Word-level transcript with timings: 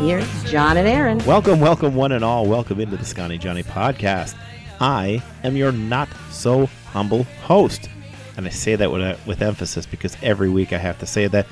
Here's 0.00 0.44
John 0.44 0.78
and 0.78 0.88
Aaron. 0.88 1.18
Welcome, 1.26 1.60
welcome, 1.60 1.94
one 1.94 2.12
and 2.12 2.24
all. 2.24 2.46
Welcome 2.46 2.80
into 2.80 2.96
the 2.96 3.04
Scotty 3.04 3.36
Johnny 3.36 3.62
podcast. 3.62 4.34
I 4.80 5.22
am 5.44 5.58
your 5.58 5.72
not 5.72 6.08
so 6.30 6.64
humble 6.86 7.24
host. 7.42 7.90
And 8.38 8.46
I 8.46 8.48
say 8.48 8.76
that 8.76 8.90
with, 8.90 9.02
uh, 9.02 9.16
with 9.26 9.42
emphasis 9.42 9.84
because 9.84 10.16
every 10.22 10.48
week 10.48 10.72
I 10.72 10.78
have 10.78 10.98
to 11.00 11.06
say 11.06 11.26
that. 11.26 11.46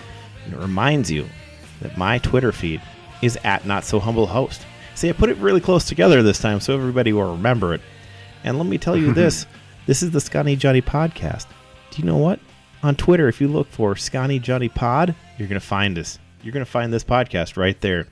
And 0.47 0.55
it 0.55 0.61
reminds 0.61 1.11
you 1.11 1.29
that 1.83 1.99
my 1.99 2.17
Twitter 2.17 2.51
feed 2.51 2.81
is 3.21 3.39
at 3.45 3.67
not 3.67 3.85
so 3.85 4.01
humble 4.01 4.27
host. 4.27 4.63
See, 4.95 5.11
I 5.11 5.13
put 5.13 5.29
it 5.29 5.37
really 5.37 5.61
close 5.61 5.85
together 5.85 6.23
this 6.23 6.39
time 6.39 6.59
so 6.59 6.73
everybody 6.73 7.13
will 7.13 7.33
remember 7.33 7.75
it. 7.75 7.83
And 8.45 8.57
let 8.57 8.67
me 8.67 8.79
tell 8.79 8.97
you 8.97 9.13
this 9.13 9.47
this 9.85 10.03
is 10.03 10.11
the 10.11 10.23
Scotty 10.23 10.57
Johnny 10.57 10.81
podcast. 10.81 11.49
Do 11.91 12.01
you 12.01 12.07
know 12.07 12.17
what? 12.17 12.41
On 12.83 12.97
Twitter, 12.97 13.29
if 13.29 13.43
you 13.43 13.49
look 13.49 13.69
for 13.69 13.95
Scotty 13.95 14.39
Johnny 14.39 14.71
Pod, 14.71 15.15
you're 15.37 15.49
going 15.49 15.61
to 15.61 15.67
find 15.67 15.99
us. 15.99 16.19
You're 16.43 16.55
going 16.55 16.65
to 16.65 16.71
find 16.71 16.91
this 16.91 17.05
podcast 17.05 17.59
right 17.59 17.79
there. 17.83 18.07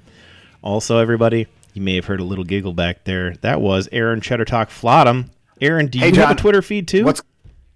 Also, 0.67 0.99
everybody, 0.99 1.47
you 1.75 1.81
may 1.81 1.95
have 1.95 2.07
heard 2.07 2.19
a 2.19 2.25
little 2.25 2.43
giggle 2.43 2.73
back 2.73 3.05
there. 3.05 3.37
That 3.37 3.61
was 3.61 3.89
Aaron 3.93 4.21
Cheddar 4.21 4.45
Talk 4.47 4.69
Flottam. 4.69 5.31
Aaron, 5.61 5.87
do 5.87 6.01
you 6.01 6.07
Hey, 6.07 6.17
have 6.17 6.33
a 6.33 6.35
Twitter 6.35 6.61
feed 6.61 6.89
too? 6.89 7.05
What's 7.05 7.23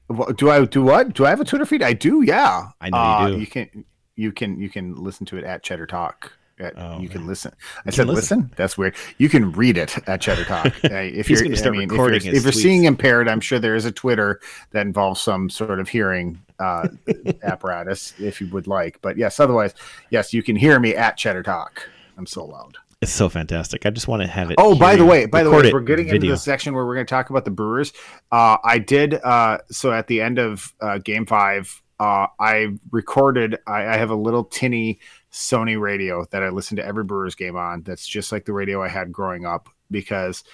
what, 0.08 0.36
do 0.36 0.50
I 0.50 0.64
do? 0.64 0.82
What 0.82 1.14
do 1.14 1.24
I 1.24 1.30
have 1.30 1.40
a 1.40 1.44
Twitter 1.44 1.64
feed? 1.64 1.84
I 1.84 1.92
do. 1.92 2.22
Yeah, 2.22 2.70
I 2.80 2.90
know 2.90 2.98
Uh, 2.98 3.26
you 3.28 3.34
do. 3.34 3.40
You 3.42 3.46
can 3.46 3.84
you 4.16 4.32
can 4.32 4.58
you 4.60 4.68
can 4.68 4.96
listen 4.96 5.24
to 5.26 5.36
it 5.36 5.44
at 5.44 5.62
Cheddar 5.62 5.86
Talk. 5.86 6.32
At, 6.58 6.72
Oh, 6.76 6.98
you 6.98 7.08
can 7.08 7.28
listen. 7.28 7.52
I 7.78 7.82
can 7.84 7.92
said 7.92 8.08
listen. 8.08 8.38
listen. 8.40 8.52
That's 8.56 8.76
weird. 8.76 8.96
You 9.18 9.28
can 9.28 9.52
read 9.52 9.78
it 9.78 9.96
at 10.08 10.20
Cheddar 10.20 10.44
Talk. 10.46 10.66
Uh, 10.66 10.70
if 10.90 11.30
you're, 11.30 11.38
I 11.38 11.70
mean, 11.70 11.82
if 11.88 11.96
you're, 11.96 12.12
if 12.12 12.24
you're 12.24 12.34
tweets. 12.42 12.54
seeing 12.54 12.84
impaired, 12.84 13.28
I'm 13.28 13.40
sure 13.40 13.60
there 13.60 13.76
is 13.76 13.84
a 13.84 13.92
Twitter 13.92 14.40
that 14.72 14.84
involves 14.84 15.20
some 15.20 15.48
sort 15.48 15.78
of 15.78 15.88
hearing 15.88 16.40
uh, 16.58 16.88
apparatus, 17.44 18.14
if 18.18 18.40
you 18.40 18.48
would 18.48 18.66
like. 18.66 19.00
But 19.00 19.16
yes, 19.16 19.38
otherwise, 19.38 19.74
yes, 20.10 20.34
you 20.34 20.42
can 20.42 20.56
hear 20.56 20.80
me 20.80 20.96
at 20.96 21.16
Cheddar 21.16 21.44
Talk. 21.44 21.88
I'm 22.20 22.26
so 22.26 22.44
loud. 22.44 22.76
it's 23.00 23.10
so 23.10 23.30
fantastic. 23.30 23.86
I 23.86 23.90
just 23.90 24.06
want 24.06 24.20
to 24.20 24.28
have 24.28 24.50
it. 24.50 24.56
Oh, 24.58 24.78
by 24.78 24.94
the 24.94 25.06
way, 25.06 25.24
by 25.24 25.42
the 25.42 25.50
way, 25.50 25.72
we're 25.72 25.80
getting 25.80 26.06
into 26.08 26.28
the 26.28 26.36
section 26.36 26.74
where 26.74 26.84
we're 26.84 26.96
going 26.96 27.06
to 27.06 27.10
talk 27.10 27.30
about 27.30 27.46
the 27.46 27.50
Brewers. 27.50 27.94
Uh, 28.30 28.58
I 28.62 28.78
did 28.78 29.14
uh, 29.14 29.56
so 29.70 29.90
at 29.90 30.06
the 30.06 30.20
end 30.20 30.38
of 30.38 30.74
uh, 30.82 30.98
Game 30.98 31.24
Five. 31.24 31.82
Uh, 31.98 32.26
I 32.38 32.68
recorded. 32.90 33.56
I, 33.66 33.86
I 33.86 33.96
have 33.96 34.10
a 34.10 34.14
little 34.14 34.44
tinny 34.44 35.00
Sony 35.32 35.80
radio 35.80 36.26
that 36.30 36.42
I 36.42 36.50
listen 36.50 36.76
to 36.76 36.84
every 36.84 37.04
Brewers 37.04 37.34
game 37.34 37.56
on. 37.56 37.82
That's 37.84 38.06
just 38.06 38.32
like 38.32 38.44
the 38.44 38.52
radio 38.52 38.82
I 38.82 38.88
had 38.88 39.12
growing 39.12 39.46
up 39.46 39.70
because 39.90 40.44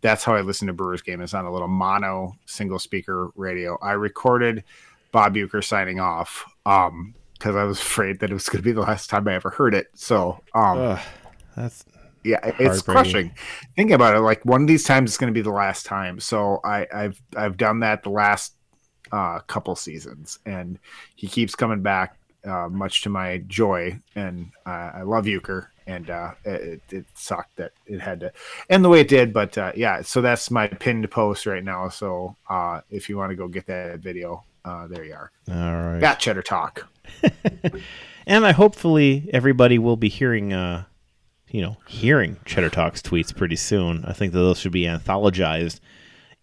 that's 0.00 0.24
how 0.24 0.34
I 0.34 0.40
listen 0.40 0.66
to 0.66 0.72
Brewers 0.72 1.02
game 1.02 1.20
is 1.20 1.34
on 1.34 1.44
a 1.44 1.52
little 1.52 1.68
mono 1.68 2.34
single 2.46 2.80
speaker 2.80 3.30
radio. 3.36 3.78
I 3.80 3.92
recorded 3.92 4.64
Bob 5.12 5.36
Uecker 5.36 5.62
signing 5.62 6.00
off 6.00 6.44
um, 6.66 7.14
because 7.42 7.56
I 7.56 7.64
was 7.64 7.80
afraid 7.80 8.20
that 8.20 8.30
it 8.30 8.34
was 8.34 8.48
going 8.48 8.60
to 8.60 8.64
be 8.64 8.70
the 8.70 8.82
last 8.82 9.10
time 9.10 9.26
I 9.26 9.34
ever 9.34 9.50
heard 9.50 9.74
it. 9.74 9.88
So 9.94 10.40
um, 10.54 10.78
Ugh, 10.78 11.00
that's 11.56 11.84
yeah 12.24 12.38
it's 12.60 12.82
crushing 12.82 13.34
thinking 13.74 13.94
about 13.94 14.14
it 14.14 14.20
like 14.20 14.44
one 14.44 14.62
of 14.62 14.68
these 14.68 14.84
times 14.84 15.10
is 15.10 15.16
going 15.16 15.32
to 15.32 15.36
be 15.36 15.42
the 15.42 15.50
last 15.50 15.84
time 15.84 16.20
so 16.20 16.60
i 16.62 16.86
i've 16.94 17.20
i've 17.36 17.56
done 17.56 17.80
that 17.80 18.04
the 18.04 18.10
last 18.10 18.54
uh 19.10 19.40
couple 19.40 19.74
seasons 19.74 20.38
and 20.46 20.78
he 21.16 21.26
keeps 21.26 21.56
coming 21.56 21.82
back 21.82 22.16
uh 22.44 22.68
much 22.68 23.02
to 23.02 23.08
my 23.08 23.38
joy 23.48 23.98
and 24.14 24.52
uh, 24.66 24.92
i 24.94 25.02
love 25.02 25.24
Uecker 25.24 25.66
and 25.88 26.10
uh 26.10 26.30
it, 26.44 26.80
it 26.90 27.06
sucked 27.14 27.56
that 27.56 27.72
it 27.86 28.00
had 28.00 28.20
to 28.20 28.32
end 28.70 28.84
the 28.84 28.88
way 28.88 29.00
it 29.00 29.08
did 29.08 29.32
but 29.32 29.58
uh 29.58 29.72
yeah 29.74 30.00
so 30.00 30.20
that's 30.20 30.48
my 30.48 30.68
pinned 30.68 31.10
post 31.10 31.44
right 31.44 31.64
now 31.64 31.88
so 31.88 32.36
uh 32.48 32.80
if 32.88 33.08
you 33.08 33.16
want 33.16 33.30
to 33.30 33.36
go 33.36 33.48
get 33.48 33.66
that 33.66 33.98
video 33.98 34.44
uh 34.64 34.86
there 34.86 35.04
you 35.04 35.14
are 35.14 35.30
all 35.50 35.54
right. 35.92 36.00
got 36.00 36.18
cheddar 36.18 36.42
talk 36.42 36.86
And 38.26 38.46
I 38.46 38.52
hopefully 38.52 39.28
everybody 39.32 39.78
will 39.80 39.96
be 39.96 40.08
hearing, 40.08 40.52
uh, 40.52 40.84
you 41.50 41.60
know, 41.60 41.76
hearing 41.88 42.36
Cheddar 42.44 42.70
Talks 42.70 43.02
tweets 43.02 43.34
pretty 43.36 43.56
soon. 43.56 44.04
I 44.04 44.12
think 44.12 44.32
that 44.32 44.38
those 44.38 44.58
should 44.60 44.70
be 44.70 44.84
anthologized 44.84 45.80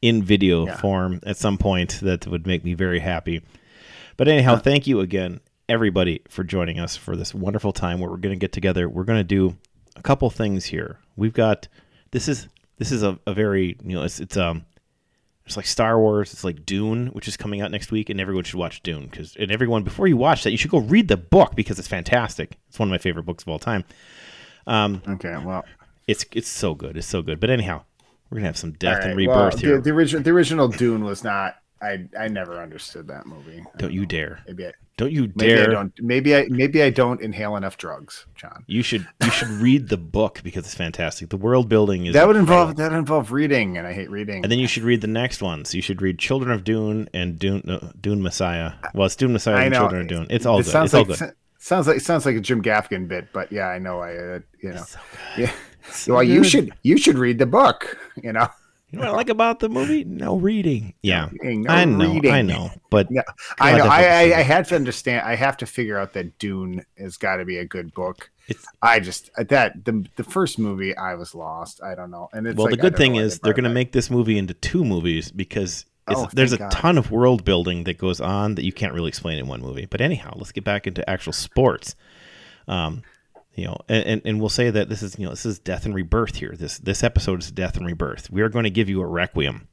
in 0.02 0.22
video 0.22 0.66
Yeah. 0.66 0.75
form 0.75 1.22
at 1.25 1.38
some 1.38 1.58
point. 1.58 2.00
That 2.02 2.28
would 2.28 2.46
make 2.46 2.66
me 2.66 2.74
very 2.74 3.00
happy. 3.00 3.41
But 4.18 4.28
anyhow, 4.28 4.58
thank 4.58 4.88
you 4.88 5.00
again, 5.00 5.40
everybody, 5.69 6.22
for 6.28 6.44
joining 6.44 6.79
us 6.79 6.97
for 6.97 7.16
this 7.16 7.34
wonderful 7.34 7.72
time 7.72 8.02
where 8.02 8.09
we're 8.09 8.18
going 8.18 8.35
to 8.35 8.40
get 8.40 8.52
together. 8.52 8.90
We're 8.90 9.06
going 9.06 9.19
to 9.19 9.24
do 9.24 9.56
a 9.96 10.02
couple 10.02 10.29
things 10.29 10.66
here. 10.66 11.00
We've 11.16 11.34
got 11.34 11.69
this 12.12 12.28
is 12.28 12.50
this 12.78 12.91
is 12.91 13.03
a, 13.03 13.18
a 13.25 13.34
very 13.34 13.78
you 13.84 13.96
know 13.96 14.03
it's 14.03 14.19
it's 14.19 14.35
um 14.35 14.66
it's 15.50 15.58
like 15.58 15.66
Star 15.66 16.00
Wars. 16.00 16.32
It's 16.32 16.44
like 16.44 16.66
Dune, 16.66 17.08
which 17.08 17.28
is 17.28 17.36
coming 17.36 17.62
out 17.62 17.72
next 17.72 17.92
week, 17.92 18.10
and 18.10 18.22
everyone 18.22 18.44
should 18.46 18.60
watch 18.60 18.82
Dune 18.84 19.08
because 19.08 19.36
and 19.36 19.52
everyone 19.52 19.84
before 19.84 20.08
you 20.08 20.16
watch 20.16 20.44
that, 20.44 20.52
you 20.52 20.58
should 20.58 20.72
go 20.72 20.78
read 20.78 21.08
the 21.08 21.18
book 21.18 21.56
because 21.56 21.80
it's 21.80 21.88
fantastic. 21.88 22.58
It's 22.70 22.80
one 22.80 22.88
of 22.88 22.92
my 22.92 22.98
favorite 22.98 23.24
books 23.24 23.44
of 23.44 23.50
all 23.50 23.59
time. 23.59 23.84
Um, 24.68 25.02
okay 25.08 25.36
well 25.44 25.66
it's 26.09 26.26
it's 26.32 26.50
so 26.50 26.74
good. 26.74 26.98
It's 26.98 27.08
so 27.08 27.22
good. 27.22 27.40
But 27.40 27.52
anyhow, 27.52 27.84
we're 28.30 28.38
gonna 28.38 28.48
have 28.48 28.58
some 28.58 28.72
death 28.74 29.04
All 29.04 29.09
and 29.09 29.18
right, 29.18 29.28
well, 29.28 29.46
rebirth 29.46 29.59
here. 29.62 29.76
The, 29.76 29.82
the 29.84 29.90
original, 29.92 30.24
the 30.24 30.32
original 30.32 30.68
Dune 30.68 31.04
was 31.04 31.24
not. 31.24 31.56
I 31.82 32.08
I 32.20 32.28
never 32.28 32.62
understood 32.62 33.08
that 33.08 33.28
movie. 33.28 33.64
I 33.74 33.78
don't 33.78 33.94
you 33.94 34.02
know. 34.02 34.08
dare! 34.08 34.40
Maybe 34.48 34.66
I, 34.66 34.72
Don't 35.00 35.14
you 35.14 35.32
maybe 35.36 35.54
dare! 35.54 35.70
I 35.70 35.74
don't. 35.74 35.94
Maybe 36.02 36.36
I 36.36 36.48
maybe 36.50 36.84
I 36.84 36.90
don't 36.90 37.22
inhale 37.22 37.56
enough 37.56 37.78
drugs, 37.78 38.26
John. 38.36 38.66
You 38.68 38.84
should 38.84 39.08
you 39.24 39.32
should 39.32 39.48
read 39.66 39.88
the 39.88 39.96
book 39.96 40.42
because 40.44 40.66
it's 40.66 40.76
fantastic. 40.76 41.30
The 41.30 41.38
world 41.38 41.70
building 41.70 42.06
is 42.06 42.14
That 42.16 42.28
would 42.28 42.36
involve 42.36 42.76
that 42.76 42.92
would 42.92 42.98
involve 42.98 43.32
reading, 43.32 43.78
and 43.78 43.88
I 43.88 43.94
hate 43.94 44.09
reading. 44.09 44.44
And 44.44 44.52
then 44.52 44.59
you 44.59 44.68
should 44.68 44.84
read 44.84 45.00
the 45.00 45.08
next 45.08 45.42
ones. 45.42 45.74
You 45.74 45.82
should 45.82 46.02
read 46.02 46.20
Children 46.20 46.52
of 46.52 46.66
Dune 46.66 47.08
and 47.14 47.40
Dune 47.40 47.62
uh, 47.70 47.94
Dune 48.02 48.22
Messiah. 48.22 48.74
Well, 48.94 49.06
it's 49.06 49.16
Dune 49.16 49.32
Messiah 49.32 49.56
I 49.56 49.64
and 49.64 49.74
know. 49.74 49.80
Children 49.80 50.02
of 50.02 50.08
Dune. 50.09 50.28
It's 50.30 50.46
all 50.46 50.59
it 50.59 50.64
good. 50.64 50.72
sounds 50.72 50.88
It's 50.88 50.94
all 50.96 51.06
like 51.06 51.20
good. 51.20 51.34
sounds 51.59 51.88
like 51.88 52.02
sounds 52.02 52.26
like 52.26 52.36
a 52.36 52.42
Jim 52.42 52.62
Gaffigan 52.62 53.08
bit, 53.08 53.30
but 53.32 53.54
yeah, 53.54 53.68
I 53.68 53.80
know. 53.80 54.02
I 54.02 54.18
uh, 54.18 54.40
you 54.62 54.74
know. 54.74 54.84
So 54.84 55.00
Yeah. 55.38 55.52
So 55.92 56.14
well, 56.16 56.24
you 56.24 56.44
should 56.44 56.74
you 56.84 56.98
should 56.98 57.18
read 57.18 57.40
the 57.40 57.46
book. 57.46 57.98
You 58.22 58.34
know. 58.34 58.50
You 58.92 58.98
know 59.00 59.06
what 59.06 59.14
I 59.14 59.18
like 59.18 59.30
about 59.30 59.60
the 59.60 59.70
movie? 59.70 60.04
No 60.04 60.38
reading. 60.38 60.96
Yeah, 61.04 61.30
No 61.44 61.72
I 61.72 61.86
know. 61.86 62.14
reading. 62.14 62.32
I 62.32 62.42
know. 62.42 62.72
But 62.90 63.08
Yeah, 63.12 63.22
I 63.60 63.78
God, 63.78 63.86
know. 63.86 63.92
I, 63.92 64.02
I, 64.02 64.22
I 64.40 64.42
had 64.42 64.66
to 64.66 64.76
understand. 64.76 65.28
I 65.28 65.36
have 65.36 65.58
to 65.58 65.66
figure 65.68 65.98
out 65.98 66.14
that 66.14 66.40
Dune 66.40 66.84
has 66.98 67.18
got 67.18 67.38
to 67.38 67.46
be 67.46 67.58
a 67.58 67.66
good 67.66 67.94
book. 67.94 68.32
It's- 68.48 68.66
I 68.82 69.00
just 69.00 69.30
that 69.38 69.86
the 69.86 70.06
the 70.16 70.24
first 70.24 70.58
movie 70.58 70.98
I 70.98 71.14
was 71.14 71.36
lost. 71.36 71.84
I 71.84 71.94
don't 71.94 72.10
know. 72.10 72.30
And 72.34 72.48
it's 72.48 72.58
well, 72.58 72.66
like, 72.66 72.72
the 72.72 72.82
good 72.82 72.98
thing 72.98 73.16
is 73.16 73.36
they 73.40 73.40
they're 73.48 73.54
going 73.54 73.64
to 73.66 73.70
make 73.70 73.92
this 73.92 74.10
movie 74.10 74.40
into 74.40 74.56
two 74.56 74.84
movies 74.84 75.32
because 75.32 75.86
it's, 76.10 76.20
Oh, 76.20 76.28
there's 76.34 76.54
a 76.54 76.58
God. 76.58 76.72
ton 76.72 76.98
of 76.98 77.12
world 77.12 77.46
building 77.46 77.84
that 77.84 78.00
goes 78.00 78.20
on 78.20 78.56
that 78.56 78.66
you 78.66 78.74
can't 78.74 78.94
really 78.96 79.10
explain 79.10 79.38
in 79.38 79.46
one 79.46 79.62
movie. 79.62 79.86
But 79.86 80.02
anyhow, 80.02 80.34
let's 80.36 80.52
get 80.52 80.64
back 80.64 80.88
into 80.88 81.08
actual 81.08 81.34
sports. 81.34 81.96
Um, 82.68 83.04
you 83.56 83.66
know, 83.66 83.78
and, 83.90 84.06
and, 84.06 84.22
and 84.26 84.40
we'll 84.40 84.50
say 84.50 84.70
that 84.70 84.90
this 84.90 85.02
is 85.04 85.18
you 85.20 85.26
know 85.26 85.32
this 85.32 85.46
is 85.46 85.60
death 85.60 85.86
and 85.86 85.94
rebirth 85.96 86.36
here. 86.36 86.56
This 86.58 86.78
this 86.80 87.04
episode 87.04 87.42
is 87.42 87.52
death 87.52 87.78
and 87.78 87.86
rebirth. 87.86 88.30
We 88.30 88.42
are 88.42 88.50
going 88.50 88.64
to 88.64 88.70
give 88.70 88.90
you 88.90 89.02
a 89.02 89.06
requiem, 89.08 89.68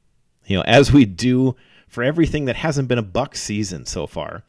you 0.45 0.57
know, 0.57 0.63
as 0.63 0.91
we 0.91 1.05
do 1.05 1.55
for 1.87 2.03
everything 2.03 2.45
that 2.45 2.55
hasn't 2.57 2.87
been 2.87 2.97
a 2.97 3.03
Buck 3.03 3.35
season 3.35 3.85
so 3.85 4.07
far. 4.07 4.43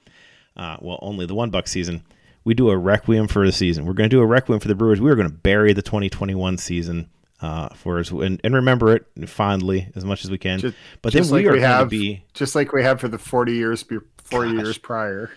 Uh, 0.56 0.76
well, 0.80 0.98
only 1.02 1.24
the 1.26 1.34
one 1.34 1.50
Buck 1.50 1.68
season. 1.68 2.02
We 2.44 2.54
do 2.54 2.70
a 2.70 2.76
requiem 2.76 3.28
for 3.28 3.44
the 3.46 3.52
season. 3.52 3.84
We're 3.84 3.92
going 3.92 4.08
to 4.08 4.16
do 4.16 4.20
a 4.20 4.26
requiem 4.26 4.58
for 4.58 4.68
the 4.68 4.74
Brewers. 4.74 5.00
We 5.00 5.10
are 5.10 5.14
going 5.14 5.28
to 5.28 5.34
bury 5.34 5.72
the 5.74 5.82
2021 5.82 6.56
season 6.56 7.10
uh, 7.42 7.68
for 7.74 7.98
us 8.00 8.10
and, 8.10 8.40
and 8.42 8.54
remember 8.54 8.94
it 8.96 9.06
fondly 9.28 9.88
as 9.94 10.04
much 10.04 10.24
as 10.24 10.30
we 10.30 10.38
can. 10.38 10.58
Just- 10.58 10.76
but 11.02 11.12
then 11.12 11.22
we 11.24 11.28
like 11.28 11.46
are 11.46 11.52
we 11.52 11.58
going 11.58 11.60
to 11.60 11.66
have- 11.68 11.90
be 11.90 12.24
just 12.34 12.54
like 12.56 12.72
we 12.72 12.82
had 12.82 12.98
for 13.00 13.06
the 13.08 13.18
forty 13.18 13.52
years 13.54 13.82
before 13.84 14.46
Gosh. 14.46 14.54
years 14.54 14.78
prior. 14.78 15.30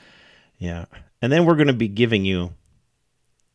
Yeah. 0.57 0.85
And 1.21 1.31
then 1.31 1.45
we're 1.45 1.55
going 1.55 1.67
to 1.67 1.73
be 1.73 1.87
giving 1.87 2.25
you 2.25 2.53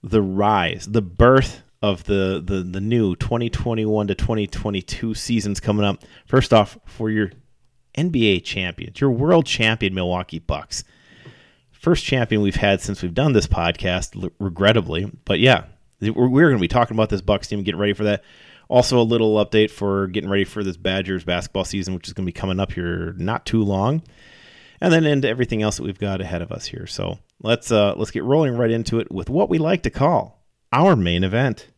the 0.03 0.23
rise, 0.23 0.87
the 0.87 1.03
birth 1.03 1.63
of 1.83 2.05
the, 2.05 2.43
the, 2.45 2.63
the 2.63 2.81
new 2.81 3.15
2021 3.17 4.07
to 4.09 4.15
2022 4.15 5.15
seasons 5.15 5.61
coming 5.61 5.85
up. 5.85 6.03
First 6.27 6.53
off, 6.53 6.79
for 6.87 7.11
your 7.11 7.33
NBA 7.97 8.45
champions, 8.45 9.01
your 9.01 9.11
world 9.11 9.47
champion 9.47 9.95
Milwaukee 9.95 10.39
Bucks. 10.39 10.85
First 11.71 12.05
champion 12.05 12.43
we've 12.43 12.57
had 12.57 12.81
since 12.81 13.03
we've 13.03 13.15
done 13.15 13.33
this 13.33 13.47
podcast, 13.47 14.31
regrettably. 14.41 15.11
But 15.25 15.39
yeah, 15.39 15.65
we're, 16.01 16.29
we're 16.29 16.49
going 16.49 16.59
to 16.59 16.61
be 16.61 16.69
talking 16.69 16.97
about 16.97 17.11
this 17.11 17.21
Bucks 17.21 17.49
team, 17.49 17.63
getting 17.63 17.81
ready 17.81 17.93
for 17.93 18.05
that. 18.05 18.25
Also, 18.69 18.99
a 18.99 19.03
little 19.03 19.35
update 19.35 19.71
for 19.71 20.09
getting 20.09 20.29
ready 20.29 20.45
for 20.45 20.65
this 20.65 20.77
Badgers 20.77 21.23
basketball 21.23 21.65
season, 21.65 21.95
which 21.95 22.09
is 22.09 22.15
going 22.15 22.25
to 22.25 22.33
be 22.33 22.39
coming 22.39 22.59
up 22.59 22.73
here 22.73 23.15
not 23.17 23.47
too 23.47 23.63
long 23.63 24.03
and 24.81 24.93
then 24.93 25.05
into 25.05 25.29
everything 25.29 25.63
else 25.63 25.77
that 25.77 25.83
we've 25.83 25.99
got 25.99 26.21
ahead 26.21 26.43
of 26.43 26.53
us 26.53 26.67
here. 26.67 26.87
So 26.87 27.19
let's 27.43 27.71
uh, 27.71 27.95
let's 27.97 28.11
get 28.11 28.25
rolling 28.25 28.57
right 28.57 28.71
into 28.71 28.99
it 28.99 29.11
with 29.11 29.29
what 29.31 29.49
we 29.49 29.59
like 29.59 29.83
to 29.83 29.91
call 29.91 30.45
our 30.73 30.97
main 30.97 31.25
event. 31.25 31.69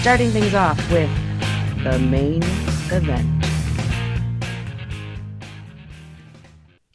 Starting 0.00 0.30
things 0.30 0.54
off 0.54 0.78
with 0.90 1.10
the 1.82 1.98
main 1.98 2.42
event. 2.92 3.44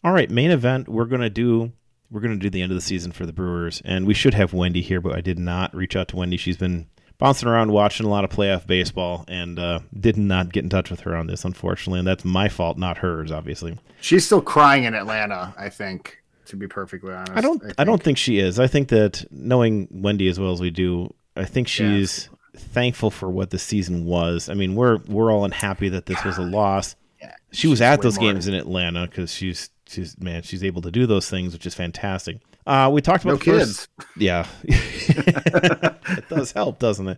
All 0.04 0.12
right, 0.12 0.30
main 0.30 0.52
event. 0.52 0.90
We're 0.90 1.06
gonna 1.06 1.30
do 1.30 1.72
we're 2.12 2.22
gonna 2.22 2.36
do 2.36 2.50
the 2.50 2.62
end 2.62 2.72
of 2.72 2.76
the 2.76 2.82
season 2.82 3.12
for 3.12 3.26
the 3.26 3.34
Brewers, 3.34 3.82
and 3.86 4.06
we 4.06 4.14
should 4.14 4.34
have 4.34 4.54
Wendy 4.54 4.82
here, 4.82 5.02
but 5.02 5.16
I 5.16 5.22
did 5.22 5.40
not 5.40 5.74
reach 5.76 5.96
out 5.96 6.10
to 6.10 6.18
Wendy. 6.18 6.38
She's 6.38 6.58
been 6.58 6.88
bouncing 7.18 7.48
around 7.48 7.72
watching 7.72 8.06
a 8.06 8.10
lot 8.10 8.26
of 8.26 8.30
playoff 8.30 8.68
baseball, 8.68 9.24
and 9.28 9.58
uh, 9.58 9.80
did 9.98 10.18
not 10.18 10.52
get 10.52 10.64
in 10.64 10.70
touch 10.70 10.92
with 10.92 11.02
her 11.02 11.16
on 11.16 11.28
this, 11.28 11.46
unfortunately, 11.46 12.00
and 12.00 12.08
that's 12.08 12.26
my 12.26 12.50
fault, 12.50 12.78
not 12.78 12.98
hers, 12.98 13.32
obviously. 13.32 13.78
She's 14.02 14.26
still 14.26 14.42
crying 14.42 14.84
in 14.84 14.94
Atlanta. 14.94 15.54
I 15.58 15.70
think, 15.70 16.23
to 16.46 16.56
be 16.56 16.68
perfectly 16.68 17.14
honest. 17.14 17.34
I 17.34 17.42
don't. 17.42 17.64
I, 17.64 17.74
I 17.80 17.84
don't 17.84 18.02
think 18.02 18.18
she 18.18 18.40
is. 18.40 18.60
I 18.60 18.68
think 18.68 18.90
that 18.90 19.26
knowing 19.32 19.88
Wendy 19.92 20.28
as 20.28 20.40
well 20.40 20.52
as 20.52 20.62
we 20.62 20.70
do, 20.70 21.14
I 21.36 21.46
think 21.46 21.68
she's 21.68 22.30
yeah. 22.32 22.60
thankful 22.60 23.12
for 23.12 23.30
what 23.30 23.50
the 23.50 23.60
season 23.60 24.06
was. 24.06 24.50
I 24.50 24.54
mean, 24.54 24.76
we're 24.76 24.98
we're 25.08 25.32
all 25.32 25.46
unhappy 25.46 25.90
that 25.90 26.06
this 26.06 26.24
was 26.24 26.38
a 26.38 26.44
loss. 26.44 26.96
Yeah, 27.22 27.36
she 27.52 27.68
was 27.68 27.82
at 27.82 28.02
those 28.02 28.18
games 28.18 28.48
in 28.48 28.54
Atlanta 28.54 29.08
because 29.08 29.34
she's 29.34 29.70
she's 29.88 30.20
man, 30.20 30.44
she's 30.44 30.64
able 30.64 30.82
to 30.82 30.92
do 30.92 31.06
those 31.06 31.30
things, 31.30 31.54
which 31.54 31.66
is 31.66 31.76
fantastic. 31.76 32.40
Uh, 32.66 32.90
we 32.92 33.02
talked 33.02 33.24
about 33.24 33.34
no 33.34 33.40
kids. 33.40 33.88
First, 33.98 34.10
yeah, 34.18 34.48
it 34.64 36.30
does 36.30 36.52
help, 36.52 36.80
doesn't 36.80 37.08
it? 37.08 37.18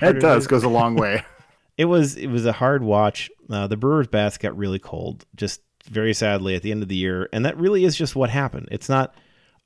It 0.00 0.20
does 0.20 0.46
goes 0.46 0.64
a 0.64 0.68
long 0.68 0.94
way. 0.94 1.24
it 1.78 1.86
was 1.86 2.16
it 2.16 2.28
was 2.28 2.46
a 2.46 2.52
hard 2.52 2.82
watch. 2.82 3.30
Uh, 3.50 3.66
the 3.66 3.76
Brewers 3.76 4.06
bats 4.06 4.38
got 4.38 4.56
really 4.56 4.78
cold, 4.78 5.24
just 5.34 5.60
very 5.86 6.14
sadly 6.14 6.54
at 6.54 6.62
the 6.62 6.70
end 6.70 6.82
of 6.82 6.88
the 6.88 6.96
year, 6.96 7.28
and 7.32 7.44
that 7.44 7.56
really 7.56 7.84
is 7.84 7.96
just 7.96 8.16
what 8.16 8.30
happened. 8.30 8.68
It's 8.70 8.88
not, 8.88 9.14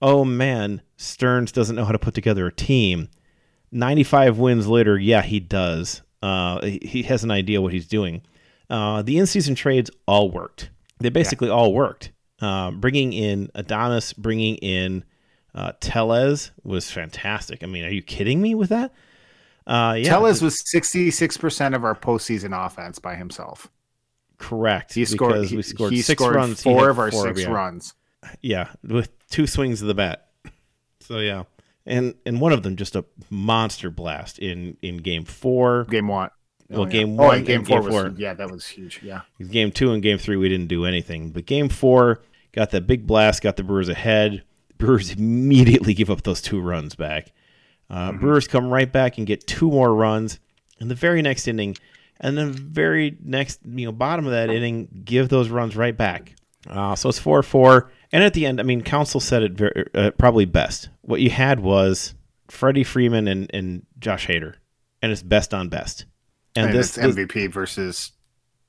oh 0.00 0.24
man, 0.24 0.82
Stearns 0.96 1.52
doesn't 1.52 1.76
know 1.76 1.84
how 1.84 1.92
to 1.92 1.98
put 1.98 2.14
together 2.14 2.46
a 2.46 2.52
team. 2.52 3.08
Ninety-five 3.72 4.38
wins 4.38 4.66
later, 4.66 4.98
yeah, 4.98 5.22
he 5.22 5.40
does. 5.40 6.02
Uh, 6.22 6.60
he 6.64 7.02
has 7.04 7.24
an 7.24 7.30
idea 7.30 7.62
what 7.62 7.72
he's 7.72 7.86
doing. 7.86 8.22
Uh, 8.68 9.02
the 9.02 9.18
in-season 9.18 9.54
trades 9.54 9.90
all 10.06 10.30
worked. 10.30 10.70
They 10.98 11.08
basically 11.08 11.48
yeah. 11.48 11.54
all 11.54 11.72
worked. 11.72 12.12
Uh, 12.40 12.70
bringing 12.70 13.12
in 13.12 13.50
Adonis, 13.54 14.12
bringing 14.12 14.56
in 14.56 15.04
uh, 15.54 15.72
Tellez 15.80 16.52
was 16.62 16.90
fantastic. 16.90 17.62
I 17.62 17.66
mean, 17.66 17.84
are 17.84 17.90
you 17.90 18.02
kidding 18.02 18.40
me 18.40 18.54
with 18.54 18.68
that? 18.70 18.92
Uh, 19.66 19.94
yeah. 19.98 20.08
Tellez 20.08 20.42
was 20.42 20.62
66% 20.74 21.74
of 21.74 21.84
our 21.84 21.94
postseason 21.94 22.66
offense 22.66 22.98
by 22.98 23.16
himself. 23.16 23.70
Correct. 24.40 24.94
He 24.94 25.04
scored, 25.04 25.44
he, 25.44 25.56
we 25.56 25.62
scored 25.62 25.92
he 25.92 26.00
six 26.00 26.20
scored 26.20 26.34
runs. 26.34 26.62
Four 26.62 26.88
of 26.88 26.98
our 26.98 27.10
four 27.10 27.24
six 27.24 27.44
of, 27.44 27.52
runs. 27.52 27.94
Yeah, 28.40 28.70
with 28.82 29.10
two 29.28 29.46
swings 29.46 29.82
of 29.82 29.88
the 29.88 29.94
bat. 29.94 30.28
So, 31.00 31.18
yeah. 31.18 31.44
And 31.86 32.14
and 32.24 32.40
one 32.40 32.52
of 32.52 32.62
them 32.62 32.76
just 32.76 32.96
a 32.96 33.04
monster 33.28 33.90
blast 33.90 34.38
in, 34.38 34.78
in 34.80 34.98
game 34.98 35.24
four. 35.24 35.84
Game 35.84 36.08
one. 36.08 36.30
Well, 36.70 36.82
oh, 36.82 36.86
game 36.86 37.16
one. 37.16 37.28
Oh, 37.28 37.30
and 37.32 37.46
game, 37.46 37.64
four, 37.64 37.82
game 37.82 37.90
four. 37.90 38.04
Was, 38.04 38.18
yeah, 38.18 38.32
that 38.32 38.50
was 38.50 38.66
huge. 38.66 39.00
Yeah. 39.02 39.22
Game 39.50 39.72
two 39.72 39.92
and 39.92 40.02
game 40.02 40.18
three, 40.18 40.36
we 40.36 40.48
didn't 40.48 40.68
do 40.68 40.86
anything. 40.86 41.30
But 41.30 41.44
game 41.44 41.68
four, 41.68 42.22
got 42.52 42.70
that 42.70 42.86
big 42.86 43.06
blast, 43.06 43.42
got 43.42 43.56
the 43.56 43.62
Brewers 43.62 43.88
ahead. 43.88 44.42
Brewers 44.78 45.12
immediately 45.12 45.92
give 45.92 46.10
up 46.10 46.22
those 46.22 46.40
two 46.40 46.60
runs 46.60 46.94
back. 46.94 47.32
Uh, 47.90 48.10
mm-hmm. 48.10 48.20
Brewers 48.20 48.48
come 48.48 48.70
right 48.70 48.90
back 48.90 49.18
and 49.18 49.26
get 49.26 49.46
two 49.46 49.70
more 49.70 49.94
runs 49.94 50.38
in 50.78 50.88
the 50.88 50.94
very 50.94 51.20
next 51.20 51.46
inning, 51.46 51.76
and 52.20 52.36
then 52.36 52.52
very 52.52 53.16
next, 53.22 53.60
you 53.64 53.86
know, 53.86 53.92
bottom 53.92 54.26
of 54.26 54.32
that 54.32 54.50
inning, 54.50 55.02
give 55.04 55.28
those 55.28 55.48
runs 55.48 55.74
right 55.74 55.96
back. 55.96 56.34
Uh, 56.68 56.94
so 56.94 57.08
it's 57.08 57.18
four 57.18 57.42
four, 57.42 57.90
and 58.12 58.22
at 58.22 58.34
the 58.34 58.44
end, 58.44 58.60
I 58.60 58.64
mean, 58.64 58.82
Counsell 58.82 59.20
said 59.20 59.42
it 59.42 59.52
very, 59.52 59.86
uh, 59.94 60.10
probably 60.12 60.44
best. 60.44 60.90
What 61.00 61.20
you 61.20 61.30
had 61.30 61.60
was 61.60 62.14
Freddie 62.48 62.84
Freeman 62.84 63.26
and, 63.26 63.50
and 63.54 63.86
Josh 63.98 64.26
Hader, 64.26 64.54
and 65.00 65.10
it's 65.10 65.22
best 65.22 65.54
on 65.54 65.70
best. 65.70 66.04
And, 66.54 66.66
and 66.66 66.78
this 66.78 66.98
MVP 66.98 67.32
this, 67.32 67.54
versus 67.54 68.12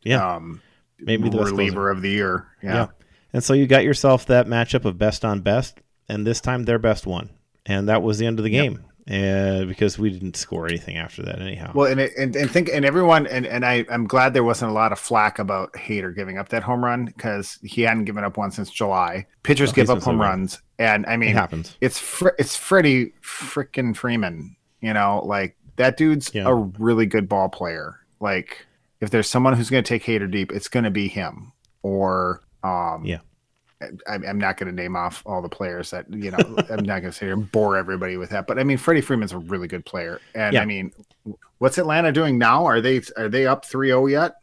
yeah, 0.04 0.36
um, 0.36 0.62
maybe 1.00 1.28
the 1.28 1.40
reliever 1.40 1.90
of 1.90 2.02
the 2.02 2.10
year. 2.10 2.48
Yeah. 2.64 2.74
yeah. 2.74 2.88
And 3.34 3.44
so 3.44 3.54
you 3.54 3.68
got 3.68 3.84
yourself 3.84 4.26
that 4.28 4.48
matchup 4.48 4.86
of 4.86 4.98
best 4.98 5.26
on 5.26 5.42
best, 5.42 5.80
and 6.08 6.26
this 6.26 6.40
time 6.40 6.64
their 6.64 6.80
best 6.80 7.06
won, 7.06 7.30
and 7.66 7.90
that 7.90 8.02
was 8.02 8.20
the 8.20 8.26
end 8.26 8.40
of 8.40 8.44
the 8.44 8.52
game. 8.52 8.86
Yep. 9.08 9.64
Uh, 9.64 9.66
because 9.66 9.98
we 9.98 10.10
didn't 10.10 10.36
score 10.36 10.68
anything 10.68 10.98
after 10.98 11.24
that 11.24 11.42
anyhow. 11.42 11.72
Well, 11.74 11.92
and, 11.92 12.00
it, 12.00 12.12
and 12.18 12.36
and 12.36 12.50
think 12.52 12.70
and 12.72 12.86
everyone 12.86 13.26
and 13.28 13.46
and 13.46 13.66
I 13.66 13.86
I'm 13.90 14.06
glad 14.06 14.34
there 14.34 14.44
wasn't 14.44 14.72
a 14.72 14.74
lot 14.74 14.92
of 14.92 15.00
flack 15.00 15.40
about 15.40 15.74
Hader 15.74 16.16
giving 16.16 16.38
up 16.38 16.50
that 16.50 16.64
home 16.64 16.84
run 16.84 17.06
because 17.06 17.58
he 17.64 17.82
hadn't 17.82 18.06
given 18.06 18.24
up 18.24 18.38
one 18.38 18.52
since 18.52 18.70
July. 18.70 19.26
Pitchers 19.44 19.72
give 19.72 19.90
up 19.90 20.04
home 20.04 20.22
runs, 20.22 20.62
and 20.78 21.06
I 21.08 21.18
mean, 21.18 21.30
it 21.30 21.36
happens. 21.36 21.76
It's 21.82 21.98
fr- 21.98 22.36
it's 22.38 22.56
Freddie 22.56 23.14
freaking 23.24 23.96
Freeman. 23.96 24.56
You 24.82 24.94
know, 24.94 25.22
like 25.26 25.56
that 25.78 25.98
dude's 25.98 26.34
yeah. 26.34 26.48
a 26.48 26.54
really 26.54 27.06
good 27.06 27.28
ball 27.28 27.50
player. 27.50 28.00
Like 28.20 28.66
if 29.00 29.10
there's 29.10 29.30
someone 29.30 29.54
who's 29.54 29.70
going 29.70 29.84
to 29.84 29.88
take 29.88 30.04
Hader 30.04 30.30
deep, 30.30 30.52
it's 30.52 30.68
going 30.68 30.84
to 30.84 30.92
be 30.92 31.08
him. 31.08 31.52
Or 31.82 32.42
um, 32.64 33.04
yeah. 33.04 33.20
I'm 34.08 34.38
not 34.38 34.58
going 34.58 34.74
to 34.74 34.76
name 34.76 34.96
off 34.96 35.24
all 35.26 35.42
the 35.42 35.50
players 35.50 35.90
that 35.92 36.12
you 36.12 36.32
know. 36.32 36.38
I'm 36.70 36.86
not 36.86 37.02
going 37.02 37.04
to 37.04 37.12
sit 37.12 37.26
here 37.26 37.34
and 37.34 37.52
bore 37.52 37.78
everybody 37.78 38.18
with 38.18 38.30
that, 38.32 38.48
but 38.48 38.60
I 38.60 38.64
mean, 38.64 38.78
Freddie 38.78 39.02
Freeman's 39.02 39.32
a 39.32 39.38
really 39.38 39.68
good 39.68 39.86
player, 39.86 40.20
and 40.36 40.54
yeah. 40.54 40.62
I 40.62 40.66
mean, 40.66 40.92
what's 41.58 41.78
Atlanta 41.78 42.12
doing 42.12 42.38
now? 42.38 42.66
Are 42.66 42.82
they 42.82 43.02
are 43.18 43.30
they 43.30 43.48
up 43.48 43.66
3-0 43.66 44.12
yet? 44.12 44.36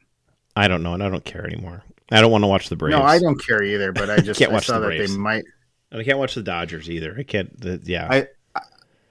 I 0.56 0.69
don't 0.69 0.82
know, 0.82 0.94
and 0.94 1.02
I 1.02 1.08
don't 1.08 1.25
care 1.25 1.46
anymore. 1.46 1.85
I 2.11 2.20
don't 2.20 2.32
want 2.32 2.43
to 2.43 2.49
watch 2.49 2.69
the 2.69 2.76
Braves. 2.76 2.96
No, 2.96 3.02
I 3.02 3.19
don't 3.19 3.38
care 3.44 3.62
either, 3.62 3.93
but 3.93 4.11
I 4.11 4.17
just 4.20 4.38
can't 4.38 4.50
I 4.50 4.55
watch 4.55 4.67
saw 4.67 4.79
the 4.79 4.88
that 4.88 4.99
they 4.99 5.17
might. 5.17 5.44
I 5.93 6.02
can't 6.02 6.19
watch 6.19 6.35
the 6.35 6.43
Dodgers 6.43 6.90
either. 6.90 7.14
I 7.19 7.23
can't. 7.23 7.61
The, 7.61 7.81
yeah, 7.85 8.08
I 8.11 8.62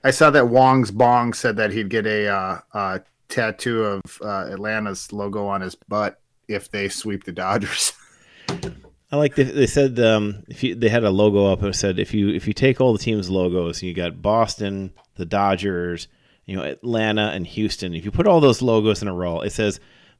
I 0.03 0.11
saw 0.11 0.29
that 0.29 0.49
Wong's 0.49 0.91
Bong 0.91 1.33
said 1.33 1.57
that 1.57 1.71
he'd 1.71 1.89
get 1.89 2.05
a 2.05 2.27
uh, 2.27 2.59
uh, 2.73 2.99
tattoo 3.29 3.83
of 3.83 4.01
uh, 4.21 4.47
Atlanta's 4.51 5.11
logo 5.11 5.47
on 5.47 5.61
his 5.61 5.75
butt 5.75 6.19
if 6.47 6.71
they 6.71 6.89
sweep 6.89 7.23
the 7.23 7.31
Dodgers. 7.31 7.93
I 9.09 9.15
like 9.15 9.35
the, 9.35 9.43
they 9.43 9.67
said 9.67 9.99
um, 9.99 10.43
if 10.49 10.63
you, 10.63 10.75
they 10.75 10.89
had 10.89 11.05
a 11.05 11.09
logo 11.09 11.45
up. 11.45 11.63
It 11.63 11.75
said 11.75 11.97
if 11.97 12.13
you 12.13 12.29
if 12.29 12.45
you 12.45 12.53
take 12.53 12.81
all 12.81 12.91
the 12.91 12.99
teams' 12.99 13.29
logos, 13.29 13.81
you 13.81 13.93
got 13.93 14.21
Boston, 14.21 14.91
the 15.15 15.25
Dodgers, 15.25 16.09
you 16.45 16.57
know 16.57 16.63
Atlanta, 16.63 17.29
and 17.29 17.47
Houston. 17.47 17.93
If 17.93 18.03
you 18.03 18.11
put 18.11 18.27
all 18.27 18.41
those 18.41 18.61
logos 18.61 19.01
in 19.01 19.07
a 19.07 19.13
row, 19.13 19.39
it 19.41 19.51
says 19.51 19.79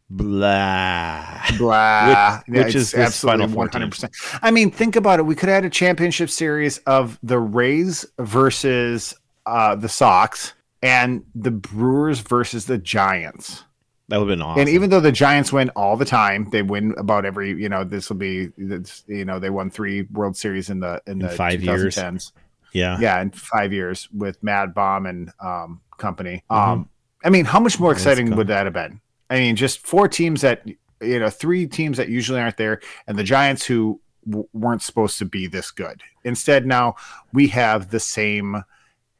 blah 0.09 1.43
blah, 1.57 2.37
which, 2.47 2.55
yeah, 2.55 2.63
which 2.63 2.75
is 2.75 2.93
absolutely 2.93 3.53
one 3.53 3.67
hundred 3.67 3.91
percent. 3.91 4.15
I 4.41 4.51
mean, 4.51 4.71
think 4.71 4.95
about 4.95 5.19
it. 5.19 5.23
We 5.23 5.35
could 5.35 5.49
add 5.49 5.65
a 5.65 5.69
championship 5.69 6.29
series 6.29 6.77
of 6.79 7.19
the 7.21 7.39
Rays 7.39 8.05
versus 8.19 9.13
uh, 9.45 9.75
the 9.75 9.89
Sox 9.89 10.53
and 10.81 11.25
the 11.35 11.51
Brewers 11.51 12.21
versus 12.21 12.67
the 12.67 12.77
Giants. 12.77 13.65
That 14.09 14.19
would 14.19 14.29
have 14.29 14.37
been 14.37 14.41
awesome. 14.41 14.61
And 14.61 14.69
even 14.69 14.89
though 14.89 15.01
the 15.01 15.11
Giants 15.11 15.51
win 15.51 15.69
all 15.71 15.97
the 15.97 16.05
time, 16.05 16.49
they 16.49 16.61
win 16.61 16.93
about 16.97 17.25
every. 17.25 17.49
You 17.61 17.67
know, 17.67 17.83
this 17.83 18.09
will 18.09 18.17
be. 18.17 18.49
You 18.57 19.25
know, 19.25 19.39
they 19.39 19.49
won 19.49 19.69
three 19.69 20.03
World 20.03 20.37
Series 20.37 20.69
in 20.69 20.79
the 20.79 21.01
in, 21.07 21.13
in 21.13 21.19
the 21.19 21.29
five 21.29 21.59
2010s. 21.59 21.95
years. 21.95 22.33
Yeah, 22.73 22.97
yeah, 22.99 23.21
in 23.21 23.31
five 23.31 23.73
years 23.73 24.07
with 24.13 24.41
MadBum 24.41 25.09
and 25.09 25.31
um, 25.41 25.81
company. 25.97 26.43
Mm-hmm. 26.49 26.71
Um, 26.71 26.89
I 27.25 27.29
mean, 27.29 27.45
how 27.45 27.59
much 27.59 27.79
more 27.79 27.91
exciting 27.91 28.33
would 28.35 28.47
that 28.47 28.65
have 28.65 28.73
been? 28.73 29.01
I 29.29 29.39
mean, 29.39 29.55
just 29.55 29.85
four 29.85 30.07
teams 30.07 30.41
that 30.41 30.65
you 31.01 31.19
know, 31.19 31.29
three 31.29 31.67
teams 31.67 31.97
that 31.97 32.09
usually 32.09 32.39
aren't 32.39 32.57
there, 32.57 32.79
and 33.07 33.17
the 33.17 33.23
Giants 33.23 33.65
who 33.65 33.99
w- 34.27 34.47
weren't 34.53 34.81
supposed 34.81 35.17
to 35.19 35.25
be 35.25 35.47
this 35.47 35.71
good. 35.71 36.01
Instead, 36.23 36.65
now 36.65 36.95
we 37.33 37.47
have 37.47 37.91
the 37.91 37.99
same 37.99 38.63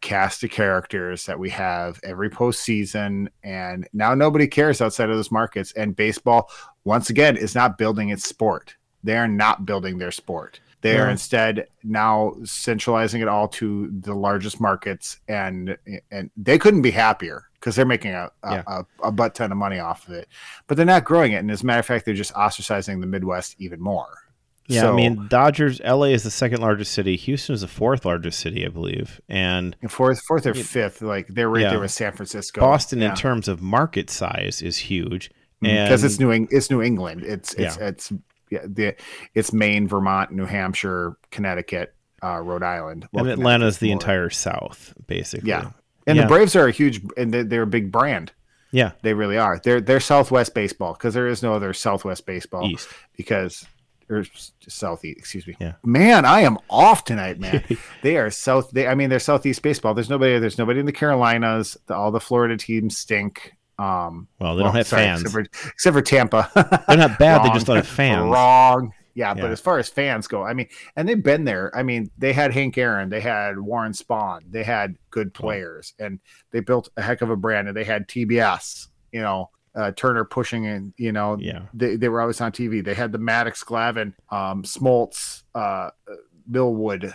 cast 0.01 0.43
of 0.43 0.51
characters 0.51 1.25
that 1.25 1.39
we 1.39 1.49
have 1.49 1.99
every 2.03 2.29
postseason, 2.29 3.27
and 3.43 3.87
now 3.93 4.13
nobody 4.13 4.47
cares 4.47 4.81
outside 4.81 5.09
of 5.09 5.15
those 5.15 5.31
markets. 5.31 5.71
And 5.73 5.95
baseball, 5.95 6.49
once 6.83 7.09
again, 7.09 7.37
is 7.37 7.55
not 7.55 7.77
building 7.77 8.09
its 8.09 8.27
sport. 8.27 8.75
They 9.03 9.17
are 9.17 9.27
not 9.27 9.65
building 9.65 9.97
their 9.97 10.11
sport. 10.11 10.59
They 10.81 10.97
are 10.97 11.09
instead 11.09 11.67
now 11.83 12.35
centralizing 12.43 13.21
it 13.21 13.27
all 13.27 13.47
to 13.49 13.91
the 14.01 14.13
largest 14.13 14.61
markets, 14.61 15.19
and 15.27 15.75
and 16.11 16.29
they 16.37 16.57
couldn't 16.59 16.83
be 16.83 16.91
happier 16.91 17.45
because 17.59 17.75
they're 17.75 17.85
making 17.85 18.13
a 18.13 18.31
a, 18.43 18.51
yeah. 18.51 18.63
a 18.67 18.85
a, 19.03 19.11
butt 19.11 19.33
ton 19.33 19.51
of 19.51 19.57
money 19.57 19.79
off 19.79 20.07
of 20.07 20.13
it. 20.13 20.27
But 20.67 20.77
they're 20.77 20.85
not 20.85 21.03
growing 21.03 21.31
it, 21.31 21.37
and 21.37 21.49
as 21.49 21.63
a 21.63 21.65
matter 21.65 21.79
of 21.79 21.85
fact, 21.85 22.05
they're 22.05 22.13
just 22.13 22.33
ostracizing 22.33 23.01
the 23.01 23.07
Midwest 23.07 23.55
even 23.57 23.81
more. 23.81 24.19
Yeah, 24.67 24.81
so, 24.81 24.93
I 24.93 24.95
mean, 24.95 25.27
Dodgers. 25.29 25.79
LA 25.79 26.07
is 26.07 26.23
the 26.23 26.31
second 26.31 26.59
largest 26.61 26.91
city. 26.91 27.15
Houston 27.15 27.55
is 27.55 27.61
the 27.61 27.69
fourth 27.69 28.05
largest 28.05 28.39
city, 28.39 28.65
I 28.65 28.69
believe, 28.69 29.21
and 29.29 29.75
fourth, 29.87 30.21
fourth 30.21 30.45
or 30.45 30.53
fifth. 30.53 31.01
Like 31.01 31.27
they're 31.27 31.49
right 31.49 31.61
yeah. 31.61 31.69
there 31.71 31.79
with 31.79 31.91
San 31.91 32.11
Francisco. 32.11 32.59
Boston, 32.59 32.99
yeah. 32.99 33.11
in 33.11 33.15
terms 33.15 33.47
of 33.47 33.61
market 33.61 34.09
size, 34.09 34.61
is 34.61 34.77
huge 34.77 35.31
because 35.61 36.01
mm, 36.01 36.05
it's 36.05 36.19
New 36.19 36.31
Eng- 36.31 36.49
it's 36.51 36.69
New 36.69 36.81
England. 36.81 37.23
It's 37.23 37.53
it's 37.53 37.77
yeah. 37.77 37.87
it's 37.87 38.13
yeah, 38.49 38.59
the 38.65 38.95
it's 39.33 39.53
Maine, 39.53 39.87
Vermont, 39.87 40.31
New 40.31 40.45
Hampshire, 40.45 41.17
Connecticut, 41.31 41.95
uh, 42.21 42.39
Rhode 42.39 42.63
Island. 42.63 43.07
And 43.13 43.29
Atlanta's 43.29 43.77
the 43.77 43.91
entire 43.91 44.29
South, 44.29 44.93
basically. 45.07 45.49
Yeah, 45.49 45.71
and 46.05 46.19
the 46.19 46.25
Braves 46.25 46.57
are 46.57 46.67
a 46.67 46.71
huge 46.71 47.01
and 47.15 47.33
they're 47.33 47.61
a 47.61 47.67
big 47.67 47.91
brand. 47.91 48.33
Yeah, 48.71 48.91
they 49.01 49.13
really 49.13 49.37
are. 49.37 49.61
They're 49.63 49.79
they're 49.79 50.01
Southwest 50.01 50.53
baseball 50.53 50.91
because 50.91 51.13
there 51.13 51.27
is 51.27 51.41
no 51.41 51.53
other 51.53 51.73
Southwest 51.73 52.25
baseball. 52.25 52.67
East 52.67 52.89
because 53.15 53.65
or 54.09 54.23
southeast, 54.67 55.17
excuse 55.19 55.45
me. 55.47 55.55
Yeah. 55.59 55.73
Man, 55.83 56.25
I 56.25 56.41
am 56.41 56.57
off 56.69 57.03
tonight, 57.03 57.39
man. 57.41 57.63
they 58.01 58.17
are 58.17 58.29
south. 58.29 58.71
They, 58.71 58.87
I 58.87 58.95
mean, 58.95 59.09
they're 59.09 59.19
southeast 59.19 59.61
baseball. 59.61 59.93
There's 59.93 60.09
nobody. 60.09 60.39
There's 60.39 60.57
nobody 60.57 60.79
in 60.79 60.85
the 60.85 60.91
Carolinas. 60.93 61.77
The, 61.87 61.95
all 61.95 62.11
the 62.11 62.19
Florida 62.19 62.57
teams 62.57 62.97
stink. 62.97 63.53
Um, 63.79 64.27
well, 64.39 64.55
they 64.55 64.63
don't 64.63 64.73
have 64.75 64.87
sorry, 64.87 65.03
fans. 65.03 65.21
except 65.21 65.33
for, 65.33 65.69
except 65.69 65.93
for 65.93 66.01
Tampa. 66.01 66.49
They're 66.87 66.97
not 66.97 67.19
bad. 67.19 67.43
they 67.45 67.49
just 67.53 67.67
don't 67.67 67.75
have 67.75 67.87
fans. 67.87 68.31
Wrong. 68.31 68.91
Yeah, 69.13 69.33
Yeah. 69.35 69.41
but 69.41 69.51
as 69.51 69.59
far 69.59 69.77
as 69.79 69.89
fans 69.89 70.27
go, 70.27 70.43
I 70.43 70.53
mean, 70.53 70.67
and 70.95 71.07
they've 71.09 71.21
been 71.21 71.43
there. 71.43 71.71
I 71.75 71.83
mean, 71.83 72.09
they 72.17 72.33
had 72.33 72.53
Hank 72.53 72.77
Aaron, 72.77 73.09
they 73.09 73.19
had 73.21 73.59
Warren 73.59 73.91
Spahn, 73.91 74.41
they 74.49 74.63
had 74.63 74.95
good 75.11 75.33
players, 75.33 75.93
and 75.99 76.19
they 76.51 76.59
built 76.59 76.89
a 76.97 77.01
heck 77.01 77.21
of 77.21 77.29
a 77.31 77.35
brand. 77.35 77.67
And 77.67 77.75
they 77.75 77.83
had 77.83 78.07
TBS, 78.07 78.87
you 79.11 79.21
know, 79.21 79.49
uh, 79.77 79.91
Turner 79.91 80.25
pushing 80.25 80.65
in, 80.65 80.93
you 80.97 81.11
know, 81.11 81.37
Yeah. 81.39 81.61
they, 81.73 81.95
they 81.95 82.09
were 82.09 82.19
always 82.19 82.41
on 82.41 82.51
TV. 82.51 82.83
They 82.83 82.93
had 82.95 83.11
the 83.11 83.19
Maddux 83.19 83.63
Glavine, 83.63 84.13
um, 84.35 84.63
Smoltz, 84.63 85.43
uh, 85.55 85.91
Millwood 86.47 87.13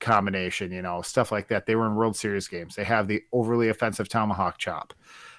combination, 0.00 0.72
you 0.72 0.82
know, 0.82 1.02
stuff 1.02 1.32
like 1.32 1.48
that. 1.48 1.66
They 1.66 1.74
were 1.76 1.86
in 1.86 1.94
World 1.94 2.16
Series 2.16 2.48
games. 2.48 2.74
They 2.74 2.84
have 2.84 3.08
the 3.08 3.22
overly 3.32 3.68
offensive 3.68 4.08
tomahawk 4.08 4.58
chop. 4.58 4.92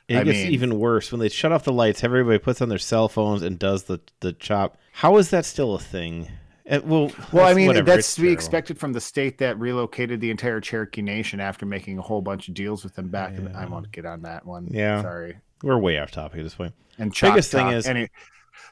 It 0.07 0.17
I 0.17 0.23
gets 0.23 0.37
mean- 0.39 0.51
even 0.51 0.79
worse 0.79 1.11
when 1.11 1.19
they 1.21 1.29
shut 1.29 1.51
off 1.51 1.63
the 1.63 1.71
lights. 1.73 2.03
Everybody 2.03 2.37
puts 2.39 2.61
on 2.61 2.69
their 2.69 2.77
cell 2.77 3.07
phones 3.07 3.41
and 3.41 3.57
does 3.57 3.83
the 3.83 3.99
the 4.19 4.33
chop. 4.33 4.77
How 4.91 5.17
is 5.17 5.29
that 5.29 5.45
still 5.45 5.75
a 5.75 5.79
thing? 5.79 6.27
Uh, 6.69 6.79
well, 6.83 7.11
Well, 7.31 7.45
I 7.45 7.53
mean, 7.53 7.67
whatever, 7.67 7.85
that's 7.85 7.99
it's 7.99 8.15
to 8.15 8.21
be 8.21 8.27
terrible. 8.27 8.39
expected 8.39 8.79
from 8.79 8.93
the 8.93 9.01
state 9.01 9.37
that 9.39 9.57
relocated 9.59 10.19
the 10.21 10.29
entire 10.29 10.59
Cherokee 10.61 11.01
Nation 11.01 11.39
after 11.39 11.65
making 11.65 11.97
a 11.99 12.01
whole 12.01 12.21
bunch 12.21 12.47
of 12.47 12.53
deals 12.53 12.83
with 12.83 12.95
them 12.95 13.09
back. 13.09 13.33
in 13.37 13.53
I 13.55 13.65
won't 13.65 13.91
get 13.91 14.05
on 14.05 14.21
that 14.23 14.45
one. 14.45 14.67
Yeah. 14.71 15.01
sorry. 15.01 15.37
We're 15.63 15.79
way 15.79 15.98
off 15.98 16.12
topic 16.12 16.39
at 16.39 16.43
this 16.43 16.53
point. 16.53 16.74
And 17.00 17.10
Biggest 17.20 17.51
Choctaw. 17.51 17.70
thing 17.70 17.77
is- 17.77 17.88
Any- 17.88 18.10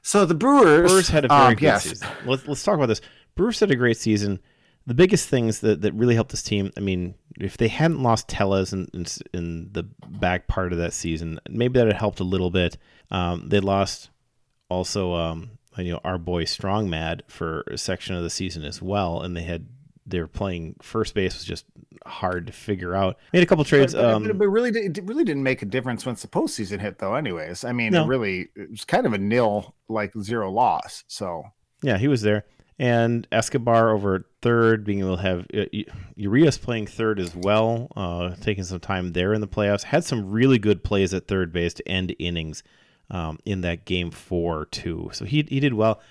so 0.04 0.26
the 0.26 0.36
Brewers, 0.36 0.90
Brewers 0.92 1.10
had 1.10 1.26
a 1.26 1.28
very 1.28 1.42
um, 1.42 1.54
good 1.54 1.62
yes. 1.64 1.84
season. 1.84 2.08
Let's 2.26 2.48
let's 2.48 2.64
talk 2.64 2.76
about 2.76 2.88
this. 2.88 3.02
Brewers 3.36 3.60
had 3.60 3.72
a 3.72 3.76
great 3.76 3.98
season. 3.98 4.40
The 4.88 4.94
biggest 4.96 5.30
things 5.30 5.60
that, 5.60 5.82
that 5.82 5.94
really 5.94 6.16
helped 6.16 6.32
this 6.32 6.42
team. 6.42 6.72
I 6.76 6.80
mean, 6.80 7.14
if 7.40 7.56
they 7.58 7.68
hadn't 7.68 8.02
lost 8.02 8.28
Tellez 8.28 8.74
in, 8.74 8.88
in 8.94 9.06
in 9.34 9.70
the 9.72 9.84
back 10.08 10.48
part 10.48 10.72
of 10.74 10.80
that 10.80 10.94
season, 10.94 11.40
maybe 11.50 11.80
that 11.80 11.88
had 11.88 11.96
helped 11.98 12.20
a 12.20 12.24
little 12.24 12.50
bit. 12.50 12.78
Um, 13.12 13.48
they 13.50 13.60
lost 13.60 14.10
also, 14.70 15.14
um, 15.14 15.52
you 15.78 15.92
know, 15.92 16.02
our 16.04 16.18
boy 16.18 16.46
Strong 16.46 16.90
Mad 16.90 17.24
for 17.28 17.62
a 17.72 17.78
section 17.78 18.16
of 18.16 18.24
the 18.24 18.30
season 18.30 18.64
as 18.64 18.82
well, 18.82 19.22
and 19.22 19.38
they 19.38 19.44
had 19.44 19.68
they 20.12 20.20
were 20.20 20.28
playing 20.28 20.76
first 20.82 21.14
base 21.16 21.34
was 21.34 21.44
just 21.46 21.66
hard 22.06 22.48
to 22.48 22.54
figure 22.54 22.94
out. 22.96 23.18
Made 23.34 23.44
a 23.44 23.46
couple 23.46 23.64
trades. 23.66 23.94
But, 23.94 24.02
but- 24.02 24.32
um, 24.32 24.38
but 24.38 24.48
really, 24.48 24.70
it 24.80 25.00
really 25.04 25.24
didn't 25.24 25.44
make 25.44 25.62
a 25.62 25.66
difference 25.66 26.06
once 26.06 26.22
the 26.22 26.28
postseason 26.28 26.80
hit, 26.80 27.00
though. 27.00 27.16
Anyways, 27.16 27.64
I 27.64 27.72
mean, 27.72 27.94
No. 27.94 28.04
it 28.04 28.08
really 28.08 28.50
it 28.56 28.70
was 28.72 28.86
kind 28.86 29.06
of 29.06 29.14
a 29.14 29.18
nil, 29.18 29.74
like 29.90 30.14
zero 30.22 30.52
loss. 30.52 31.04
So 31.08 31.44
Yeah, 31.82 31.98
he 31.98 32.08
was 32.08 32.22
there. 32.22 32.46
And 32.80 33.28
Escobar 33.32 33.92
over 33.92 34.26
third, 34.42 34.84
being 34.84 35.00
able 35.02 35.18
to 35.18 35.22
have 35.22 35.46
uh, 35.54 35.66
Urias 36.16 36.58
playing 36.58 36.88
third 36.88 37.20
as 37.20 37.36
well, 37.36 37.90
uh, 37.96 38.34
taking 38.42 38.64
some 38.64 38.80
time 38.80 39.14
there 39.14 39.34
in 39.34 39.42
the 39.42 39.48
playoffs. 39.48 39.84
Had 39.84 40.04
some 40.04 40.32
really 40.32 40.58
good 40.58 40.84
plays 40.84 41.14
at 41.14 41.28
third 41.28 41.54
base 41.54 41.76
to 41.76 41.88
end 41.88 42.16
innings 42.18 42.64
um, 43.12 43.38
in 43.46 43.62
that 43.62 43.86
game 43.86 44.10
four, 44.10 44.66
too. 44.66 45.12
So 45.14 45.26
he, 45.26 45.46
he 45.48 45.60
did 45.60 45.76
well. 45.76 46.02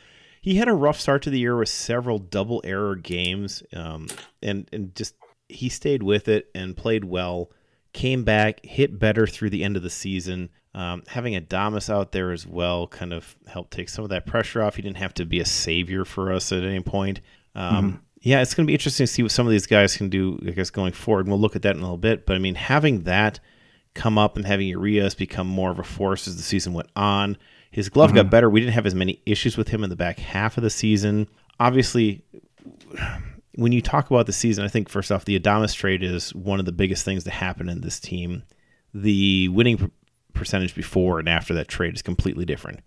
He 0.40 0.56
had 0.56 0.68
a 0.68 0.72
rough 0.72 1.00
start 1.00 1.22
to 1.22 1.30
the 1.30 1.38
year 1.38 1.56
with 1.56 1.68
several 1.68 2.18
double 2.18 2.62
error 2.64 2.96
games, 2.96 3.62
um, 3.74 4.08
and, 4.42 4.68
and 4.72 4.94
just 4.94 5.14
he 5.48 5.68
stayed 5.68 6.02
with 6.02 6.28
it 6.28 6.48
and 6.54 6.76
played 6.76 7.04
well. 7.04 7.50
Came 7.92 8.24
back, 8.24 8.64
hit 8.64 8.98
better 8.98 9.26
through 9.26 9.50
the 9.50 9.64
end 9.64 9.76
of 9.76 9.82
the 9.82 9.90
season. 9.90 10.50
Um, 10.74 11.02
having 11.08 11.34
Adames 11.34 11.90
out 11.90 12.12
there 12.12 12.30
as 12.30 12.46
well 12.46 12.86
kind 12.86 13.12
of 13.12 13.36
helped 13.48 13.72
take 13.72 13.88
some 13.88 14.04
of 14.04 14.10
that 14.10 14.26
pressure 14.26 14.62
off. 14.62 14.76
He 14.76 14.82
didn't 14.82 14.98
have 14.98 15.14
to 15.14 15.26
be 15.26 15.40
a 15.40 15.44
savior 15.44 16.04
for 16.04 16.32
us 16.32 16.52
at 16.52 16.62
any 16.62 16.80
point. 16.80 17.20
Um, 17.54 18.02
Yeah, 18.22 18.42
it's 18.42 18.54
going 18.54 18.66
to 18.66 18.70
be 18.70 18.74
interesting 18.74 19.06
to 19.06 19.12
see 19.12 19.22
what 19.22 19.32
some 19.32 19.46
of 19.46 19.50
these 19.50 19.66
guys 19.66 19.96
can 19.96 20.10
do, 20.10 20.38
I 20.46 20.50
guess, 20.50 20.70
going 20.70 20.92
forward. 20.92 21.26
And 21.26 21.32
we'll 21.32 21.40
look 21.40 21.56
at 21.56 21.62
that 21.62 21.74
in 21.74 21.78
a 21.78 21.84
little 21.84 21.96
bit. 21.96 22.26
But 22.26 22.36
I 22.36 22.38
mean, 22.38 22.54
having 22.54 23.04
that 23.04 23.40
come 23.94 24.18
up 24.18 24.36
and 24.36 24.46
having 24.46 24.68
Urias 24.68 25.14
become 25.14 25.46
more 25.46 25.70
of 25.70 25.78
a 25.78 25.82
force 25.82 26.28
as 26.28 26.36
the 26.36 26.42
season 26.42 26.74
went 26.74 26.90
on, 26.94 27.38
his 27.70 27.88
glove 27.88 28.14
got 28.14 28.30
better. 28.30 28.50
We 28.50 28.60
didn't 28.60 28.74
have 28.74 28.86
as 28.86 28.94
many 28.94 29.22
issues 29.26 29.56
with 29.56 29.68
him 29.68 29.84
in 29.84 29.90
the 29.90 29.96
back 29.96 30.18
half 30.18 30.56
of 30.56 30.62
the 30.62 30.70
season. 30.70 31.28
Obviously, 31.58 32.24
when 33.54 33.72
you 33.72 33.82
talk 33.82 34.10
about 34.10 34.26
the 34.26 34.32
season, 34.32 34.64
I 34.64 34.68
think 34.68 34.88
first 34.88 35.10
off, 35.12 35.24
the 35.24 35.38
Adames 35.38 35.74
trade 35.74 36.02
is 36.02 36.34
one 36.34 36.58
of 36.60 36.66
the 36.66 36.72
biggest 36.72 37.04
things 37.04 37.24
to 37.24 37.30
happen 37.30 37.68
in 37.68 37.80
this 37.80 38.00
team. 38.00 38.42
The 38.94 39.48
winning 39.48 39.90
percentage 40.32 40.74
before 40.74 41.18
and 41.18 41.28
after 41.28 41.54
that 41.54 41.68
trade 41.68 41.94
is 41.94 42.02
completely 42.02 42.44
different. 42.44 42.80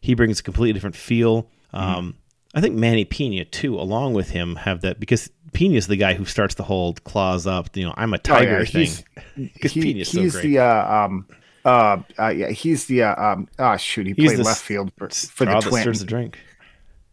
He 0.00 0.14
brings 0.14 0.40
a 0.40 0.42
completely 0.42 0.72
different 0.72 0.96
feel. 0.96 1.48
Um, 1.72 2.16
I 2.54 2.60
think 2.60 2.74
Manny 2.74 3.04
Pena 3.04 3.44
too, 3.44 3.78
along 3.78 4.14
with 4.14 4.30
him, 4.30 4.56
have 4.56 4.80
that 4.80 4.98
because 4.98 5.30
Pena's 5.52 5.86
the 5.86 5.96
guy 5.96 6.14
who 6.14 6.24
starts 6.24 6.54
the 6.56 6.62
whole 6.64 6.94
claws 6.94 7.46
up. 7.46 7.76
You 7.76 7.84
know, 7.86 7.94
I'm 7.96 8.12
a 8.14 8.18
tiger 8.18 8.56
Oh, 8.56 8.58
yeah, 8.60 8.64
thing. 8.64 8.80
he's- 8.82 9.04
Because 9.54 9.72
he, 9.72 9.80
Pena's 9.82 10.08
so 10.10 10.20
he's 10.22 10.32
great. 10.32 10.42
the 10.42 10.58
uh, 10.58 11.04
um 11.04 11.26
uh, 11.64 11.98
uh 12.18 12.28
yeah 12.28 12.50
he's 12.50 12.86
the 12.86 13.02
uh, 13.02 13.22
um 13.32 13.48
oh 13.58 13.76
shoot 13.76 14.06
he 14.06 14.14
He's 14.14 14.30
played 14.30 14.38
the 14.38 14.44
left 14.44 14.62
field 14.62 14.92
for, 14.96 15.08
for 15.10 15.44
the 15.44 15.60
Twins. 15.60 16.04
drink. 16.04 16.38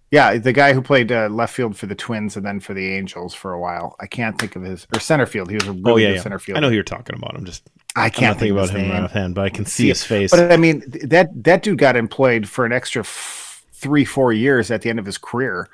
Yeah, 0.10 0.38
the 0.38 0.54
guy 0.54 0.72
who 0.72 0.82
played 0.82 1.12
uh, 1.12 1.28
left 1.28 1.54
field 1.54 1.76
for 1.76 1.86
the 1.86 1.96
Twins 1.96 2.38
and 2.38 2.46
then 2.46 2.62
for 2.62 2.74
the 2.74 2.94
Angels 2.94 3.34
for 3.34 3.52
a 3.52 3.60
while. 3.60 3.98
I 4.00 4.08
can't 4.08 4.40
think 4.40 4.56
of 4.56 4.62
his 4.64 4.88
or 4.94 5.02
center 5.02 5.26
field. 5.26 5.50
He 5.50 5.56
was 5.56 5.68
a 5.68 5.74
really 5.74 5.84
Oh 5.86 5.96
yeah, 5.98 6.08
good 6.10 6.16
yeah. 6.16 6.22
center 6.22 6.40
field. 6.40 6.58
I 6.58 6.62
know 6.62 6.70
who 6.70 6.76
you're 6.76 6.84
talking 6.84 7.16
about. 7.18 7.36
I'm 7.36 7.44
just 7.44 7.70
I 7.96 8.10
can't 8.10 8.40
think 8.40 8.54
about 8.54 8.70
him 8.70 8.88
name. 8.88 9.04
offhand, 9.04 9.36
but 9.36 9.44
I 9.44 9.50
can 9.50 9.66
see 9.66 9.84
See, 9.84 9.88
his 9.90 10.04
face. 10.06 10.32
But 10.32 10.52
I 10.52 10.56
mean, 10.56 10.82
that 11.04 11.30
that 11.44 11.62
dude 11.62 11.78
got 11.78 11.98
employed 11.98 12.48
for 12.48 12.66
an 12.66 12.72
extra 12.72 13.02
f- 13.02 13.66
three, 13.74 14.06
four 14.06 14.32
years 14.32 14.72
at 14.72 14.82
the 14.82 14.90
end 14.90 15.00
of 15.00 15.06
his 15.06 15.18
career 15.18 15.68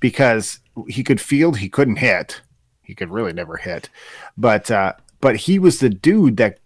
because 0.00 0.58
he 0.88 1.04
could 1.04 1.20
field, 1.20 1.58
he 1.58 1.68
couldn't 1.68 1.96
hit. 1.96 2.40
He 2.82 2.94
could 2.94 3.10
really 3.10 3.32
never 3.32 3.56
hit, 3.56 3.88
but 4.36 4.70
uh, 4.70 4.94
but 5.20 5.36
he 5.36 5.58
was 5.60 5.78
the 5.78 5.88
dude 5.90 6.36
that 6.38 6.58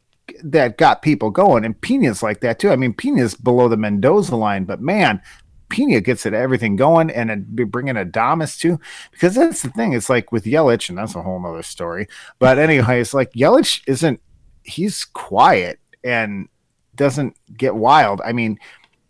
that 0.45 0.79
got 0.79 1.03
people 1.03 1.31
going. 1.31 1.65
And 1.65 1.81
Pena's 1.81 2.23
like 2.23 2.41
that 2.41 2.59
too. 2.59 2.71
I 2.71 2.77
mean, 2.77 2.93
Pena's 2.93 3.35
below 3.35 3.69
the 3.69 3.77
Mendoza 3.77 4.37
line, 4.37 4.65
but 4.65 4.81
man. 4.81 5.23
Pena 5.71 6.01
gets 6.01 6.25
it 6.25 6.33
everything 6.33 6.77
going, 6.77 7.11
and 7.11 7.29
then 7.29 7.47
be 7.55 7.63
bringing 7.63 7.97
Adames 7.97 8.59
too, 8.59 8.81
because 9.11 9.35
that's 9.35 9.61
the 9.61 9.69
thing. 9.69 9.93
It's 9.93 10.09
like 10.09 10.33
with 10.33 10.45
Yelich, 10.45 10.89
and 10.89 10.97
that's 10.97 11.15
a 11.15 11.21
whole 11.21 11.39
nother 11.39 11.63
story. 11.63 12.09
But 12.39 12.59
anyway, 12.59 13.03
it's 13.03 13.13
like 13.13 13.33
Yelich 13.33 13.83
isn't. 13.87 14.19
He's 14.63 15.05
quiet 15.05 15.79
and 16.03 16.49
doesn't 16.95 17.37
get 17.57 17.75
wild. 17.75 18.23
I 18.25 18.33
mean, 18.33 18.59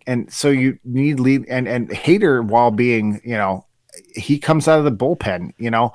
and 0.07 0.33
so 0.33 0.51
you 0.51 0.79
need 0.85 1.21
lead 1.21 1.47
and 1.49 1.69
and 1.69 1.91
Hader 1.91 2.45
while 2.45 2.71
being 2.71 3.21
you 3.25 3.37
know 3.37 3.65
he 4.15 4.39
comes 4.39 4.67
out 4.67 4.79
of 4.79 4.85
the 4.85 4.93
bullpen, 4.93 5.53
you 5.59 5.71
know. 5.71 5.93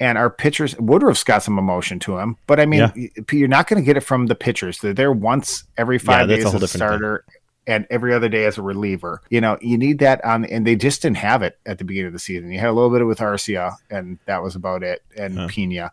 And 0.00 0.16
our 0.16 0.30
pitchers, 0.30 0.76
Woodruff's 0.76 1.24
got 1.24 1.42
some 1.42 1.58
emotion 1.58 1.98
to 2.00 2.18
him, 2.18 2.36
but 2.46 2.60
I 2.60 2.66
mean, 2.66 2.92
Yeah. 2.94 3.22
you're 3.32 3.48
not 3.48 3.66
going 3.66 3.82
to 3.82 3.84
get 3.84 3.96
it 3.96 4.00
from 4.00 4.26
the 4.26 4.36
pitchers. 4.36 4.78
They're 4.78 4.94
there 4.94 5.10
once 5.12 5.64
every 5.76 5.98
five 5.98 6.30
a 6.30 6.36
days 6.36 6.44
as 6.44 6.50
a 6.54 6.58
different 6.60 6.70
thing. 6.70 6.78
starter, 6.78 7.24
and 7.66 7.86
every 7.90 8.14
other 8.14 8.28
day 8.28 8.44
as 8.44 8.56
a 8.58 8.62
reliever. 8.62 9.20
You 9.28 9.40
know, 9.40 9.58
you 9.60 9.76
need 9.76 9.98
that 9.98 10.24
on, 10.24 10.44
and 10.44 10.64
they 10.66 10.76
just 10.76 11.02
didn't 11.02 11.16
have 11.18 11.42
it 11.42 11.58
at 11.66 11.78
the 11.78 11.84
beginning 11.84 12.06
of 12.06 12.12
the 12.12 12.18
season. 12.20 12.50
You 12.52 12.60
had 12.60 12.68
a 12.68 12.72
little 12.72 12.90
bit 12.90 13.02
of 13.02 13.08
with 13.08 13.18
Arcia, 13.18 13.74
and 13.90 14.18
that 14.26 14.42
was 14.42 14.54
about 14.54 14.82
it, 14.84 15.02
and 15.16 15.36
Huh. 15.36 15.48
Pena, 15.50 15.90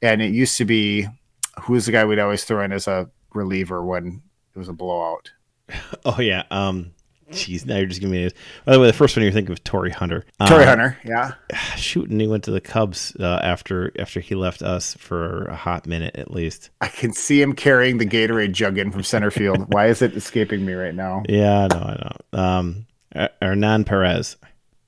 and 0.00 0.22
it 0.22 0.32
used 0.32 0.56
to 0.56 0.64
be 0.64 1.06
who 1.60 1.74
was 1.74 1.84
the 1.86 1.92
guy 1.92 2.04
we'd 2.06 2.18
always 2.18 2.44
throw 2.44 2.64
in 2.64 2.72
as 2.72 2.88
a 2.88 3.10
reliever 3.34 3.84
when 3.84 4.22
it 4.54 4.58
was 4.58 4.68
a 4.68 4.72
blowout. 4.72 5.30
oh 6.06 6.20
yeah. 6.20 6.44
Um. 6.50 6.92
Jeez, 7.32 7.66
now 7.66 7.76
you're 7.76 7.86
just 7.86 8.00
giving 8.00 8.12
me. 8.14 8.30
By 8.64 8.72
the 8.72 8.80
way, 8.80 8.86
the 8.86 8.92
first 8.92 9.16
one 9.16 9.22
you're 9.24 9.32
thinking 9.32 9.52
of 9.52 9.64
Torii 9.64 9.90
Hunter. 9.90 10.24
Torii 10.46 10.62
Um, 10.62 10.68
Hunter, 10.68 10.98
yeah, 11.04 11.32
Shooting, 11.76 12.20
he 12.20 12.26
went 12.26 12.44
to 12.44 12.50
the 12.50 12.60
Cubs 12.60 13.16
uh, 13.18 13.40
after 13.42 13.92
after 13.98 14.20
he 14.20 14.34
left 14.34 14.62
us 14.62 14.94
for 14.94 15.44
a 15.46 15.56
hot 15.56 15.86
minute 15.86 16.16
at 16.16 16.30
least. 16.30 16.70
I 16.80 16.88
can 16.88 17.12
see 17.12 17.40
him 17.42 17.54
carrying 17.54 17.98
the 17.98 18.06
Gatorade 18.06 18.52
jug 18.52 18.78
in 18.78 18.92
from 18.92 19.02
center 19.02 19.30
field. 19.30 19.66
Why 19.72 19.86
is 19.88 20.02
it 20.02 20.14
escaping 20.16 20.64
me 20.64 20.74
right 20.74 20.94
now? 20.94 21.22
Yeah, 21.28 21.68
I 21.70 21.74
know, 21.74 21.80
I 21.82 22.10
know. 22.32 22.38
Um, 22.42 22.86
Er- 23.14 23.30
Hernan 23.40 23.84
Perez. 23.84 24.36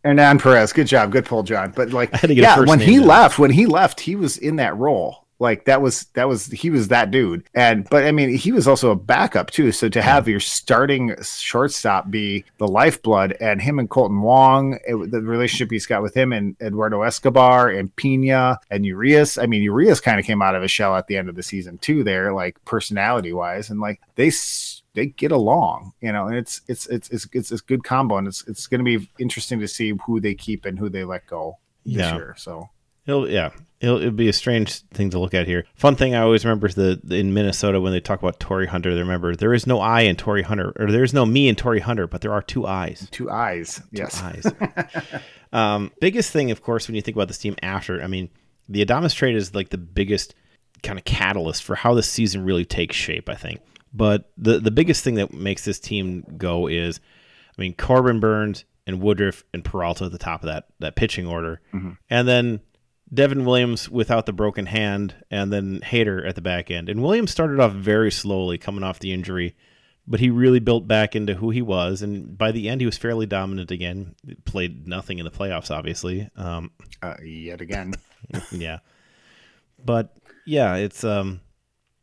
Hernan 0.05 0.39
Perez, 0.39 0.73
good 0.73 0.87
job, 0.87 1.13
good 1.13 1.25
pull, 1.25 1.43
John. 1.43 1.73
But 1.75 1.91
like, 1.91 2.11
I 2.15 2.19
had 2.19 2.29
to 2.29 2.35
get 2.35 2.59
a 2.59 2.61
yeah, 2.61 2.67
when 2.67 2.81
he 2.81 3.01
left, 3.01 3.39
when 3.39 3.51
he 3.51 3.67
left, 3.67 4.01
he 4.01 4.17
was 4.17 4.37
in 4.37 4.57
that 4.57 4.77
role. 4.77 5.24
Like 5.41 5.65
that 5.65 5.83
was 5.83 6.05
that 6.15 6.29
was 6.29 6.47
he 6.47 6.71
was 6.71 6.89
that 6.89 7.11
dude. 7.11 7.45
And 7.55 7.89
but 7.91 8.05
I 8.05 8.13
mean, 8.13 8.37
he 8.37 8.53
was 8.53 8.69
also 8.69 8.91
a 8.91 8.97
backup 8.97 9.51
too. 9.51 9.73
So 9.73 9.89
to 9.89 10.01
have 10.01 10.29
your 10.29 10.41
starting 10.41 11.15
shortstop 11.23 12.11
be 12.11 12.45
the 12.59 12.69
lifeblood, 12.69 13.37
and 13.41 13.61
him 13.61 13.79
and 13.79 13.91
Kolten 13.91 14.21
Wong, 14.23 14.79
it, 14.87 15.11
the 15.11 15.21
relationship 15.23 15.71
he's 15.71 15.87
got 15.87 16.03
with 16.03 16.15
him 16.17 16.33
and 16.33 16.57
Eduardo 16.63 17.03
Escobar 17.03 17.69
and 17.69 17.95
Pena 17.97 18.59
and 18.71 18.87
Urias. 18.87 19.37
I 19.39 19.47
mean, 19.47 19.63
Urias 19.63 20.01
kind 20.01 20.19
of 20.21 20.27
came 20.27 20.41
out 20.43 20.55
of 20.55 20.63
a 20.63 20.69
shell 20.69 20.97
at 20.97 21.07
the 21.09 21.17
end 21.17 21.29
of 21.29 21.35
the 21.35 21.43
season 21.43 21.79
too. 21.79 22.05
There, 22.05 22.33
like 22.33 22.63
personality 22.65 23.33
wise, 23.33 23.71
and 23.71 23.81
like 23.81 24.01
they. 24.17 24.29
s- 24.29 24.83
They 24.95 25.07
get 25.07 25.33
along, 25.33 25.93
you 26.01 26.13
know, 26.13 26.29
and 26.29 26.37
it's 26.37 26.61
it's 26.69 26.87
it's 26.87 27.09
it's 27.11 27.27
it's 27.33 27.51
a 27.51 27.57
good 27.67 27.83
combo, 27.83 28.17
and 28.17 28.29
it's 28.29 28.47
it's 28.47 28.69
going 28.69 28.79
to 28.79 28.85
be 28.99 29.11
interesting 29.19 29.59
to 29.59 29.67
see 29.67 29.93
who 30.07 30.21
they 30.21 30.35
keep 30.37 30.65
and 30.65 30.79
who 30.79 30.89
they 30.89 31.03
let 31.03 31.27
go 31.27 31.59
this 31.85 31.97
Yeah. 31.97 32.15
year. 32.15 32.35
So 32.39 32.69
It'll 33.07 33.29
yeah. 33.29 33.51
It'll, 33.81 33.99
it'll 33.99 34.13
be 34.13 34.29
a 34.29 34.33
strange 34.33 34.81
thing 34.95 35.11
to 35.11 35.19
look 35.19 35.35
at 35.35 35.47
here. 35.47 35.67
Fun 35.75 35.95
thing 35.95 36.15
I 36.15 36.23
always 36.23 36.45
remember 36.45 36.67
is 36.69 36.75
the, 36.75 36.99
in 37.11 37.35
Minnesota 37.35 37.81
when 37.81 37.93
they 37.93 38.01
talk 38.01 38.23
about 38.23 38.41
Torii 38.41 38.67
Hunter, 38.67 38.95
they 38.95 39.03
remember 39.03 39.37
there 39.37 39.53
is 39.53 39.67
no 39.67 39.79
I 39.79 40.03
in 40.03 40.17
Torii 40.17 40.43
Hunter, 40.43 40.73
or 40.79 40.91
there 40.91 41.03
is 41.03 41.13
no 41.13 41.27
me 41.27 41.49
in 41.49 41.55
Torii 41.55 41.81
Hunter, 41.81 42.07
but 42.07 42.23
there 42.23 42.33
are 42.33 42.41
two 42.41 42.67
eyes. 42.67 43.07
two 43.11 43.31
eyes, 43.31 43.83
Two 43.95 44.03
yes. 44.03 44.23
eyes. 44.23 44.47
um, 45.53 45.93
biggest 46.01 46.33
thing, 46.33 46.51
of 46.51 46.63
course, 46.63 46.89
when 46.89 46.95
you 46.95 47.03
think 47.03 47.17
about 47.17 47.29
this 47.29 47.37
team 47.37 47.57
after, 47.63 48.03
I 48.03 48.07
mean, 48.07 48.31
the 48.71 48.83
Adames 48.83 49.15
trade 49.15 49.37
is 49.37 49.55
like 49.55 49.69
the 49.69 49.77
biggest 49.77 50.35
kind 50.83 50.99
of 50.99 51.05
catalyst 51.05 51.63
for 51.63 51.75
how 51.75 51.95
the 51.95 52.03
season 52.03 52.45
really 52.45 52.65
takes 52.65 52.97
shape. 52.97 53.29
I 53.29 53.35
think 53.35 53.61
But 53.93 54.31
the 54.39 54.61
the 54.61 54.71
biggest 54.71 55.05
thing 55.05 55.17
that 55.17 55.33
makes 55.35 55.65
this 55.65 55.79
team 55.79 56.25
go 56.39 56.69
is, 56.69 57.01
I 57.57 57.61
mean, 57.61 57.75
Corbin 57.75 58.21
Burnes 58.21 58.65
and 58.87 59.01
Woodruff 59.01 59.45
and 59.53 59.65
Peralta 59.65 60.05
at 60.05 60.13
the 60.13 60.19
top 60.19 60.43
of 60.43 60.47
that 60.47 60.69
that 60.79 60.97
pitching 60.97 61.27
order, 61.27 61.61
mm-hmm. 61.73 61.93
and 62.09 62.29
then 62.29 62.61
Devin 63.15 63.45
Williams 63.45 63.89
without 63.89 64.27
the 64.27 64.33
broken 64.33 64.67
hand, 64.67 65.15
and 65.31 65.53
then 65.53 65.81
Hader 65.81 66.27
at 66.27 66.35
the 66.35 66.41
back 66.41 66.71
end. 66.71 66.89
And 66.89 67.03
Williams 67.03 67.31
started 67.31 67.61
off 67.61 67.73
very 67.73 68.11
slowly, 68.11 68.59
coming 68.59 68.83
off 68.83 68.99
the 68.99 69.13
injury, 69.13 69.55
but 70.07 70.21
he 70.21 70.31
really 70.31 70.61
built 70.61 70.89
back 70.89 71.15
into 71.15 71.35
who 71.35 71.51
he 71.51 71.63
was. 71.63 72.03
And 72.03 72.37
by 72.37 72.53
the 72.53 72.69
end, 72.69 72.81
he 72.81 72.87
was 72.87 72.99
fairly 72.99 73.27
dominant 73.27 73.71
again. 73.71 74.15
Played 74.45 74.87
nothing 74.87 75.19
in 75.19 75.25
the 75.25 75.31
playoffs, 75.31 75.71
obviously. 75.71 76.29
Um, 76.37 76.73
uh, 77.03 77.17
yet 77.23 77.61
again, 77.61 77.95
yeah. 78.51 78.79
But 79.85 80.17
yeah, 80.47 80.77
it's 80.77 81.05
um, 81.05 81.41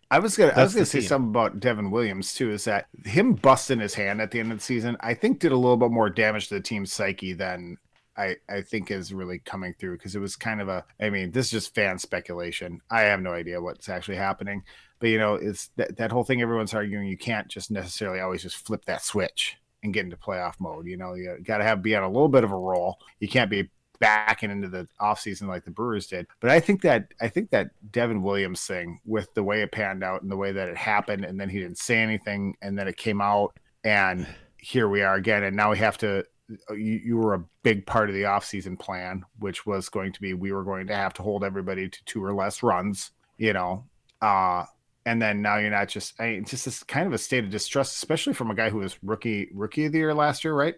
I 0.09 0.19
was 0.19 0.35
gonna 0.35 0.53
I 0.55 0.63
was 0.63 0.73
gonna 0.73 0.85
say 0.85 0.99
team. 0.99 1.07
something 1.07 1.29
about 1.29 1.59
Devin 1.59 1.89
Williams 1.89 2.33
too. 2.33 2.51
Is 2.51 2.65
that 2.65 2.87
him 3.05 3.33
busting 3.33 3.79
his 3.79 3.93
hand 3.93 4.21
at 4.21 4.31
the 4.31 4.39
end 4.39 4.51
of 4.51 4.59
the 4.59 4.63
season? 4.63 4.97
I 4.99 5.13
think 5.13 5.39
did 5.39 5.51
a 5.51 5.57
little 5.57 5.77
bit 5.77 5.89
more 5.91 6.09
damage 6.09 6.49
to 6.49 6.55
the 6.55 6.61
team's 6.61 6.91
psyche 6.91 7.33
than 7.33 7.77
I 8.17 8.37
I 8.49 8.61
think 8.61 8.91
is 8.91 9.13
really 9.13 9.39
coming 9.39 9.73
through 9.73 9.97
because 9.97 10.15
it 10.15 10.19
was 10.19 10.35
kind 10.35 10.61
of 10.61 10.69
a. 10.69 10.85
I 10.99 11.09
mean, 11.09 11.31
this 11.31 11.47
is 11.47 11.51
just 11.51 11.75
fan 11.75 11.97
speculation. 11.97 12.81
I 12.89 13.01
have 13.01 13.21
no 13.21 13.33
idea 13.33 13.61
what's 13.61 13.89
actually 13.89 14.17
happening, 14.17 14.63
but 14.99 15.07
you 15.07 15.17
know, 15.17 15.35
it's 15.35 15.69
that 15.77 15.97
that 15.97 16.11
whole 16.11 16.23
thing. 16.23 16.41
Everyone's 16.41 16.73
arguing 16.73 17.07
you 17.07 17.17
can't 17.17 17.47
just 17.47 17.71
necessarily 17.71 18.19
always 18.19 18.41
just 18.43 18.65
flip 18.65 18.85
that 18.85 19.03
switch 19.03 19.57
and 19.83 19.93
get 19.93 20.05
into 20.05 20.17
playoff 20.17 20.59
mode. 20.59 20.87
You 20.87 20.97
know, 20.97 21.13
you 21.13 21.37
got 21.43 21.57
to 21.57 21.63
have 21.63 21.81
be 21.81 21.95
on 21.95 22.03
a 22.03 22.09
little 22.09 22.29
bit 22.29 22.43
of 22.43 22.51
a 22.51 22.57
roll. 22.57 22.99
You 23.19 23.27
can't 23.27 23.49
be 23.49 23.69
backing 24.01 24.49
into 24.49 24.67
the 24.67 24.87
offseason 24.99 25.47
like 25.47 25.63
the 25.63 25.71
Brewers 25.71 26.07
did. 26.07 26.27
But 26.41 26.49
I 26.49 26.59
think 26.59 26.81
that 26.81 27.13
I 27.21 27.29
think 27.29 27.51
that 27.51 27.69
Devin 27.91 28.23
Williams 28.23 28.65
thing 28.65 28.99
with 29.05 29.33
the 29.35 29.43
way 29.43 29.61
it 29.61 29.71
panned 29.71 30.03
out 30.03 30.23
and 30.23 30.31
the 30.31 30.37
way 30.37 30.51
that 30.51 30.67
it 30.67 30.75
happened, 30.75 31.23
and 31.23 31.39
then 31.39 31.47
he 31.47 31.59
didn't 31.59 31.77
say 31.77 31.97
anything, 31.97 32.55
and 32.61 32.77
then 32.77 32.87
it 32.87 32.97
came 32.97 33.21
out, 33.21 33.57
and 33.83 34.27
here 34.57 34.89
we 34.89 35.01
are 35.01 35.15
again, 35.15 35.43
and 35.43 35.55
now 35.55 35.71
we 35.71 35.77
have 35.77 35.97
to. 35.99 36.25
You, 36.69 37.01
you 37.03 37.17
were 37.17 37.33
a 37.33 37.43
big 37.63 37.85
part 37.85 38.09
of 38.09 38.15
the 38.15 38.23
offseason 38.23 38.77
plan, 38.79 39.23
which 39.39 39.65
was 39.65 39.89
going 39.89 40.11
to 40.13 40.21
be 40.21 40.33
we 40.33 40.51
were 40.51 40.63
going 40.63 40.87
to 40.87 40.95
have 40.95 41.13
to 41.15 41.23
hold 41.23 41.43
everybody 41.43 41.89
to 41.89 42.05
two 42.05 42.23
or 42.23 42.33
less 42.33 42.63
runs, 42.63 43.11
you 43.37 43.53
know. 43.53 43.85
Uh, 44.21 44.65
and 45.05 45.21
then 45.21 45.41
now 45.41 45.57
you're 45.57 45.71
not 45.71 45.87
just 45.87 46.19
I 46.19 46.31
mean, 46.31 46.45
just 46.45 46.65
this 46.65 46.83
kind 46.83 47.07
of 47.07 47.13
a 47.13 47.17
state 47.17 47.43
of 47.43 47.49
distrust, 47.49 47.95
especially 47.95 48.33
from 48.33 48.51
a 48.51 48.55
guy 48.55 48.69
who 48.69 48.79
was 48.79 48.97
rookie 49.03 49.49
rookie 49.53 49.85
of 49.85 49.91
the 49.91 49.99
year 49.99 50.13
last 50.13 50.43
year, 50.43 50.53
right? 50.53 50.75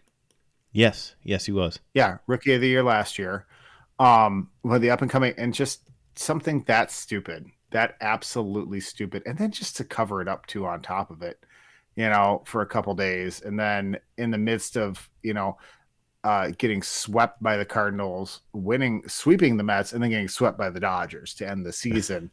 Yes, 0.71 1.15
yes, 1.23 1.45
he 1.45 1.51
was. 1.51 1.79
Yeah, 1.93 2.17
rookie 2.27 2.53
of 2.53 2.61
the 2.61 2.67
year 2.67 2.83
last 2.83 3.19
year. 3.19 3.45
Um, 3.99 4.49
with 4.63 4.81
the 4.81 4.89
up 4.89 5.01
and 5.01 5.11
coming 5.11 5.33
and 5.37 5.53
just 5.53 5.83
something 6.15 6.63
that 6.63 6.91
stupid, 6.91 7.45
that 7.71 7.95
absolutely 8.01 8.79
stupid, 8.79 9.23
and 9.25 9.37
then 9.37 9.51
just 9.51 9.77
to 9.77 9.83
cover 9.83 10.21
it 10.21 10.27
up 10.27 10.47
too 10.47 10.65
on 10.65 10.81
top 10.81 11.11
of 11.11 11.21
it, 11.21 11.45
you 11.95 12.09
know, 12.09 12.41
for 12.45 12.61
a 12.61 12.65
couple 12.65 12.93
days, 12.95 13.41
and 13.41 13.59
then 13.59 13.97
in 14.17 14.31
the 14.31 14.37
midst 14.37 14.77
of 14.77 15.09
you 15.21 15.33
know, 15.33 15.57
uh, 16.23 16.51
getting 16.57 16.81
swept 16.81 17.41
by 17.41 17.57
the 17.57 17.65
Cardinals, 17.65 18.41
winning, 18.53 19.03
sweeping 19.07 19.57
the 19.57 19.63
Mets, 19.63 19.93
and 19.93 20.01
then 20.01 20.09
getting 20.09 20.27
swept 20.27 20.57
by 20.57 20.69
the 20.69 20.79
Dodgers 20.79 21.33
to 21.35 21.49
end 21.49 21.65
the 21.65 21.73
season. 21.73 22.31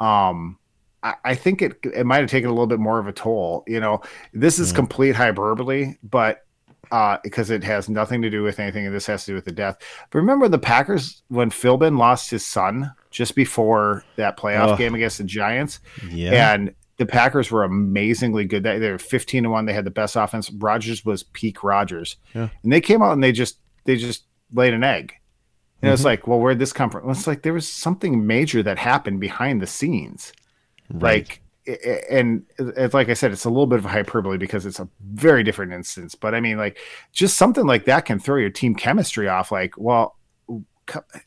um, 0.00 0.58
I, 1.02 1.14
I 1.24 1.34
think 1.34 1.62
it 1.62 1.78
it 1.84 2.06
might 2.06 2.20
have 2.20 2.30
taken 2.30 2.50
a 2.50 2.52
little 2.52 2.66
bit 2.66 2.80
more 2.80 2.98
of 2.98 3.06
a 3.06 3.12
toll. 3.12 3.64
You 3.66 3.80
know, 3.80 4.02
this 4.32 4.58
is 4.58 4.72
mm. 4.72 4.76
complete 4.76 5.14
hyperbole, 5.14 5.94
but 6.02 6.44
uh, 6.90 7.18
because 7.22 7.50
it 7.50 7.62
has 7.64 7.88
nothing 7.88 8.22
to 8.22 8.30
do 8.30 8.42
with 8.42 8.58
anything, 8.58 8.86
and 8.86 8.94
this 8.94 9.06
has 9.06 9.24
to 9.24 9.32
do 9.32 9.34
with 9.34 9.44
the 9.44 9.52
death. 9.52 9.76
But 10.10 10.18
remember 10.18 10.48
the 10.48 10.58
Packers 10.58 11.22
when 11.28 11.50
Philbin 11.50 11.98
lost 11.98 12.30
his 12.30 12.46
son 12.46 12.92
just 13.10 13.34
before 13.34 14.04
that 14.16 14.38
playoff 14.38 14.74
oh. 14.74 14.76
game 14.76 14.94
against 14.94 15.18
the 15.18 15.24
Giants, 15.24 15.80
yeah, 16.10 16.54
and 16.54 16.74
the 16.98 17.06
Packers 17.06 17.50
were 17.50 17.64
amazingly 17.64 18.44
good. 18.44 18.62
They, 18.62 18.78
they 18.78 18.90
were 18.90 18.98
fifteen 18.98 19.44
to 19.44 19.50
one. 19.50 19.66
They 19.66 19.72
had 19.72 19.86
the 19.86 19.90
best 19.90 20.16
offense. 20.16 20.50
Rodgers 20.50 21.04
was 21.04 21.22
peak 21.22 21.64
Rodgers, 21.64 22.16
yeah. 22.34 22.48
and 22.62 22.72
they 22.72 22.80
came 22.80 23.02
out 23.02 23.12
and 23.12 23.24
they 23.24 23.32
just 23.32 23.58
they 23.84 23.96
just 23.96 24.24
laid 24.52 24.74
an 24.74 24.84
egg. 24.84 25.14
And 25.80 25.88
mm-hmm. 25.88 25.94
it's 25.94 26.04
like, 26.04 26.26
well, 26.26 26.40
where'd 26.40 26.58
this 26.58 26.72
come 26.72 26.90
from? 26.90 27.08
It's 27.08 27.26
like 27.26 27.42
there 27.42 27.52
was 27.52 27.68
something 27.68 28.26
major 28.26 28.62
that 28.64 28.78
happened 28.78 29.20
behind 29.20 29.62
the 29.62 29.66
scenes, 29.66 30.32
right. 30.90 31.02
like 31.02 31.40
and 32.10 32.44
it's 32.58 32.94
like 32.94 33.08
I 33.08 33.14
said, 33.14 33.32
it's 33.32 33.44
a 33.44 33.50
little 33.50 33.66
bit 33.66 33.78
of 33.78 33.84
a 33.84 33.88
hyperbole 33.88 34.38
because 34.38 34.64
it's 34.64 34.80
a 34.80 34.88
very 35.12 35.42
different 35.42 35.72
instance. 35.72 36.14
But 36.14 36.34
I 36.34 36.40
mean, 36.40 36.56
like, 36.56 36.78
just 37.12 37.36
something 37.36 37.66
like 37.66 37.84
that 37.84 38.06
can 38.06 38.18
throw 38.18 38.36
your 38.36 38.50
team 38.50 38.74
chemistry 38.74 39.28
off. 39.28 39.52
Like, 39.52 39.76
well, 39.76 40.16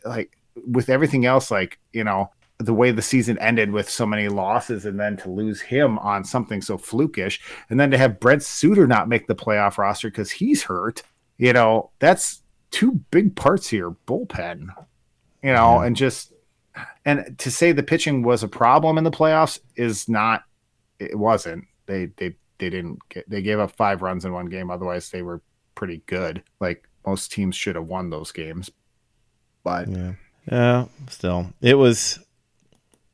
like 0.04 0.38
with 0.68 0.90
everything 0.90 1.26
else, 1.26 1.52
like 1.52 1.80
you 1.94 2.04
know, 2.04 2.32
the 2.62 2.74
way 2.74 2.92
the 2.92 3.02
season 3.02 3.38
ended 3.40 3.72
with 3.72 3.90
so 3.90 4.06
many 4.06 4.28
losses, 4.28 4.86
and 4.86 5.00
then 5.00 5.18
to 5.18 5.30
lose 5.30 5.62
him 5.62 6.00
on 6.00 6.24
something 6.24 6.62
so 6.62 6.78
flukish, 6.78 7.40
and 7.70 7.80
then 7.80 7.92
to 7.92 7.98
have 7.98 8.20
Brent 8.20 8.44
Suter 8.44 8.88
not 8.88 9.10
make 9.10 9.28
the 9.28 9.36
playoff 9.36 9.78
roster 9.78 10.10
because 10.10 10.32
he's 10.32 10.64
hurt. 10.64 11.04
You 11.38 11.54
know, 11.54 11.92
that's 12.00 12.42
two 12.72 12.94
big 13.12 13.36
parts 13.36 13.68
here. 13.68 13.92
Bullpen, 13.92 14.68
you 15.44 15.54
know, 15.54 15.76
mm-hmm. 15.76 15.88
and 15.88 15.96
just 15.96 16.34
and 17.06 17.38
to 17.40 17.52
say 17.52 17.72
the 17.72 17.84
pitching 17.84 18.24
was 18.24 18.44
a 18.44 18.48
problem 18.48 18.98
in 18.98 19.04
the 19.04 19.12
playoffs 19.12 19.60
is 19.76 20.08
not 20.08 20.44
it 21.00 21.18
wasn't 21.18 21.66
they 21.86 22.06
they 22.18 22.36
they 22.60 22.70
didn't 22.70 23.00
get 23.10 23.30
they 23.30 23.42
gave 23.42 23.60
up 23.60 23.72
five 23.72 24.02
runs 24.02 24.26
in 24.26 24.34
one 24.34 24.46
game 24.46 24.70
otherwise 24.72 25.10
they 25.10 25.22
were 25.22 25.42
pretty 25.76 26.02
good 26.06 26.44
like 26.60 26.88
most 27.06 27.32
teams 27.32 27.56
should 27.56 27.76
have 27.76 27.88
won 27.88 28.10
those 28.10 28.32
games 28.32 28.70
but 29.64 29.88
yeah 29.88 30.14
yeah 30.50 30.86
still 31.10 31.52
it 31.62 31.74
was 31.74 32.20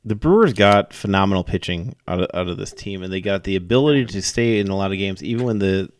the 0.07 0.15
brewers 0.15 0.53
got 0.53 0.93
phenomenal 0.93 1.43
pitching 1.43 1.95
out 2.07 2.21
of, 2.21 2.29
out 2.33 2.47
of 2.47 2.57
this 2.57 2.71
team 2.71 3.03
and 3.03 3.11
they 3.11 3.21
got 3.21 3.43
the 3.43 3.55
ability 3.55 4.05
to 4.05 4.21
stay 4.21 4.59
in 4.59 4.69
a 4.69 4.75
lot 4.75 4.91
of 4.91 4.97
games 4.97 5.23
even 5.23 5.45
when 5.45 5.59
the 5.59 5.91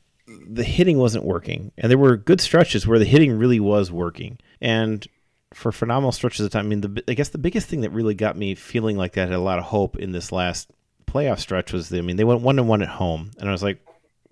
the 0.47 0.63
hitting 0.63 0.97
wasn't 0.97 1.23
working 1.23 1.71
and 1.77 1.89
there 1.89 1.97
were 1.97 2.17
good 2.17 2.41
stretches 2.41 2.85
where 2.85 2.99
the 2.99 3.05
hitting 3.05 3.37
really 3.37 3.59
was 3.59 3.91
working 3.91 4.37
and 4.61 5.07
for 5.53 5.71
phenomenal 5.71 6.11
stretches 6.11 6.45
of 6.45 6.51
time. 6.51 6.65
I 6.65 6.69
mean, 6.69 6.81
the, 6.81 7.03
I 7.07 7.13
guess 7.13 7.29
the 7.29 7.37
biggest 7.37 7.67
thing 7.67 7.81
that 7.81 7.91
really 7.91 8.13
got 8.13 8.37
me 8.37 8.55
feeling 8.55 8.97
like 8.97 9.13
that 9.13 9.29
had 9.29 9.37
a 9.37 9.41
lot 9.41 9.59
of 9.59 9.65
hope 9.65 9.97
in 9.97 10.11
this 10.11 10.31
last 10.31 10.69
playoff 11.05 11.39
stretch 11.39 11.73
was, 11.73 11.89
the, 11.89 11.97
I 11.97 12.01
mean, 12.01 12.17
they 12.17 12.23
went 12.23 12.41
one 12.41 12.59
and 12.59 12.67
one 12.67 12.81
at 12.81 12.89
home, 12.89 13.31
and 13.39 13.47
I 13.49 13.51
was 13.51 13.63
like, 13.63 13.79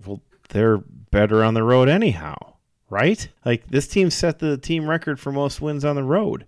well, 0.05 0.21
they're 0.49 0.77
better 0.77 1.43
on 1.43 1.53
the 1.53 1.63
road 1.63 1.89
anyhow, 1.89 2.35
right? 2.89 3.27
Like 3.45 3.67
this 3.67 3.87
team 3.87 4.09
set 4.09 4.39
the 4.39 4.57
team 4.57 4.89
record 4.89 5.19
for 5.19 5.31
most 5.31 5.61
wins 5.61 5.85
on 5.85 5.95
the 5.95 6.03
road, 6.03 6.45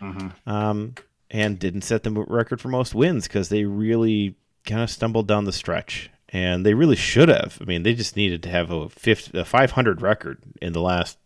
mm-hmm. 0.00 0.28
um, 0.48 0.94
and 1.30 1.58
didn't 1.58 1.82
set 1.82 2.02
the 2.02 2.10
record 2.10 2.60
for 2.60 2.68
most 2.68 2.94
wins 2.94 3.26
because 3.26 3.48
they 3.48 3.64
really 3.64 4.36
kind 4.66 4.82
of 4.82 4.90
stumbled 4.90 5.28
down 5.28 5.44
the 5.44 5.52
stretch. 5.52 6.10
And 6.30 6.66
they 6.66 6.74
really 6.74 6.96
should 6.96 7.28
have. 7.28 7.58
I 7.60 7.64
mean, 7.64 7.84
they 7.84 7.94
just 7.94 8.16
needed 8.16 8.42
to 8.42 8.48
have 8.48 8.70
a, 8.70 8.88
50, 8.88 9.38
a 9.38 9.44
500 9.44 10.02
record 10.02 10.42
in 10.60 10.72
the 10.72 10.80
last 10.80 11.16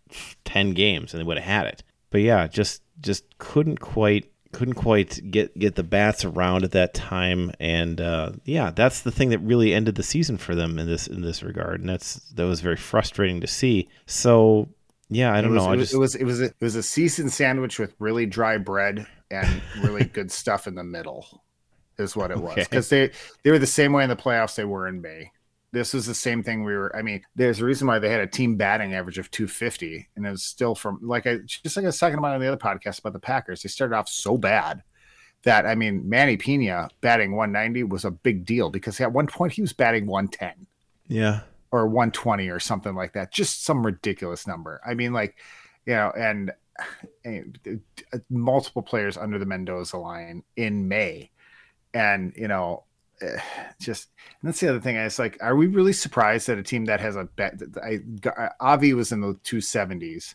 10 0.44 0.72
games, 0.72 1.14
and 1.14 1.20
they 1.20 1.24
would 1.24 1.38
have 1.38 1.46
had 1.46 1.66
it 1.66 1.82
but 2.10 2.20
yeah, 2.20 2.46
just 2.46 2.82
just 3.00 3.38
couldn't 3.38 3.80
quite 3.80 4.30
couldn't 4.52 4.74
quite 4.74 5.20
get 5.30 5.56
get 5.58 5.74
the 5.74 5.82
bats 5.82 6.24
around 6.24 6.64
at 6.64 6.72
that 6.72 6.94
time, 6.94 7.52
and 7.60 8.00
uh, 8.00 8.32
yeah, 8.44 8.70
that's 8.70 9.02
the 9.02 9.10
thing 9.10 9.30
that 9.30 9.38
really 9.40 9.74
ended 9.74 9.94
the 9.94 10.02
season 10.02 10.38
for 10.38 10.54
them 10.54 10.78
in 10.78 10.86
this 10.86 11.06
in 11.06 11.20
this 11.22 11.42
regard, 11.42 11.80
and 11.80 11.88
that's 11.88 12.14
that 12.34 12.46
was 12.46 12.60
very 12.60 12.76
frustrating 12.76 13.40
to 13.40 13.46
see. 13.46 13.88
So 14.06 14.68
yeah, 15.10 15.32
I 15.32 15.40
don't 15.40 15.52
it 15.52 15.54
was, 15.54 15.66
know. 15.66 15.72
It, 15.72 15.76
just... 15.78 15.94
it 15.94 15.98
was 15.98 16.14
it 16.14 16.24
was 16.24 16.40
a, 16.40 16.44
it 16.44 16.60
was 16.60 16.76
a 16.76 16.82
season 16.82 17.28
sandwich 17.28 17.78
with 17.78 17.94
really 17.98 18.26
dry 18.26 18.58
bread 18.58 19.06
and 19.30 19.62
really 19.80 20.04
good 20.04 20.30
stuff 20.30 20.66
in 20.66 20.74
the 20.74 20.84
middle, 20.84 21.42
is 21.98 22.16
what 22.16 22.30
it 22.30 22.38
was. 22.38 22.54
Because 22.54 22.88
they 22.88 23.10
they 23.42 23.50
were 23.50 23.58
the 23.58 23.66
same 23.66 23.92
way 23.92 24.02
in 24.02 24.10
the 24.10 24.16
playoffs 24.16 24.54
they 24.54 24.64
were 24.64 24.88
in 24.88 25.00
May 25.00 25.32
this 25.72 25.94
is 25.94 26.06
the 26.06 26.14
same 26.14 26.42
thing 26.42 26.64
we 26.64 26.74
were. 26.74 26.94
I 26.96 27.02
mean, 27.02 27.22
there's 27.36 27.60
a 27.60 27.64
reason 27.64 27.86
why 27.86 27.98
they 27.98 28.10
had 28.10 28.20
a 28.20 28.26
team 28.26 28.56
batting 28.56 28.94
average 28.94 29.18
of 29.18 29.30
250, 29.30 30.08
and 30.16 30.26
it 30.26 30.30
was 30.30 30.42
still 30.42 30.74
from 30.74 30.98
like 31.02 31.26
I 31.26 31.38
just 31.46 31.76
like 31.76 31.84
I 31.84 31.88
was 31.88 31.98
talking 31.98 32.18
about 32.18 32.34
on 32.34 32.40
the 32.40 32.48
other 32.48 32.56
podcast 32.56 33.00
about 33.00 33.12
the 33.12 33.18
Packers. 33.18 33.62
They 33.62 33.68
started 33.68 33.94
off 33.94 34.08
so 34.08 34.38
bad 34.38 34.82
that 35.42 35.66
I 35.66 35.74
mean, 35.74 36.08
Manny 36.08 36.36
Pena 36.36 36.88
batting 37.00 37.36
190 37.36 37.84
was 37.84 38.04
a 38.04 38.10
big 38.10 38.44
deal 38.44 38.70
because 38.70 39.00
at 39.00 39.12
one 39.12 39.26
point 39.26 39.52
he 39.52 39.60
was 39.60 39.72
batting 39.72 40.06
110. 40.06 40.66
Yeah. 41.06 41.40
Or 41.70 41.86
120 41.86 42.48
or 42.48 42.60
something 42.60 42.94
like 42.94 43.12
that. 43.12 43.30
Just 43.30 43.64
some 43.64 43.84
ridiculous 43.84 44.46
number. 44.46 44.80
I 44.86 44.94
mean, 44.94 45.12
like, 45.12 45.36
you 45.84 45.92
know, 45.92 46.10
and 46.16 46.50
multiple 48.30 48.82
players 48.82 49.16
under 49.16 49.38
the 49.38 49.46
Mendoza 49.46 49.96
line 49.96 50.42
in 50.56 50.88
May. 50.88 51.30
And, 51.94 52.32
you 52.36 52.48
know, 52.48 52.84
just 53.80 54.08
and 54.40 54.48
that's 54.48 54.60
the 54.60 54.68
other 54.68 54.80
thing. 54.80 54.96
It's 54.96 55.18
like, 55.18 55.38
are 55.40 55.56
we 55.56 55.66
really 55.66 55.92
surprised 55.92 56.48
that 56.48 56.58
a 56.58 56.62
team 56.62 56.84
that 56.86 57.00
has 57.00 57.16
a 57.16 57.24
bet? 57.24 57.60
I 57.82 58.00
Avi 58.60 58.94
was 58.94 59.12
in 59.12 59.20
the 59.20 59.38
two 59.44 59.60
seventies, 59.60 60.34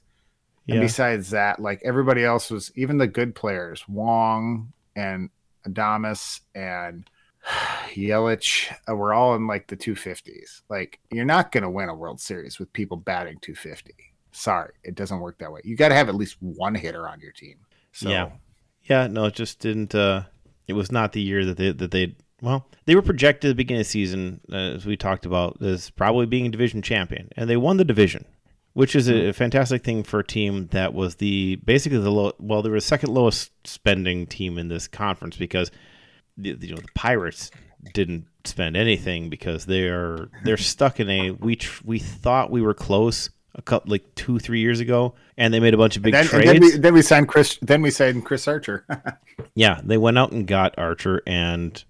yeah. 0.65 0.75
and 0.75 0.81
besides 0.81 1.29
that, 1.31 1.59
like 1.59 1.81
everybody 1.83 2.23
else 2.23 2.49
was, 2.49 2.71
even 2.75 2.97
the 2.97 3.07
good 3.07 3.35
players, 3.35 3.87
Wong 3.87 4.73
and 4.95 5.29
Adames 5.67 6.41
and 6.53 7.09
Yelich, 7.93 8.73
uh, 8.89 8.95
were 8.95 9.13
all 9.13 9.35
in 9.35 9.47
like 9.47 9.67
the 9.67 9.75
two 9.75 9.95
fifties. 9.95 10.61
Like 10.69 10.99
you're 11.11 11.25
not 11.25 11.51
going 11.51 11.63
to 11.63 11.69
win 11.69 11.89
a 11.89 11.95
World 11.95 12.19
Series 12.19 12.59
with 12.59 12.73
people 12.73 12.97
batting 12.97 13.37
two 13.41 13.55
fifty. 13.55 14.12
Sorry, 14.33 14.73
it 14.83 14.95
doesn't 14.95 15.19
work 15.19 15.37
that 15.39 15.51
way. 15.51 15.61
You 15.63 15.75
got 15.77 15.89
to 15.89 15.95
have 15.95 16.09
at 16.09 16.15
least 16.15 16.37
one 16.41 16.75
hitter 16.75 17.07
on 17.07 17.19
your 17.19 17.31
team. 17.31 17.57
So, 17.91 18.09
yeah, 18.09 18.31
yeah, 18.83 19.07
no, 19.07 19.25
it 19.25 19.35
just 19.35 19.59
didn't. 19.59 19.93
uh 19.95 20.23
It 20.67 20.73
was 20.73 20.91
not 20.91 21.11
the 21.13 21.21
year 21.21 21.45
that 21.45 21.57
they 21.57 21.71
that 21.71 21.91
they 21.91 22.15
Well, 22.41 22.67
they 22.85 22.95
were 22.95 23.01
projected 23.01 23.49
at 23.49 23.51
the 23.51 23.55
beginning 23.55 23.81
of 23.81 23.85
the 23.87 23.91
season, 23.91 24.41
uh, 24.51 24.55
as 24.75 24.85
we 24.85 24.97
talked 24.97 25.25
about, 25.25 25.61
as 25.61 25.89
probably 25.91 26.25
being 26.25 26.47
a 26.47 26.49
division 26.49 26.81
champion, 26.81 27.29
and 27.37 27.49
they 27.49 27.57
won 27.57 27.77
the 27.77 27.85
division, 27.85 28.25
which 28.73 28.95
is 28.95 29.07
a, 29.07 29.29
a 29.29 29.33
fantastic 29.33 29.83
thing 29.83 30.03
for 30.03 30.19
a 30.19 30.25
team 30.25 30.67
that 30.71 30.93
was 30.93 31.15
the 31.15 31.57
basically 31.57 31.99
the 31.99 32.09
low. 32.11 32.33
Well, 32.39 32.61
they 32.61 32.69
were 32.69 32.77
the 32.77 32.81
second 32.81 33.13
lowest 33.13 33.51
spending 33.65 34.25
team 34.25 34.57
in 34.57 34.67
this 34.67 34.87
conference 34.87 35.37
because 35.37 35.69
the, 36.37 36.57
you 36.59 36.71
know 36.71 36.81
the 36.81 36.87
Pirates 36.95 37.51
didn't 37.93 38.25
spend 38.45 38.75
anything 38.75 39.29
because 39.29 39.65
they're 39.65 40.29
they're 40.43 40.57
stuck 40.57 40.99
in 40.99 41.09
a 41.09 41.31
we 41.31 41.55
tr- 41.57 41.83
we 41.85 41.99
thought 41.99 42.49
we 42.49 42.61
were 42.61 42.73
close 42.73 43.29
a 43.55 43.61
couple 43.61 43.91
like 43.91 44.15
two 44.15 44.39
three 44.39 44.59
years 44.59 44.79
ago, 44.79 45.13
and 45.37 45.53
they 45.53 45.59
made 45.59 45.73
a 45.73 45.77
bunch 45.77 45.95
of 45.95 46.01
big 46.01 46.13
And 46.13 46.27
then, 46.27 46.35
and 46.35 46.43
trades. 46.43 46.59
then, 46.59 46.71
we, 46.71 46.77
then 46.79 46.93
we 46.93 47.01
signed 47.01 47.27
Chris. 47.27 47.57
Then 47.61 47.81
we 47.81 47.91
signed 47.91 48.25
Chris 48.25 48.47
Archer. 48.47 48.85
Yeah, 49.55 49.81
they 49.83 49.97
went 49.97 50.17
out 50.17 50.31
and 50.31 50.47
got 50.47 50.75
Archer, 50.77 51.21
and 51.25 51.83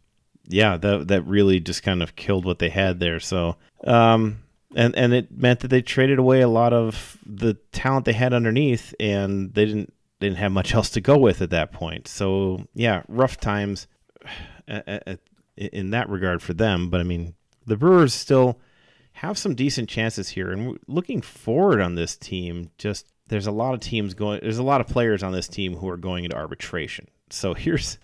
yeah, 0.47 0.77
that 0.77 1.07
that 1.09 1.21
really 1.23 1.59
just 1.59 1.83
kind 1.83 2.01
of 2.01 2.15
killed 2.15 2.45
what 2.45 2.59
they 2.59 2.69
had 2.69 2.99
there. 2.99 3.19
So, 3.19 3.57
um, 3.85 4.39
and 4.75 4.95
and 4.95 5.13
it 5.13 5.31
meant 5.31 5.59
that 5.61 5.67
they 5.67 5.81
traded 5.81 6.19
away 6.19 6.41
a 6.41 6.47
lot 6.47 6.73
of 6.73 7.17
the 7.25 7.55
talent 7.71 8.05
they 8.05 8.13
had 8.13 8.33
underneath, 8.33 8.93
and 8.99 9.53
they 9.53 9.65
didn't 9.65 9.93
they 10.19 10.27
didn't 10.27 10.39
have 10.39 10.51
much 10.53 10.73
else 10.73 10.89
to 10.91 11.01
go 11.01 11.17
with 11.17 11.41
at 11.41 11.49
that 11.49 11.73
point. 11.73 12.07
So, 12.07 12.65
yeah, 12.73 13.03
rough 13.09 13.37
times 13.37 13.87
uh, 14.69 14.79
uh, 14.87 15.15
in 15.57 15.89
that 15.91 16.09
regard 16.09 16.41
for 16.41 16.53
them. 16.53 16.89
But 16.89 17.01
I 17.01 17.03
mean, 17.03 17.33
the 17.65 17.75
Brewers 17.75 18.13
still 18.13 18.59
have 19.13 19.37
some 19.37 19.55
decent 19.55 19.89
chances 19.89 20.29
here, 20.29 20.51
and 20.51 20.77
looking 20.87 21.21
forward 21.21 21.81
on 21.81 21.95
this 21.95 22.15
team, 22.15 22.71
just 22.77 23.07
there's 23.27 23.47
a 23.47 23.51
lot 23.51 23.73
of 23.73 23.79
teams 23.79 24.13
going. 24.13 24.39
There's 24.41 24.57
a 24.57 24.63
lot 24.63 24.81
of 24.81 24.87
players 24.87 25.23
on 25.23 25.31
this 25.31 25.47
team 25.47 25.75
who 25.75 25.87
are 25.89 25.97
going 25.97 26.23
into 26.25 26.35
arbitration. 26.35 27.07
So 27.29 27.53
here's 27.55 27.97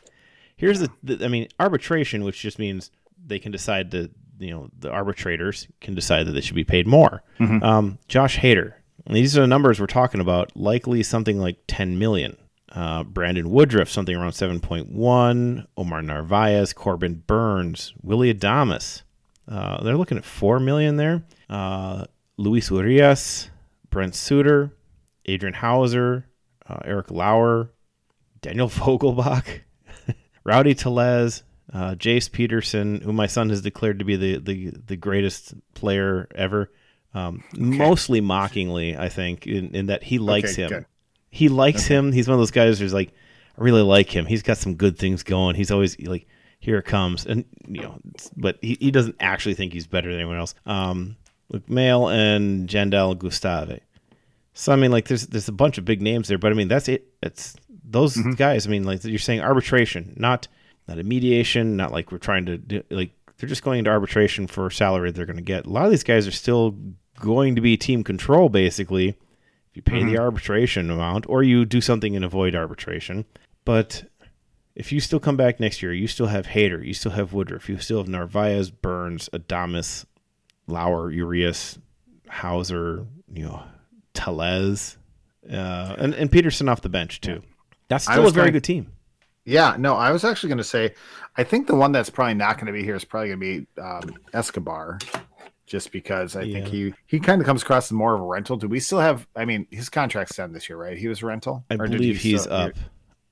here's 0.55 0.79
the, 0.79 0.89
the 1.03 1.25
I 1.25 1.27
mean 1.27 1.47
arbitration, 1.59 2.23
which 2.23 2.39
just 2.41 2.59
means 2.59 2.91
they 3.25 3.39
can 3.39 3.51
decide 3.51 3.91
to 3.91 4.09
you 4.39 4.51
know 4.51 4.69
the 4.77 4.89
arbitrators 4.89 5.67
can 5.81 5.95
decide 5.95 6.25
that 6.27 6.31
they 6.31 6.41
should 6.41 6.55
be 6.55 6.63
paid 6.63 6.87
more. 6.87 7.23
Um, 7.63 7.99
Josh 8.07 8.37
Hader, 8.37 8.73
these 9.09 9.37
are 9.37 9.41
the 9.41 9.47
numbers 9.47 9.79
we're 9.79 9.87
talking 9.87 10.21
about. 10.21 10.55
Likely 10.55 11.03
something 11.03 11.39
like 11.39 11.57
10 11.67 11.97
million. 11.99 12.37
Uh, 12.71 13.03
Brandon 13.03 13.49
Woodruff, 13.49 13.89
something 13.89 14.15
around 14.15 14.31
7.1. 14.31 15.65
Omar 15.75 16.01
Narvaez, 16.03 16.71
Corbin 16.71 17.23
Burnes, 17.25 17.93
Willy 18.03 18.31
Adames. 18.31 19.01
Uh, 19.49 19.83
they're 19.83 19.97
looking 19.97 20.17
at 20.17 20.25
4 20.25 20.59
million 20.59 20.95
there. 20.95 21.23
Uh, 21.49 22.05
Luis 22.37 22.69
Urias, 22.69 23.49
Brent 23.89 24.13
Suter, 24.15 24.71
Adrian 25.25 25.55
Houser, 25.55 26.27
uh, 26.67 26.77
Eric 26.85 27.09
Lauer, 27.11 27.71
Daniel 28.41 28.69
Vogelbach, 28.69 29.61
Rowdy 30.43 30.75
Tellez, 30.75 31.43
uh, 31.73 31.95
Jace 31.95 32.31
Peterson, 32.31 33.01
who 33.01 33.11
my 33.11 33.27
son 33.27 33.49
has 33.49 33.61
declared 33.61 33.99
to 33.99 34.05
be 34.05 34.15
the, 34.15 34.37
the, 34.39 34.71
the 34.87 34.95
greatest 34.95 35.53
player 35.73 36.27
ever. 36.35 36.71
Um, 37.13 37.43
Mostly 37.57 38.21
mockingly, 38.21 38.95
I 38.95 39.09
think, 39.09 39.47
in, 39.47 39.75
in 39.75 39.87
that 39.87 40.03
he 40.03 40.19
likes 40.19 40.53
Okay, 40.53 40.61
him. 40.63 40.69
good. 40.69 40.85
He 41.31 41.49
likes 41.49 41.85
him. 41.85 42.11
He's 42.11 42.27
one 42.27 42.33
of 42.35 42.39
those 42.39 42.51
guys 42.51 42.79
who's 42.79 42.93
like, 42.93 43.11
I 43.57 43.63
really 43.63 43.81
like 43.81 44.09
him. 44.09 44.25
He's 44.25 44.41
got 44.43 44.57
some 44.57 44.75
good 44.75 44.97
things 44.97 45.23
going. 45.23 45.55
He's 45.55 45.71
always 45.71 45.99
like, 45.99 46.27
here 46.59 46.77
it 46.77 46.85
comes, 46.85 47.25
and 47.25 47.45
you 47.67 47.81
know, 47.81 47.99
but 48.35 48.57
he, 48.61 48.77
he 48.79 48.91
doesn't 48.91 49.15
actually 49.19 49.55
think 49.55 49.73
he's 49.73 49.87
better 49.87 50.09
than 50.09 50.19
anyone 50.19 50.37
else. 50.37 50.53
Um, 50.65 51.15
with 51.49 51.69
Mail 51.69 52.07
and 52.07 52.69
Jandel 52.69 53.17
Gustave. 53.17 53.79
So 54.53 54.71
I 54.71 54.75
mean, 54.75 54.91
like, 54.91 55.07
there's 55.07 55.27
there's 55.27 55.47
a 55.47 55.53
bunch 55.53 55.77
of 55.77 55.85
big 55.85 56.01
names 56.01 56.27
there, 56.27 56.37
but 56.37 56.51
I 56.51 56.55
mean, 56.55 56.67
that's 56.67 56.89
it. 56.89 57.07
It's 57.23 57.55
those 57.83 58.17
guys. 58.35 58.67
I 58.67 58.69
mean, 58.69 58.83
like 58.83 59.03
you're 59.03 59.19
saying 59.19 59.41
arbitration, 59.41 60.13
not 60.17 60.47
not 60.87 60.99
a 60.99 61.03
mediation, 61.03 61.77
not 61.77 61.91
like 61.91 62.11
we're 62.11 62.17
trying 62.17 62.45
to 62.47 62.57
do, 62.57 62.83
like 62.89 63.11
they're 63.37 63.49
just 63.49 63.63
going 63.63 63.79
into 63.79 63.91
arbitration 63.91 64.47
for 64.47 64.69
salary 64.69 65.11
they're 65.11 65.25
going 65.25 65.37
to 65.37 65.41
get. 65.41 65.65
A 65.65 65.69
lot 65.69 65.85
of 65.85 65.91
these 65.91 66.03
guys 66.03 66.27
are 66.27 66.31
still 66.31 66.75
going 67.19 67.55
to 67.55 67.61
be 67.61 67.77
team 67.77 68.03
control, 68.03 68.49
basically. 68.49 69.09
If 69.09 69.75
you 69.75 69.81
pay 69.81 70.03
the 70.03 70.17
arbitration 70.17 70.89
amount, 70.89 71.29
or 71.29 71.43
you 71.43 71.63
do 71.63 71.79
something 71.79 72.15
and 72.15 72.25
avoid 72.25 72.55
arbitration, 72.55 73.25
but 73.65 74.03
if 74.79 74.91
you 74.93 74.99
still 75.01 75.19
come 75.19 75.35
back 75.35 75.59
next 75.59 75.81
year, 75.83 75.91
you 75.93 76.07
still 76.07 76.27
have 76.27 76.47
Hader, 76.47 76.83
you 76.85 76.93
still 76.93 77.11
have 77.11 77.33
Woodruff, 77.33 77.67
you 77.67 77.77
still 77.79 77.97
have 77.99 78.07
Narvaez, 78.07 78.71
Burnes, 78.71 79.29
Adames, 79.33 80.05
Lauer, 80.67 81.11
Urias, 81.11 81.77
Houser, 82.29 83.05
you 83.33 83.43
know, 83.43 83.61
Tellez, 84.13 84.97
uh, 85.51 85.95
and 85.97 86.13
and 86.13 86.31
Peterson 86.31 86.69
off 86.69 86.81
the 86.81 86.89
bench 86.89 87.21
too. 87.21 87.41
That's 87.89 88.05
still 88.05 88.27
a 88.27 88.31
very 88.31 88.45
going- 88.45 88.53
good 88.53 88.63
team. 88.63 88.91
Yeah, 89.45 89.75
no, 89.79 89.95
I 89.95 90.11
was 90.11 90.23
actually 90.23 90.49
going 90.49 90.59
to 90.59 90.63
say, 90.63 90.93
I 91.35 91.43
think 91.43 91.65
the 91.67 91.75
one 91.75 91.91
that's 91.91 92.09
probably 92.11 92.35
not 92.35 92.55
going 92.57 92.67
to 92.67 92.73
be 92.73 92.83
here 92.83 92.95
is 92.95 93.03
probably 93.03 93.29
going 93.29 93.39
to 93.39 93.65
be 93.65 93.81
um, 93.81 94.15
Escobar, 94.31 94.99
just 95.65 95.91
because 95.91 96.35
I 96.35 96.43
think 96.51 96.67
he 96.67 96.93
he 97.07 97.19
kind 97.19 97.41
of 97.41 97.47
comes 97.47 97.63
across 97.63 97.87
as 97.87 97.91
more 97.93 98.13
of 98.13 98.21
a 98.21 98.25
rental. 98.25 98.57
Do 98.57 98.67
we 98.67 98.79
still 98.79 98.99
have? 98.99 99.27
I 99.35 99.45
mean, 99.45 99.65
his 99.71 99.89
contract's 99.89 100.35
done 100.35 100.53
this 100.53 100.69
year, 100.69 100.77
right? 100.77 100.97
He 100.97 101.07
was 101.07 101.23
a 101.23 101.25
rental. 101.25 101.65
I 101.69 101.75
Or 101.75 101.87
did 101.87 101.97
believe 101.97 102.17
he 102.17 102.31
he's 102.31 102.43
still- 102.43 102.53
up. 102.53 102.73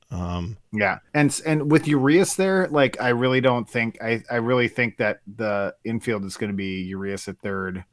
Um, 0.09 0.57
Yeah, 0.71 0.99
and 1.13 1.39
and 1.45 1.69
with 1.71 1.87
Urias 1.87 2.35
there, 2.35 2.67
like 2.69 2.99
I 3.01 3.09
really 3.09 3.41
don't 3.41 3.69
think 3.69 4.01
I 4.01 4.23
I 4.31 4.35
really 4.37 4.67
think 4.67 4.97
that 4.97 5.19
the 5.35 5.75
infield 5.83 6.23
is 6.25 6.37
going 6.37 6.51
to 6.51 6.55
be 6.55 6.81
Urias 6.83 7.27
at 7.27 7.39
third, 7.39 7.83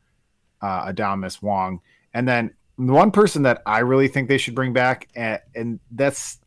uh, 0.63 0.93
Adames 0.93 1.43
Wong, 1.43 1.81
and 2.13 2.29
then 2.29 2.55
the 2.79 2.93
one 2.93 3.11
person 3.11 3.43
that 3.43 3.63
I 3.67 3.81
really 3.81 4.09
think 4.09 4.29
they 4.29 4.39
should 4.39 4.55
bring 4.55 4.73
back, 4.73 5.09
and, 5.15 5.41
and 5.55 5.81
that's 5.91 6.39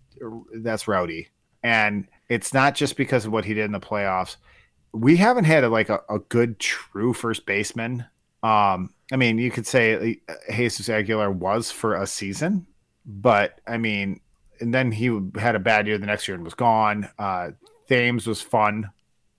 that's 0.56 0.88
Rowdy, 0.88 1.30
and 1.64 2.08
it's 2.30 2.54
not 2.54 2.76
just 2.76 2.98
because 2.98 3.26
of 3.26 3.32
what 3.32 3.46
he 3.46 3.54
did 3.54 3.66
in 3.66 3.72
the 3.72 3.80
playoffs. 3.80 4.38
We 4.94 5.18
haven't 5.18 5.46
had 5.46 5.64
a, 5.64 5.70
like 5.70 5.90
a, 5.90 6.02
a 6.10 6.20
good 6.20 6.60
true 6.60 7.14
first 7.14 7.46
baseman. 7.46 8.06
Um, 8.42 8.94
I 9.12 9.16
mean, 9.16 9.38
you 9.38 9.52
could 9.52 9.68
say 9.68 10.22
uh, 10.28 10.34
Jesus 10.52 10.90
Aguilar 10.90 11.32
was 11.32 11.72
for 11.72 11.96
a 11.96 12.08
season, 12.08 12.68
but 13.06 13.60
I 13.68 13.78
mean, 13.78 14.20
and 14.60 14.74
then 14.74 14.92
he 14.92 15.08
had 15.40 15.56
a 15.56 15.60
bad 15.60 15.88
year 15.88 15.98
the 15.98 16.06
next 16.06 16.28
year 16.28 16.36
and 16.36 16.44
was 16.44 16.54
gone. 16.54 17.10
Uh, 17.18 17.52
Thames 17.88 18.28
was 18.28 18.42
fun 18.42 18.90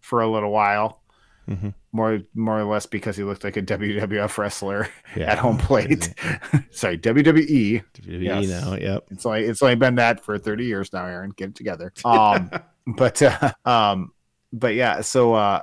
for 0.01 0.21
a 0.23 0.29
little 0.31 0.51
while, 0.51 1.03
Mhm. 1.49 1.75
more 1.93 2.21
more 2.35 2.59
or 2.61 2.65
less 2.65 2.87
because 2.87 3.17
he 3.17 3.25
looked 3.25 3.45
like 3.45 3.57
a 3.57 3.63
WWF 3.75 4.39
wrestler 4.39 4.89
Yeah. 5.17 5.33
at 5.33 5.39
home 5.39 5.59
plate. 5.59 6.15
Sorry, 6.71 6.97
WWE. 6.99 7.83
WWE 7.95 8.23
Yes. 8.25 8.49
now, 8.49 8.75
yep. 8.75 9.05
It's 9.11 9.27
only 9.27 9.45
it's 9.45 9.63
only 9.63 9.75
been 9.77 9.97
that 9.97 10.25
for 10.25 10.39
30 10.39 10.65
years 10.65 10.93
now, 10.93 11.05
Aaron. 11.07 11.31
Get 11.37 11.51
it 11.51 11.55
together. 11.55 11.93
Um, 12.05 12.51
but 12.87 13.21
uh, 13.23 13.53
um, 13.65 14.13
but 14.53 14.75
yeah, 14.75 15.03
so 15.03 15.35
uh, 15.35 15.61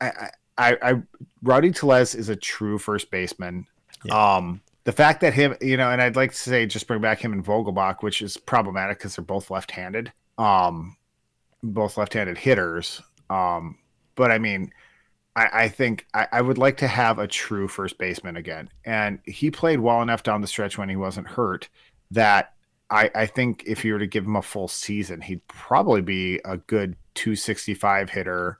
I, 0.00 0.30
I, 0.58 0.76
I 0.82 1.02
Rowdy 1.42 1.70
Tellez 1.70 2.14
is 2.14 2.28
a 2.28 2.36
true 2.36 2.78
first 2.78 3.10
baseman. 3.10 3.66
Um, 4.10 4.60
the 4.84 4.92
fact 4.92 5.20
that 5.20 5.34
him, 5.34 5.56
you 5.60 5.76
know, 5.76 5.90
and 5.90 6.00
I'd 6.00 6.16
like 6.16 6.32
to 6.32 6.36
say 6.36 6.66
just 6.66 6.86
bring 6.86 7.00
back 7.00 7.20
him 7.20 7.32
and 7.32 7.44
Vogelbach, 7.44 8.02
which 8.02 8.22
is 8.22 8.36
problematic 8.36 8.98
because 8.98 9.16
they're 9.16 9.24
both 9.24 9.50
left-handed, 9.50 10.12
um, 10.38 10.96
both 11.62 11.96
left-handed 11.96 12.38
hitters. 12.38 13.02
Um, 13.28 13.78
but 14.14 14.30
I 14.30 14.38
mean, 14.38 14.72
I, 15.36 15.48
I 15.52 15.68
think 15.68 16.06
I, 16.14 16.26
I 16.32 16.42
would 16.42 16.58
like 16.58 16.78
to 16.78 16.88
have 16.88 17.18
a 17.18 17.26
true 17.26 17.68
first 17.68 17.98
baseman 17.98 18.36
again, 18.36 18.70
and 18.84 19.20
he 19.26 19.50
played 19.50 19.80
well 19.80 20.02
enough 20.02 20.22
down 20.22 20.40
the 20.40 20.46
stretch 20.46 20.78
when 20.78 20.88
he 20.88 20.96
wasn't 20.96 21.28
hurt 21.28 21.68
that 22.10 22.54
I, 22.90 23.10
I 23.14 23.26
think 23.26 23.62
if 23.66 23.84
you 23.84 23.92
were 23.92 23.98
to 24.00 24.06
give 24.06 24.24
him 24.24 24.36
a 24.36 24.42
full 24.42 24.68
season, 24.68 25.20
he'd 25.20 25.46
probably 25.46 26.02
be 26.02 26.40
a 26.44 26.56
good 26.56 26.96
265 27.14 28.10
hitter, 28.10 28.58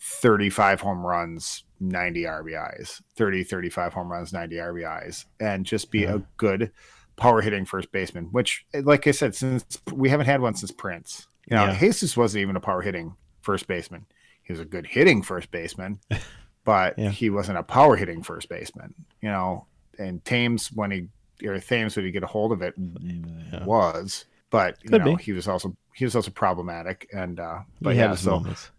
35 0.00 0.80
home 0.80 1.04
runs, 1.04 1.64
90 1.80 2.22
RBIs, 2.24 3.02
30, 3.16 3.44
35 3.44 3.92
home 3.92 4.10
runs, 4.10 4.32
90 4.32 4.56
RBIs, 4.56 5.24
and 5.40 5.64
just 5.66 5.90
be 5.90 6.04
a 6.04 6.22
good 6.36 6.70
power 7.16 7.40
hitting 7.40 7.64
first 7.64 7.90
baseman, 7.90 8.26
which, 8.26 8.64
like 8.82 9.06
I 9.06 9.10
said, 9.10 9.34
since 9.34 9.64
we 9.92 10.08
haven't 10.08 10.26
had 10.26 10.40
one 10.40 10.54
since 10.54 10.70
Prince. 10.70 11.26
You 11.50 11.56
know, 11.56 11.64
Yeah. 11.66 11.78
Jesus 11.78 12.16
wasn't 12.16 12.42
even 12.42 12.56
a 12.56 12.60
power 12.60 12.80
hitting 12.82 13.16
first 13.42 13.66
baseman. 13.66 14.06
He 14.42 14.52
was 14.52 14.60
a 14.60 14.64
good 14.64 14.86
hitting 14.86 15.22
first 15.22 15.50
baseman, 15.50 15.98
but 16.64 16.98
Yeah. 16.98 17.10
he 17.10 17.30
wasn't 17.30 17.58
a 17.58 17.62
power 17.62 17.96
hitting 17.96 18.22
first 18.22 18.48
baseman, 18.48 18.94
you 19.20 19.28
know. 19.30 19.66
And 19.98 20.24
Thames, 20.24 20.70
when 20.72 20.90
he 20.92 21.08
or 21.46 21.58
Thames, 21.58 21.96
when 21.96 22.04
he 22.04 22.10
get 22.12 22.22
a 22.22 22.26
hold 22.26 22.52
of 22.52 22.62
it, 22.62 22.74
Yeah. 22.78 23.64
was, 23.64 24.26
but 24.50 24.76
you 24.84 24.90
Could 24.90 25.04
know, 25.04 25.16
be. 25.16 25.22
he 25.22 25.32
was 25.32 25.48
also 25.48 25.76
he 25.94 26.04
was 26.04 26.14
also 26.14 26.30
problematic. 26.30 27.08
And 27.12 27.40
uh, 27.40 27.60
but 27.80 27.94
he 27.94 27.98
had 27.98 28.06
yeah, 28.06 28.10
his 28.12 28.20
so 28.20 28.30
moments. 28.38 28.70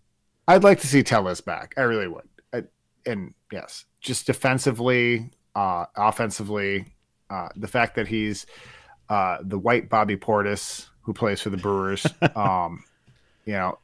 I'd 0.50 0.64
like 0.64 0.80
to 0.80 0.88
see 0.88 1.04
Tellez 1.04 1.42
back. 1.42 1.76
I 1.78 1.82
really 1.82 2.08
would. 2.08 2.28
I, 2.52 2.64
and 3.06 3.36
yes, 3.52 3.86
just 4.02 4.26
defensively, 4.26 5.30
uh, 5.56 5.86
offensively, 5.96 6.86
uh, 7.30 7.50
the 7.56 7.68
fact 7.68 7.96
that 7.96 8.08
he's 8.08 8.48
uh, 9.10 9.38
the 9.44 9.60
white 9.60 9.90
Bobby 9.90 10.18
Portis 10.18 10.88
who 11.02 11.14
plays 11.14 11.40
for 11.40 11.52
the 11.52 11.58
Brewers. 11.58 12.08
um, 12.36 12.84
you 13.46 13.54
know, 13.54 13.78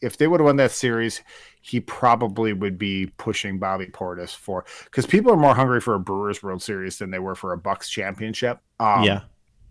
if 0.00 0.16
they 0.16 0.26
would 0.26 0.40
have 0.40 0.46
won 0.46 0.56
that 0.56 0.72
series, 0.72 1.22
he 1.60 1.78
probably 1.78 2.52
would 2.52 2.78
be 2.78 3.06
pushing 3.16 3.58
Bobby 3.60 3.86
Portis 3.86 4.34
for 4.34 4.64
because 4.86 5.06
people 5.06 5.32
are 5.32 5.36
more 5.36 5.54
hungry 5.54 5.80
for 5.80 5.94
a 5.94 6.00
Brewers 6.00 6.42
World 6.42 6.62
Series 6.62 6.98
than 6.98 7.12
they 7.12 7.20
were 7.20 7.36
for 7.36 7.52
a 7.52 7.58
Bucks 7.58 7.88
championship. 7.88 8.58
Um, 8.80 9.04
yeah. 9.04 9.20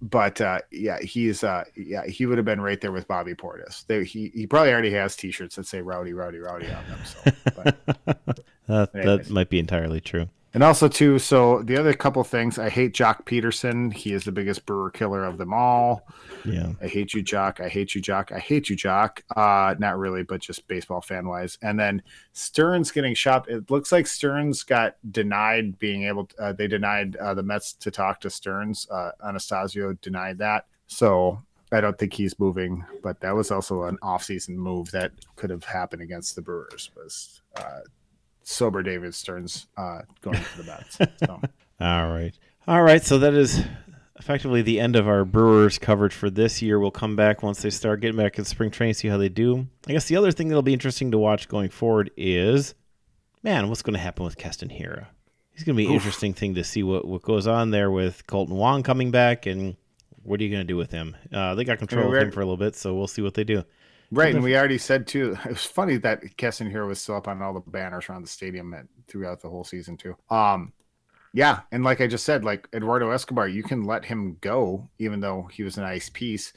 But 0.10 0.40
uh, 0.40 0.60
yeah, 0.72 1.00
he's 1.00 1.44
uh, 1.44 1.64
yeah, 1.76 2.06
he 2.06 2.26
would 2.26 2.38
have 2.38 2.46
been 2.46 2.62
right 2.62 2.80
there 2.80 2.92
with 2.92 3.08
Bobby 3.08 3.34
Portis. 3.34 3.86
They, 3.88 4.04
he 4.04 4.32
he 4.34 4.46
probably 4.46 4.72
already 4.72 4.92
has 4.92 5.16
T-shirts 5.16 5.56
that 5.56 5.66
say 5.66 5.82
"Rowdy, 5.82 6.14
Rowdy, 6.14 6.38
Rowdy" 6.38 6.68
on 6.68 6.84
them. 6.88 7.00
So, 7.06 7.32
but, 7.56 7.76
that, 8.68 8.94
that 8.94 9.30
might 9.30 9.50
be 9.50 9.58
entirely 9.58 10.02
true. 10.02 10.30
And 10.56 10.64
also 10.64 10.88
too, 10.88 11.20
so 11.20 11.62
the 11.64 11.76
other 11.76 11.94
couple 11.94 12.24
things, 12.24 12.58
I 12.58 12.70
hate 12.70 12.94
Joc 12.94 13.26
Pederson. 13.26 13.94
He 13.94 14.14
is 14.14 14.24
the 14.24 14.32
biggest 14.32 14.66
brewer 14.66 14.90
killer 14.90 15.26
of 15.26 15.38
them 15.38 15.54
all. 15.54 16.08
Yeah. 16.46 16.72
I 16.82 16.88
hate 16.88 17.14
you, 17.14 17.22
Joc. 17.22 17.60
I 17.60 17.68
hate 17.68 17.94
you, 17.94 18.02
Joc. 18.02 18.32
I 18.32 18.40
hate 18.40 18.70
you, 18.70 18.78
Joc. 18.78 19.20
Uh, 19.36 19.76
not 19.80 19.98
really, 19.98 20.24
but 20.24 20.40
just 20.40 20.66
baseball 20.70 21.02
fan 21.02 21.28
wise. 21.28 21.58
And 21.62 21.78
then 21.78 22.02
Stearns 22.32 22.90
getting 22.90 23.14
shot. 23.14 23.50
It 23.50 23.70
looks 23.70 23.92
like 23.92 24.08
Stearns 24.08 24.64
got 24.64 24.96
denied 25.12 25.78
being 25.78 26.04
able. 26.04 26.28
To, 26.28 26.42
uh, 26.42 26.54
they 26.54 26.68
denied 26.68 27.18
uh, 27.18 27.34
the 27.34 27.44
Mets 27.44 27.74
to 27.74 27.92
talk 27.92 28.22
to 28.22 28.30
Stearns. 28.30 28.88
Uh, 28.90 29.12
Attanasio 29.26 30.00
denied 30.00 30.38
that. 30.38 30.68
So 30.88 31.44
I 31.74 31.82
don't 31.82 32.00
think 32.00 32.14
he's 32.14 32.40
moving. 32.40 32.86
But 33.04 33.20
that 33.20 33.36
was 33.36 33.52
also 33.52 33.84
an 33.84 33.98
offseason 34.02 34.56
move 34.56 34.90
that 34.92 35.12
could 35.36 35.50
have 35.50 35.66
happened 35.66 36.02
against 36.02 36.34
the 36.38 36.42
Brewers. 36.42 36.92
Was 36.96 37.42
uh, 37.58 37.80
sober 38.46 38.84
David 38.84 39.14
Stearns 39.14 39.68
uh, 39.76 40.02
going 40.22 40.38
to 40.38 40.58
the 40.58 40.64
bats. 40.64 40.98
So. 41.26 41.42
All 41.82 42.10
right. 42.10 42.34
All 42.68 42.82
right. 42.82 43.04
So 43.04 43.20
that 43.20 43.34
is 43.34 43.62
effectively 44.18 44.62
the 44.62 44.80
end 44.80 44.96
of 44.96 45.08
our 45.08 45.26
Brewers 45.26 45.78
coverage 45.78 46.14
for 46.14 46.30
this 46.30 46.62
year. 46.62 46.80
We'll 46.80 46.92
come 46.92 47.16
back 47.16 47.44
once 47.44 47.62
they 47.62 47.70
start 47.70 48.00
getting 48.00 48.16
back 48.16 48.38
in 48.40 48.46
spring 48.46 48.72
training, 48.72 48.94
see 48.94 49.10
how 49.10 49.18
they 49.18 49.28
do. 49.28 49.68
I 49.88 49.92
guess 49.92 50.08
the 50.08 50.16
other 50.16 50.32
thing 50.32 50.48
that'll 50.48 50.62
be 50.62 50.74
interesting 50.74 51.12
to 51.12 51.18
watch 51.18 51.50
going 51.50 51.70
forward 51.70 52.12
is, 52.16 52.76
man, 53.44 53.68
what's 53.68 53.82
going 53.82 53.96
to 53.96 54.00
happen 54.00 54.24
with 54.24 54.38
Keston 54.38 54.70
Hiura? 54.70 55.08
He's 55.52 55.64
going 55.64 55.76
to 55.76 55.78
be 55.78 55.86
an 55.86 55.92
Oof. 55.92 56.02
interesting 56.02 56.34
thing 56.34 56.56
to 56.56 56.64
see 56.64 56.84
what, 56.84 57.06
what 57.06 57.24
goes 57.24 57.48
on 57.48 57.72
there 57.72 57.92
with 57.92 58.26
Kolten 58.28 58.50
Wong 58.50 58.84
coming 58.84 59.12
back 59.12 59.46
and 59.46 59.76
what 60.24 60.40
are 60.40 60.44
you 60.44 60.50
going 60.50 60.66
to 60.66 60.68
do 60.68 60.78
with 60.78 60.92
him? 60.92 61.16
Uh, 61.34 61.56
they 61.56 61.64
got 61.64 61.78
control 61.78 62.06
I 62.06 62.08
mean, 62.08 62.18
of 62.18 62.24
him 62.24 62.32
for 62.32 62.42
a 62.42 62.46
little 62.46 62.58
bit, 62.58 62.76
so 62.76 62.94
we'll 62.94 63.08
see 63.08 63.22
what 63.22 63.34
they 63.34 63.44
do. 63.44 63.64
Right, 64.16 64.34
and 64.34 64.44
we 64.44 64.56
already 64.56 64.78
said 64.78 65.08
too. 65.08 65.38
It 65.46 65.50
was 65.50 65.66
funny 65.66 65.98
that 65.98 66.38
Keston 66.38 66.72
Hiura 66.72 66.88
was 66.88 67.02
still 67.02 67.16
up 67.16 67.28
on 67.28 67.42
all 67.42 67.54
the 67.54 67.60
banners 67.60 68.10
around 68.10 68.24
the 68.24 68.30
stadium 68.30 68.74
at, 68.74 68.86
throughout 69.08 69.42
the 69.42 69.50
whole 69.50 69.64
season 69.64 69.98
too. 69.98 70.16
Um, 70.30 70.74
yeah, 71.34 71.62
and 71.72 71.84
like 71.84 72.00
I 72.00 72.08
just 72.08 72.24
said, 72.24 72.46
like 72.46 72.68
Eduardo 72.74 73.12
Escobar, 73.12 73.50
you 73.50 73.62
can 73.62 73.84
let 73.84 74.06
him 74.06 74.38
go 74.40 74.88
even 75.00 75.20
though 75.20 75.50
he 75.52 75.64
was 75.64 75.78
a 75.78 75.82
nice 75.82 76.10
piece. 76.10 76.54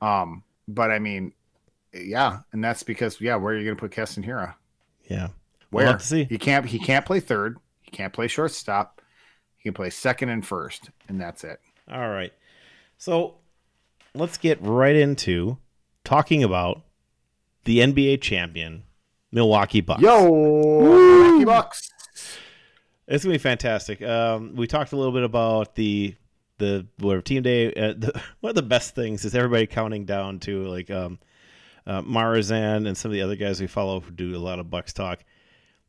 Um, 0.00 0.44
but 0.68 0.92
I 0.92 1.00
mean, 1.00 1.32
yeah, 1.92 2.40
and 2.52 2.62
that's 2.62 2.84
because 2.84 3.20
yeah, 3.20 3.34
where 3.34 3.54
are 3.54 3.58
you 3.58 3.64
going 3.64 3.76
to 3.76 3.80
put 3.80 3.90
Keston 3.90 4.22
Hiura? 4.22 4.54
Yeah, 5.08 5.28
where 5.70 5.86
we'll 5.86 5.98
see. 5.98 6.24
he 6.24 6.38
can't 6.38 6.64
he 6.66 6.78
can't 6.78 7.04
play 7.04 7.18
third, 7.18 7.58
he 7.80 7.90
can't 7.90 8.12
play 8.12 8.28
shortstop, 8.28 9.02
he 9.56 9.64
can 9.64 9.74
play 9.74 9.90
second 9.90 10.28
and 10.28 10.46
first, 10.46 10.90
and 11.08 11.20
that's 11.20 11.42
it. 11.42 11.60
All 11.90 12.08
right, 12.08 12.32
so 12.98 13.38
let's 14.14 14.38
get 14.38 14.62
right 14.62 14.94
into 14.94 15.58
talking 16.04 16.44
about 16.44 16.82
the 17.64 17.78
NBA 17.78 18.20
champion, 18.20 18.84
Milwaukee 19.30 19.80
Bucks. 19.80 20.02
Yo, 20.02 20.28
Milwaukee 20.28 21.44
Bucks. 21.44 21.90
It's 23.08 23.24
gonna 23.24 23.34
be 23.34 23.38
fantastic. 23.38 24.02
Um, 24.02 24.54
we 24.54 24.66
talked 24.66 24.92
a 24.92 24.96
little 24.96 25.12
bit 25.12 25.24
about 25.24 25.74
the 25.74 26.14
the 26.58 26.86
whatever 26.98 27.22
team 27.22 27.42
day. 27.42 27.72
Uh, 27.72 27.94
the, 27.96 28.22
one 28.40 28.50
of 28.50 28.56
the 28.56 28.62
best 28.62 28.94
things 28.94 29.24
is 29.24 29.34
everybody 29.34 29.66
counting 29.66 30.04
down 30.04 30.38
to 30.40 30.64
like 30.64 30.90
um, 30.90 31.18
uh, 31.86 32.02
Marizan 32.02 32.86
and 32.86 32.96
some 32.96 33.10
of 33.10 33.14
the 33.14 33.22
other 33.22 33.36
guys 33.36 33.60
we 33.60 33.66
follow 33.66 34.00
who 34.00 34.10
do 34.10 34.36
a 34.36 34.38
lot 34.38 34.58
of 34.58 34.70
Bucks 34.70 34.92
talk. 34.92 35.24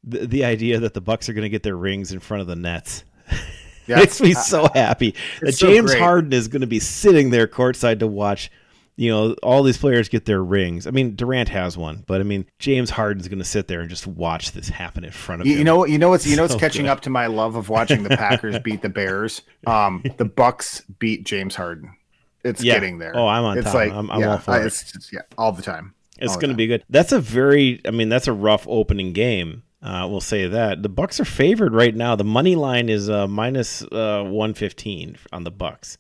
The, 0.04 0.26
the 0.26 0.46
idea 0.46 0.80
that 0.80 0.94
the 0.94 1.02
Bucks 1.02 1.30
are 1.30 1.34
going 1.34 1.44
to 1.44 1.50
get 1.50 1.64
their 1.64 1.78
rings 1.78 2.12
in 2.12 2.20
front 2.20 2.42
of 2.42 2.48
the 2.48 2.56
Nets. 2.56 3.04
makes 3.88 4.22
me 4.22 4.34
so 4.34 4.68
happy 4.74 5.14
that 5.42 5.54
so 5.54 5.68
James 5.68 5.92
great. 5.92 6.02
Harden 6.02 6.34
is 6.34 6.48
going 6.48 6.62
to 6.62 6.68
be 6.68 6.80
sitting 6.80 7.30
there 7.30 7.48
courtside 7.48 8.00
to 8.00 8.08
watch 8.08 8.50
you 8.96 9.10
know, 9.10 9.34
all 9.42 9.64
these 9.64 9.78
players 9.78 10.10
get 10.10 10.26
their 10.26 10.44
rings. 10.44 10.86
I 10.86 10.92
mean, 10.92 11.16
Durant 11.16 11.50
has 11.50 11.78
one, 11.78 12.04
but 12.06 12.22
I 12.22 12.24
mean, 12.24 12.46
James 12.60 12.92
Harden's 12.92 13.28
going 13.28 13.40
to 13.40 13.46
sit 13.46 13.68
there 13.68 13.82
and 13.82 13.90
just 13.90 14.06
watch 14.06 14.52
this 14.52 14.70
happen 14.70 15.04
in 15.04 15.12
front 15.12 15.42
of 15.42 15.48
you, 15.48 15.54
him. 15.54 15.60
You 15.60 15.64
know, 15.64 15.86
you 15.86 15.98
know 15.98 16.10
what's 16.10 16.28
you 16.28 16.36
know 16.36 16.44
what's 16.44 16.54
so 16.54 16.60
catching 16.60 16.86
good. 16.86 16.92
up 16.92 17.02
to 17.02 17.10
my 17.10 17.28
love 17.28 17.56
of 17.56 17.70
watching 17.70 18.04
the 18.04 18.16
Packers 18.16 18.60
beat 18.60 18.82
the 18.82 18.90
Bears. 18.90 19.42
Um, 19.66 20.04
the 20.18 20.26
Bucks 20.26 20.82
beat 21.00 21.24
James 21.24 21.56
Harden. 21.56 21.96
It's 22.44 22.62
yeah. 22.62 22.74
getting 22.74 22.98
there. 22.98 23.16
Oh, 23.16 23.26
I'm 23.26 23.46
on 23.46 23.58
it's 23.58 23.68
top. 23.68 23.76
Like, 23.76 23.94
I'm, 23.94 24.12
I'm 24.12 24.20
yeah, 24.20 24.32
all 24.32 24.38
for 24.40 24.60
it. 24.60 24.66
It's, 24.66 25.10
yeah, 25.12 25.22
all 25.38 25.54
the 25.54 25.62
time. 25.62 25.94
It's 26.20 26.36
going 26.36 26.50
to 26.50 26.56
be 26.56 26.68
good. 26.68 26.84
That's 26.90 27.14
a 27.14 27.22
very, 27.22 27.80
I 27.86 27.92
mean, 27.92 28.10
that's 28.10 28.28
a 28.28 28.34
rough 28.34 28.68
opening 28.68 29.14
game. 29.14 29.64
Uh, 29.82 30.08
we'll 30.10 30.22
say 30.22 30.48
that 30.48 30.84
the 30.84 30.90
Bucks 30.90 31.20
are 31.20 31.26
favored 31.26 31.74
right 31.74 31.96
now. 31.96 32.16
The 32.16 32.24
money 32.24 32.56
line 32.56 32.90
is 32.90 33.10
uh, 33.10 33.28
minus 33.28 33.84
uh, 33.84 34.24
one 34.26 34.54
fifteen 34.54 35.18
on 35.32 35.44
the 35.44 35.52
Bucks. 35.52 35.98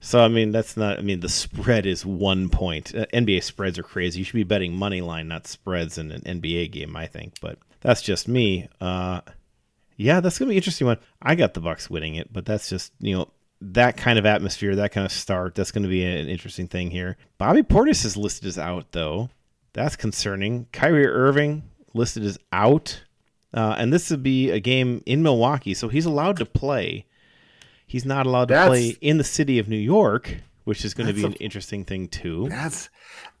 So 0.00 0.20
I 0.20 0.28
mean, 0.28 0.52
that's 0.52 0.76
not. 0.76 0.98
I 0.98 1.02
mean, 1.02 1.20
the 1.20 1.28
spread 1.28 1.86
is 1.86 2.04
one 2.04 2.48
point. 2.48 2.94
Uh, 2.94 3.06
NBA 3.12 3.42
spreads 3.42 3.78
are 3.78 3.82
crazy. 3.82 4.18
You 4.20 4.24
should 4.24 4.34
be 4.34 4.44
betting 4.44 4.74
money 4.74 5.00
line, 5.00 5.28
not 5.28 5.46
spreads, 5.46 5.98
in 5.98 6.10
an 6.10 6.22
NBA 6.22 6.70
game. 6.70 6.96
I 6.96 7.06
think, 7.06 7.34
but 7.40 7.58
that's 7.80 8.02
just 8.02 8.28
me. 8.28 8.68
Uh, 8.80 9.22
yeah, 9.96 10.20
that's 10.20 10.38
gonna 10.38 10.50
be 10.50 10.56
interesting 10.56 10.86
one. 10.86 10.98
I 11.22 11.34
got 11.34 11.54
the 11.54 11.60
Bucks 11.60 11.88
winning 11.88 12.16
it, 12.16 12.32
but 12.32 12.44
that's 12.44 12.68
just 12.68 12.92
you 13.00 13.16
know 13.16 13.30
that 13.60 13.96
kind 13.96 14.18
of 14.18 14.26
atmosphere, 14.26 14.76
that 14.76 14.92
kind 14.92 15.06
of 15.06 15.12
start. 15.12 15.54
That's 15.54 15.72
gonna 15.72 15.88
be 15.88 16.04
an 16.04 16.28
interesting 16.28 16.68
thing 16.68 16.90
here. 16.90 17.16
Bobby 17.38 17.62
Portis 17.62 18.04
is 18.04 18.16
listed 18.16 18.46
as 18.46 18.58
out 18.58 18.92
though. 18.92 19.30
That's 19.72 19.96
concerning. 19.96 20.66
Kyrie 20.72 21.06
Irving 21.06 21.62
listed 21.94 22.24
as 22.24 22.38
out, 22.52 23.02
uh, 23.54 23.74
and 23.78 23.92
this 23.92 24.10
would 24.10 24.22
be 24.22 24.50
a 24.50 24.60
game 24.60 25.02
in 25.06 25.22
Milwaukee, 25.22 25.74
so 25.74 25.88
he's 25.88 26.06
allowed 26.06 26.36
to 26.36 26.46
play 26.46 27.06
He's 27.86 28.04
not 28.04 28.26
allowed 28.26 28.48
to 28.48 28.54
that's, 28.54 28.68
play 28.68 28.96
in 29.00 29.18
the 29.18 29.24
city 29.24 29.58
of 29.58 29.68
New 29.68 29.76
York, 29.76 30.38
which 30.64 30.84
is 30.84 30.92
going 30.92 31.06
to 31.06 31.12
be 31.12 31.22
a, 31.22 31.26
an 31.26 31.34
interesting 31.34 31.84
thing 31.84 32.08
too. 32.08 32.48
That's 32.48 32.90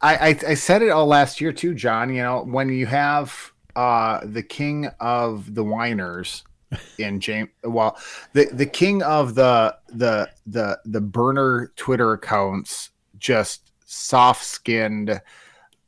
I, 0.00 0.16
I, 0.16 0.28
I 0.28 0.54
said 0.54 0.82
it 0.82 0.90
all 0.90 1.06
last 1.06 1.40
year 1.40 1.52
too, 1.52 1.74
John. 1.74 2.14
You 2.14 2.22
know 2.22 2.44
when 2.44 2.68
you 2.68 2.86
have 2.86 3.52
uh, 3.74 4.20
the 4.24 4.42
king 4.42 4.86
of 5.00 5.54
the 5.54 5.64
whiners 5.64 6.44
in 6.98 7.20
James, 7.20 7.50
well, 7.64 7.98
the 8.32 8.46
the 8.52 8.66
king 8.66 9.02
of 9.02 9.34
the 9.34 9.76
the 9.88 10.30
the 10.46 10.78
the 10.84 11.00
burner 11.00 11.72
Twitter 11.74 12.12
accounts, 12.12 12.90
just 13.18 13.72
soft 13.84 14.44
skinned, 14.44 15.20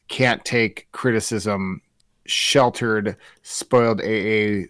can't 0.09 0.45
take 0.45 0.89
criticism, 0.91 1.81
sheltered, 2.27 3.17
spoiled 3.43 4.01
AA 4.01 4.67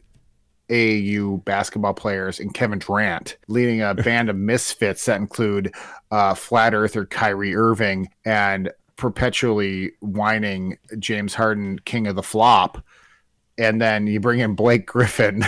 AAU 0.69 1.45
basketball 1.45 1.95
players 1.95 2.41
and 2.41 2.53
Kevin 2.53 2.79
Durant, 2.79 3.37
leading 3.49 3.81
a 3.81 3.95
band 3.95 4.29
of 4.29 4.37
misfits 4.37 5.05
that 5.07 5.21
include 5.21 5.75
uh, 6.11 6.35
flat 6.35 6.75
earther 6.75 7.07
Kyrie 7.07 7.55
Irving 7.55 8.09
and 8.25 8.71
perpetually 8.97 9.93
whining 10.01 10.77
James 10.99 11.35
Harden, 11.35 11.79
king 11.81 12.07
of 12.07 12.17
the 12.17 12.23
flop. 12.23 12.85
And 13.57 13.81
then 13.81 14.07
you 14.07 14.21
bring 14.21 14.41
in 14.41 14.55
Blake 14.55 14.87
Griffin. 14.87 15.45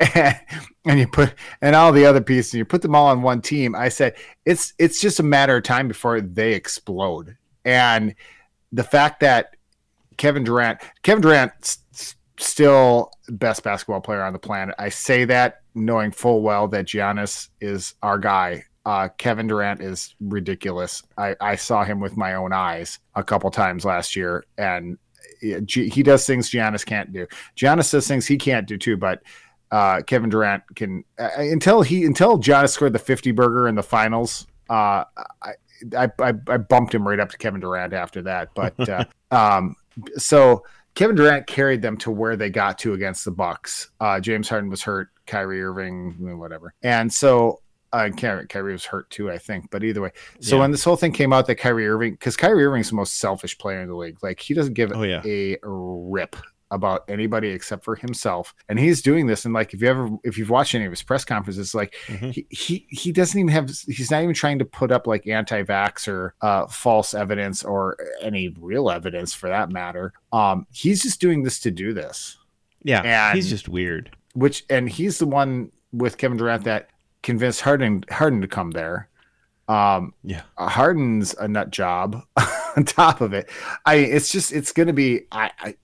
and, 0.00 0.40
and, 0.84 0.98
you 0.98 1.06
put 1.06 1.34
and 1.62 1.76
all 1.76 1.92
the 1.92 2.04
other 2.04 2.20
pieces 2.20 2.54
you 2.54 2.64
put 2.64 2.82
them 2.82 2.96
all 2.96 3.06
on 3.06 3.22
one 3.22 3.40
team 3.40 3.76
i 3.76 3.88
said 3.88 4.12
it's 4.44 4.74
it's 4.76 5.00
just 5.00 5.20
a 5.20 5.22
matter 5.22 5.58
of 5.58 5.62
time 5.62 5.86
before 5.86 6.20
they 6.20 6.52
explode 6.52 7.36
and 7.64 8.12
the 8.72 8.82
fact 8.82 9.20
that 9.20 9.54
kevin 10.16 10.42
durant 10.42 10.80
kevin 11.04 11.22
durant 11.22 11.78
still 12.38 13.10
best 13.28 13.62
basketball 13.62 14.00
player 14.00 14.22
on 14.22 14.32
the 14.32 14.38
planet. 14.38 14.74
I 14.78 14.88
say 14.88 15.24
that 15.26 15.60
knowing 15.74 16.10
full 16.10 16.42
well 16.42 16.68
that 16.68 16.86
Giannis 16.86 17.48
is 17.60 17.94
our 18.02 18.18
guy. 18.18 18.64
Uh, 18.84 19.08
Kevin 19.18 19.46
Durant 19.46 19.80
is 19.80 20.14
ridiculous. 20.20 21.02
I, 21.18 21.34
I 21.40 21.56
saw 21.56 21.84
him 21.84 22.00
with 22.00 22.16
my 22.16 22.34
own 22.34 22.52
eyes 22.52 23.00
a 23.14 23.24
couple 23.24 23.50
times 23.50 23.84
last 23.84 24.14
year, 24.14 24.44
and 24.58 24.96
he 25.40 26.02
does 26.02 26.26
things 26.26 26.50
Giannis 26.50 26.86
can't 26.86 27.12
do. 27.12 27.26
Giannis 27.56 27.90
does 27.90 28.06
things 28.06 28.26
he 28.26 28.36
can't 28.36 28.66
do 28.66 28.78
too, 28.78 28.96
but 28.96 29.22
uh, 29.70 30.02
Kevin 30.02 30.30
Durant 30.30 30.62
can 30.76 31.04
uh, 31.18 31.30
until 31.36 31.82
he 31.82 32.04
until 32.04 32.38
Giannis 32.38 32.70
scored 32.70 32.92
the 32.92 32.98
fifty 32.98 33.32
burger 33.32 33.66
in 33.68 33.74
the 33.74 33.82
finals. 33.82 34.46
Uh, 34.70 35.04
I, 35.42 35.52
I, 35.96 36.32
I 36.48 36.56
bumped 36.56 36.94
him 36.94 37.06
right 37.06 37.20
up 37.20 37.30
to 37.30 37.38
Kevin 37.38 37.60
Durant 37.60 37.92
after 37.92 38.22
that, 38.22 38.50
but 38.54 38.88
uh, 38.88 39.04
um, 39.30 39.74
so 40.16 40.64
Kevin 40.96 41.14
Durant 41.14 41.46
carried 41.46 41.82
them 41.82 41.96
to 41.98 42.10
where 42.10 42.36
they 42.36 42.50
got 42.50 42.78
to 42.80 42.94
against 42.94 43.24
the 43.24 43.30
Bucks. 43.30 43.90
Uh, 44.00 44.18
James 44.18 44.48
Harden 44.48 44.70
was 44.70 44.82
hurt, 44.82 45.10
Kyrie 45.26 45.62
Irving, 45.62 46.38
whatever, 46.38 46.74
and 46.82 47.12
so 47.12 47.60
uh, 47.92 48.08
Kyrie, 48.16 48.46
Kyrie 48.48 48.72
was 48.72 48.84
hurt 48.84 49.08
too, 49.10 49.30
I 49.30 49.38
think. 49.38 49.70
But 49.70 49.84
either 49.84 50.00
way, 50.00 50.10
so 50.40 50.56
yeah. 50.56 50.62
when 50.62 50.70
this 50.70 50.82
whole 50.82 50.96
thing 50.96 51.12
came 51.12 51.32
out 51.32 51.46
that 51.46 51.56
Kyrie 51.56 51.86
Irving, 51.86 52.14
because 52.14 52.36
Kyrie 52.36 52.64
Irving's 52.64 52.90
the 52.90 52.96
most 52.96 53.18
selfish 53.18 53.56
player 53.58 53.80
in 53.80 53.88
the 53.88 53.94
league, 53.94 54.18
like 54.22 54.40
he 54.40 54.54
doesn't 54.54 54.74
give 54.74 54.92
oh, 54.92 55.02
yeah. 55.02 55.22
a 55.24 55.58
rip 55.62 56.34
about 56.70 57.04
anybody 57.08 57.48
except 57.48 57.84
for 57.84 57.94
himself 57.94 58.54
and 58.68 58.78
he's 58.78 59.00
doing 59.00 59.26
this 59.26 59.44
and 59.44 59.54
like 59.54 59.72
if 59.72 59.80
you 59.80 59.88
ever 59.88 60.10
if 60.24 60.36
you've 60.36 60.50
watched 60.50 60.74
any 60.74 60.84
of 60.84 60.90
his 60.90 61.02
press 61.02 61.24
conferences 61.24 61.74
like 61.74 61.94
mm-hmm. 62.06 62.30
he, 62.30 62.46
he 62.50 62.86
he 62.90 63.12
doesn't 63.12 63.38
even 63.38 63.52
have 63.52 63.70
he's 63.86 64.10
not 64.10 64.22
even 64.22 64.34
trying 64.34 64.58
to 64.58 64.64
put 64.64 64.90
up 64.90 65.06
like 65.06 65.26
anti-vax 65.26 66.08
or 66.08 66.34
uh, 66.40 66.66
false 66.66 67.14
evidence 67.14 67.62
or 67.62 67.96
any 68.20 68.48
real 68.60 68.90
evidence 68.90 69.32
for 69.32 69.48
that 69.48 69.70
matter 69.70 70.12
um 70.32 70.66
he's 70.72 71.02
just 71.02 71.20
doing 71.20 71.42
this 71.44 71.60
to 71.60 71.70
do 71.70 71.92
this 71.92 72.36
yeah 72.82 73.02
and, 73.02 73.36
he's 73.36 73.48
just 73.48 73.68
weird 73.68 74.10
which 74.34 74.64
and 74.68 74.88
he's 74.88 75.18
the 75.18 75.26
one 75.26 75.70
with 75.92 76.18
kevin 76.18 76.36
durant 76.36 76.64
that 76.64 76.90
convinced 77.22 77.60
harden 77.60 78.04
harden 78.10 78.40
to 78.40 78.48
come 78.48 78.72
there 78.72 79.08
Um, 79.68 80.14
Yeah. 80.22 80.42
Harden's 80.56 81.34
a 81.34 81.48
nut 81.48 81.70
job 81.70 82.22
on 82.76 82.84
top 82.84 83.20
of 83.20 83.32
it. 83.32 83.50
I 83.84 83.96
it's 83.96 84.30
just 84.30 84.52
it's 84.52 84.72
going 84.72 84.86
to 84.86 84.92
be 84.92 85.22
I, 85.32 85.50
I 85.58 85.74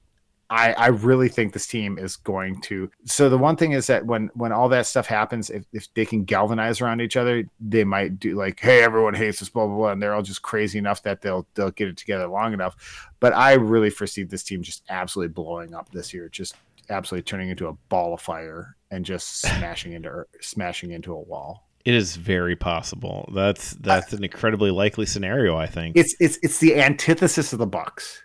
I 0.52 0.72
I 0.74 0.86
really 0.88 1.30
think 1.30 1.54
this 1.54 1.66
team 1.66 1.98
is 1.98 2.16
going 2.16 2.60
to. 2.62 2.90
So 3.06 3.30
the 3.30 3.38
one 3.38 3.56
thing 3.56 3.72
is 3.72 3.86
that 3.86 4.04
when 4.04 4.30
when 4.34 4.52
all 4.52 4.68
that 4.68 4.86
stuff 4.86 5.06
happens, 5.06 5.48
if, 5.48 5.64
if 5.72 5.92
they 5.94 6.04
can 6.04 6.24
galvanize 6.24 6.82
around 6.82 7.00
each 7.00 7.16
other, 7.16 7.44
they 7.58 7.84
might 7.84 8.20
do 8.20 8.34
like, 8.36 8.60
hey, 8.60 8.82
everyone 8.82 9.14
hates 9.14 9.40
us, 9.40 9.48
blah 9.48 9.66
blah 9.66 9.76
blah, 9.76 9.92
and 9.92 10.02
they're 10.02 10.14
all 10.14 10.22
just 10.22 10.42
crazy 10.42 10.78
enough 10.78 11.02
that 11.04 11.22
they'll 11.22 11.46
they'll 11.54 11.70
get 11.70 11.88
it 11.88 11.96
together 11.96 12.26
long 12.26 12.52
enough. 12.52 13.08
But 13.18 13.34
I 13.34 13.54
really 13.54 13.88
foresee 13.88 14.24
this 14.24 14.42
team 14.42 14.62
just 14.62 14.82
absolutely 14.90 15.32
blowing 15.32 15.74
up 15.74 15.90
this 15.90 16.12
year, 16.12 16.28
just 16.28 16.54
absolutely 16.90 17.22
turning 17.22 17.48
into 17.48 17.68
a 17.68 17.72
ball 17.88 18.12
of 18.12 18.20
fire 18.20 18.76
and 18.90 19.06
just 19.06 19.40
smashing 19.40 19.94
into 19.94 20.26
smashing 20.42 20.90
into 20.90 21.14
a 21.14 21.20
wall. 21.20 21.66
It 21.86 21.94
is 21.94 22.16
very 22.16 22.56
possible. 22.56 23.28
That's 23.34 23.72
that's 23.72 24.12
an 24.12 24.22
incredibly 24.22 24.70
likely 24.70 25.06
scenario. 25.06 25.56
I 25.56 25.66
think. 25.66 25.96
it's 25.96 26.14
it's 26.20 26.38
it's 26.42 26.58
the 26.58 26.78
antithesis 26.78 27.54
of 27.54 27.58
the 27.58 27.66
Bucks. 27.66 28.22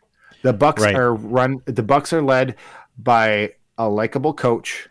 The 0.48 0.54
Bucks 0.54 0.82
Right. 0.82 0.96
are 0.96 1.14
run. 1.14 1.62
The 1.66 1.84
Bucks 1.84 2.14
are 2.14 2.22
led 2.22 2.56
by 2.98 3.52
a 3.78 3.90
likable 3.90 4.34
coach, 4.34 4.88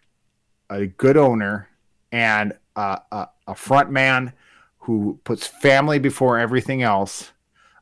a 0.68 0.84
good 0.84 1.16
owner, 1.16 1.70
and 2.12 2.52
a, 2.76 3.00
a, 3.10 3.28
a 3.46 3.54
front 3.54 3.90
man 3.90 4.34
who 4.80 5.18
puts 5.24 5.46
family 5.46 5.98
before 5.98 6.38
everything 6.38 6.82
else. 6.82 7.32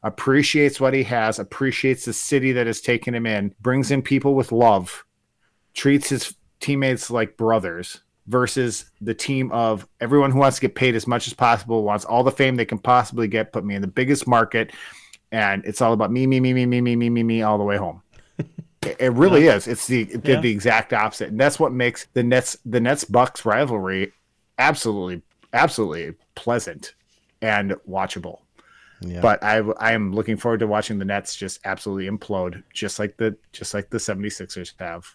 Appreciates 0.04 0.80
what 0.80 0.94
he 0.94 1.02
has, 1.02 1.40
appreciates 1.40 2.04
the 2.04 2.12
city 2.12 2.52
that 2.52 2.68
has 2.68 2.80
taken 2.80 3.12
him 3.12 3.26
in, 3.26 3.52
brings 3.60 3.90
in 3.90 4.02
people 4.02 4.36
with 4.36 4.52
love, 4.52 5.04
treats 5.72 6.10
his 6.10 6.36
teammates 6.60 7.10
like 7.10 7.36
brothers 7.36 8.02
versus 8.28 8.84
the 9.00 9.14
team 9.14 9.50
of 9.50 9.88
everyone 10.00 10.30
who 10.30 10.38
wants 10.38 10.58
to 10.58 10.60
get 10.60 10.76
paid 10.76 10.94
as 10.94 11.08
much 11.08 11.26
as 11.26 11.34
possible, 11.34 11.82
wants 11.82 12.04
all 12.04 12.22
the 12.22 12.30
fame 12.30 12.54
they 12.54 12.64
can 12.64 12.78
possibly 12.78 13.26
get, 13.26 13.52
put 13.52 13.64
me 13.64 13.74
in 13.74 13.82
the 13.82 13.88
biggest 13.88 14.28
market, 14.28 14.70
and 15.34 15.64
it's 15.64 15.80
all 15.82 15.92
about 15.92 16.12
me, 16.12 16.26
me, 16.26 16.38
me, 16.40 16.52
me, 16.54 16.64
me, 16.64 16.80
me, 16.80 16.94
me, 16.96 17.10
me, 17.10 17.22
me, 17.22 17.42
all 17.42 17.58
the 17.58 17.64
way 17.64 17.76
home. 17.76 18.02
It, 18.82 18.96
it 19.00 19.12
really 19.14 19.46
is. 19.46 19.66
It's 19.66 19.86
the 19.86 20.04
the, 20.04 20.32
Yeah. 20.32 20.40
the 20.42 20.50
exact 20.50 20.92
opposite, 20.92 21.30
and 21.30 21.40
that's 21.40 21.58
what 21.58 21.72
makes 21.72 22.06
the 22.12 22.22
Nets 22.22 22.58
the 22.66 22.80
Nets 22.80 23.04
Bucks 23.04 23.46
rivalry 23.46 24.12
absolutely 24.58 25.22
absolutely 25.54 26.14
pleasant 26.34 26.94
and 27.40 27.72
watchable. 27.88 28.40
yeah. 29.00 29.22
But 29.22 29.42
I 29.42 29.60
I 29.78 29.92
am 29.92 30.12
looking 30.12 30.36
forward 30.36 30.60
to 30.60 30.66
watching 30.66 30.98
the 30.98 31.06
Nets 31.06 31.34
just 31.34 31.60
absolutely 31.64 32.10
implode, 32.14 32.62
just 32.74 32.98
like 32.98 33.16
the 33.16 33.34
just 33.52 33.72
like 33.72 33.88
the 33.88 33.96
76ers 33.98 34.74
have. 34.78 35.06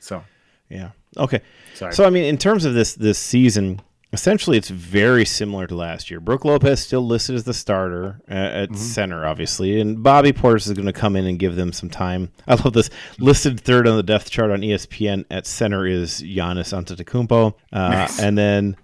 So 0.00 0.24
yeah. 0.68 0.90
Okay. 1.16 1.40
sorry. 1.74 1.92
So 1.94 2.04
I 2.04 2.10
mean, 2.10 2.24
in 2.24 2.38
terms 2.38 2.64
of 2.64 2.74
this 2.74 2.94
this 2.94 3.20
season, 3.20 3.80
essentially 4.12 4.58
it's 4.58 4.68
very 4.68 5.24
similar 5.24 5.66
to 5.66 5.74
last 5.74 6.10
year. 6.10 6.20
Brook 6.20 6.44
Lopez 6.44 6.80
still 6.80 7.06
listed 7.06 7.34
as 7.36 7.44
the 7.44 7.54
starter 7.54 8.20
uh, 8.30 8.34
at 8.34 8.68
Mm-hmm. 8.70 8.76
center, 8.76 9.24
obviously, 9.26 9.80
and 9.80 10.02
Bobby 10.02 10.32
Portis 10.32 10.66
is 10.66 10.72
going 10.74 10.86
to 10.86 10.92
come 10.92 11.16
in 11.16 11.26
and 11.26 11.38
give 11.38 11.56
them 11.56 11.72
some 11.72 11.88
time. 11.90 12.30
I 12.46 12.54
love 12.54 12.72
this. 12.74 12.90
Listed 13.18 13.60
third 13.60 13.86
on 13.88 13.96
the 13.96 14.02
depth 14.02 14.30
chart 14.30 14.50
on 14.50 14.60
ESPN 14.60 15.24
at 15.30 15.46
center 15.46 15.86
is 15.86 16.22
Giannis 16.22 16.72
Antetokounmpo, 16.72 17.54
uh, 17.72 17.88
Nice. 17.88 18.20
and 18.20 18.36
then 18.36 18.76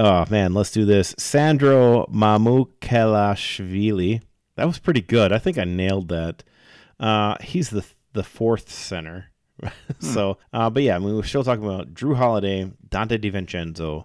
oh 0.00 0.24
man, 0.30 0.54
let's 0.54 0.70
do 0.72 0.84
this. 0.84 1.14
Sandro 1.18 2.06
Mamukelashvili. 2.06 4.22
That 4.56 4.66
was 4.66 4.78
pretty 4.78 5.00
good. 5.02 5.32
I 5.32 5.38
think 5.38 5.58
I 5.58 5.64
nailed 5.64 6.08
that. 6.08 6.44
Uh, 7.00 7.36
he's 7.40 7.70
the 7.70 7.84
the 8.12 8.22
fourth 8.22 8.70
center. 8.70 9.26
so, 10.00 10.38
uh, 10.52 10.68
but 10.70 10.82
yeah, 10.82 10.96
I 10.96 10.98
mean, 10.98 11.14
we're 11.14 11.22
still 11.22 11.44
talking 11.44 11.64
about 11.64 11.94
Jrue 11.94 12.16
Holiday, 12.16 12.70
Donte 12.88 13.18
DiVincenzo, 13.22 14.04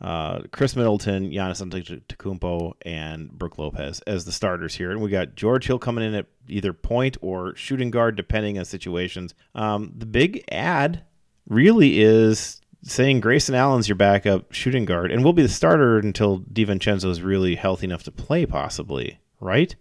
uh, 0.00 0.40
Khris 0.52 0.76
Middleton, 0.76 1.30
Giannis 1.30 1.62
Antetokounmpo, 1.62 2.74
and 2.82 3.30
Brook 3.30 3.58
Lopez 3.58 4.00
as 4.06 4.24
the 4.24 4.32
starters 4.32 4.74
here, 4.74 4.90
and 4.90 5.00
we 5.00 5.10
got 5.10 5.34
George 5.34 5.66
Hill 5.66 5.78
coming 5.78 6.04
in 6.04 6.14
at 6.14 6.26
either 6.48 6.72
point 6.72 7.16
or 7.22 7.54
shooting 7.56 7.90
guard, 7.90 8.16
depending 8.16 8.58
on 8.58 8.64
situations. 8.64 9.34
Um, 9.54 9.92
the 9.96 10.06
big 10.06 10.44
ad 10.50 11.02
really 11.48 12.00
is 12.00 12.60
saying 12.82 13.20
Grayson 13.20 13.54
Allen's 13.54 13.88
your 13.88 13.96
backup 13.96 14.52
shooting 14.52 14.84
guard, 14.84 15.10
and 15.10 15.24
will 15.24 15.32
be 15.32 15.42
the 15.42 15.48
starter 15.48 15.98
until 15.98 16.40
DiVincenzo 16.40 17.10
is 17.10 17.22
really 17.22 17.54
healthy 17.54 17.86
enough 17.86 18.02
to 18.04 18.12
play, 18.12 18.44
possibly. 18.46 19.18
Right? 19.40 19.74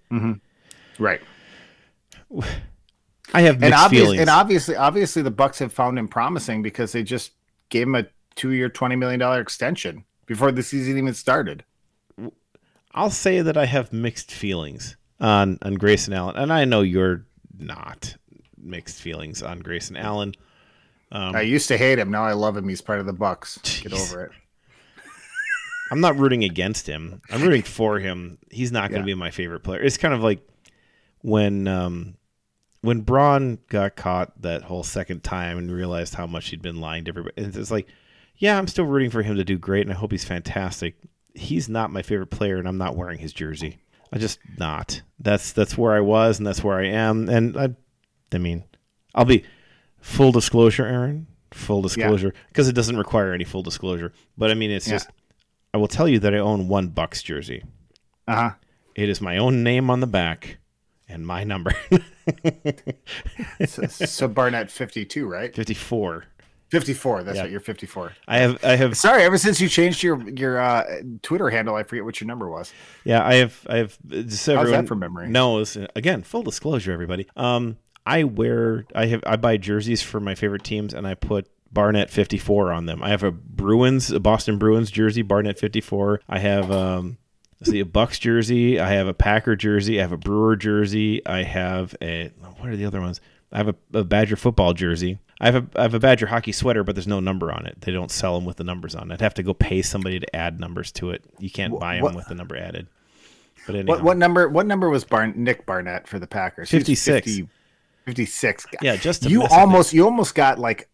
right. 0.98 1.22
I 3.34 3.42
have 3.42 3.62
and 3.62 3.74
obvious, 3.74 4.04
feelings. 4.04 4.22
and 4.22 4.30
obviously, 4.30 4.76
obviously, 4.76 5.22
the 5.22 5.32
Bucks 5.32 5.60
have 5.60 5.74
found 5.74 6.00
him 6.00 6.08
promising 6.08 6.62
because 6.62 6.92
they 6.92 7.04
just 7.04 7.32
gave 7.70 7.88
him 7.88 7.96
a 7.96 8.06
two-year, 8.36 8.70
twenty 8.70 8.96
million 8.96 9.20
dollar 9.20 9.40
extension 9.42 10.06
before 10.26 10.52
the 10.52 10.64
season 10.64 10.98
even 10.98 11.14
started. 11.14 11.64
I'll 12.94 13.10
say 13.10 13.42
that 13.42 13.58
I 13.58 13.66
have 13.66 13.92
mixed 13.92 14.32
feelings 14.32 14.96
on 15.20 15.58
on 15.62 15.76
Grayson 15.76 16.14
Allen, 16.14 16.36
and 16.38 16.52
I 16.54 16.66
know 16.66 16.82
you're 16.82 17.26
not 17.58 18.16
mixed 18.58 19.02
feelings 19.02 19.42
on 19.44 19.60
Grayson 19.60 19.98
Allen. 19.98 20.34
Um, 21.12 21.36
I 21.36 21.42
used 21.42 21.68
to 21.68 21.78
hate 21.78 22.00
him. 22.00 22.10
Now 22.12 22.24
I 22.26 22.34
love 22.34 22.58
him. 22.58 22.68
He's 22.68 22.82
part 22.82 23.00
of 23.00 23.06
the 23.06 23.14
Bucks. 23.14 23.58
Get 23.82 23.94
over 23.94 24.24
it. 24.26 24.32
I'm 25.92 26.02
not 26.02 26.18
rooting 26.18 26.44
against 26.44 26.88
him. 26.88 27.22
I'm 27.30 27.42
rooting 27.44 27.62
for 27.62 28.00
him. 28.00 28.40
He's 28.50 28.72
not 28.72 28.90
going 28.90 29.04
to 29.04 29.08
Yeah. 29.10 29.16
be 29.16 29.20
my 29.20 29.30
favorite 29.32 29.60
player. 29.62 29.82
It's 29.82 29.98
kind 29.98 30.14
of 30.14 30.22
like 30.24 30.40
when 31.22 31.68
um, 31.68 32.16
when 32.82 33.02
Braun 33.02 33.60
got 33.70 33.96
caught 33.96 34.42
that 34.42 34.64
whole 34.64 34.84
second 34.84 35.24
time 35.24 35.58
and 35.58 35.72
realized 35.72 36.16
how 36.16 36.26
much 36.28 36.50
he'd 36.50 36.62
been 36.62 36.82
lying 36.82 37.06
to 37.06 37.10
everybody. 37.10 37.34
It's 37.38 37.72
like, 37.72 37.88
yeah, 38.38 38.58
I'm 38.58 38.68
still 38.68 38.86
rooting 38.86 39.10
for 39.10 39.22
him 39.22 39.36
to 39.38 39.44
do 39.44 39.58
great, 39.58 39.82
and 39.84 39.92
I 39.92 39.96
hope 39.96 40.12
he's 40.12 40.26
fantastic. 40.26 40.96
He's 41.34 41.68
not 41.70 41.92
my 41.92 42.02
favorite 42.02 42.28
player, 42.32 42.58
and 42.58 42.68
I'm 42.68 42.78
not 42.78 42.96
wearing 42.96 43.20
his 43.20 43.34
jersey. 43.34 43.80
I 44.14 44.18
just 44.18 44.40
not. 44.58 45.02
That's 45.20 45.52
that's 45.52 45.78
where 45.78 45.94
I 45.94 46.00
was, 46.00 46.38
and 46.38 46.48
that's 46.48 46.64
where 46.64 46.78
I 46.78 46.86
am. 46.86 47.28
And 47.30 47.58
I, 47.58 47.70
I 48.34 48.38
mean, 48.38 48.64
I'll 49.14 49.26
be 49.26 49.44
full 50.00 50.32
disclosure, 50.32 50.86
Aaron. 50.86 51.28
Full 51.52 51.82
disclosure, 51.82 52.34
because 52.50 52.68
it 52.68 52.74
doesn't 52.74 52.98
require 52.98 53.34
any 53.34 53.44
full 53.46 53.64
disclosure. 53.64 54.12
But 54.38 54.52
I 54.52 54.54
mean, 54.54 54.72
it's 54.72 54.88
Yeah. 54.88 54.96
just. 54.96 55.10
I 55.74 55.78
will 55.78 55.88
tell 55.90 56.08
you 56.08 56.20
that 56.20 56.34
I 56.34 56.38
own 56.38 56.68
one 56.70 56.88
Bucks 56.90 57.22
jersey. 57.22 57.64
Uh 58.28 58.36
huh. 58.36 58.52
It 58.96 59.10
is 59.10 59.20
my 59.20 59.38
own 59.38 59.62
name 59.64 59.90
on 59.90 60.00
the 60.00 60.08
back 60.08 60.58
and 61.10 61.26
my 61.28 61.44
number. 61.44 61.74
So, 63.66 63.86
so 63.88 64.28
Barnett 64.28 64.72
fifty-two, 64.72 65.28
right? 65.28 65.54
54. 65.56 66.26
Fifty-four. 66.72 67.24
That's 67.24 67.36
Yeah. 67.38 67.44
right. 67.44 67.52
You're 67.52 67.60
fifty-four. 67.60 68.14
I 68.28 68.40
have 68.40 68.64
I 68.64 68.76
have 68.76 68.98
Sorry. 68.98 69.24
Ever 69.24 69.38
since 69.38 69.62
you 69.62 69.70
changed 69.70 70.02
your 70.04 70.28
your 70.30 70.60
uh, 70.60 70.84
Twitter 71.22 71.50
handle, 71.50 71.76
I 71.76 71.84
forget 71.84 72.04
what 72.04 72.20
your 72.20 72.28
number 72.28 72.50
was. 72.50 72.74
yeah, 73.04 73.26
I 73.26 73.36
have 73.36 73.60
I 73.70 73.78
have 73.78 73.98
just 74.10 74.46
How's 74.48 74.70
that 74.72 74.88
from 74.88 75.00
memory? 75.00 75.28
knows 75.30 75.78
again, 75.96 76.24
full 76.24 76.44
disclosure 76.44 76.92
everybody. 76.92 77.28
Um 77.36 77.78
I 78.06 78.24
wear 78.24 78.86
I 78.96 79.06
have 79.08 79.24
I 79.26 79.36
buy 79.36 79.58
jerseys 79.58 80.02
for 80.02 80.20
my 80.20 80.36
favorite 80.36 80.64
teams 80.64 80.94
and 80.94 81.08
I 81.08 81.14
put 81.14 81.48
Barnett 81.72 82.10
54 82.10 82.72
on 82.72 82.86
them. 82.86 83.04
I 83.04 83.10
have 83.10 83.24
a 83.24 83.32
Bruins, 83.32 84.12
a 84.12 84.20
Boston 84.20 84.58
Bruins 84.58 84.90
jersey, 84.92 85.22
Barnett 85.22 85.60
54. 85.60 86.22
I 86.30 86.40
have 86.40 86.72
um 86.72 87.18
let's 87.60 87.72
see 87.72 87.80
a 87.80 87.86
Bucks 87.86 88.18
jersey, 88.20 88.80
I 88.80 88.90
have 88.92 89.08
a 89.08 89.14
Packer 89.14 89.56
jersey, 89.56 90.00
I 90.00 90.02
have 90.02 90.12
a 90.12 90.18
Brewer 90.18 90.56
jersey, 90.56 91.26
I 91.26 91.44
have 91.44 91.96
a 92.02 92.32
what 92.58 92.70
are 92.70 92.76
the 92.76 92.86
other 92.86 93.02
ones? 93.02 93.22
I 93.52 93.58
have 93.58 93.68
a, 93.70 93.76
a 93.94 94.04
Badger 94.04 94.36
football 94.36 94.74
jersey. 94.74 95.20
I 95.40 95.52
have 95.52 95.56
a 95.56 95.80
I 95.80 95.82
have 95.84 95.94
a 95.94 96.00
Badger 96.00 96.28
hockey 96.28 96.52
sweater, 96.52 96.84
but 96.84 96.96
there's 96.96 97.08
no 97.08 97.20
number 97.20 97.52
on 97.52 97.66
it. 97.66 97.82
They 97.82 97.92
don't 97.92 98.12
sell 98.12 98.36
them 98.36 98.46
with 98.46 98.58
the 98.58 98.64
numbers 98.64 98.96
on. 98.96 99.12
I'd 99.12 99.22
have 99.22 99.34
to 99.36 99.44
go 99.44 99.54
pay 99.54 99.82
somebody 99.82 100.20
to 100.20 100.36
add 100.36 100.60
numbers 100.60 100.92
to 100.94 101.12
it. 101.12 101.24
You 101.40 101.50
can't 101.50 101.74
Wh- 101.76 101.80
buy 101.80 101.96
them 101.96 102.04
what- 102.04 102.16
with 102.16 102.28
the 102.28 102.36
number 102.36 102.56
added. 102.58 102.88
But 103.66 103.76
anyhow, 103.76 103.94
What 103.96 104.04
what 104.04 104.18
number? 104.18 104.48
What 104.48 104.66
number 104.68 104.90
was 104.90 105.04
Barn 105.04 105.34
Nick 105.36 105.66
Barnett 105.66 106.08
for 106.08 106.20
the 106.20 106.28
Packers? 106.28 106.70
He 106.70 106.78
was 106.78 106.84
56. 106.84 107.26
50 107.28 107.50
56. 108.06 108.66
yeah, 108.84 108.96
just 108.96 109.28
you 109.28 109.44
almost 109.44 109.92
you 109.92 110.06
almost 110.06 110.36
got 110.36 110.60
like 110.60 110.88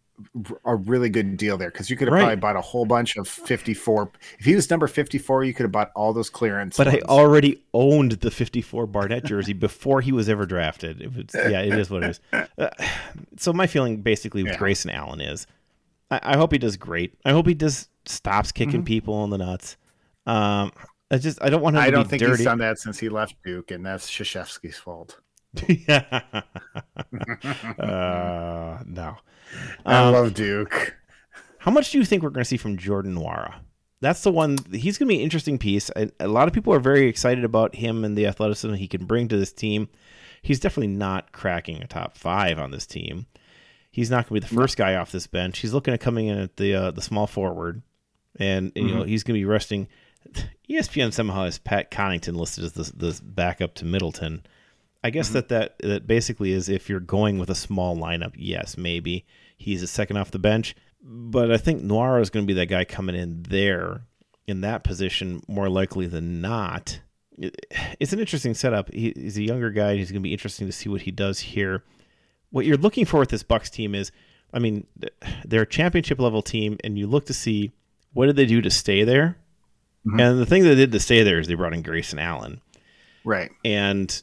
a 0.64 0.74
really 0.76 1.08
good 1.08 1.36
deal 1.36 1.56
there 1.58 1.70
because 1.70 1.88
you 1.90 1.96
could 1.96 2.08
have 2.08 2.12
Right. 2.14 2.20
probably 2.22 2.36
bought 2.36 2.56
a 2.56 2.60
whole 2.60 2.84
bunch 2.84 3.16
of 3.16 3.26
54 3.28 4.10
if 4.38 4.44
he 4.44 4.54
was 4.54 4.68
number 4.70 4.86
54 4.86 5.44
you 5.44 5.54
could 5.54 5.64
have 5.64 5.72
bought 5.72 5.90
all 5.94 6.12
those 6.12 6.30
clearance 6.30 6.76
But 6.76 6.88
I 6.88 7.00
already 7.08 7.62
owned 7.74 8.12
the 8.12 8.30
54 8.30 8.86
Barnett 8.86 9.24
jersey 9.24 9.52
before 9.52 10.00
he 10.00 10.12
was 10.12 10.28
ever 10.28 10.46
drafted. 10.46 11.00
It's, 11.16 11.34
yeah, 11.34 11.60
it 11.62 11.74
is 11.78 11.90
what 11.90 12.02
it 12.04 12.10
is. 12.10 12.20
Uh, 12.58 12.68
so 13.36 13.52
my 13.52 13.66
feeling 13.66 14.02
basically 14.02 14.42
with 14.42 14.52
Yeah. 14.52 14.58
Grayson 14.58 14.90
Allen 14.90 15.20
is 15.20 15.46
I, 16.10 16.20
I 16.22 16.36
hope 16.36 16.52
he 16.52 16.58
does 16.58 16.76
great. 16.76 17.14
I 17.24 17.30
hope 17.32 17.46
he 17.46 17.54
does 17.54 17.88
stops 18.04 18.52
kicking 18.52 18.80
Mm-hmm. 18.80 18.84
people 18.84 19.24
in 19.24 19.30
the 19.30 19.38
nuts. 19.38 19.76
Um, 20.26 20.72
I 21.10 21.18
just 21.18 21.42
I 21.42 21.50
don't 21.50 21.62
want 21.62 21.76
him 21.76 21.82
I 21.82 21.86
to 21.86 21.90
don't 21.92 22.04
be 22.04 22.08
think 22.10 22.20
dirty. 22.22 22.36
he's 22.38 22.44
done 22.44 22.58
that 22.58 22.78
since 22.78 22.98
he 22.98 23.08
left 23.08 23.34
Duke 23.44 23.70
and 23.70 23.84
that's 23.84 24.10
Krzyzewski's 24.10 24.78
fault. 24.78 25.18
uh, 27.78 28.78
no. 28.86 29.16
I 29.84 29.96
Um, 29.96 30.12
love 30.12 30.34
Duke 30.34 30.96
How 31.58 31.70
much 31.70 31.92
do 31.92 31.98
you 31.98 32.04
think 32.04 32.22
we're 32.22 32.30
going 32.30 32.42
to 32.44 32.48
see 32.48 32.56
from 32.56 32.76
Jordan 32.78 33.14
Nwora? 33.14 33.54
That's 34.00 34.22
the 34.22 34.32
one. 34.32 34.58
He's 34.72 34.98
going 34.98 35.08
to 35.08 35.12
be 35.14 35.16
an 35.16 35.22
interesting 35.22 35.58
piece. 35.58 35.90
A, 35.94 36.10
a 36.18 36.26
lot 36.28 36.48
of 36.48 36.54
people 36.54 36.72
are 36.74 36.80
very 36.80 37.06
excited 37.06 37.44
about 37.44 37.76
him 37.76 38.04
and 38.04 38.16
the 38.16 38.26
athleticism 38.26 38.74
he 38.74 38.88
can 38.88 39.04
bring 39.04 39.28
to 39.28 39.36
this 39.36 39.52
team. 39.52 39.88
He's 40.42 40.58
definitely 40.58 40.94
not 40.94 41.30
cracking 41.32 41.82
a 41.82 41.86
top 41.86 42.16
five 42.16 42.58
on 42.58 42.72
this 42.72 42.86
team. 42.86 43.26
He's 43.92 44.10
not 44.10 44.28
going 44.28 44.40
to 44.40 44.46
be 44.46 44.54
the 44.54 44.60
first 44.60 44.76
guy 44.76 44.96
off 44.96 45.12
this 45.12 45.26
bench. 45.28 45.58
He's 45.58 45.72
looking 45.74 45.94
at 45.94 46.00
coming 46.00 46.26
in 46.26 46.38
at 46.38 46.56
the 46.56 46.74
uh, 46.74 46.90
the 46.90 47.02
small 47.02 47.26
forward, 47.26 47.82
and, 48.36 48.72
and, 48.74 48.88
you 48.88 48.94
know 48.94 49.02
he's 49.04 49.22
going 49.22 49.34
to 49.34 49.40
be 49.40 49.44
resting 49.44 49.86
ESPN 50.70 51.12
somehow 51.12 51.44
has 51.44 51.58
Pat 51.58 51.90
Connaughton 51.90 52.34
listed 52.34 52.64
as 52.64 52.72
the, 52.72 52.90
the 52.96 53.20
backup 53.22 53.74
to 53.74 53.84
Middleton. 53.84 54.44
I 55.04 55.10
guess 55.10 55.28
mm-hmm. 55.28 55.34
that, 55.34 55.48
that 55.48 55.78
that 55.80 56.06
basically 56.06 56.52
is 56.52 56.68
if 56.68 56.88
you're 56.88 57.00
going 57.00 57.38
with 57.38 57.50
a 57.50 57.54
small 57.54 57.96
lineup, 57.96 58.32
yes, 58.36 58.76
maybe 58.76 59.26
he's 59.56 59.82
a 59.82 59.86
second 59.86 60.16
off 60.16 60.30
the 60.30 60.38
bench. 60.38 60.76
But 61.02 61.50
I 61.50 61.56
think 61.56 61.82
Nwora 61.82 62.20
is 62.20 62.30
going 62.30 62.46
to 62.46 62.54
be 62.54 62.58
that 62.60 62.66
guy 62.66 62.84
coming 62.84 63.16
in 63.16 63.42
there 63.42 64.02
in 64.46 64.60
that 64.60 64.84
position 64.84 65.42
more 65.48 65.68
likely 65.68 66.06
than 66.06 66.40
not. 66.40 67.00
It's 67.98 68.12
an 68.12 68.20
interesting 68.20 68.54
setup. 68.54 68.92
He, 68.92 69.12
he's 69.16 69.38
a 69.38 69.42
younger 69.42 69.70
guy. 69.70 69.96
He's 69.96 70.12
going 70.12 70.20
to 70.20 70.28
be 70.28 70.32
interesting 70.32 70.66
to 70.66 70.72
see 70.72 70.88
what 70.88 71.02
he 71.02 71.10
does 71.10 71.40
here. 71.40 71.82
What 72.50 72.66
you're 72.66 72.76
looking 72.76 73.04
for 73.04 73.18
with 73.18 73.30
this 73.30 73.42
Bucks 73.42 73.70
team 73.70 73.94
is, 73.94 74.12
I 74.52 74.58
mean, 74.58 74.86
they're 75.44 75.62
a 75.62 75.66
championship 75.66 76.20
level 76.20 76.42
team, 76.42 76.76
and 76.84 76.98
you 76.98 77.06
look 77.06 77.26
to 77.26 77.34
see 77.34 77.72
what 78.12 78.26
did 78.26 78.36
they 78.36 78.46
do 78.46 78.60
to 78.60 78.70
stay 78.70 79.02
there. 79.02 79.38
Mm-hmm. 80.06 80.20
And 80.20 80.38
the 80.38 80.46
thing 80.46 80.62
they 80.62 80.74
did 80.74 80.92
to 80.92 81.00
stay 81.00 81.22
there 81.22 81.38
is 81.38 81.48
they 81.48 81.54
brought 81.54 81.72
in 81.72 81.82
Grayson 81.82 82.18
Allen, 82.18 82.60
right? 83.24 83.50
And 83.64 84.22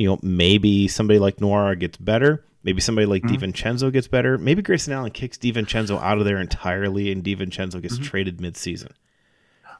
you 0.00 0.06
know 0.06 0.18
maybe 0.22 0.88
somebody 0.88 1.18
like 1.18 1.36
Nwora 1.36 1.78
gets 1.78 1.98
better. 1.98 2.42
Maybe 2.62 2.80
somebody 2.80 3.06
like 3.06 3.22
mm-hmm. 3.22 3.36
DiVincenzo 3.36 3.92
gets 3.92 4.08
better. 4.08 4.38
Maybe 4.38 4.62
Grayson 4.62 4.94
Allen 4.94 5.10
kicks 5.10 5.36
DiVincenzo 5.36 6.00
out 6.00 6.16
of 6.16 6.24
there 6.24 6.38
entirely, 6.38 7.12
and 7.12 7.22
DiVincenzo 7.22 7.82
gets 7.82 7.94
mm-hmm. 7.94 8.04
traded 8.04 8.38
midseason. 8.38 8.92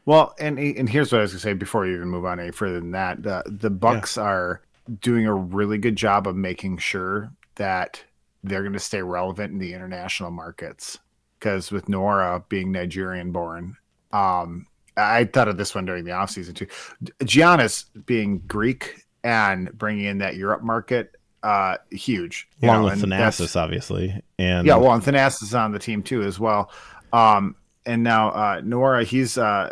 Well, 0.04 0.34
and 0.38 0.58
and 0.58 0.90
here's 0.90 1.10
what 1.10 1.20
I 1.20 1.22
was 1.22 1.32
gonna 1.32 1.40
say 1.40 1.54
before 1.54 1.86
you 1.86 1.96
even 1.96 2.08
move 2.08 2.26
on 2.26 2.38
any 2.38 2.50
further 2.50 2.80
than 2.80 2.90
that. 2.90 3.22
The 3.22 3.42
the 3.46 3.70
Bucks 3.70 4.18
yeah. 4.18 4.24
are 4.24 4.62
doing 5.00 5.26
a 5.26 5.34
really 5.34 5.78
good 5.78 5.96
job 5.96 6.26
of 6.26 6.36
making 6.36 6.76
sure 6.76 7.32
that 7.54 8.04
they're 8.44 8.62
going 8.62 8.74
to 8.74 8.78
stay 8.78 9.00
relevant 9.00 9.52
in 9.52 9.58
the 9.58 9.72
international 9.72 10.30
markets. 10.30 10.98
Because 11.38 11.70
with 11.70 11.86
Nwora 11.86 12.46
being 12.50 12.72
Nigerian 12.72 13.32
born, 13.32 13.76
um, 14.12 14.66
I 14.98 15.24
thought 15.24 15.48
of 15.48 15.56
this 15.56 15.74
one 15.74 15.86
during 15.86 16.04
the 16.04 16.10
offseason 16.10 16.54
too. 16.54 16.66
Giannis 17.24 17.86
being 18.04 18.40
Greek 18.40 19.06
and 19.24 19.70
bringing 19.76 20.04
in 20.04 20.18
that 20.18 20.36
Europe 20.36 20.62
market, 20.62 21.16
uh, 21.42 21.76
huge. 21.90 22.48
Along 22.62 22.82
know, 22.82 22.84
with 22.90 23.02
Thanasis, 23.02 23.56
obviously, 23.56 24.20
and 24.38 24.66
yeah, 24.66 24.76
well, 24.76 24.92
and 24.92 25.02
Thanasis 25.02 25.42
is 25.42 25.54
on 25.54 25.72
the 25.72 25.78
team 25.78 26.02
too 26.02 26.22
as 26.22 26.38
well. 26.38 26.70
Um, 27.12 27.56
and 27.86 28.02
now 28.02 28.30
uh, 28.30 28.60
Nwora, 28.60 29.04
he's 29.04 29.38
uh, 29.38 29.70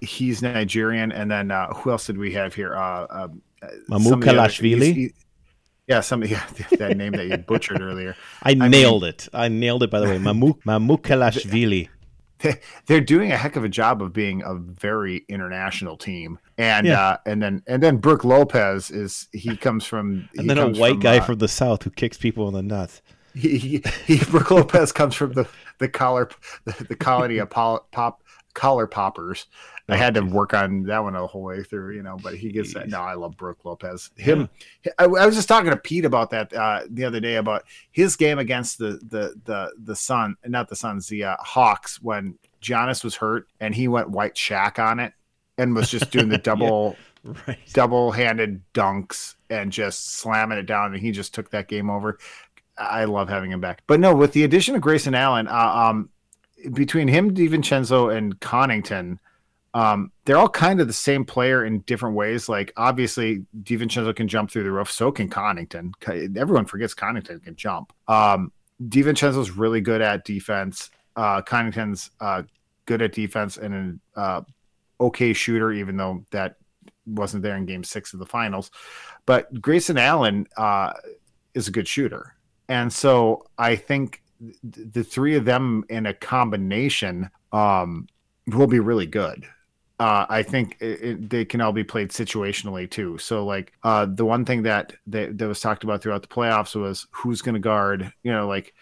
he's 0.00 0.42
Nigerian, 0.42 1.12
and 1.12 1.30
then 1.30 1.50
uh, 1.50 1.72
who 1.74 1.90
else 1.90 2.06
did 2.06 2.18
we 2.18 2.32
have 2.32 2.54
here? 2.54 2.74
Uh, 2.74 3.06
uh, 3.10 3.28
Mamukelashvili. 3.88 5.12
Yeah, 5.86 6.00
some 6.00 6.22
yeah, 6.24 6.44
that 6.78 6.96
name 6.96 7.12
that 7.12 7.26
you 7.26 7.36
butchered 7.36 7.80
earlier. 7.80 8.14
I, 8.42 8.52
I 8.52 8.68
nailed 8.68 9.02
mean, 9.02 9.10
it. 9.10 9.28
I 9.32 9.48
nailed 9.48 9.82
it. 9.82 9.90
By 9.90 10.00
the 10.00 10.06
way, 10.06 10.18
Mamuk 10.18 10.62
Mamukelashvili. 10.66 11.88
They're 12.86 13.00
doing 13.00 13.32
a 13.32 13.36
heck 13.36 13.56
of 13.56 13.64
a 13.64 13.68
job 13.68 14.02
of 14.02 14.12
being 14.12 14.42
a 14.42 14.54
very 14.54 15.24
international 15.28 15.96
team, 15.96 16.38
and 16.58 16.86
yeah. 16.86 17.00
uh, 17.00 17.16
and 17.26 17.42
then 17.42 17.62
and 17.66 17.82
then 17.82 17.98
Brook 17.98 18.24
Lopez 18.24 18.90
is 18.90 19.28
he 19.32 19.56
comes 19.56 19.84
from 19.84 20.28
and 20.36 20.48
then 20.48 20.58
a 20.58 20.68
white 20.68 20.92
from, 20.92 21.00
guy 21.00 21.18
uh, 21.18 21.24
from 21.24 21.38
the 21.38 21.48
south 21.48 21.82
who 21.82 21.90
kicks 21.90 22.16
people 22.16 22.48
in 22.48 22.54
the 22.54 22.62
nuts. 22.62 23.02
He, 23.34 23.58
he, 23.58 23.82
he 24.06 24.18
Brook 24.24 24.50
Lopez 24.50 24.92
comes 24.92 25.14
from 25.14 25.32
the 25.32 25.48
the 25.78 25.88
collar 25.88 26.30
the, 26.64 26.84
the 26.84 26.96
colony 26.96 27.38
of 27.38 27.50
pop 27.50 28.22
collar 28.54 28.86
poppers. 28.86 29.46
I 29.92 29.96
had 29.96 30.14
to 30.14 30.22
work 30.22 30.54
on 30.54 30.82
that 30.84 31.02
one 31.02 31.14
the 31.14 31.26
whole 31.26 31.42
way 31.42 31.62
through, 31.62 31.94
you 31.94 32.02
know. 32.02 32.16
But 32.22 32.34
he 32.34 32.50
gets 32.50 32.74
that. 32.74 32.88
No, 32.88 33.00
I 33.00 33.14
love 33.14 33.36
Brook 33.36 33.64
Lopez. 33.64 34.10
Him. 34.16 34.48
Yeah. 34.84 34.92
I, 34.98 35.04
I, 35.04 35.26
was 35.26 35.34
just 35.34 35.48
talking 35.48 35.70
to 35.70 35.76
Pete 35.76 36.04
about 36.04 36.30
that 36.30 36.52
uh, 36.52 36.82
the 36.88 37.04
other 37.04 37.20
day 37.20 37.36
about 37.36 37.64
his 37.90 38.16
game 38.16 38.38
against 38.38 38.78
the 38.78 39.00
the 39.08 39.34
the 39.44 39.72
the 39.84 39.96
Sun, 39.96 40.36
not 40.46 40.68
the 40.68 40.76
Suns, 40.76 41.08
the 41.08 41.24
uh, 41.24 41.36
Hawks 41.40 42.00
when 42.02 42.38
Giannis 42.62 43.02
was 43.04 43.16
hurt 43.16 43.48
and 43.60 43.74
he 43.74 43.88
went 43.88 44.10
white 44.10 44.34
Shaq 44.34 44.78
on 44.78 45.00
it 45.00 45.12
and 45.58 45.74
was 45.74 45.90
just 45.90 46.10
doing 46.10 46.28
the 46.28 46.38
double 46.50 46.96
yeah, 47.24 47.32
right. 47.46 47.58
double 47.72 48.12
handed 48.12 48.62
dunks 48.72 49.34
and 49.48 49.72
just 49.72 50.12
slamming 50.12 50.58
it 50.58 50.66
down 50.66 50.92
and 50.92 51.02
he 51.02 51.10
just 51.10 51.34
took 51.34 51.50
that 51.50 51.68
game 51.68 51.90
over. 51.90 52.18
I 52.78 53.04
love 53.04 53.28
having 53.28 53.50
him 53.50 53.60
back. 53.60 53.82
But 53.86 54.00
no, 54.00 54.14
with 54.14 54.32
the 54.32 54.44
addition 54.44 54.74
of 54.74 54.80
Grayson 54.80 55.14
Allen, 55.14 55.48
uh, 55.48 55.52
um, 55.52 56.08
between 56.72 57.08
him, 57.08 57.34
DiVincenzo, 57.34 58.14
and 58.14 58.38
Connaughton, 58.40 59.18
um, 59.72 60.10
they're 60.24 60.36
all 60.36 60.48
kind 60.48 60.80
of 60.80 60.86
the 60.86 60.92
same 60.92 61.24
player 61.24 61.64
in 61.64 61.80
different 61.80 62.16
ways. 62.16 62.48
Like 62.48 62.72
obviously, 62.76 63.44
DiVincenzo 63.62 64.14
can 64.14 64.28
jump 64.28 64.50
through 64.50 64.64
the 64.64 64.72
roof, 64.72 64.90
so 64.90 65.12
can 65.12 65.28
Connaughton. 65.28 65.92
Everyone 66.36 66.64
forgets 66.64 66.94
Connaughton 66.94 67.42
can 67.42 67.54
jump. 67.56 67.92
Um, 68.08 68.52
DiVincenzo's 68.88 69.50
really 69.50 69.80
good 69.80 70.00
at 70.00 70.24
defense. 70.24 70.90
Uh, 71.16 71.42
Connaughton's 71.42 72.10
uh, 72.20 72.42
good 72.86 73.02
at 73.02 73.12
defense 73.12 73.58
and 73.58 73.74
an 73.74 74.00
uh, 74.16 74.40
okay 75.00 75.32
shooter, 75.32 75.72
even 75.72 75.96
though 75.96 76.24
that 76.30 76.56
wasn't 77.06 77.42
there 77.42 77.56
in 77.56 77.66
Game 77.66 77.84
Six 77.84 78.12
of 78.12 78.18
the 78.18 78.26
Finals. 78.26 78.70
But 79.26 79.60
Grayson 79.60 79.98
Allen 79.98 80.46
uh, 80.56 80.92
is 81.54 81.68
a 81.68 81.70
good 81.70 81.86
shooter, 81.86 82.34
and 82.68 82.92
so 82.92 83.46
I 83.56 83.76
think 83.76 84.22
the 84.64 85.04
three 85.04 85.36
of 85.36 85.44
them 85.44 85.84
in 85.88 86.06
a 86.06 86.14
combination 86.14 87.30
um, 87.52 88.08
will 88.46 88.66
be 88.66 88.80
really 88.80 89.06
good. 89.06 89.46
Uh, 90.00 90.24
I 90.30 90.42
think 90.42 90.78
it, 90.80 91.02
it, 91.02 91.30
they 91.30 91.44
can 91.44 91.60
all 91.60 91.72
be 91.72 91.84
played 91.84 92.08
situationally 92.08 92.90
too. 92.90 93.18
So, 93.18 93.44
like 93.44 93.74
uh, 93.82 94.06
the 94.06 94.24
one 94.24 94.46
thing 94.46 94.62
that, 94.62 94.94
that 95.08 95.36
that 95.36 95.46
was 95.46 95.60
talked 95.60 95.84
about 95.84 96.00
throughout 96.00 96.22
the 96.22 96.28
playoffs 96.28 96.74
was 96.74 97.06
who's 97.10 97.42
going 97.42 97.52
to 97.52 97.60
guard. 97.60 98.10
You 98.22 98.32
know, 98.32 98.48
like 98.48 98.72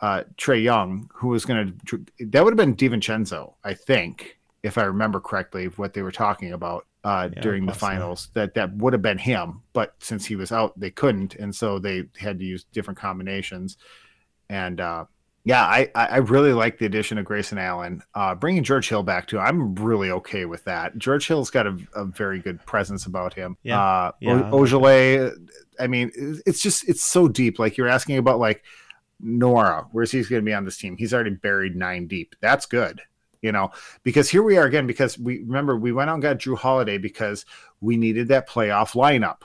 uh, 0.00 0.24
Trae 0.38 0.62
Young, 0.62 1.10
who 1.12 1.28
was 1.28 1.44
going 1.44 1.78
to 1.88 2.06
that 2.20 2.42
would 2.42 2.52
have 2.52 2.56
been 2.56 2.74
DiVincenzo, 2.74 3.52
I 3.62 3.74
think, 3.74 4.38
if 4.62 4.78
I 4.78 4.84
remember 4.84 5.20
correctly, 5.20 5.66
what 5.66 5.92
they 5.92 6.00
were 6.00 6.10
talking 6.10 6.54
about 6.54 6.86
uh, 7.04 7.28
yeah, 7.30 7.40
during 7.42 7.66
the 7.66 7.74
finals. 7.74 8.30
That 8.32 8.54
that 8.54 8.74
would 8.76 8.94
have 8.94 9.02
been 9.02 9.18
him, 9.18 9.60
but 9.74 9.94
since 9.98 10.24
he 10.24 10.36
was 10.36 10.52
out, 10.52 10.72
they 10.80 10.90
couldn't, 10.90 11.34
and 11.34 11.54
so 11.54 11.78
they 11.78 12.04
had 12.18 12.38
to 12.38 12.46
use 12.46 12.64
different 12.72 12.98
combinations. 12.98 13.76
And 14.48 14.80
uh, 14.80 15.04
yeah, 15.44 15.64
I, 15.64 15.90
I 15.94 16.16
really 16.18 16.52
like 16.52 16.78
the 16.78 16.86
addition 16.86 17.18
of 17.18 17.24
Grayson 17.24 17.58
Allen. 17.58 18.02
Uh, 18.14 18.34
bringing 18.34 18.62
George 18.62 18.88
Hill 18.88 19.02
back 19.02 19.26
too, 19.26 19.40
I'm 19.40 19.74
really 19.74 20.10
okay 20.10 20.44
with 20.44 20.64
that. 20.64 20.96
George 20.98 21.26
Hill's 21.26 21.50
got 21.50 21.66
a, 21.66 21.76
a 21.94 22.04
very 22.04 22.38
good 22.38 22.64
presence 22.64 23.06
about 23.06 23.34
him. 23.34 23.56
Yeah, 23.64 23.80
uh, 23.80 24.12
yeah. 24.20 24.50
O- 24.50 24.56
I 25.80 25.86
mean, 25.88 26.12
it's 26.46 26.62
just 26.62 26.88
it's 26.88 27.02
so 27.02 27.26
deep. 27.26 27.58
Like 27.58 27.76
you're 27.76 27.88
asking 27.88 28.18
about 28.18 28.38
like 28.38 28.62
Nora, 29.20 29.86
where's 29.90 30.12
he 30.12 30.22
going 30.22 30.42
to 30.42 30.46
be 30.46 30.54
on 30.54 30.64
this 30.64 30.76
team? 30.76 30.96
He's 30.96 31.12
already 31.12 31.30
buried 31.30 31.74
nine 31.74 32.06
deep. 32.06 32.36
That's 32.40 32.66
good, 32.66 33.00
you 33.40 33.50
know, 33.50 33.72
because 34.04 34.28
here 34.28 34.44
we 34.44 34.56
are 34.58 34.66
again. 34.66 34.86
Because 34.86 35.18
we 35.18 35.38
remember 35.38 35.76
we 35.76 35.92
went 35.92 36.10
out 36.10 36.14
and 36.14 36.22
got 36.22 36.38
Jrue 36.38 36.56
Holiday 36.56 36.98
because 36.98 37.46
we 37.80 37.96
needed 37.96 38.28
that 38.28 38.48
playoff 38.48 38.92
lineup. 38.92 39.38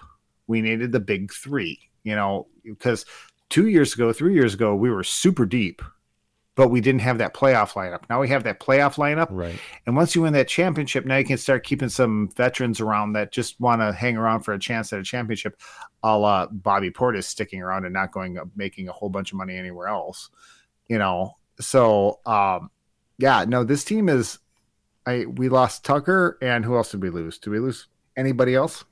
We 0.45 0.61
needed 0.61 0.91
the 0.91 0.99
big 0.99 1.33
three, 1.33 1.79
you 2.03 2.15
know, 2.15 2.47
because 2.63 3.05
two 3.49 3.67
years 3.67 3.93
ago, 3.93 4.13
three 4.13 4.33
years 4.33 4.53
ago, 4.53 4.75
we 4.75 4.89
were 4.89 5.03
super 5.03 5.45
deep, 5.45 5.81
but 6.55 6.69
we 6.69 6.81
didn't 6.81 7.01
have 7.01 7.19
that 7.19 7.33
playoff 7.33 7.73
lineup. 7.73 8.01
Now 8.09 8.19
we 8.19 8.29
have 8.29 8.43
that 8.43 8.59
playoff 8.59 8.95
lineup. 8.95 9.27
Right. 9.29 9.59
And 9.85 9.95
once 9.95 10.15
you 10.15 10.23
win 10.23 10.33
that 10.33 10.47
championship, 10.47 11.05
now 11.05 11.17
you 11.17 11.25
can 11.25 11.37
start 11.37 11.63
keeping 11.63 11.89
some 11.89 12.29
veterans 12.35 12.81
around 12.81 13.13
that 13.13 13.31
just 13.31 13.59
want 13.59 13.81
to 13.81 13.93
hang 13.93 14.17
around 14.17 14.41
for 14.41 14.53
a 14.53 14.59
chance 14.59 14.91
at 14.91 14.99
a 14.99 15.03
championship, 15.03 15.61
a 16.03 16.17
la 16.17 16.47
Bobby 16.47 16.89
Portis 16.89 17.25
sticking 17.25 17.61
around 17.61 17.85
and 17.85 17.93
not 17.93 18.11
going 18.11 18.37
making 18.55 18.89
a 18.89 18.93
whole 18.93 19.09
bunch 19.09 19.31
of 19.31 19.37
money 19.37 19.55
anywhere 19.55 19.87
else. 19.87 20.29
You 20.87 20.97
know, 20.97 21.35
so 21.59 22.19
um 22.25 22.71
yeah, 23.19 23.45
no, 23.47 23.63
this 23.63 23.83
team 23.83 24.09
is 24.09 24.39
I 25.05 25.25
we 25.25 25.49
lost 25.49 25.85
Tucker 25.85 26.37
and 26.41 26.65
who 26.65 26.75
else 26.75 26.91
did 26.91 27.01
we 27.01 27.09
lose? 27.09 27.37
Did 27.37 27.51
we 27.51 27.59
lose 27.59 27.87
anybody 28.15 28.55
else? 28.55 28.83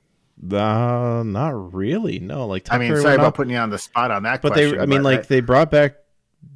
Uh, 0.42 1.22
not 1.24 1.74
really. 1.74 2.18
No, 2.18 2.46
like 2.46 2.66
I 2.70 2.78
mean, 2.78 2.94
sorry 2.96 3.14
about 3.14 3.34
putting 3.34 3.52
you 3.52 3.58
on 3.58 3.70
the 3.70 3.78
spot 3.78 4.10
on 4.10 4.24
that. 4.24 4.42
But 4.42 4.52
question, 4.52 4.76
they, 4.76 4.82
I 4.82 4.86
mean, 4.86 5.02
like 5.02 5.20
I, 5.20 5.22
they 5.22 5.40
brought 5.40 5.70
back 5.70 5.96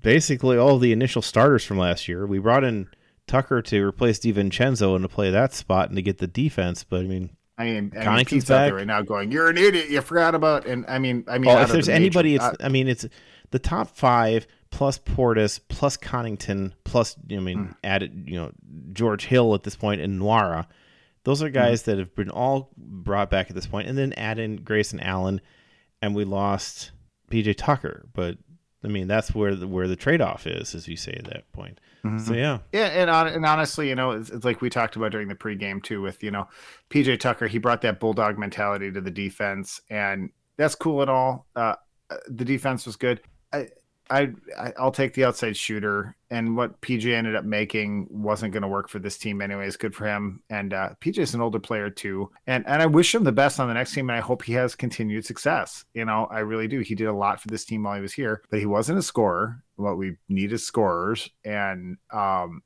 basically 0.03 0.59
all 0.59 0.79
the 0.79 0.93
initial 0.93 1.23
starters 1.23 1.65
from 1.65 1.79
last 1.79 2.07
year. 2.07 2.27
We 2.27 2.39
brought 2.39 2.63
in 2.63 2.89
Tucker 3.27 3.63
to 3.63 3.83
replace 3.83 4.19
DiVincenzo 4.19 4.95
and 4.95 5.03
to 5.03 5.09
play 5.09 5.31
that 5.31 5.55
spot 5.55 5.89
and 5.89 5.97
to 5.97 6.03
get 6.03 6.19
the 6.19 6.27
defense. 6.27 6.85
But 6.85 7.01
I 7.01 7.05
mean, 7.05 7.31
I 7.57 7.65
mean, 7.65 7.93
I 7.99 8.17
mean 8.17 8.25
Pete's 8.27 8.47
back. 8.47 8.61
out 8.61 8.65
there 8.67 8.75
right 8.75 8.87
now 8.87 9.01
going, 9.01 9.33
"You're 9.33 9.49
an 9.49 9.57
idiot. 9.57 9.89
You 9.89 10.03
forgot 10.03 10.35
about." 10.35 10.67
And 10.67 10.85
I 10.87 10.99
mean, 10.99 11.25
I 11.27 11.39
mean, 11.39 11.47
well, 11.47 11.63
if 11.63 11.73
there's 11.73 11.87
the 11.87 11.95
anybody, 11.95 12.33
major, 12.33 12.51
it's. 12.53 12.63
Uh, 12.63 12.67
I 12.67 12.69
mean, 12.69 12.87
it's 12.87 13.07
the 13.51 13.59
top 13.59 13.97
five 13.97 14.47
plus 14.71 14.99
Portis 14.99 15.59
plus 15.69 15.97
Connaughton 15.97 16.73
plus. 16.85 17.17
I 17.31 17.37
mean, 17.37 17.59
hmm. 17.59 17.73
added 17.83 18.25
you 18.27 18.37
know 18.37 18.53
George 18.93 19.25
Hill 19.25 19.55
at 19.55 19.63
this 19.63 19.75
point 19.75 20.03
and 20.03 20.21
Nwora 20.21 20.67
those 21.25 21.43
are 21.43 21.47
mm-hmm. 21.47 21.55
guys 21.55 21.83
mm-hmm. 21.83 21.91
that 21.91 21.99
have 21.99 22.15
been 22.15 22.31
all 22.31 22.71
brought 22.77 23.31
back 23.31 23.51
at 23.51 23.55
this 23.55 23.67
point, 23.67 23.89
and 23.89 23.97
then 23.97 24.13
add 24.15 24.39
in 24.39 24.57
Grayson 24.57 25.01
Allen, 25.01 25.41
and 26.01 26.15
we 26.15 26.25
lost 26.25 26.93
PJ 27.31 27.57
Tucker. 27.57 28.07
But 28.13 28.39
I 28.85 28.89
mean, 28.89 29.09
that's 29.09 29.35
where 29.35 29.55
the, 29.55 29.69
where 29.69 29.89
the 29.89 29.97
trade 29.97 30.21
off 30.21 30.47
is, 30.47 30.75
as 30.75 30.89
you 30.89 30.97
say 30.97 31.13
at 31.13 31.25
that 31.27 31.51
point. 31.53 31.81
Mm-hmm. 32.05 32.19
So 32.19 32.35
yeah, 32.35 32.59
yeah, 32.73 32.87
and 32.87 33.11
and 33.11 33.45
honestly, 33.45 33.89
you 33.89 33.95
know, 33.95 34.13
it's, 34.13 34.31
it's, 34.31 34.45
like 34.45 34.63
we 34.63 34.71
talked 34.71 34.97
about 34.97 35.13
during 35.13 35.29
the 35.29 35.35
pregame 35.35 35.83
too, 35.83 36.01
with 36.01 36.23
you 36.23 36.31
know, 36.31 36.49
PJ 36.89 37.21
Tucker. 37.21 37.47
He 37.47 37.59
brought 37.59 37.83
that 37.83 38.01
bulldog 38.01 38.39
mentality 38.39 38.91
to 38.91 39.01
the 39.01 39.11
defense, 39.11 39.81
and 39.91 40.31
that's 40.57 40.75
cool 40.75 41.03
and 41.03 41.11
all. 41.11 41.47
Uh, 41.55 41.75
uh, 42.11 42.17
the 42.29 42.45
defense 42.45 42.87
was 42.87 42.97
good. 42.97 43.21
I, 43.53 43.69
I, 44.11 44.33
I'll 44.79 44.91
take 44.91 45.15
the 45.15 45.25
outside 45.25 45.57
shooter, 45.57 46.17
and 46.31 46.57
what 46.57 46.81
PJ 46.81 47.13
ended 47.15 47.37
up 47.37 47.45
making 47.45 48.09
wasn't 48.11 48.53
going 48.53 48.63
to 48.63 48.69
work 48.69 48.89
for 48.89 48.99
this 48.99 49.17
team 49.17 49.41
anyways. 49.41 49.77
Good 49.77 49.95
for 49.95 50.07
him, 50.07 50.43
and 50.51 50.75
uh, 50.75 50.91
PJ's 51.01 51.35
an 51.35 51.41
older 51.41 51.61
player 51.61 51.91
too, 51.91 52.31
and 52.47 52.67
and 52.67 52.83
I 52.83 52.87
wish 52.87 53.15
him 53.15 53.23
the 53.23 53.33
best 53.33 53.61
on 53.61 53.69
the 53.69 53.75
next 53.75 53.95
team, 53.95 54.11
and 54.11 54.17
I 54.17 54.21
hope 54.21 54.43
he 54.43 54.53
has 54.55 54.75
continued 54.75 55.25
success. 55.25 55.85
You 55.95 56.05
know, 56.05 56.27
I 56.31 56.41
really 56.41 56.67
do. 56.67 56.81
He 56.81 56.97
did 56.97 57.07
a 57.07 57.13
lot 57.13 57.41
for 57.41 57.49
this 57.49 57.65
team 57.65 57.85
while 57.85 57.95
he 57.95 58.03
was 58.03 58.13
here, 58.13 58.43
but 58.51 58.59
he 58.59 58.67
wasn't 58.67 58.99
a 58.99 59.03
scorer. 59.03 59.63
What 59.77 59.97
we 59.97 60.17
need 60.29 60.53
is 60.53 60.67
scorers, 60.67 61.31
and 61.45 61.97
um, 62.13 62.63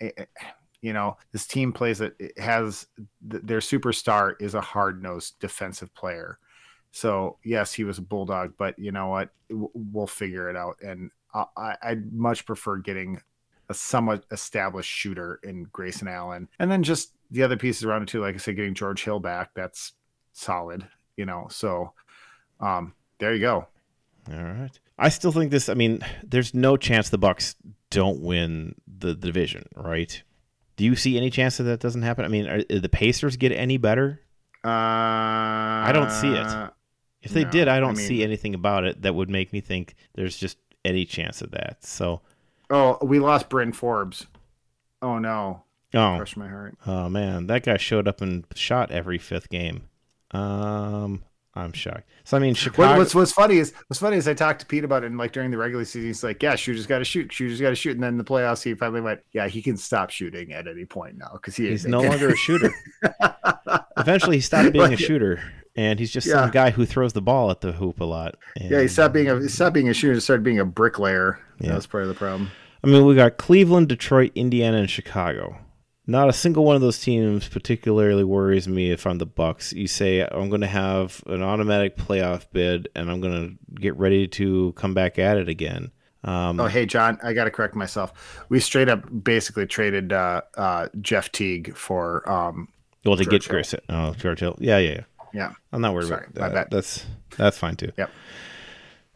it, 0.00 0.14
eh, 0.16 0.22
eh, 0.22 0.46
you 0.80 0.92
know, 0.92 1.16
this 1.32 1.46
team 1.46 1.72
plays 1.72 2.00
it, 2.00 2.14
it 2.18 2.38
has 2.38 2.86
their 3.20 3.60
superstar 3.60 4.34
is 4.40 4.54
a 4.54 4.60
hard 4.60 5.02
nosed 5.02 5.38
defensive 5.40 5.92
player 5.94 6.38
so 6.90 7.38
yes, 7.44 7.72
he 7.72 7.84
was 7.84 7.98
a 7.98 8.02
bulldog, 8.02 8.54
but 8.56 8.78
you 8.78 8.92
know 8.92 9.08
what? 9.08 9.30
We'll 9.50 10.06
figure 10.06 10.48
it 10.50 10.56
out. 10.56 10.76
And 10.82 11.10
I, 11.34 11.76
I'd 11.82 12.12
much 12.12 12.46
prefer 12.46 12.78
getting 12.78 13.20
a 13.68 13.74
somewhat 13.74 14.24
established 14.30 14.90
shooter 14.90 15.40
in 15.42 15.64
Grayson 15.72 16.08
Allen, 16.08 16.48
and 16.58 16.70
then 16.70 16.82
just 16.82 17.12
the 17.30 17.42
other 17.42 17.56
pieces 17.56 17.84
around 17.84 18.02
it 18.02 18.08
too. 18.08 18.20
Like 18.20 18.34
I 18.34 18.38
said, 18.38 18.56
getting 18.56 18.74
George 18.74 19.04
Hill 19.04 19.20
back, 19.20 19.50
that's 19.54 19.92
solid. 20.32 20.86
You 21.16 21.26
know, 21.26 21.48
so 21.50 21.92
um, 22.60 22.94
there 23.18 23.34
you 23.34 23.40
go. 23.40 23.66
All 24.30 24.42
right. 24.42 24.78
I 24.98 25.08
still 25.08 25.32
think 25.32 25.50
this. 25.50 25.68
I 25.68 25.74
mean, 25.74 26.00
there's 26.22 26.54
no 26.54 26.76
chance 26.76 27.08
the 27.08 27.18
Bucks 27.18 27.54
don't 27.90 28.20
win 28.20 28.74
the, 28.86 29.08
the 29.08 29.14
division, 29.14 29.66
right? 29.76 30.22
Do 30.76 30.84
you 30.84 30.96
see 30.96 31.16
any 31.16 31.30
chance 31.30 31.56
that 31.56 31.64
that 31.64 31.80
doesn't 31.80 32.02
happen? 32.02 32.24
I 32.24 32.28
mean, 32.28 32.46
are, 32.46 32.62
the 32.62 32.88
Pacers 32.88 33.36
get 33.36 33.52
any 33.52 33.78
better? 33.78 34.20
Uh, 34.64 34.68
I 34.68 35.90
don't 35.92 36.10
see 36.10 36.32
it. 36.32 36.70
If 37.28 37.34
they 37.34 37.44
no, 37.44 37.50
did, 37.50 37.68
I 37.68 37.78
don't 37.78 37.90
I 37.90 37.94
mean, 37.94 38.06
see 38.06 38.22
anything 38.22 38.54
about 38.54 38.84
it 38.84 39.02
that 39.02 39.14
would 39.14 39.28
make 39.28 39.52
me 39.52 39.60
think 39.60 39.94
there's 40.14 40.38
just 40.38 40.56
any 40.82 41.04
chance 41.04 41.42
of 41.42 41.50
that. 41.50 41.84
So, 41.84 42.22
oh, 42.70 42.96
we 43.02 43.18
lost 43.18 43.50
Bryn 43.50 43.72
Forbes. 43.72 44.26
Oh 45.02 45.18
no! 45.18 45.64
Oh, 45.92 46.14
crush 46.16 46.36
my 46.38 46.48
heart. 46.48 46.78
Oh 46.86 47.10
man, 47.10 47.46
that 47.48 47.64
guy 47.64 47.76
showed 47.76 48.08
up 48.08 48.22
and 48.22 48.46
shot 48.54 48.90
every 48.90 49.18
fifth 49.18 49.50
game. 49.50 49.88
Um, 50.30 51.22
I'm 51.54 51.72
shocked. 51.72 52.08
So 52.24 52.38
I 52.38 52.40
mean, 52.40 52.54
Chicago. 52.54 52.98
what's 52.98 53.14
what's 53.14 53.32
funny 53.32 53.58
is 53.58 53.74
what's 53.88 54.00
funny 54.00 54.16
is 54.16 54.26
I 54.26 54.32
talked 54.32 54.60
to 54.60 54.66
Pete 54.66 54.84
about 54.84 55.02
it, 55.02 55.08
and 55.08 55.18
like 55.18 55.32
during 55.32 55.50
the 55.50 55.58
regular 55.58 55.84
season, 55.84 56.08
he's 56.08 56.24
like, 56.24 56.42
"Yeah, 56.42 56.56
shooters 56.56 56.86
got 56.86 56.98
to 57.00 57.04
shoot. 57.04 57.30
Shooters 57.30 57.60
got 57.60 57.70
to 57.70 57.74
shoot." 57.74 57.92
And 57.92 58.02
then 58.02 58.16
the 58.16 58.24
playoffs, 58.24 58.62
he 58.62 58.74
finally 58.74 59.02
went, 59.02 59.20
"Yeah, 59.32 59.48
he 59.48 59.60
can 59.60 59.76
stop 59.76 60.08
shooting 60.08 60.52
at 60.54 60.66
any 60.66 60.86
point 60.86 61.18
now 61.18 61.32
because 61.34 61.56
he 61.56 61.68
he's 61.68 61.84
no 61.84 62.00
longer 62.00 62.30
a 62.30 62.36
shooter." 62.36 62.72
Eventually, 63.98 64.36
he 64.36 64.40
stopped 64.40 64.72
being 64.72 64.94
a 64.94 64.96
shooter 64.96 65.42
and 65.78 66.00
he's 66.00 66.10
just 66.10 66.26
yeah. 66.26 66.34
some 66.34 66.50
guy 66.50 66.70
who 66.70 66.84
throws 66.84 67.12
the 67.12 67.22
ball 67.22 67.52
at 67.52 67.60
the 67.60 67.70
hoop 67.70 68.00
a 68.00 68.04
lot. 68.04 68.34
And, 68.56 68.68
yeah, 68.68 68.80
he 68.80 68.88
stopped 68.88 69.14
being 69.14 69.28
a 69.28 69.40
he 69.40 69.46
stopped 69.46 69.74
being 69.74 69.88
a 69.88 69.94
shooter 69.94 70.12
and 70.12 70.22
started 70.22 70.42
being 70.42 70.58
a 70.58 70.64
bricklayer. 70.64 71.38
Yeah. 71.60 71.76
was 71.76 71.86
part 71.86 72.02
of 72.02 72.08
the 72.08 72.16
problem. 72.16 72.50
I 72.82 72.88
mean, 72.88 73.06
we 73.06 73.14
got 73.14 73.36
Cleveland, 73.36 73.88
Detroit, 73.88 74.32
Indiana, 74.34 74.78
and 74.78 74.90
Chicago. 74.90 75.56
Not 76.06 76.28
a 76.28 76.32
single 76.32 76.64
one 76.64 76.74
of 76.74 76.82
those 76.82 76.98
teams 76.98 77.48
particularly 77.48 78.24
worries 78.24 78.66
me 78.66 78.90
if 78.90 79.06
I'm 79.06 79.18
the 79.18 79.26
Bucks. 79.26 79.72
You 79.72 79.86
say 79.86 80.22
I'm 80.22 80.48
going 80.48 80.62
to 80.62 80.66
have 80.66 81.22
an 81.26 81.42
automatic 81.42 81.96
playoff 81.96 82.46
bid, 82.52 82.88
and 82.96 83.08
I'm 83.08 83.20
going 83.20 83.58
to 83.68 83.80
get 83.80 83.96
ready 83.96 84.26
to 84.26 84.72
come 84.72 84.94
back 84.94 85.18
at 85.18 85.36
it 85.36 85.48
again. 85.48 85.92
Um, 86.24 86.58
oh, 86.58 86.66
hey, 86.66 86.86
John, 86.86 87.18
I 87.22 87.34
got 87.34 87.44
to 87.44 87.50
correct 87.52 87.76
myself. 87.76 88.44
We 88.48 88.58
straight 88.58 88.88
up 88.88 89.04
basically 89.22 89.66
traded 89.66 90.12
uh, 90.12 90.42
uh, 90.56 90.88
Jeff 91.00 91.30
Teague 91.30 91.76
for. 91.76 92.28
Um, 92.28 92.68
well, 93.04 93.16
to 93.16 93.24
George 93.24 93.44
get 93.44 93.48
Chris. 93.48 93.74
Oh, 93.88 94.14
George 94.14 94.40
Hill. 94.40 94.56
Yeah, 94.58 94.78
yeah, 94.78 94.90
yeah. 94.90 95.04
Yeah, 95.32 95.52
I'm 95.72 95.80
not 95.80 95.94
worried 95.94 96.08
Sorry, 96.08 96.26
about 96.34 96.52
that. 96.54 96.70
That's 96.70 97.06
that's 97.36 97.58
fine 97.58 97.76
too. 97.76 97.92
Yep. 97.96 98.10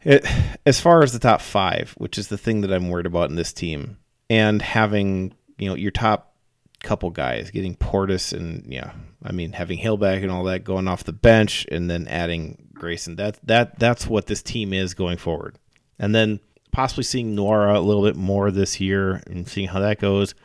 It, 0.03 0.25
as 0.65 0.81
far 0.81 1.01
as 1.01 1.13
the 1.13 1.19
top 1.19 1.41
five, 1.41 1.93
which 1.97 2.17
is 2.17 2.27
the 2.27 2.37
thing 2.37 2.61
that 2.61 2.73
I'm 2.73 2.89
worried 2.89 3.05
about 3.05 3.29
in 3.29 3.35
this 3.35 3.53
team, 3.53 3.97
and 4.29 4.61
having 4.61 5.33
you 5.57 5.69
know 5.69 5.75
your 5.75 5.91
top 5.91 6.35
couple 6.83 7.09
guys 7.09 7.49
getting 7.51 7.75
Portis 7.75 8.33
and 8.33 8.65
yeah, 8.71 8.91
I 9.23 9.31
mean 9.31 9.53
having 9.53 9.79
Hillback 9.79 10.21
and 10.21 10.31
all 10.31 10.43
that 10.45 10.63
going 10.63 10.87
off 10.87 11.05
the 11.05 11.13
bench, 11.13 11.65
and 11.71 11.89
then 11.89 12.07
adding 12.07 12.69
Grayson. 12.73 13.15
That 13.15 13.39
that 13.43 13.79
that's 13.79 14.07
what 14.07 14.27
this 14.27 14.43
team 14.43 14.73
is 14.73 14.93
going 14.93 15.17
forward, 15.17 15.57
and 15.97 16.13
then 16.13 16.39
possibly 16.71 17.03
seeing 17.03 17.35
Nwora 17.35 17.75
a 17.75 17.79
little 17.79 18.03
bit 18.03 18.17
more 18.17 18.51
this 18.51 18.81
year 18.81 19.21
and 19.27 19.47
seeing 19.47 19.69
how 19.69 19.79
that 19.79 19.99
goes. 19.99 20.35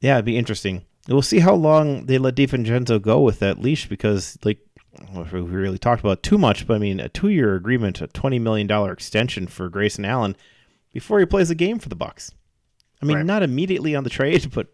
Yeah, 0.00 0.14
it'd 0.14 0.24
be 0.24 0.36
interesting. 0.36 0.84
We'll 1.08 1.22
see 1.22 1.38
how 1.38 1.54
long 1.54 2.06
they 2.06 2.18
let 2.18 2.34
DiVincenzo 2.34 3.00
go 3.00 3.20
with 3.20 3.38
that 3.40 3.60
leash 3.60 3.88
because, 3.88 4.38
like 4.42 4.58
we 5.14 5.40
really 5.40 5.78
talked 5.78 6.00
about 6.00 6.22
too 6.22 6.38
much, 6.38 6.66
but 6.66 6.74
I 6.74 6.78
mean, 6.78 7.00
a 7.00 7.08
two-year 7.08 7.54
agreement, 7.54 8.00
a 8.00 8.06
twenty 8.06 8.38
million 8.38 8.66
dollar 8.66 8.92
extension 8.92 9.46
for 9.46 9.68
Grayson 9.68 10.04
Allen 10.04 10.36
before 10.92 11.18
he 11.20 11.26
plays 11.26 11.50
a 11.50 11.54
game 11.54 11.78
for 11.78 11.88
the 11.88 11.96
Bucks. 11.96 12.32
I 13.02 13.06
mean, 13.06 13.18
right. 13.18 13.26
not 13.26 13.42
immediately 13.42 13.94
on 13.94 14.04
the 14.04 14.10
trade, 14.10 14.50
but 14.54 14.68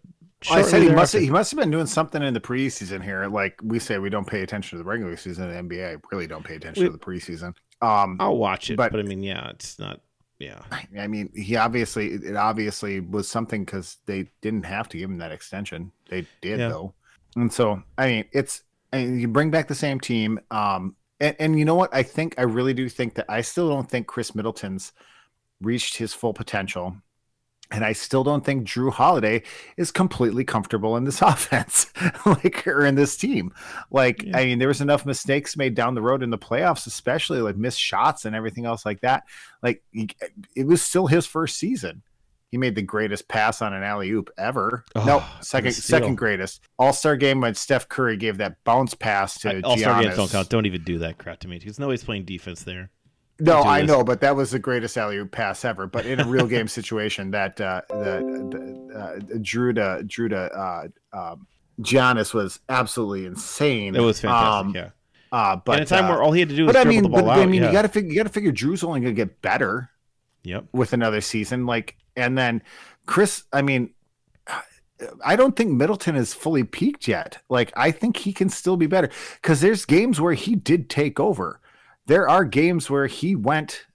well, 0.48 0.58
I 0.58 0.62
said 0.62 0.82
he 0.82 0.88
must 0.88 1.12
have, 1.12 1.22
he 1.22 1.30
must 1.30 1.50
have 1.50 1.58
been 1.58 1.70
doing 1.70 1.86
something 1.86 2.22
in 2.22 2.32
the 2.32 2.40
preseason 2.40 3.02
here. 3.02 3.26
Like 3.26 3.58
we 3.62 3.78
say, 3.78 3.98
we 3.98 4.08
don't 4.08 4.26
pay 4.26 4.42
attention 4.42 4.78
to 4.78 4.82
the 4.82 4.88
regular 4.88 5.16
season 5.16 5.50
in 5.50 5.68
the 5.68 5.74
NBA. 5.74 6.00
Really, 6.10 6.26
don't 6.26 6.44
pay 6.44 6.54
attention 6.54 6.84
we, 6.84 6.88
to 6.88 6.92
the 6.92 6.98
preseason. 6.98 7.54
Um, 7.82 8.16
I'll 8.20 8.38
watch 8.38 8.70
it, 8.70 8.76
but, 8.76 8.92
but 8.92 9.00
I 9.00 9.02
mean, 9.02 9.22
yeah, 9.22 9.50
it's 9.50 9.78
not. 9.78 10.00
Yeah, 10.38 10.62
I 10.98 11.06
mean, 11.06 11.30
he 11.34 11.56
obviously 11.56 12.12
it 12.12 12.34
obviously 12.34 13.00
was 13.00 13.28
something 13.28 13.62
because 13.62 13.98
they 14.06 14.30
didn't 14.40 14.64
have 14.64 14.88
to 14.88 14.96
give 14.96 15.10
him 15.10 15.18
that 15.18 15.32
extension. 15.32 15.92
They 16.08 16.26
did 16.40 16.60
yeah. 16.60 16.68
though, 16.68 16.94
and 17.36 17.52
so 17.52 17.82
I 17.98 18.06
mean, 18.06 18.24
it's 18.32 18.62
and 18.92 19.20
you 19.20 19.28
bring 19.28 19.50
back 19.50 19.68
the 19.68 19.74
same 19.74 20.00
team. 20.00 20.40
Um, 20.50 20.96
and, 21.20 21.36
and 21.38 21.58
you 21.58 21.64
know 21.64 21.74
what? 21.74 21.94
I 21.94 22.02
think 22.02 22.34
I 22.38 22.42
really 22.42 22.74
do 22.74 22.88
think 22.88 23.14
that 23.14 23.26
I 23.28 23.40
still 23.42 23.68
don't 23.68 23.88
think 23.88 24.06
Khris 24.06 24.34
Middleton's 24.34 24.92
reached 25.60 25.96
his 25.96 26.14
full 26.14 26.32
potential. 26.32 26.96
And 27.72 27.84
I 27.84 27.92
still 27.92 28.24
don't 28.24 28.44
think 28.44 28.66
Jrue 28.66 28.92
Holiday 28.92 29.44
is 29.76 29.92
completely 29.92 30.44
comfortable 30.44 30.96
in 30.96 31.04
this 31.04 31.22
offense, 31.22 31.86
like 32.26 32.66
or 32.66 32.84
in 32.84 32.96
this 32.96 33.16
team. 33.16 33.52
Like, 33.92 34.24
yeah. 34.24 34.38
I 34.38 34.44
mean, 34.46 34.58
there 34.58 34.66
was 34.66 34.80
enough 34.80 35.06
mistakes 35.06 35.56
made 35.56 35.76
down 35.76 35.94
the 35.94 36.02
road 36.02 36.24
in 36.24 36.30
the 36.30 36.38
playoffs, 36.38 36.88
especially 36.88 37.40
like 37.40 37.56
missed 37.56 37.80
shots 37.80 38.24
and 38.24 38.34
everything 38.34 38.66
else 38.66 38.84
like 38.84 39.02
that. 39.02 39.22
Like, 39.62 39.84
it 39.92 40.66
was 40.66 40.82
still 40.82 41.06
his 41.06 41.26
first 41.26 41.58
season. 41.58 42.02
He 42.50 42.58
made 42.58 42.74
the 42.74 42.82
greatest 42.82 43.28
pass 43.28 43.62
on 43.62 43.72
an 43.72 43.84
alley 43.84 44.10
oop 44.10 44.28
ever. 44.36 44.84
Oh, 44.96 45.04
no, 45.04 45.24
second 45.40 45.72
second 45.72 46.16
greatest 46.16 46.60
All 46.78 46.92
Star 46.92 47.16
game 47.16 47.40
when 47.40 47.54
Steph 47.54 47.88
Curry 47.88 48.16
gave 48.16 48.38
that 48.38 48.62
bounce 48.64 48.94
pass 48.94 49.38
to 49.40 49.60
All 49.62 49.76
Star 49.76 50.02
games 50.02 50.16
don't 50.16 50.30
count. 50.30 50.48
Don't 50.48 50.66
even 50.66 50.82
do 50.82 50.98
that 50.98 51.18
crap 51.18 51.38
to 51.40 51.48
me 51.48 51.58
because 51.58 51.78
nobody's 51.78 52.02
playing 52.02 52.24
defense 52.24 52.64
there. 52.64 52.90
No, 53.40 53.62
I 53.62 53.82
know, 53.82 54.04
but 54.04 54.20
that 54.20 54.36
was 54.36 54.50
the 54.50 54.58
greatest 54.58 54.98
alley 54.98 55.16
oop 55.16 55.30
pass 55.30 55.64
ever. 55.64 55.86
But 55.86 56.06
in 56.06 56.20
a 56.20 56.26
real 56.26 56.46
game 56.46 56.68
situation, 56.68 57.30
that 57.30 57.60
uh, 57.60 57.82
the, 57.88 58.90
uh, 58.94 59.36
Jrue 59.38 59.74
to 59.76 60.04
Jrue 60.04 60.30
to 60.30 60.36
uh, 60.36 60.88
um, 61.12 61.46
Giannis 61.80 62.34
was 62.34 62.60
absolutely 62.68 63.26
insane. 63.26 63.94
It 63.94 64.00
was 64.00 64.20
fantastic. 64.20 64.66
Um, 64.66 64.74
yeah. 64.74 64.90
Uh, 65.32 65.56
but 65.56 65.76
in 65.76 65.82
a 65.84 65.86
time 65.86 66.06
uh, 66.06 66.10
where 66.10 66.22
all 66.22 66.32
he 66.32 66.40
had 66.40 66.48
to 66.48 66.56
do 66.56 66.66
was 66.66 66.72
dribble 66.72 66.88
I 66.88 66.90
mean, 66.90 67.02
the 67.02 67.08
ball 67.08 67.22
but, 67.22 67.38
out. 67.38 67.38
I 67.38 67.46
mean, 67.46 67.62
yeah. 67.62 67.68
you 67.68 67.72
got 67.72 67.82
to 67.82 67.88
figure. 67.88 68.10
You 68.10 68.16
got 68.16 68.26
to 68.26 68.32
figure 68.32 68.52
Jrue's 68.52 68.82
only 68.82 69.00
going 69.00 69.14
to 69.14 69.16
get 69.16 69.40
better. 69.40 69.90
Yep. 70.42 70.66
With 70.72 70.94
another 70.94 71.20
season, 71.20 71.66
like 71.66 71.96
and 72.16 72.36
then 72.36 72.62
Khris, 73.06 73.44
I 73.52 73.62
mean, 73.62 73.90
I 75.24 75.36
don't 75.36 75.56
think 75.56 75.72
Middleton 75.72 76.16
is 76.16 76.34
fully 76.34 76.64
peaked 76.64 77.08
yet. 77.08 77.38
Like, 77.48 77.72
I 77.76 77.90
think 77.90 78.16
he 78.16 78.32
can 78.32 78.48
still 78.48 78.76
be 78.76 78.86
better 78.86 79.10
because 79.40 79.60
there's 79.60 79.84
games 79.84 80.20
where 80.20 80.34
he 80.34 80.54
did 80.54 80.90
take 80.90 81.18
over. 81.18 81.60
There 82.06 82.28
are 82.28 82.44
games 82.44 82.90
where 82.90 83.06
he 83.06 83.34
went 83.36 83.86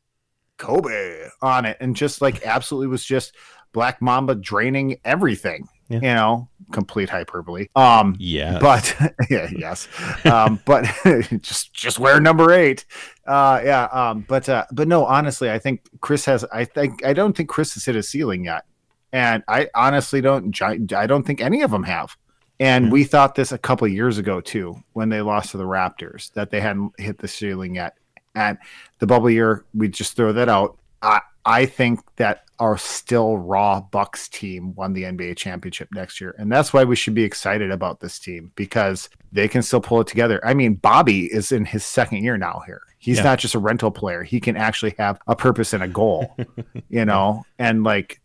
Kobe 0.58 1.28
on 1.42 1.66
it 1.66 1.78
and 1.80 1.96
just 1.96 2.22
like 2.22 2.46
absolutely 2.46 2.88
was 2.88 3.04
just 3.04 3.36
Black 3.74 4.02
Mamba 4.02 4.36
draining 4.36 5.00
everything. 5.04 5.68
Yeah. 5.88 5.98
You 5.98 6.14
know, 6.16 6.50
complete 6.72 7.10
hyperbole. 7.10 7.68
Um, 7.76 8.16
yeah, 8.18 8.58
but 8.60 8.96
yeah, 9.30 9.50
yes, 9.56 9.88
um, 10.26 10.60
but 10.66 10.86
just 11.42 11.74
just 11.74 12.00
wear 12.00 12.20
number 12.20 12.52
eight. 12.52 12.86
Uh, 13.28 13.62
yeah, 13.64 13.84
um, 13.86 14.26
but 14.28 14.50
uh, 14.50 14.66
but 14.72 14.88
no, 14.88 15.06
honestly, 15.06 15.52
I 15.52 15.60
think 15.60 15.82
Khris 16.02 16.26
has. 16.26 16.44
I 16.46 16.66
think 16.66 17.06
I 17.06 17.14
don't 17.14 17.38
think 17.38 17.50
Khris 17.50 17.76
has 17.76 17.86
hit 17.86 17.96
a 17.96 18.02
ceiling 18.02 18.46
yet, 18.46 18.66
and 19.14 19.44
I 19.48 19.70
honestly 19.76 20.22
don't. 20.22 20.60
I 20.62 21.06
don't 21.06 21.24
think 21.24 21.42
any 21.42 21.62
of 21.62 21.72
them 21.72 21.84
have. 21.84 22.18
And 22.60 22.86
mm-hmm. 22.86 22.94
we 22.94 23.04
thought 23.04 23.36
this 23.36 23.52
a 23.52 23.58
couple 23.58 23.88
years 23.88 24.18
ago 24.18 24.42
too, 24.42 24.82
when 24.94 25.10
they 25.10 25.22
lost 25.22 25.52
to 25.52 25.58
the 25.58 25.66
Raptors, 25.66 26.32
that 26.34 26.52
they 26.52 26.62
hadn't 26.62 26.94
hit 26.98 27.18
the 27.18 27.28
ceiling 27.28 27.76
yet. 27.76 27.98
And 28.34 28.58
the 29.00 29.08
bubble 29.08 29.30
year, 29.30 29.66
we 29.74 29.88
just 29.88 30.16
throw 30.16 30.32
that 30.34 30.50
out. 30.50 30.78
I, 31.02 31.22
I 31.46 31.66
think 31.66 32.00
that 32.16 32.45
our 32.60 32.78
still 32.78 33.38
raw 33.38 33.82
Bucks 33.82 34.30
team 34.30 34.74
won 34.76 34.94
the 34.94 35.04
NBA 35.04 35.38
championship 35.38 35.90
next 35.94 36.22
year. 36.22 36.36
And 36.38 36.52
that's 36.52 36.74
why 36.74 36.84
we 36.84 36.96
should 36.96 37.14
be 37.14 37.24
excited 37.24 37.72
about 37.72 38.00
this 38.00 38.20
team 38.20 38.52
because 38.56 39.10
they 39.32 39.48
can 39.48 39.62
still 39.62 39.82
pull 39.82 40.02
it 40.02 40.08
together. 40.08 40.40
I 40.46 40.54
mean, 40.54 40.76
Bobby 40.76 41.26
is 41.26 41.52
in 41.52 41.66
his 41.66 41.84
second 41.86 42.24
year 42.24 42.38
now 42.38 42.64
here. 42.66 42.82
He's 42.98 43.18
yeah. 43.18 43.24
not 43.24 43.40
just 43.40 43.56
a 43.56 43.60
rental 43.60 43.92
player. 43.92 44.24
He 44.24 44.40
can 44.40 44.56
actually 44.56 44.96
have 44.98 45.20
a 45.28 45.36
purpose 45.36 45.74
and 45.74 45.84
a 45.84 45.88
goal, 45.88 46.36
you 46.90 47.06
know, 47.06 47.44
and 47.60 47.84
like, 47.84 48.22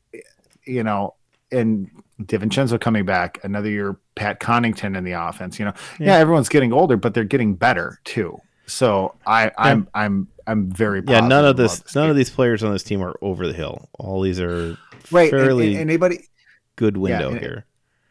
you 0.64 0.84
know, 0.84 1.14
and 1.52 1.90
DiVincenzo 2.22 2.80
coming 2.80 3.04
back, 3.04 3.40
another 3.42 3.68
year, 3.68 3.98
Pat 4.14 4.40
Connaughton 4.40 4.96
in 4.96 5.04
the 5.04 5.12
offense, 5.12 5.58
you 5.58 5.64
know, 5.64 5.72
yeah. 5.98 6.06
yeah, 6.06 6.14
everyone's 6.16 6.48
getting 6.48 6.72
older, 6.72 6.96
but 6.96 7.14
they're 7.14 7.24
getting 7.24 7.54
better 7.54 7.98
too. 8.04 8.40
So 8.66 9.16
I, 9.26 9.50
I'm 9.58 9.88
I'm 9.94 10.28
I'm 10.46 10.70
very 10.72 11.02
Yeah, 11.06 11.20
none 11.20 11.44
of 11.44 11.56
this, 11.56 11.80
this 11.80 11.94
none 11.94 12.04
game. 12.04 12.10
of 12.10 12.16
these 12.16 12.30
players 12.30 12.62
on 12.64 12.72
this 12.72 12.82
team 12.82 13.02
are 13.02 13.16
over 13.22 13.46
the 13.46 13.52
hill. 13.52 13.88
All 13.98 14.20
these 14.20 14.40
are 14.40 14.76
right. 15.10 15.22
and- 15.22 15.30
fairly 15.30 15.68
and 15.72 15.78
anybody 15.80 16.28
good 16.76 16.96
window 16.96 17.30
and- 17.30 17.40
here. 17.40 17.66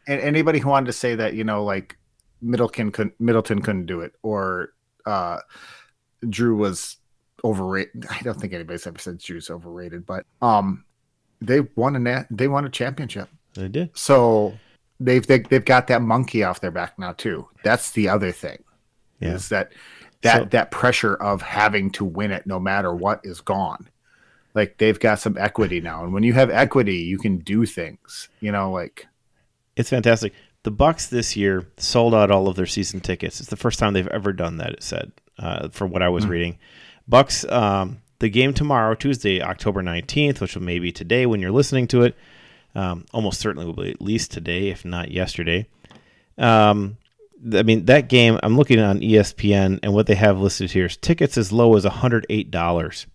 and 0.08 0.22
anybody 0.22 0.60
who 0.60 0.70
wanted 0.70 0.86
to 0.88 0.94
say 0.94 1.16
that 1.16 1.34
you 1.34 1.44
know 1.44 1.64
like 1.64 1.98
Middleton 2.42 2.92
couldn't 2.92 3.20
Middleton 3.20 3.62
couldn't 3.62 3.86
do 3.88 4.02
it 4.02 4.14
or 4.24 4.74
uh 5.06 5.40
Jrue 6.26 6.56
was 6.58 6.98
overrated. 7.44 8.06
I 8.10 8.20
don't 8.22 8.40
think 8.40 8.54
anybody's 8.54 8.86
ever 8.86 9.00
said 9.00 9.20
Jrue's 9.20 9.50
overrated, 9.50 10.06
but 10.06 10.26
um 10.42 10.84
they 11.42 11.62
won 11.76 11.96
a 11.96 12.00
nat- 12.00 12.28
they 12.30 12.48
won 12.48 12.66
a 12.66 12.70
championship. 12.70 13.30
They 13.54 13.68
did. 13.70 13.90
So 13.98 14.54
they've 15.00 15.26
they, 15.26 15.40
they've 15.40 15.64
got 15.66 15.88
that 15.88 16.02
monkey 16.02 16.44
off 16.44 16.60
their 16.62 16.72
back 16.72 17.00
now 17.00 17.14
too. 17.14 17.48
That's 17.64 17.92
the 17.92 18.10
other 18.10 18.32
thing. 18.32 18.64
Yeah. 19.22 19.34
Is 19.36 19.50
that 19.50 19.72
that 20.22 20.38
So- 20.38 20.46
that 20.46 20.72
pressure 20.72 21.16
of 21.16 21.42
having 21.42 21.92
to 21.92 22.06
win 22.06 22.32
it 22.32 22.46
no 22.46 22.60
matter 22.60 22.94
what 22.94 23.22
is 23.24 23.42
gone. 23.42 23.88
Like 24.56 24.78
they've 24.78 25.00
got 25.00 25.20
some 25.20 25.38
equity 25.38 25.80
now, 25.80 26.04
and 26.04 26.12
when 26.14 26.24
you 26.24 26.34
have 26.34 26.50
equity, 26.50 26.98
you 26.98 27.18
can 27.18 27.38
do 27.38 27.66
things. 27.66 28.30
You 28.42 28.52
know, 28.52 28.72
like 28.72 29.08
It's 29.76 29.90
fantastic. 29.92 30.34
The 30.64 30.72
Bucks 30.72 31.08
this 31.08 31.38
year 31.38 31.68
sold 31.78 32.14
out 32.14 32.32
all 32.32 32.48
of 32.50 32.56
their 32.58 32.66
season 32.66 33.00
tickets. 33.00 33.40
It's 33.40 33.50
the 33.50 33.56
first 33.56 33.80
time 33.80 33.94
they've 33.94 34.08
ever 34.08 34.34
done 34.34 34.58
that. 34.58 34.72
It 34.74 34.84
said, 34.84 35.12
uh, 35.38 35.70
from 35.70 35.92
what 35.92 36.02
I 36.02 36.10
was 36.10 36.26
reading, 36.28 36.58
Bucks. 37.08 37.46
Um, 37.48 38.02
the 38.20 38.28
game 38.30 38.54
tomorrow, 38.54 38.96
Tuesday, 38.96 39.42
October 39.42 39.82
nineteenth, 39.82 40.42
which 40.42 40.56
will 40.56 40.64
maybe 40.64 40.92
today 40.92 41.26
when 41.26 41.40
you're 41.40 41.52
listening 41.52 41.88
to 41.88 42.02
it. 42.04 42.18
Um, 42.76 43.06
almost 43.14 43.40
certainly 43.40 43.66
will 43.66 43.74
be 43.82 43.92
at 43.92 44.02
least 44.02 44.32
today, 44.32 44.68
if 44.68 44.84
not 44.84 45.10
yesterday. 45.12 45.68
Um, 46.38 46.98
I 47.54 47.64
mean 47.64 47.86
that 47.86 48.10
game. 48.10 48.40
I'm 48.44 48.58
looking 48.58 48.80
on 48.80 49.00
ESPN, 49.00 49.80
and 49.84 49.94
what 49.94 50.08
they 50.08 50.16
have 50.16 50.40
listed 50.40 50.72
here 50.72 50.86
is 50.86 50.98
tickets 50.98 51.38
as 51.38 51.52
low 51.52 51.76
as 51.76 51.84
108 51.86 52.52
dollars. 52.52 53.08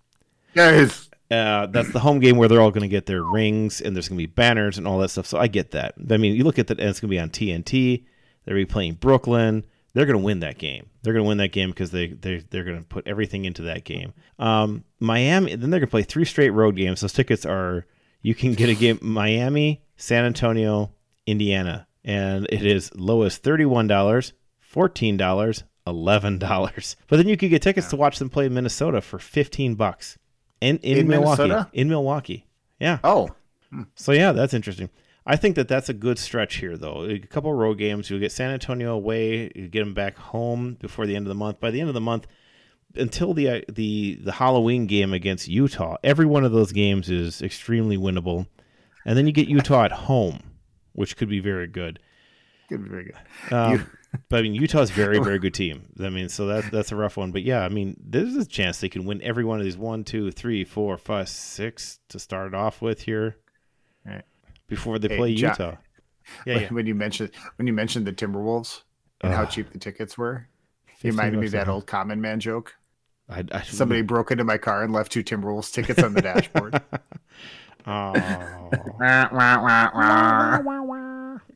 guys, 0.54 1.10
Uh, 1.30 1.66
that's 1.66 1.90
the 1.92 1.98
home 2.00 2.20
game 2.20 2.36
where 2.36 2.48
they're 2.48 2.60
all 2.60 2.70
going 2.70 2.82
to 2.82 2.88
get 2.88 3.06
their 3.06 3.22
rings 3.22 3.80
and 3.80 3.96
there's 3.96 4.08
going 4.08 4.18
to 4.18 4.22
be 4.22 4.32
banners 4.32 4.78
and 4.78 4.86
all 4.86 4.98
that 4.98 5.08
stuff. 5.08 5.26
So 5.26 5.38
I 5.38 5.46
get 5.48 5.72
that. 5.72 5.94
I 6.10 6.16
mean, 6.16 6.34
you 6.36 6.44
look 6.44 6.58
at 6.58 6.66
that, 6.68 6.78
and 6.78 6.88
it's 6.88 7.00
going 7.00 7.08
to 7.08 7.14
be 7.14 7.18
on 7.18 7.30
TNT. 7.30 8.04
They're 8.44 8.54
going 8.54 8.64
to 8.64 8.68
be 8.68 8.72
playing 8.72 8.94
Brooklyn. 8.94 9.64
They're 9.94 10.06
going 10.06 10.18
to 10.18 10.24
win 10.24 10.40
that 10.40 10.58
game. 10.58 10.90
They're 11.02 11.12
going 11.12 11.24
to 11.24 11.28
win 11.28 11.38
that 11.38 11.52
game 11.52 11.70
because 11.70 11.90
they 11.90 12.08
they 12.08 12.38
they're 12.50 12.64
going 12.64 12.78
to 12.78 12.84
put 12.84 13.06
everything 13.06 13.44
into 13.44 13.62
that 13.62 13.84
game. 13.84 14.12
Um, 14.38 14.84
Miami. 15.00 15.54
Then 15.54 15.70
they're 15.70 15.80
going 15.80 15.88
to 15.88 15.90
play 15.90 16.02
three 16.02 16.24
straight 16.24 16.50
road 16.50 16.76
games. 16.76 17.00
Those 17.00 17.12
tickets 17.12 17.46
are 17.46 17.86
you 18.22 18.34
can 18.34 18.54
get 18.54 18.68
a 18.68 18.74
game 18.74 18.98
Miami, 19.02 19.82
San 19.96 20.24
Antonio, 20.24 20.92
Indiana, 21.26 21.86
and 22.04 22.46
it 22.50 22.64
is 22.64 22.94
low 22.94 23.22
as 23.22 23.36
thirty 23.38 23.64
one 23.64 23.86
dollars, 23.86 24.32
fourteen 24.60 25.16
dollars, 25.16 25.64
eleven 25.86 26.38
dollars. 26.38 26.96
But 27.08 27.16
then 27.16 27.28
you 27.28 27.36
could 27.36 27.50
get 27.50 27.62
tickets 27.62 27.88
to 27.90 27.96
watch 27.96 28.18
them 28.18 28.30
play 28.30 28.46
in 28.46 28.54
Minnesota 28.54 29.00
for 29.00 29.18
fifteen 29.18 29.74
bucks. 29.74 30.18
In 30.60 30.78
in, 30.78 30.98
In 30.98 31.08
Milwaukee. 31.08 31.42
Minnesota? 31.42 31.70
In 31.72 31.88
Milwaukee. 31.88 32.46
Yeah. 32.80 32.98
oh, 33.04 33.30
So 33.94 34.12
yeah, 34.12 34.32
that's 34.32 34.54
interesting. 34.54 34.90
I 35.26 35.36
think 35.36 35.56
that 35.56 35.68
that's 35.68 35.88
a 35.88 35.94
good 35.94 36.18
stretch 36.18 36.56
here, 36.56 36.76
though. 36.76 37.04
A 37.08 37.18
couple 37.18 37.50
of 37.50 37.56
road 37.56 37.78
games. 37.78 38.10
You'll 38.10 38.20
get 38.20 38.30
San 38.32 38.50
Antonio 38.50 38.94
away. 38.94 39.50
You 39.54 39.68
get 39.68 39.80
them 39.80 39.94
back 39.94 40.18
home 40.18 40.74
before 40.80 41.06
the 41.06 41.16
end 41.16 41.26
of 41.26 41.28
the 41.28 41.34
month. 41.34 41.60
By 41.60 41.70
the 41.70 41.80
end 41.80 41.88
of 41.88 41.94
the 41.94 42.00
month, 42.00 42.26
until 42.94 43.32
the 43.32 43.48
uh, 43.48 43.60
the 43.68 44.16
the 44.22 44.32
Halloween 44.32 44.86
game 44.86 45.12
against 45.14 45.48
Utah, 45.48 45.96
every 46.04 46.26
one 46.26 46.44
of 46.44 46.52
those 46.52 46.72
games 46.72 47.08
is 47.08 47.40
extremely 47.40 47.96
winnable. 47.96 48.46
And 49.06 49.16
then 49.16 49.26
you 49.26 49.32
get 49.32 49.48
Utah 49.48 49.84
at 49.84 49.92
home, 49.92 50.40
which 50.94 51.16
could 51.16 51.28
be 51.28 51.40
very 51.40 51.66
good. 51.66 51.98
Could 52.68 52.82
be 52.84 52.88
very 52.88 53.04
good. 53.04 53.52
Um, 53.54 53.86
but 54.28 54.38
I 54.38 54.42
mean, 54.42 54.54
Utah's 54.54 54.90
very, 54.90 55.18
very 55.18 55.38
good 55.38 55.52
team. 55.62 55.92
I 56.00 56.08
mean, 56.08 56.28
so 56.30 56.46
that 56.46 56.70
that's 56.70 56.92
a 56.92 56.96
rough 56.96 57.16
one. 57.16 57.30
But 57.30 57.42
yeah, 57.42 57.60
I 57.62 57.68
mean, 57.68 57.96
there's 58.02 58.34
a 58.36 58.46
chance 58.46 58.80
they 58.80 58.88
can 58.88 59.04
win 59.04 59.20
every 59.22 59.44
one 59.44 59.58
of 59.58 59.64
these 59.64 59.76
one, 59.76 60.02
two, 60.04 60.30
three, 60.30 60.64
four, 60.64 60.96
five, 60.96 61.28
six 61.28 61.98
to 62.08 62.18
start 62.18 62.48
it 62.48 62.54
off 62.54 62.80
with 62.80 63.02
here 63.02 63.36
Right. 64.06 64.22
before 64.66 64.98
they 64.98 65.08
Hey, 65.08 65.16
play 65.16 65.30
Utah. 65.30 65.76
Yeah, 66.46 66.54
when, 66.54 66.62
yeah. 66.62 66.68
when 66.70 66.86
you 66.86 66.94
mentioned 66.94 67.30
when 67.56 67.66
you 67.66 67.74
mentioned 67.74 68.06
the 68.06 68.12
Timberwolves 68.14 68.80
and 69.20 69.34
how 69.34 69.44
cheap 69.44 69.70
the 69.72 69.78
tickets 69.78 70.16
were, 70.16 70.48
you 71.02 71.10
reminded 71.10 71.38
me 71.38 71.44
of 71.46 71.52
that 71.52 71.68
old 71.68 71.86
common 71.86 72.22
man 72.22 72.40
joke. 72.40 72.74
I, 73.28 73.44
I, 73.52 73.60
Somebody 73.60 74.00
broke 74.00 74.30
into 74.30 74.42
my 74.42 74.56
car 74.56 74.82
and 74.82 74.90
left 74.90 75.12
two 75.12 75.22
Timberwolves 75.22 75.70
tickets 75.70 76.02
on 76.02 76.14
the 76.14 76.22
dashboard. 76.22 76.80
Oh, 77.86 78.14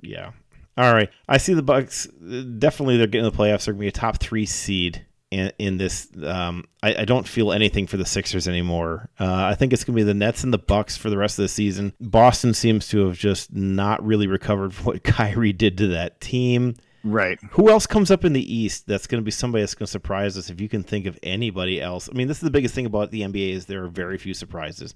yeah. 0.02 0.32
All 0.76 0.92
right. 0.94 1.10
I 1.28 1.38
see 1.38 1.54
the 1.54 1.62
Bucks. 1.62 2.06
Definitely, 2.06 2.98
they're 2.98 3.06
getting 3.06 3.30
the 3.30 3.36
playoffs. 3.36 3.64
They're 3.64 3.74
going 3.74 3.80
to 3.80 3.84
be 3.84 3.88
a 3.88 3.92
top 3.92 4.18
three 4.18 4.46
seed 4.46 5.04
in, 5.30 5.52
in 5.58 5.76
this. 5.78 6.08
Um, 6.24 6.64
I, 6.82 7.02
I 7.02 7.04
don't 7.04 7.26
feel 7.26 7.52
anything 7.52 7.86
for 7.86 7.96
the 7.96 8.04
Sixers 8.06 8.46
anymore. 8.46 9.08
Uh, 9.18 9.44
I 9.44 9.54
think 9.54 9.72
it's 9.72 9.82
going 9.84 9.96
to 9.96 10.00
be 10.00 10.04
the 10.04 10.14
Nets 10.14 10.44
and 10.44 10.52
the 10.52 10.58
Bucks 10.58 10.96
for 10.96 11.10
the 11.10 11.18
rest 11.18 11.38
of 11.38 11.42
the 11.42 11.48
season. 11.48 11.92
Boston 12.00 12.54
seems 12.54 12.86
to 12.88 13.06
have 13.06 13.18
just 13.18 13.52
not 13.52 14.04
really 14.04 14.26
recovered 14.26 14.72
from 14.74 14.84
what 14.84 15.02
Kyrie 15.04 15.52
did 15.52 15.78
to 15.78 15.88
that 15.88 16.20
team. 16.20 16.74
right. 17.02 17.38
Who 17.52 17.70
else 17.70 17.86
comes 17.86 18.10
up 18.10 18.24
in 18.24 18.32
the 18.32 18.54
East 18.54 18.86
that's 18.86 19.06
going 19.08 19.20
to 19.20 19.24
be 19.24 19.30
somebody 19.32 19.62
that's 19.62 19.74
going 19.74 19.86
to 19.86 19.90
surprise 19.90 20.38
us? 20.38 20.48
If 20.50 20.60
you 20.60 20.68
can 20.68 20.84
think 20.84 21.06
of 21.06 21.18
anybody 21.24 21.80
else, 21.80 22.08
I 22.08 22.16
mean, 22.16 22.28
this 22.28 22.36
is 22.36 22.42
the 22.42 22.50
biggest 22.50 22.74
thing 22.74 22.86
about 22.86 23.10
the 23.10 23.22
NBA 23.22 23.50
is 23.50 23.66
there 23.66 23.84
are 23.84 23.88
very 23.88 24.16
few 24.18 24.34
surprises. 24.34 24.94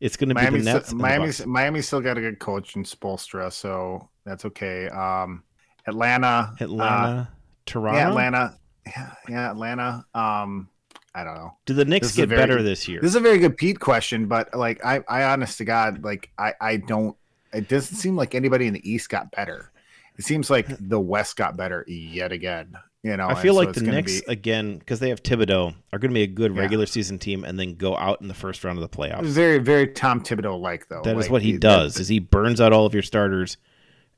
It's 0.00 0.16
going 0.16 0.30
to 0.30 0.34
be 0.34 0.40
Miami's, 0.40 0.64
the 0.64 0.72
Nets. 0.72 0.90
and 0.90 1.00
Miami's. 1.00 1.46
Miami's 1.46 1.86
still 1.86 2.00
got 2.00 2.16
a 2.16 2.20
good 2.20 2.38
coach 2.38 2.74
in 2.76 2.84
Spoelstra, 2.84 3.52
so 3.52 4.08
that's 4.24 4.44
okay. 4.46 4.88
Um, 4.88 5.44
Atlanta, 5.86 6.26
uh, 6.26 6.64
Atlanta, 6.64 7.28
Toronto. 7.66 7.98
yeah, 7.98 8.08
Atlanta, 8.08 8.58
yeah, 8.86 9.14
yeah, 9.28 9.50
Atlanta. 9.50 10.06
Um, 10.14 10.68
I 11.14 11.24
don't 11.24 11.34
know. 11.34 11.56
Do 11.66 11.74
the 11.74 11.84
Knicks 11.84 12.14
get 12.16 12.28
better 12.28 12.58
good- 12.58 12.66
this 12.66 12.88
year? 12.88 13.00
This 13.00 13.10
is 13.10 13.16
a 13.16 13.20
very 13.20 13.38
good 13.38 13.56
Pete 13.56 13.80
question, 13.80 14.26
but 14.26 14.54
like 14.54 14.84
I, 14.84 15.02
I 15.08 15.24
honest 15.24 15.58
to 15.58 15.64
God, 15.64 16.02
like 16.02 16.30
I, 16.38 16.54
I 16.60 16.76
don't. 16.76 17.16
It 17.52 17.68
doesn't 17.68 17.96
seem 17.96 18.16
like 18.16 18.34
anybody 18.34 18.66
in 18.68 18.74
the 18.74 18.90
East 18.90 19.08
got 19.10 19.30
better. 19.32 19.70
It 20.16 20.24
seems 20.24 20.50
like 20.50 20.66
the 20.78 21.00
West 21.00 21.36
got 21.36 21.56
better 21.56 21.84
yet 21.88 22.30
again. 22.32 22.74
You 23.02 23.16
know, 23.16 23.28
I 23.28 23.34
feel 23.40 23.54
like 23.54 23.70
it's 23.70 23.80
the 23.80 23.86
Knicks 23.90 24.20
be 24.20 24.26
again 24.32 24.78
because 24.78 25.00
they 25.00 25.08
have 25.08 25.22
Thibodeau 25.22 25.74
are 25.92 25.98
going 25.98 26.10
to 26.10 26.14
be 26.14 26.22
a 26.22 26.26
good 26.26 26.54
Yeah. 26.54 26.60
regular 26.60 26.84
season 26.84 27.18
team 27.18 27.44
and 27.44 27.58
then 27.58 27.76
go 27.76 27.96
out 27.96 28.20
in 28.20 28.28
the 28.28 28.34
first 28.34 28.62
round 28.62 28.78
of 28.78 28.82
the 28.90 28.94
playoffs. 28.94 29.24
very, 29.24 29.56
very 29.58 29.86
Tom 29.88 30.20
Thibodeau 30.22 30.60
like 30.60 30.88
though. 30.88 31.00
That 31.02 31.16
is 31.16 31.24
Like, 31.24 31.30
what 31.30 31.42
he 31.42 31.52
that- 31.52 31.60
does. 31.60 31.98
Is 31.98 32.08
he 32.08 32.18
burns 32.18 32.60
out 32.60 32.72
all 32.74 32.84
of 32.84 32.92
your 32.92 33.02
starters, 33.02 33.56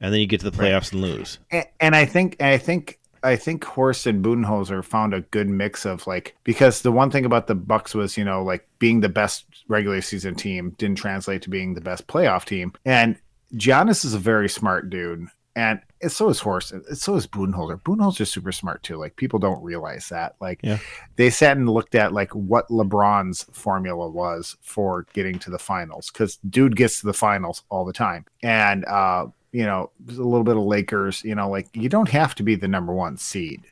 and 0.00 0.12
then 0.12 0.20
you 0.20 0.26
get 0.26 0.40
to 0.40 0.50
the 0.50 0.56
Right. 0.56 0.72
playoffs 0.72 0.90
and 0.92 1.00
lose. 1.00 1.38
and, 1.52 1.64
and 1.80 1.94
I 1.94 2.04
think 2.06 2.36
and 2.40 2.48
I 2.48 2.58
think 2.58 2.98
I 3.24 3.36
think 3.36 3.62
Horst 3.62 4.04
and 4.08 4.24
Budenholzer 4.24 4.82
found 4.84 5.14
a 5.14 5.20
good 5.20 5.48
mix 5.48 5.86
of 5.86 6.04
like 6.08 6.34
because 6.42 6.82
the 6.82 6.90
one 6.90 7.08
thing 7.08 7.24
about 7.24 7.46
the 7.46 7.54
Bucks 7.54 7.94
was 7.94 8.16
you 8.16 8.24
know 8.24 8.42
like 8.42 8.66
being 8.80 8.98
the 8.98 9.08
best 9.08 9.44
regular 9.68 10.00
season 10.00 10.34
team 10.34 10.74
didn't 10.76 10.98
translate 10.98 11.42
to 11.42 11.50
being 11.50 11.74
the 11.74 11.80
best 11.80 12.08
playoff 12.08 12.44
team, 12.46 12.72
and 12.84 13.16
Giannis 13.54 14.04
is 14.04 14.12
a 14.14 14.18
very 14.18 14.48
smart 14.48 14.90
dude, 14.90 15.26
and 15.54 15.80
so 16.08 16.28
is 16.30 16.40
Horst, 16.40 16.72
and 16.72 16.84
so 16.96 17.14
is 17.14 17.26
Budenholzer. 17.26 17.80
Budenholzer's 17.82 18.30
super 18.30 18.52
smart 18.52 18.82
too. 18.82 18.96
Like 18.96 19.16
people 19.16 19.38
don't 19.38 19.62
realize 19.62 20.08
that. 20.08 20.34
Like 20.40 20.60
Yeah. 20.62 20.78
they 21.16 21.30
sat 21.30 21.56
and 21.56 21.68
looked 21.68 21.94
at 21.94 22.12
like 22.12 22.30
what 22.34 22.68
LeBron's 22.68 23.44
formula 23.52 24.08
was 24.08 24.56
for 24.62 25.06
getting 25.12 25.38
to 25.40 25.50
the 25.50 25.58
finals 25.58 26.10
because 26.10 26.36
dude 26.48 26.76
gets 26.76 27.00
to 27.00 27.06
the 27.06 27.12
finals 27.12 27.64
all 27.68 27.84
the 27.84 27.92
time, 27.92 28.24
and 28.42 28.84
uh 28.86 29.26
you 29.54 29.64
know, 29.66 29.90
a 30.08 30.12
little 30.12 30.44
bit 30.44 30.56
of 30.56 30.62
Lakers, 30.62 31.22
you 31.24 31.34
know, 31.34 31.50
like 31.50 31.68
you 31.74 31.90
don't 31.90 32.08
have 32.08 32.34
to 32.36 32.42
be 32.42 32.54
the 32.54 32.66
number 32.66 32.94
one 32.94 33.18
seed 33.18 33.62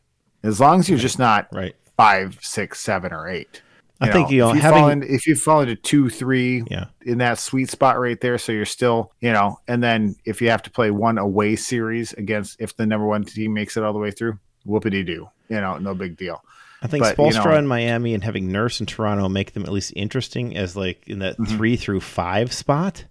as 0.43 0.61
long 0.61 0.78
as 0.81 0.91
you're 0.91 0.99
just 0.99 1.18
not 1.18 1.49
Right. 1.53 1.74
five, 1.97 2.39
six, 2.43 2.81
seven, 2.81 3.12
or 3.14 3.26
eight. 3.28 3.62
I 4.03 4.11
think, 4.11 4.30
you 4.30 4.38
know, 4.38 4.51
if 4.51 4.57
you 4.57 4.62
having- 4.62 4.78
fall 4.80 4.88
in, 4.88 5.03
if 5.03 5.26
you 5.26 5.36
fall 5.36 5.61
into 5.61 5.76
two, 5.76 6.09
three 6.09 6.64
Yeah. 6.70 6.86
in 7.03 7.18
that 7.18 7.38
sweet 7.38 7.68
spot 7.68 7.98
right 8.01 8.18
there, 8.20 8.38
so 8.38 8.51
you're 8.53 8.64
still, 8.64 9.12
you 9.20 9.32
know, 9.32 9.59
and 9.68 9.82
then 9.82 10.16
if 10.24 10.40
you 10.40 10.48
have 10.51 10.62
to 10.62 10.70
play 10.70 10.90
one 10.90 11.18
away 11.18 11.55
series 11.57 12.12
against 12.14 12.61
if 12.61 12.74
the 12.76 12.86
number 12.86 13.07
one 13.07 13.24
team 13.24 13.53
makes 13.53 13.76
it 13.76 13.82
all 13.82 13.92
the 13.92 13.98
way 13.98 14.11
through, 14.11 14.38
whoopity 14.66 15.05
doo, 15.05 15.28
you 15.48 15.61
know, 15.61 15.76
no 15.78 15.94
big 15.94 16.16
deal. 16.16 16.42
I 16.82 16.86
think 16.86 17.05
But, 17.05 17.18
you 17.18 17.24
Spoelstra 17.24 17.44
know- 17.53 17.59
in 17.59 17.66
Miami 17.66 18.14
and 18.14 18.24
having 18.24 18.51
Nurse 18.51 18.80
in 18.80 18.86
Toronto 18.86 19.28
make 19.28 19.53
them 19.53 19.64
at 19.64 19.72
least 19.72 19.92
interesting 19.94 20.57
as 20.57 20.76
like 20.76 21.03
in 21.07 21.18
that 21.18 21.36
Mhm. 21.38 21.48
three 21.48 21.76
through 21.76 22.01
five 22.01 22.55
spot. 22.55 23.05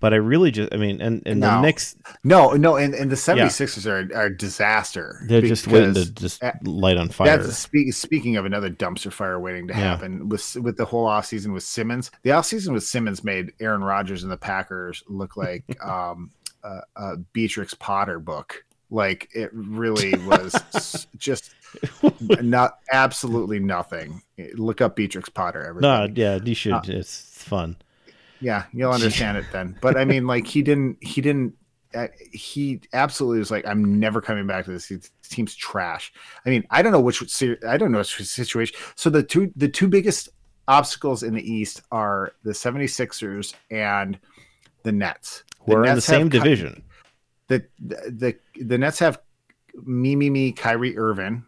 But 0.00 0.14
I 0.14 0.16
really 0.16 0.50
just, 0.50 0.72
I 0.74 0.78
mean, 0.78 1.00
and, 1.02 1.22
and 1.26 1.42
the 1.42 1.50
No. 1.56 1.60
Knicks, 1.60 1.94
No, 2.24 2.52
no, 2.52 2.76
and, 2.76 2.94
and 2.94 3.10
the 3.10 3.16
76ers 3.16 3.86
are, 3.86 4.16
are 4.16 4.26
a 4.26 4.36
disaster. 4.36 5.20
they're 5.28 5.42
just 5.42 5.66
waiting 5.68 5.92
to 5.94 6.10
just 6.10 6.42
uh, 6.42 6.52
light 6.64 6.96
on 6.96 7.10
fire. 7.10 7.36
That's 7.36 7.56
speak, 7.58 7.92
speaking 7.92 8.36
of 8.36 8.46
another 8.46 8.70
dumpster 8.70 9.12
fire 9.12 9.38
waiting 9.38 9.68
to 9.68 9.74
Yeah. 9.74 9.80
happen 9.80 10.28
with 10.30 10.56
with 10.56 10.76
the 10.78 10.86
whole 10.86 11.06
offseason 11.06 11.52
with 11.52 11.62
Simmons. 11.62 12.10
The 12.22 12.30
offseason 12.30 12.72
with 12.72 12.82
Simmons 12.84 13.22
made 13.22 13.52
Aaron 13.60 13.84
Rodgers 13.84 14.22
and 14.22 14.32
the 14.32 14.36
Packers 14.38 15.02
look 15.06 15.36
like 15.36 15.64
um, 15.84 16.30
a, 16.64 16.80
a 16.96 17.16
Beatrix 17.18 17.74
Potter 17.74 18.18
book. 18.18 18.64
Like 18.92 19.28
it 19.34 19.50
really 19.52 20.14
was 20.26 21.06
just 21.18 21.54
not 22.40 22.78
absolutely 22.90 23.60
nothing. 23.60 24.22
Look 24.54 24.80
up 24.80 24.96
Beatrix 24.96 25.28
Potter. 25.28 25.76
no, 25.78 26.08
yeah, 26.12 26.38
you 26.42 26.54
should. 26.54 26.72
Uh, 26.72 26.80
it's 26.86 27.20
fun. 27.44 27.76
Yeah, 28.40 28.64
you'll 28.72 28.92
understand 28.92 29.38
it 29.38 29.46
then. 29.52 29.76
But 29.80 29.96
I 29.96 30.04
mean, 30.04 30.26
like 30.26 30.46
he 30.46 30.62
didn't 30.62 30.98
he 31.00 31.20
didn't 31.20 31.54
uh, 31.94 32.06
he 32.32 32.80
absolutely 32.92 33.40
was 33.40 33.50
like, 33.50 33.66
"I'm 33.66 33.98
never 33.98 34.20
coming 34.20 34.46
back 34.46 34.64
to 34.66 34.70
this. 34.70 34.88
This 34.88 35.10
team's 35.28 35.54
trash." 35.54 36.12
I 36.46 36.50
mean, 36.50 36.64
I 36.70 36.82
don't 36.82 36.92
know 36.92 37.00
which 37.00 37.20
I 37.66 37.76
don't 37.76 37.92
know 37.92 37.98
which 37.98 38.16
situation. 38.24 38.76
So 38.94 39.10
the 39.10 39.22
two 39.22 39.52
the 39.56 39.68
two 39.68 39.88
biggest 39.88 40.28
obstacles 40.68 41.22
in 41.22 41.34
the 41.34 41.52
East 41.52 41.82
are 41.90 42.32
the 42.44 42.52
76ers 42.52 43.54
and 43.70 44.18
the 44.84 44.92
Nets. 44.92 45.42
The 45.66 45.74
We're 45.74 45.84
in 45.84 45.96
the 45.96 46.00
same 46.00 46.28
division. 46.28 46.84
The, 47.48 47.64
the 47.80 47.96
the 48.56 48.64
the 48.64 48.78
Nets 48.78 49.00
have 49.00 49.20
me 49.84 50.14
me 50.14 50.30
me 50.30 50.52
Kyrie 50.52 50.96
Irving 50.96 51.44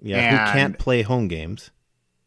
Yeah, 0.00 0.46
who 0.46 0.52
can't 0.52 0.78
play 0.78 1.02
home 1.02 1.26
games. 1.26 1.70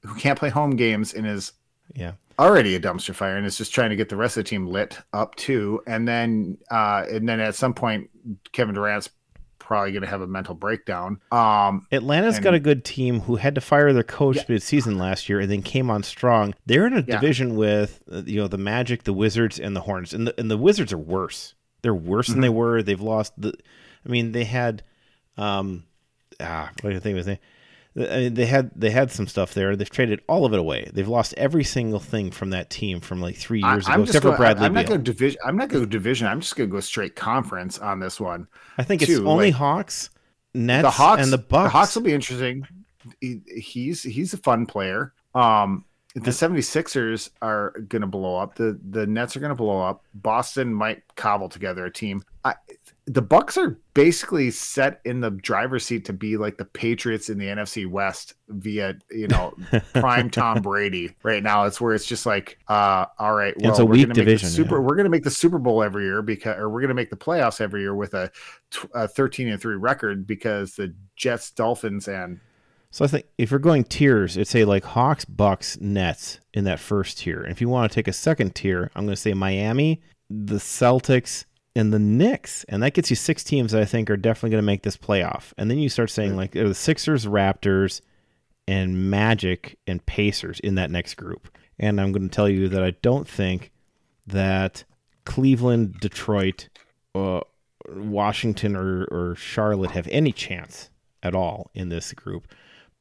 who 0.06 0.16
can't 0.16 0.38
play 0.38 0.50
home 0.50 0.76
games 0.76 1.14
and 1.14 1.26
is 1.26 1.54
Yeah. 1.96 2.14
Already 2.40 2.76
a 2.76 2.80
dumpster 2.80 3.14
fire 3.14 3.38
and 3.38 3.46
is 3.46 3.58
just 3.58 3.74
trying 3.74 3.90
to 3.92 3.96
get 3.96 4.10
the 4.10 4.16
rest 4.16 4.38
of 4.38 4.44
the 4.44 4.50
team 4.50 4.68
lit 4.68 4.98
up 5.14 5.36
too. 5.36 5.82
And 5.88 6.08
then 6.08 6.58
uh 6.72 7.06
and 7.10 7.28
then 7.28 7.40
at 7.40 7.56
some 7.56 7.74
point 7.74 8.10
Kevin 8.52 8.76
Durant's 8.76 9.10
probably 9.60 9.92
going 9.94 10.02
to 10.04 10.10
have 10.10 10.22
a 10.22 10.28
mental 10.28 10.56
breakdown. 10.56 11.20
Um 11.32 11.88
Atlanta's 11.92 12.36
And- 12.36 12.44
got 12.44 12.54
a 12.54 12.60
good 12.60 12.84
team 12.84 13.22
who 13.22 13.36
had 13.38 13.56
to 13.56 13.62
fire 13.62 13.94
their 13.94 14.04
coach 14.04 14.38
Yeah. 14.38 14.44
mid-season 14.50 14.98
last 14.98 15.30
year 15.30 15.40
and 15.40 15.50
then 15.50 15.62
came 15.62 15.90
on 15.90 16.04
strong. 16.04 16.54
They're 16.66 16.86
in 16.88 16.94
a 16.94 16.98
Yeah. 17.08 17.20
division 17.20 17.56
with 17.56 18.02
uh, 18.12 18.24
you 18.26 18.40
know 18.42 18.48
the 18.48 18.58
Magic, 18.58 19.04
the 19.04 19.14
Wizards, 19.14 19.60
and 19.60 19.76
the 19.76 19.82
Hornets, 19.82 20.14
and 20.14 20.28
the 20.28 20.40
and 20.40 20.50
the 20.52 20.58
Wizards 20.58 20.92
are 20.92 20.98
worse. 20.98 21.56
They're 21.82 21.94
worse 21.96 22.28
than 22.28 22.38
Mhm. 22.40 22.42
they 22.42 22.50
were. 22.50 22.84
They've 22.84 23.00
lost 23.02 23.34
the. 23.38 23.54
I 24.06 24.10
mean, 24.10 24.32
they 24.34 24.44
had, 24.44 24.84
um, 25.38 25.84
ah, 26.42 26.70
what 26.82 26.90
do 26.90 26.94
you 26.94 27.00
think 27.00 27.16
was 27.16 27.28
name? 27.28 27.38
I 27.96 28.18
mean, 28.18 28.34
they 28.34 28.48
had 28.48 28.72
they 28.76 28.90
had 28.90 29.12
some 29.12 29.28
stuff 29.28 29.54
there. 29.54 29.76
They've 29.76 29.90
traded 29.90 30.22
all 30.28 30.46
of 30.46 30.54
it 30.54 30.60
away. 30.60 30.90
They've 30.92 31.08
lost 31.08 31.34
every 31.38 31.64
single 31.64 32.00
thing 32.00 32.32
from 32.32 32.50
that 32.50 32.70
team 32.72 33.00
from 33.00 33.22
like 33.22 33.36
three 33.36 33.62
years 33.62 33.88
I'm 33.88 34.02
ago, 34.02 34.04
except 34.04 34.24
for 34.24 34.36
Bradley 34.36 34.66
I'm 34.66 34.74
not 34.74 34.88
going 34.88 35.04
to 35.04 35.12
division 35.12 35.40
I'm 35.46 35.56
not 35.58 35.70
going 35.70 35.84
to 35.84 35.90
division. 35.90 36.26
I'm 36.28 36.40
just 36.40 36.56
going 36.56 36.70
to 36.70 36.74
go 36.74 36.80
straight 36.80 37.16
conference 37.16 37.78
on 37.78 38.00
this 38.00 38.20
one. 38.20 38.48
I 38.80 38.84
think 38.84 39.04
it's 39.04 39.20
only 39.20 39.52
like- 39.52 39.54
Hawks, 39.54 40.10
Nets, 40.56 40.84
the 40.84 40.90
Hawks 40.90 41.22
and 41.22 41.32
the 41.32 41.38
Bucks. 41.38 41.66
The 41.66 41.78
Hawks 41.78 41.96
will 41.96 42.02
be 42.04 42.14
interesting. 42.14 42.68
He, 43.22 43.42
he's 43.48 44.02
he's 44.02 44.34
a 44.34 44.38
fun 44.38 44.66
player. 44.66 45.14
Um, 45.36 45.86
the 46.16 46.32
76ers 46.32 47.32
are 47.42 47.72
going 47.88 48.02
to 48.02 48.08
blow 48.08 48.38
up. 48.38 48.56
The 48.56 48.80
the 48.90 49.06
Nets 49.08 49.36
are 49.36 49.40
going 49.40 49.50
to 49.52 49.56
blow 49.56 49.82
up. 49.82 50.04
Boston 50.14 50.74
might 50.74 51.02
cobble 51.16 51.50
together 51.50 51.86
a 51.86 51.92
team. 51.92 52.24
I, 52.44 52.56
the 53.06 53.22
Bucks 53.22 53.58
are 53.58 53.78
basically 53.94 54.50
set 54.50 55.02
in 55.04 55.20
the 55.20 55.32
driver's 55.32 55.86
seat 55.86 56.06
to 56.06 56.14
be 56.14 56.38
like 56.38 56.58
the 56.58 56.66
Patriots 56.66 57.30
in 57.30 57.38
the 57.38 57.48
NFC 57.48 57.86
West 57.86 58.36
via 58.48 58.96
you 59.12 59.28
know 59.28 59.54
prime 59.94 60.30
Tom 60.30 60.62
Brady. 60.62 61.14
Right 61.22 61.44
now, 61.44 61.66
it's 61.66 61.82
where 61.82 61.94
it's 61.94 62.06
just 62.06 62.26
like, 62.26 62.60
uh, 62.70 63.06
all 63.20 63.34
right, 63.34 63.54
well, 63.60 63.72
It's 63.72 63.80
a 63.80 63.86
we're 63.86 63.92
weak 63.94 64.02
gonna 64.04 64.10
make 64.10 64.16
the 64.16 64.22
division, 64.22 64.50
Super, 64.50 64.76
yeah. 64.76 64.82
we're 64.82 64.96
going 64.96 65.06
to 65.06 65.10
make 65.10 65.24
the 65.24 65.32
Super 65.32 65.60
Bowl 65.60 65.84
every 65.84 66.06
year 66.06 66.22
because, 66.22 66.58
or 66.58 66.70
we're 66.70 66.80
going 66.80 66.90
to 66.90 66.96
make 66.96 67.10
the 67.10 67.18
playoffs 67.18 67.60
every 67.60 67.82
year 67.82 67.94
with 67.94 68.14
a, 68.14 68.32
a 68.94 69.08
13 69.08 69.50
and 69.50 69.62
three 69.62 69.76
record 69.76 70.26
because 70.26 70.76
the 70.76 70.94
Jets, 71.18 71.52
Dolphins, 71.52 72.08
and 72.08 72.40
So 72.92 73.04
I 73.04 73.10
think 73.10 73.26
if 73.38 73.52
you're 73.52 73.60
going 73.60 73.84
tiers, 73.84 74.38
it's 74.38 74.52
say 74.52 74.64
like 74.64 74.86
Hawks, 74.86 75.26
Bucks, 75.26 75.78
Nets 75.82 76.40
in 76.54 76.64
that 76.64 76.80
first 76.80 77.18
tier. 77.18 77.42
And 77.42 77.52
if 77.52 77.60
you 77.60 77.68
want 77.68 77.92
to 77.92 77.96
take 77.96 78.08
a 78.08 78.14
second 78.14 78.56
tier, 78.56 78.90
I'm 78.96 79.06
going 79.06 79.16
to 79.16 79.22
say 79.22 79.34
Miami, 79.34 80.02
the 80.30 80.56
Celtics, 80.56 81.44
and 81.76 81.94
the 81.94 82.00
Knicks. 82.00 82.64
And 82.66 82.84
that 82.84 82.94
gets 82.94 83.10
you 83.10 83.16
six 83.16 83.44
teams 83.44 83.72
that 83.72 83.82
I 83.82 83.86
think 83.86 84.10
are 84.10 84.18
definitely 84.18 84.52
going 84.52 84.62
to 84.62 84.66
make 84.66 84.84
this 84.84 84.98
playoff. 84.98 85.54
And 85.58 85.70
then 85.70 85.80
you 85.80 85.90
start 85.90 86.10
saying 86.10 86.36
like 86.36 86.52
the 86.52 86.74
Sixers, 86.74 87.26
Raptors, 87.26 88.02
and 88.68 89.10
Magic 89.10 89.78
and 89.88 90.06
Pacers 90.06 90.60
in 90.60 90.76
that 90.76 90.92
next 90.92 91.16
group. 91.16 91.50
And 91.80 92.00
I'm 92.00 92.12
going 92.12 92.30
to 92.30 92.36
tell 92.36 92.50
you 92.50 92.70
that 92.70 92.84
I 92.84 92.92
don't 93.02 93.28
think 93.28 93.72
that 94.28 94.84
Cleveland, 95.26 96.00
Detroit, 96.00 96.70
uh, 97.16 97.42
Washington, 97.90 98.76
or, 98.76 99.06
or 99.06 99.36
Charlotte 99.36 99.92
have 99.92 100.08
any 100.10 100.32
chance 100.32 100.90
at 101.22 101.36
all 101.36 101.72
in 101.74 101.90
this 101.90 102.14
group. 102.14 102.48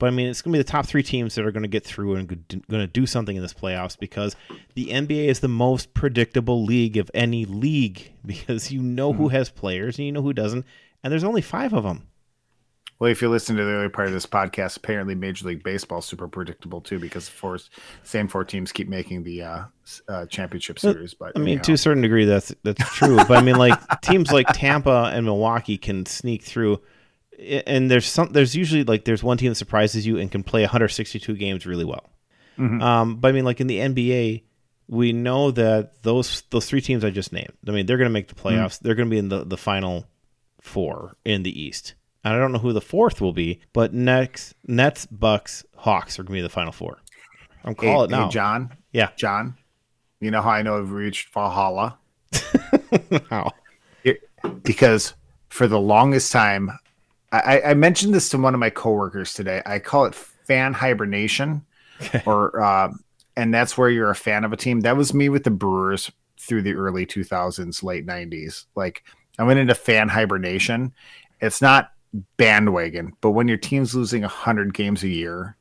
But 0.02 0.08
I 0.08 0.10
mean, 0.10 0.26
it's 0.26 0.42
going 0.42 0.52
to 0.52 0.58
be 0.58 0.60
the 0.64 0.68
top 0.68 0.86
three 0.86 1.04
teams 1.04 1.36
that 1.36 1.46
are 1.46 1.52
going 1.52 1.62
to 1.62 1.68
get 1.68 1.84
through 1.84 2.16
and 2.16 2.26
going 2.26 2.64
to 2.68 2.88
do 2.88 3.06
something 3.06 3.36
in 3.36 3.40
this 3.40 3.54
playoffs 3.54 3.96
because 3.96 4.34
the 4.74 4.86
NBA 4.86 5.26
is 5.26 5.38
the 5.38 5.46
most 5.46 5.94
predictable 5.94 6.64
league 6.64 6.96
of 6.96 7.08
any 7.14 7.44
league 7.44 8.12
because 8.26 8.72
you 8.72 8.82
know 8.82 9.12
who 9.12 9.28
has 9.28 9.48
players 9.48 9.98
and 9.98 10.06
you 10.06 10.10
know 10.10 10.22
who 10.22 10.32
doesn't, 10.32 10.66
and 11.04 11.12
there's 11.12 11.22
only 11.22 11.40
five 11.40 11.72
of 11.72 11.84
them. 11.84 12.08
well, 12.98 13.12
if 13.12 13.22
you 13.22 13.28
listen 13.28 13.54
to 13.54 13.64
the 13.64 13.70
early 13.70 13.88
part 13.90 14.08
of 14.08 14.12
this 14.12 14.26
podcast, 14.26 14.76
apparently 14.76 15.14
Major 15.14 15.46
League 15.46 15.62
Baseball 15.62 16.00
is 16.00 16.04
super 16.04 16.26
predictable 16.26 16.80
too 16.80 16.98
because 16.98 17.26
the 17.26 17.34
four 17.36 17.60
same 18.02 18.26
four 18.26 18.44
teams 18.44 18.72
keep 18.72 18.88
making 18.88 19.22
the 19.22 19.42
uh, 19.42 19.64
uh, 20.08 20.26
championship 20.26 20.80
series. 20.80 21.14
But 21.14 21.30
I 21.36 21.38
mean, 21.38 21.48
anyhow. 21.50 21.62
to 21.62 21.72
a 21.74 21.78
certain 21.78 22.02
degree, 22.02 22.24
that's 22.24 22.52
that's 22.64 22.92
true. 22.92 23.18
but 23.28 23.38
I 23.38 23.40
mean, 23.40 23.54
like 23.54 23.78
teams 24.02 24.32
like 24.32 24.48
Tampa 24.52 25.12
and 25.14 25.24
Milwaukee 25.24 25.78
can 25.78 26.06
sneak 26.06 26.42
through, 26.42 26.80
and 27.38 27.90
there's 27.90 28.06
some. 28.06 28.28
There's 28.32 28.54
usually 28.54 28.84
like 28.84 29.04
there's 29.04 29.22
one 29.22 29.36
team 29.38 29.50
that 29.50 29.54
surprises 29.56 30.06
you 30.06 30.18
and 30.18 30.30
can 30.30 30.42
play 30.42 30.62
162 30.62 31.34
games 31.36 31.66
really 31.66 31.84
well. 31.84 32.10
Mhm. 32.58 32.82
Um, 32.82 33.16
but 33.16 33.28
I 33.28 33.32
mean, 33.32 33.44
like 33.44 33.60
in 33.60 33.66
the 33.66 33.78
NBA, 33.78 34.42
we 34.88 35.12
know 35.12 35.50
that 35.52 36.02
those 36.02 36.42
those 36.50 36.66
three 36.66 36.80
teams 36.80 37.04
I 37.04 37.10
just 37.10 37.32
named. 37.32 37.52
I 37.66 37.70
mean, 37.70 37.86
they're 37.86 37.96
going 37.96 38.08
to 38.08 38.12
make 38.12 38.28
the 38.28 38.34
playoffs. 38.34 38.78
They're 38.78 38.94
going 38.94 39.08
to 39.08 39.10
be 39.10 39.18
in 39.18 39.28
the 39.28 39.44
the 39.44 39.56
final 39.56 40.06
four 40.60 41.16
in 41.24 41.42
the 41.42 41.60
East. 41.60 41.94
And 42.24 42.32
I 42.34 42.38
don't 42.38 42.52
know 42.52 42.58
who 42.60 42.72
the 42.72 42.80
fourth 42.80 43.20
will 43.20 43.32
be, 43.32 43.60
but 43.72 43.92
next 43.92 44.54
Nets, 44.68 45.06
Bucks, 45.06 45.64
Hawks 45.76 46.18
are 46.18 46.22
going 46.22 46.34
to 46.36 46.38
be 46.38 46.42
the 46.42 46.48
final 46.48 46.70
four. 46.72 46.98
I'm 47.64 47.74
Hey, 47.74 47.86
calling 47.86 48.10
it 48.10 48.14
hey, 48.14 48.20
now. 48.22 48.28
John. 48.28 48.76
Yeah. 48.92 49.08
John. 49.16 49.56
You 50.20 50.30
know 50.30 50.40
how 50.40 50.50
I 50.50 50.62
know 50.62 50.78
I've 50.78 50.92
reached 50.92 51.32
Valhalla 51.34 51.98
How? 53.30 53.50
because 54.62 55.14
for 55.48 55.66
the 55.66 55.80
longest 55.80 56.30
time, 56.32 56.70
I, 57.32 57.62
I 57.66 57.74
mentioned 57.74 58.14
this 58.14 58.28
to 58.30 58.38
one 58.38 58.54
of 58.54 58.60
my 58.60 58.70
coworkers 58.70 59.32
today. 59.32 59.62
I 59.64 59.78
call 59.78 60.04
it 60.04 60.14
fan 60.14 60.74
hibernation, 60.74 61.64
or 62.26 62.60
uh, 62.62 62.92
and 63.36 63.52
that's 63.54 63.78
where 63.78 63.88
you're 63.88 64.10
a 64.10 64.14
fan 64.14 64.44
of 64.44 64.52
a 64.52 64.56
team. 64.56 64.80
That 64.80 64.96
was 64.96 65.14
me 65.14 65.28
with 65.28 65.44
the 65.44 65.50
Brewers 65.50 66.10
through 66.38 66.62
the 66.62 66.74
early 66.74 67.06
2000s, 67.06 67.82
late 67.82 68.06
90s. 68.06 68.66
Like 68.74 69.04
I 69.38 69.44
went 69.44 69.60
into 69.60 69.74
fan 69.74 70.08
hibernation. 70.08 70.92
It's 71.40 71.62
not 71.62 71.92
bandwagon, 72.36 73.14
but 73.20 73.30
when 73.30 73.48
your 73.48 73.56
team's 73.56 73.94
losing 73.94 74.22
100 74.22 74.74
games 74.74 75.02
a 75.02 75.08
year, 75.08 75.56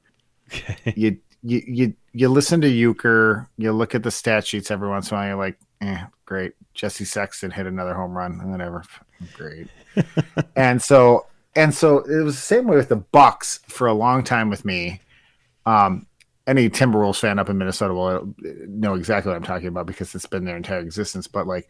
you 0.96 1.18
you 1.44 1.64
you 1.66 1.94
you 2.14 2.28
listen 2.28 2.60
to 2.62 2.68
Uecker, 2.68 3.48
you 3.58 3.72
look 3.72 3.96
at 3.96 4.04
the 4.04 4.12
stat 4.12 4.46
sheets 4.46 4.72
every 4.72 4.90
once 4.90 5.10
in 5.10 5.16
a 5.16 5.20
while, 5.20 5.28
you're 5.30 5.38
like, 5.38 5.58
eh, 5.80 6.04
great. 6.26 6.54
Richie 6.82 7.06
Sexson 7.06 7.52
hit 7.52 7.66
another 7.66 7.94
home 7.94 8.18
run, 8.18 8.52
whatever. 8.52 8.84
Great. 9.34 9.68
and 10.56 10.82
so 10.82 11.26
and 11.56 11.74
so 11.74 12.00
it 12.00 12.24
was 12.24 12.36
the 12.36 12.42
same 12.42 12.68
way 12.68 12.78
with 12.78 12.90
the 12.90 12.96
Bucks 12.96 13.60
for 13.68 13.88
a 13.88 13.94
long 13.94 14.24
time 14.24 14.50
with 14.50 14.66
me. 14.66 15.02
Um 15.66 16.08
any 16.48 16.70
Timberwolves 16.70 17.20
fan 17.20 17.40
up 17.40 17.50
in 17.50 17.58
Minnesota 17.58 17.94
will 17.94 18.36
know 18.68 18.96
exactly 18.96 19.30
what 19.30 19.38
I'm 19.38 19.44
talking 19.44 19.68
about 19.68 19.86
because 19.86 20.14
it's 20.16 20.26
been 20.26 20.44
their 20.44 20.58
entire 20.58 20.80
existence. 20.80 21.28
But 21.28 21.48
like, 21.48 21.70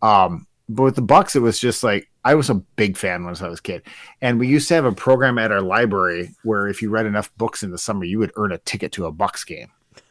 um, 0.00 0.46
but 0.68 0.84
with 0.84 0.94
the 0.96 1.02
Bucks, 1.02 1.36
it 1.36 1.40
was 1.40 1.58
just 1.58 1.82
like 1.82 2.08
I 2.24 2.34
was 2.34 2.48
a 2.48 2.54
big 2.54 2.96
fan 2.96 3.24
when 3.24 3.36
I 3.36 3.48
was 3.48 3.58
a 3.58 3.62
kid, 3.62 3.82
and 4.20 4.38
we 4.38 4.46
used 4.46 4.68
to 4.68 4.74
have 4.74 4.84
a 4.84 4.92
program 4.92 5.38
at 5.38 5.52
our 5.52 5.60
library 5.60 6.34
where 6.44 6.68
if 6.68 6.80
you 6.80 6.88
read 6.88 7.06
enough 7.06 7.34
books 7.36 7.62
in 7.62 7.70
the 7.70 7.78
summer, 7.78 8.04
you 8.04 8.18
would 8.18 8.32
earn 8.36 8.52
a 8.52 8.58
ticket 8.58 8.92
to 8.92 9.06
a 9.06 9.12
Bucks 9.12 9.44
game. 9.44 9.70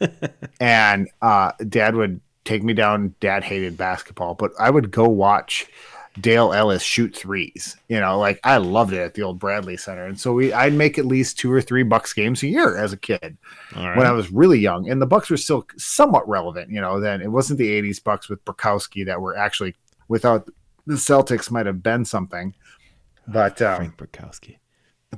and 0.59 1.09
uh, 1.21 1.53
Dad 1.67 1.95
would 1.95 2.19
take 2.43 2.63
me 2.63 2.73
down. 2.73 3.15
Dad 3.19 3.43
hated 3.43 3.77
basketball, 3.77 4.35
but 4.35 4.51
I 4.59 4.69
would 4.69 4.91
go 4.91 5.07
watch 5.07 5.67
Dale 6.19 6.51
Ellis 6.51 6.83
shoot 6.83 7.15
threes. 7.15 7.77
You 7.87 7.99
know, 7.99 8.19
like 8.19 8.39
I 8.43 8.57
loved 8.57 8.93
it 8.93 8.99
at 8.99 9.13
the 9.13 9.21
old 9.21 9.39
Bradley 9.39 9.77
Center, 9.77 10.05
and 10.05 10.19
so 10.19 10.33
we 10.33 10.51
I'd 10.51 10.73
make 10.73 10.97
at 10.97 11.05
least 11.05 11.39
two 11.39 11.51
or 11.51 11.61
three 11.61 11.83
Bucks 11.83 12.13
games 12.13 12.43
a 12.43 12.47
year 12.47 12.77
as 12.77 12.91
a 12.91 12.97
kid 12.97 13.37
right. 13.75 13.95
when 13.95 14.05
I 14.05 14.11
was 14.11 14.31
really 14.31 14.59
young, 14.59 14.89
and 14.89 15.01
the 15.01 15.05
Bucks 15.05 15.29
were 15.29 15.37
still 15.37 15.65
somewhat 15.77 16.27
relevant. 16.27 16.69
You 16.69 16.81
know, 16.81 16.99
then 16.99 17.21
it 17.21 17.31
wasn't 17.31 17.59
the 17.59 17.81
'80s 17.81 18.03
Bucks 18.03 18.29
with 18.29 18.43
Brickowski 18.43 19.05
that 19.05 19.21
were 19.21 19.37
actually 19.37 19.75
without 20.09 20.49
the 20.85 20.95
Celtics 20.95 21.49
might 21.49 21.65
have 21.65 21.81
been 21.81 22.03
something, 22.03 22.53
but 23.27 23.61
um, 23.61 23.77
Frank 23.77 23.97
Brickowski. 23.97 24.57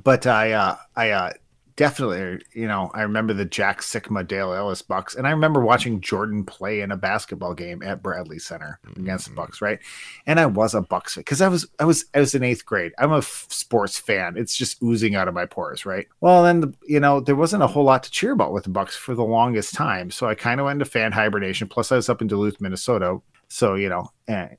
but 0.04 0.26
I 0.28 0.52
uh, 0.52 0.76
I 0.94 1.10
uh, 1.10 1.32
definitely 1.76 2.44
you 2.52 2.66
know 2.66 2.90
I 2.94 3.02
remember 3.02 3.32
the 3.32 3.44
Jack 3.44 3.80
Sikma 3.80 4.26
Dale 4.26 4.52
Ellis 4.52 4.82
Bucks, 4.82 5.14
and 5.14 5.26
I 5.26 5.30
remember 5.30 5.60
watching 5.60 6.00
Jordan 6.00 6.44
play 6.44 6.80
in 6.80 6.92
a 6.92 6.96
basketball 6.96 7.54
game 7.54 7.82
at 7.82 8.02
Bradley 8.02 8.38
Center 8.38 8.78
against 8.96 9.28
the 9.28 9.34
Bucks, 9.34 9.60
right? 9.60 9.78
And 10.26 10.38
I 10.38 10.46
was 10.46 10.74
a 10.74 10.82
Bucks 10.82 11.14
fan 11.14 11.22
because 11.22 11.40
I 11.40 11.48
was 11.48 11.66
I 11.78 11.84
was 11.84 12.04
I 12.14 12.20
was 12.20 12.34
in 12.34 12.42
eighth 12.42 12.64
grade. 12.64 12.92
I'm 12.98 13.12
a 13.12 13.18
f- 13.18 13.46
sports 13.50 13.98
fan. 13.98 14.36
It's 14.36 14.56
just 14.56 14.82
oozing 14.82 15.14
out 15.14 15.28
of 15.28 15.34
my 15.34 15.46
pores, 15.46 15.84
right? 15.86 16.06
Well, 16.20 16.42
then 16.44 16.60
the, 16.60 16.74
you 16.86 17.00
know 17.00 17.20
there 17.20 17.36
wasn't 17.36 17.62
a 17.62 17.68
whole 17.68 17.84
lot 17.84 18.02
to 18.04 18.10
cheer 18.10 18.32
about 18.32 18.52
with 18.52 18.64
the 18.64 18.70
Bucks 18.70 18.96
for 18.96 19.14
the 19.14 19.24
longest 19.24 19.74
time, 19.74 20.10
so 20.10 20.26
I 20.26 20.34
kind 20.34 20.60
of 20.60 20.66
went 20.66 20.76
into 20.76 20.90
fan 20.90 21.12
hibernation. 21.12 21.68
Plus, 21.68 21.92
I 21.92 21.96
was 21.96 22.08
up 22.08 22.22
in 22.22 22.28
Duluth, 22.28 22.60
Minnesota, 22.60 23.18
so 23.48 23.74
you 23.74 23.88
know, 23.88 24.08
and 24.28 24.56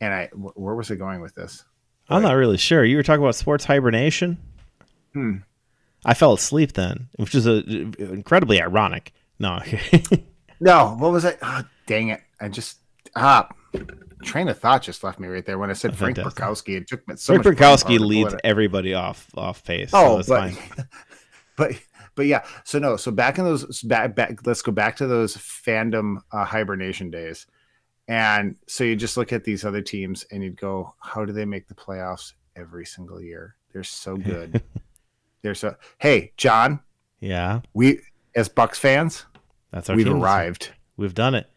and 0.00 0.12
I 0.12 0.26
wh- 0.28 0.56
where 0.58 0.74
was 0.74 0.90
I 0.90 0.96
going 0.96 1.20
with 1.20 1.34
this? 1.34 1.64
I'm 2.08 2.22
not 2.22 2.32
really 2.32 2.56
sure. 2.56 2.84
You 2.84 2.96
were 2.96 3.02
talking 3.02 3.22
about 3.22 3.34
sports 3.34 3.64
hibernation. 3.64 4.38
Hmm. 5.12 5.38
I 6.06 6.14
fell 6.14 6.32
asleep 6.32 6.72
then, 6.72 7.08
which 7.16 7.34
is 7.34 7.46
a, 7.46 7.62
incredibly 7.98 8.62
ironic. 8.62 9.12
No, 9.38 9.60
No, 10.60 10.96
what 10.98 11.12
was 11.12 11.24
I? 11.24 11.36
Oh, 11.42 11.62
dang 11.86 12.08
it! 12.08 12.22
I 12.40 12.48
just 12.48 12.78
ah. 13.14 13.48
train 14.22 14.48
of 14.48 14.58
thought 14.58 14.82
just 14.82 15.04
left 15.04 15.20
me 15.20 15.28
right 15.28 15.44
there 15.44 15.58
when 15.58 15.68
I 15.70 15.74
said 15.74 15.92
Oh, 15.92 15.96
Frank. 15.96 16.16
Brickowski. 16.16 16.76
It 16.76 16.88
took 16.88 17.06
me 17.06 17.16
so 17.16 17.34
Frank 17.34 17.58
Brickowski 17.58 17.58
power 17.58 17.92
to 17.92 17.98
pull 17.98 18.06
leads 18.06 18.34
everybody 18.44 18.94
off 18.94 19.28
off 19.36 19.64
pace. 19.64 19.90
Oh, 19.92 20.22
so 20.22 20.34
but, 20.34 20.52
fine. 20.52 20.88
but 21.56 21.72
but 22.14 22.26
yeah. 22.26 22.44
So 22.64 22.78
no. 22.78 22.96
So 22.96 23.10
back 23.10 23.38
in 23.38 23.44
those 23.44 23.82
back 23.82 24.14
back. 24.14 24.46
Let's 24.46 24.62
go 24.62 24.72
back 24.72 24.96
to 24.96 25.06
those 25.06 25.36
fandom 25.36 26.18
uh, 26.32 26.44
hibernation 26.44 27.10
days. 27.10 27.46
And 28.08 28.56
so 28.68 28.84
you 28.84 28.94
just 28.94 29.16
look 29.16 29.32
at 29.32 29.44
these 29.44 29.64
other 29.64 29.82
teams 29.82 30.24
and 30.30 30.42
you'd 30.42 30.60
go, 30.60 30.94
how 31.00 31.24
do 31.24 31.32
they 31.32 31.44
make 31.44 31.66
the 31.66 31.74
playoffs 31.74 32.34
every 32.54 32.86
single 32.86 33.20
year? 33.20 33.56
They're 33.72 33.82
so 33.82 34.16
good. 34.16 34.62
They're 35.42 35.54
so. 35.54 35.76
Hey, 35.98 36.32
John, 36.36 36.80
Yeah, 37.20 37.60
we 37.74 38.00
as 38.34 38.48
Bucks 38.48 38.78
fans, 38.78 39.26
that's 39.72 39.88
our 39.90 39.96
we've 39.96 40.06
team. 40.06 40.22
arrived. 40.22 40.72
We've 40.96 41.14
done 41.14 41.34
it. 41.34 41.48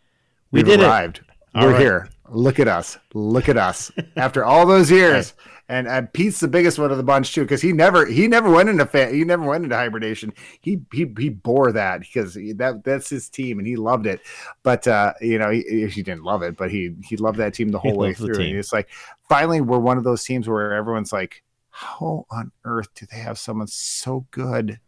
We 0.52 0.60
We've 0.60 0.66
did 0.78 0.82
arrived. 0.82 1.22
All 1.56 1.66
We're 1.66 1.72
right. 1.74 1.82
here. 1.82 2.10
Look 2.30 2.60
at 2.60 2.68
us. 2.68 2.98
Look 3.14 3.50
at 3.50 3.58
us. 3.58 3.92
After 4.16 4.46
all 4.46 4.66
those 4.68 4.92
years, 4.92 5.34
and, 5.68 5.88
and 5.88 6.12
Pete's 6.14 6.40
the 6.40 6.48
biggest 6.48 6.78
one 6.78 6.92
of 6.92 6.98
the 6.98 7.04
bunch 7.04 7.34
too, 7.34 7.42
because 7.42 7.62
he 7.62 7.74
never 7.74 8.06
he 8.06 8.28
never 8.28 8.50
went 8.52 8.70
into 8.70 8.86
fa- 8.86 9.10
he 9.12 9.24
never 9.24 9.44
went 9.44 9.64
into 9.64 9.76
hibernation. 9.76 10.34
He 10.62 10.82
he 10.94 11.12
he 11.18 11.30
bore 11.30 11.72
that 11.72 12.02
because 12.02 12.36
he- 12.36 12.54
that 12.54 12.84
that's 12.84 13.10
his 13.10 13.30
team 13.30 13.58
and 13.58 13.68
he 13.68 13.76
loved 13.78 14.06
it. 14.06 14.22
But 14.62 14.88
uh, 14.88 15.14
you 15.22 15.40
know 15.40 15.50
he, 15.50 15.88
he 15.88 16.04
didn't 16.04 16.24
love 16.24 16.44
it, 16.44 16.56
but 16.56 16.70
he 16.70 16.96
he 17.04 17.18
loved 17.18 17.40
that 17.40 17.56
team 17.56 17.70
the 17.70 17.80
He 17.80 17.90
whole 17.90 17.98
way 17.98 18.10
loves 18.10 18.20
the 18.20 18.26
through. 18.28 18.44
And 18.46 18.58
it's 18.58 18.74
like 18.74 18.90
finally 19.28 19.62
we're 19.62 19.80
one 19.80 19.98
of 19.98 20.04
those 20.04 20.24
teams 20.24 20.48
where 20.48 20.74
everyone's 20.74 21.12
like, 21.14 21.44
how 21.72 22.26
on 22.30 22.52
earth 22.66 22.90
do 22.96 23.06
they 23.12 23.20
have 23.20 23.38
someone 23.40 23.68
so 23.68 24.26
good? 24.32 24.80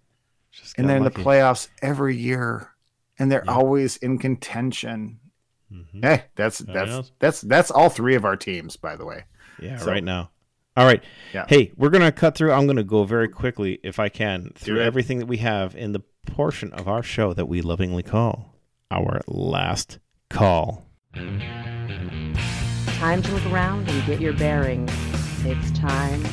Just 0.51 0.77
and 0.77 0.85
got 0.85 0.87
they're 0.89 0.97
in 0.97 1.03
the 1.03 1.11
playoffs 1.11 1.69
every 1.81 2.17
year, 2.17 2.71
and 3.19 3.31
they're 3.31 3.43
Yeah. 3.45 3.53
always 3.53 3.97
in 3.97 4.17
contention. 4.17 5.19
Mhm. 5.71 6.03
Hey, 6.03 6.23
that's 6.35 6.59
that's 6.59 7.11
that's 7.19 7.41
that's 7.41 7.71
all 7.71 7.89
three 7.89 8.15
of 8.15 8.25
our 8.25 8.35
teams, 8.35 8.75
by 8.75 8.95
the 8.95 9.05
way. 9.05 9.23
Yeah, 9.61 9.77
So- 9.77 9.91
right 9.91 10.03
now. 10.03 10.31
All 10.77 10.85
right. 10.85 11.03
Yeah. 11.33 11.45
Hey, 11.49 11.73
we're 11.75 11.89
gonna 11.89 12.11
cut 12.13 12.35
through. 12.35 12.53
I'm 12.53 12.65
gonna 12.65 12.83
go 12.83 13.03
very 13.03 13.27
quickly, 13.27 13.79
if 13.83 13.99
I 13.99 14.07
can, 14.09 14.51
through 14.55 14.81
everything 14.81 15.19
that 15.19 15.25
we 15.25 15.37
have 15.37 15.75
in 15.75 15.91
the 15.91 15.99
portion 16.25 16.71
of 16.73 16.87
our 16.87 17.03
show 17.03 17.33
that 17.33 17.47
we 17.47 17.61
lovingly 17.61 18.03
call 18.03 18.55
our 18.89 19.19
last 19.27 19.99
call. 20.29 20.85
Time 21.13 22.33
to 23.21 23.31
look 23.33 23.45
around 23.47 23.89
and 23.89 24.05
get 24.05 24.21
your 24.21 24.31
bearings. 24.33 24.91
It's 25.45 25.71
time 25.71 26.23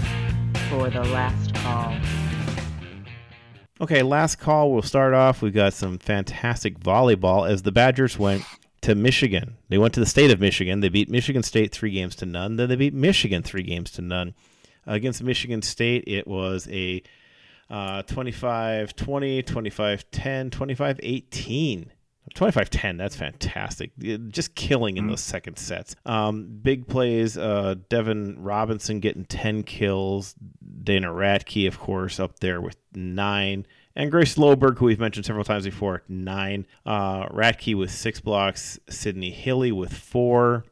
for 0.69 0.91
the 0.91 1.03
last 1.05 1.55
call. 1.55 1.95
Okay, 3.81 4.03
last 4.03 4.37
call. 4.37 4.71
We'll 4.73 4.83
start 4.83 5.15
off. 5.15 5.41
We've 5.41 5.55
got 5.55 5.73
some 5.73 5.99
fantastic 5.99 6.79
volleyball 6.79 7.49
as 7.49 7.63
the 7.63 7.73
Badgers 7.73 8.19
went 8.19 8.43
to 8.83 8.95
Michigan. 8.95 9.57
They 9.71 9.79
went 9.79 9.95
to 9.95 10.01
the 10.01 10.07
state 10.07 10.31
of 10.31 10.41
Michigan. 10.41 10.81
They 10.81 10.91
beat 10.91 11.09
Michigan 11.09 11.43
State 11.43 11.73
three 11.73 11.91
games 11.91 12.15
to 12.17 12.27
none. 12.27 12.57
Then 12.57 12.69
they 12.69 12.77
beat 12.77 12.93
Michigan 12.93 13.43
three 13.43 13.63
games 13.63 13.91
to 13.93 14.03
none. 14.03 14.35
against 14.87 15.23
Michigan 15.23 15.63
State, 15.63 16.05
it 16.07 16.27
was 16.27 16.69
a 16.71 17.03
uh, 17.71 18.03
25 18.03 18.95
20, 18.95 19.43
25 19.43 20.11
10, 20.11 20.51
25 20.51 21.01
18. 21.03 21.93
25 22.35 22.71
10, 22.71 22.97
that's 22.97 23.17
fantastic. 23.17 23.91
Just 24.29 24.55
killing 24.55 24.97
in 24.97 25.07
those 25.07 25.21
second 25.21 25.59
sets. 25.59 25.95
Um, 26.07 26.59
big 26.63 26.87
plays, 26.87 27.37
uh, 27.37 27.77
Devyn 27.91 28.37
Robinson 28.39 29.01
getting 29.01 29.25
10 29.25 29.63
kills. 29.63 30.35
Dana 30.83 31.09
Rettke, 31.09 31.69
of 31.69 31.79
course, 31.79 32.19
up 32.19 32.41
there 32.41 32.61
with 32.61 32.77
nine. 32.95 33.67
And 33.95 34.11
Grace 34.11 34.37
Loberg, 34.37 34.79
who 34.79 34.87
we've 34.87 35.01
mentioned 35.01 35.27
several 35.27 35.45
times 35.45 35.65
before, 35.65 36.03
nine. 36.09 36.67
Uh, 36.87 37.27
Rettke 37.29 37.77
with 37.77 37.91
six 37.91 38.21
blocks. 38.21 38.79
Sydney 38.89 39.31
Hilley 39.31 39.73
with 39.73 39.93
four. 39.93 40.65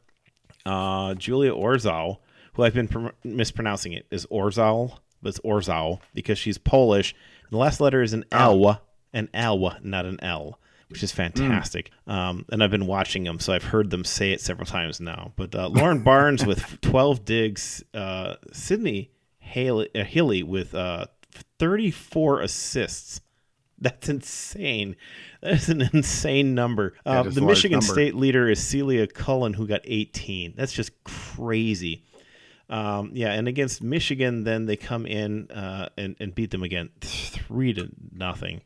Uh, 0.65 1.13
Julia 1.13 1.51
Orzol, 1.51 2.17
who 2.53 2.63
I've 2.63 2.73
been 2.73 2.87
pr- 2.87 3.07
mispronouncing 3.23 3.93
it, 3.93 4.05
is 4.11 4.25
Orzal, 4.27 4.97
but 5.21 5.29
it's 5.29 5.39
Orzal 5.39 5.99
because 6.13 6.37
she's 6.37 6.57
Polish. 6.57 7.15
The 7.51 7.57
last 7.57 7.79
letter 7.79 8.01
is 8.01 8.13
an 8.13 8.25
L, 8.31 8.81
an 9.13 9.29
L, 9.33 9.77
not 9.81 10.05
an 10.05 10.21
L, 10.21 10.59
which 10.89 11.03
is 11.03 11.11
fantastic. 11.11 11.91
Um, 12.05 12.45
and 12.51 12.63
I've 12.63 12.71
been 12.71 12.87
watching 12.87 13.23
them, 13.23 13.39
so 13.39 13.53
I've 13.53 13.63
heard 13.63 13.89
them 13.89 14.03
say 14.03 14.31
it 14.31 14.41
several 14.41 14.65
times 14.65 14.99
now. 14.99 15.33
But 15.35 15.53
uh, 15.53 15.67
Lauren 15.69 16.01
Barnes 16.01 16.45
with 16.45 16.79
12 16.81 17.25
digs, 17.25 17.83
uh, 17.93 18.35
Sydney 18.53 19.11
Haley, 19.39 19.89
uh, 19.95 20.03
Hilley 20.03 20.43
with 20.43 20.73
uh, 20.73 21.07
34 21.59 22.41
assists. 22.41 23.21
That's 23.79 24.09
insane. 24.09 24.95
That 25.41 25.53
is 25.53 25.69
an 25.69 25.81
insane 25.93 26.55
number. 26.55 26.95
Uh, 27.05 27.23
the 27.23 27.41
Michigan 27.41 27.79
number. 27.79 27.93
State 27.93 28.15
leader 28.15 28.49
is 28.49 28.63
Celia 28.63 29.05
Cullen, 29.07 29.53
who 29.53 29.67
got 29.67 29.81
18. 29.83 30.53
That's 30.55 30.73
just 30.73 30.91
crazy. 31.03 32.03
Um, 32.69 33.11
yeah, 33.13 33.31
and 33.33 33.47
against 33.47 33.83
Michigan, 33.83 34.43
then 34.43 34.65
they 34.65 34.75
come 34.75 35.05
in 35.05 35.49
uh, 35.51 35.89
and, 35.97 36.15
and 36.19 36.33
beat 36.33 36.51
them 36.51 36.63
again, 36.63 36.89
three 37.01 37.73
to 37.73 37.89
nothing. 38.11 38.61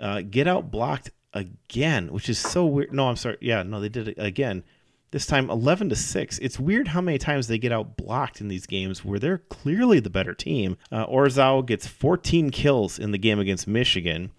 Uh, 0.00 0.22
get 0.22 0.46
out 0.46 0.70
blocked 0.70 1.10
again, 1.32 2.12
which 2.12 2.28
is 2.28 2.38
so 2.38 2.66
weird. 2.66 2.92
No, 2.92 3.08
I'm 3.08 3.16
sorry. 3.16 3.38
Yeah, 3.40 3.62
no, 3.62 3.80
they 3.80 3.88
did 3.88 4.08
it 4.08 4.18
again. 4.18 4.64
This 5.10 5.24
time, 5.24 5.48
11 5.48 5.88
to 5.88 5.96
six. 5.96 6.38
It's 6.38 6.58
weird 6.60 6.88
how 6.88 7.00
many 7.00 7.16
times 7.16 7.46
they 7.46 7.56
get 7.58 7.72
out 7.72 7.96
blocked 7.96 8.42
in 8.42 8.48
these 8.48 8.66
games 8.66 9.04
where 9.04 9.18
they're 9.18 9.38
clearly 9.38 10.00
the 10.00 10.10
better 10.10 10.34
team. 10.34 10.76
Uh, 10.92 11.06
Orzol 11.06 11.64
gets 11.64 11.86
14 11.86 12.50
kills 12.50 12.98
in 12.98 13.10
the 13.10 13.18
game 13.18 13.38
against 13.38 13.66
Michigan. 13.66 14.32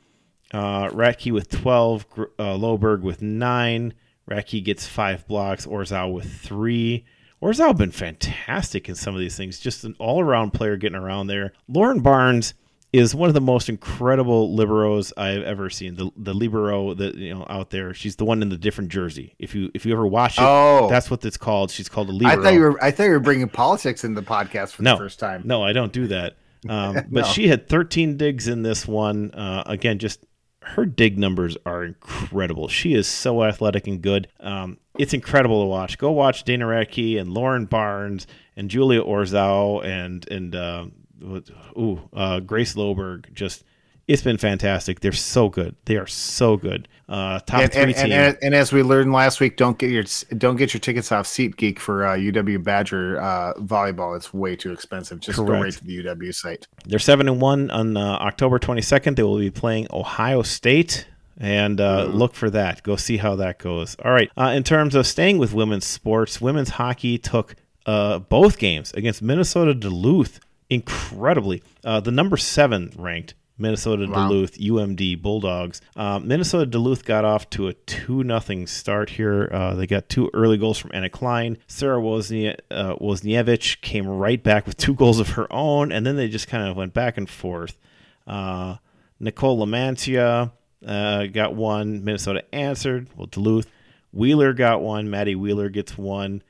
Uh, 0.54 0.88
Rettke 0.90 1.32
with 1.32 1.50
12, 1.50 2.10
Gr- 2.10 2.24
uh, 2.38 2.56
Loberg 2.56 3.02
with 3.02 3.22
9. 3.22 3.94
Rettke 4.30 4.64
gets 4.64 4.86
5 4.86 5.28
blocks, 5.28 5.66
Orzol 5.66 6.14
with 6.14 6.32
3. 6.32 7.04
Orzol 7.42 7.76
been 7.76 7.92
fantastic 7.92 8.90
in 8.90 8.96
some 8.96 9.16
of 9.16 9.20
these 9.20 9.38
things. 9.38 9.60
Just 9.60 9.84
an 9.86 9.96
all 9.98 10.22
around 10.22 10.52
player 10.52 10.78
getting 10.78 10.98
around 10.98 11.28
there. 11.28 11.54
Lauren 11.68 12.02
Barnes 12.02 12.54
is 12.92 13.14
one 13.14 13.30
of 13.30 13.36
the 13.36 13.42
most 13.42 13.70
incredible 13.70 14.56
liberos 14.56 15.14
I've 15.16 15.44
ever 15.44 15.70
seen. 15.70 15.96
The 15.96 16.10
the 16.18 16.34
libero 16.34 16.94
that 16.96 17.16
you 17.16 17.34
know 17.36 17.46
out 17.50 17.70
there. 17.70 17.94
She's 17.94 18.16
the 18.16 18.26
one 18.26 18.42
in 18.42 18.50
the 18.50 18.58
different 18.58 18.90
jersey. 18.90 19.36
If 19.38 19.54
you 19.54 19.70
if 19.74 19.86
you 19.86 19.94
ever 19.94 20.08
watch 20.08 20.38
it, 20.38 20.44
Oh. 20.44 20.88
that's 20.90 21.12
what 21.12 21.24
it's 21.24 21.38
called. 21.38 21.70
She's 21.72 21.88
called 21.90 22.10
a 22.10 22.12
libero. 22.14 22.40
I 22.40 22.44
thought 22.44 22.54
you 22.54 22.60
were 22.62 22.84
I 22.84 22.92
thought 22.92 23.04
you 23.04 23.12
were 23.12 23.20
bringing 23.20 23.48
politics 23.50 24.04
into 24.04 24.20
the 24.20 24.26
podcast 24.28 24.72
for 24.72 24.82
No. 24.84 24.94
the 24.94 24.98
first 24.98 25.20
time. 25.20 25.44
No, 25.46 25.64
I 25.64 25.72
don't 25.74 25.94
do 25.94 26.08
that. 26.08 26.38
Um, 26.68 26.94
but 27.12 27.12
No. 27.12 27.24
she 27.24 27.48
had 27.48 27.70
13 27.70 28.18
digs 28.18 28.48
in 28.48 28.64
this 28.64 28.88
one. 28.88 29.32
Uh, 29.32 29.64
again, 29.66 30.00
just 30.00 30.26
her 30.62 30.86
dig 30.86 31.18
numbers 31.18 31.58
are 31.66 31.84
incredible. 31.86 32.68
She 32.68 32.94
is 32.94 33.08
so 33.08 33.44
athletic 33.44 33.88
and 33.88 34.02
good. 34.02 34.28
Um, 34.40 34.78
it's 34.98 35.14
incredible 35.14 35.62
to 35.62 35.68
watch. 35.68 35.98
Go 35.98 36.12
watch 36.12 36.44
Dana 36.44 36.66
Rettke 36.66 37.20
and 37.20 37.32
Lauren 37.34 37.66
Barnes 37.66 38.28
and 38.58 38.70
Julia 38.70 39.02
Orzol 39.02 39.86
and 39.86 40.28
and 40.30 40.56
uh, 40.56 40.86
ooh 41.24 42.02
uh, 42.14 42.40
Grace 42.40 42.76
Loberg. 42.76 43.34
Just 43.34 43.64
it's 44.10 44.24
been 44.24 44.38
fantastic. 44.40 45.02
They're 45.02 45.12
so 45.12 45.50
good. 45.50 45.76
They 45.86 45.96
are 45.98 46.08
so 46.08 46.58
good. 46.58 46.88
Uh, 47.08 47.40
top 47.42 47.62
And, 47.62 47.72
three 47.72 47.82
and, 47.84 47.96
team. 47.96 48.12
and, 48.12 48.38
and, 48.42 48.56
as 48.56 48.74
we 48.74 48.82
learned 48.82 49.14
last 49.14 49.40
week, 49.40 49.56
don't 49.56 49.78
get 49.78 49.92
your 49.92 50.04
don't 50.36 50.56
get 50.56 50.74
your 50.74 50.82
tickets 50.82 51.12
off 51.12 51.28
SeatGeek 51.28 51.78
for 51.78 52.08
uh, 52.08 52.16
UW 52.16 52.64
Badger 52.64 53.22
uh, 53.22 53.54
volleyball. 53.60 54.16
It's 54.18 54.34
way 54.34 54.56
too 54.56 54.72
expensive. 54.72 55.20
Just 55.20 55.38
go 55.38 55.44
right 55.44 55.72
to 55.72 55.84
the 55.84 56.04
UW 56.04 56.34
site. 56.34 56.68
They're 56.86 56.98
seven 56.98 57.30
and 57.30 57.40
one 57.40 57.70
on 57.70 57.98
uh, 57.98 58.18
October 58.20 58.58
22nd. 58.58 59.16
They 59.16 59.22
will 59.22 59.38
be 59.38 59.52
playing 59.52 59.86
Ohio 59.92 60.42
State, 60.42 61.08
and 61.38 61.80
uh, 61.80 62.06
look 62.06 62.34
for 62.34 62.50
that. 62.50 62.82
Go 62.82 62.96
see 62.96 63.18
how 63.18 63.36
that 63.36 63.60
goes. 63.60 63.96
All 64.04 64.12
right. 64.12 64.32
Uh, 64.36 64.54
in 64.56 64.64
terms 64.64 64.96
of 64.96 65.06
staying 65.06 65.38
with 65.38 65.54
women's 65.54 65.86
sports, 65.86 66.42
women's 66.42 66.70
hockey 66.70 67.20
took 67.20 67.56
uh, 67.86 68.18
both 68.18 68.58
games 68.58 68.92
against 68.94 69.22
Minnesota 69.22 69.76
Duluth 69.76 70.40
incredibly. 70.70 71.64
Uh, 71.84 72.00
the 72.00 72.12
number 72.12 72.38
seven 72.38 72.92
ranked. 72.98 73.34
Minnesota 73.62 74.08
Wow. 74.10 74.30
Duluth 74.30 74.58
UMD 74.58 75.22
Bulldogs. 75.22 75.82
Um, 75.98 76.30
Minnesota 76.30 76.66
Duluth 76.66 77.04
got 77.04 77.26
off 77.26 77.50
to 77.50 77.68
a 77.68 77.74
two 77.74 78.24
nothing 78.24 78.66
start 78.68 79.10
here. 79.10 79.50
Uh, 79.52 79.76
they 79.76 79.86
got 79.86 80.08
two 80.08 80.32
early 80.34 80.58
goals 80.58 80.78
from 80.78 80.92
Anna 80.94 81.10
Klein. 81.10 81.58
Sarah 81.68 82.00
Woznie- 82.00 82.58
uh, 82.72 82.96
Wozniewicz 82.96 83.82
came 83.82 84.08
right 84.08 84.42
back 84.42 84.66
with 84.66 84.78
two 84.78 84.94
goals 84.96 85.20
of 85.20 85.32
her 85.32 85.52
own, 85.52 85.92
and 85.92 86.06
then 86.06 86.16
they 86.16 86.30
just 86.30 86.48
kind 86.48 86.70
of 86.70 86.78
went 86.78 86.94
back 86.94 87.18
and 87.18 87.30
forth. 87.30 87.78
Uh, 88.26 88.78
Nicole 89.20 89.58
Lamantia 89.60 90.54
uh, 90.88 91.26
got 91.26 91.54
one. 91.54 92.06
Minnesota 92.06 92.46
answered. 92.56 93.10
Well, 93.18 93.28
Duluth. 93.28 93.70
Wheeler 94.14 94.54
got 94.54 94.82
one. 94.82 95.10
Maddie 95.10 95.36
Wheeler 95.36 95.68
gets 95.68 95.98
one. 95.98 96.42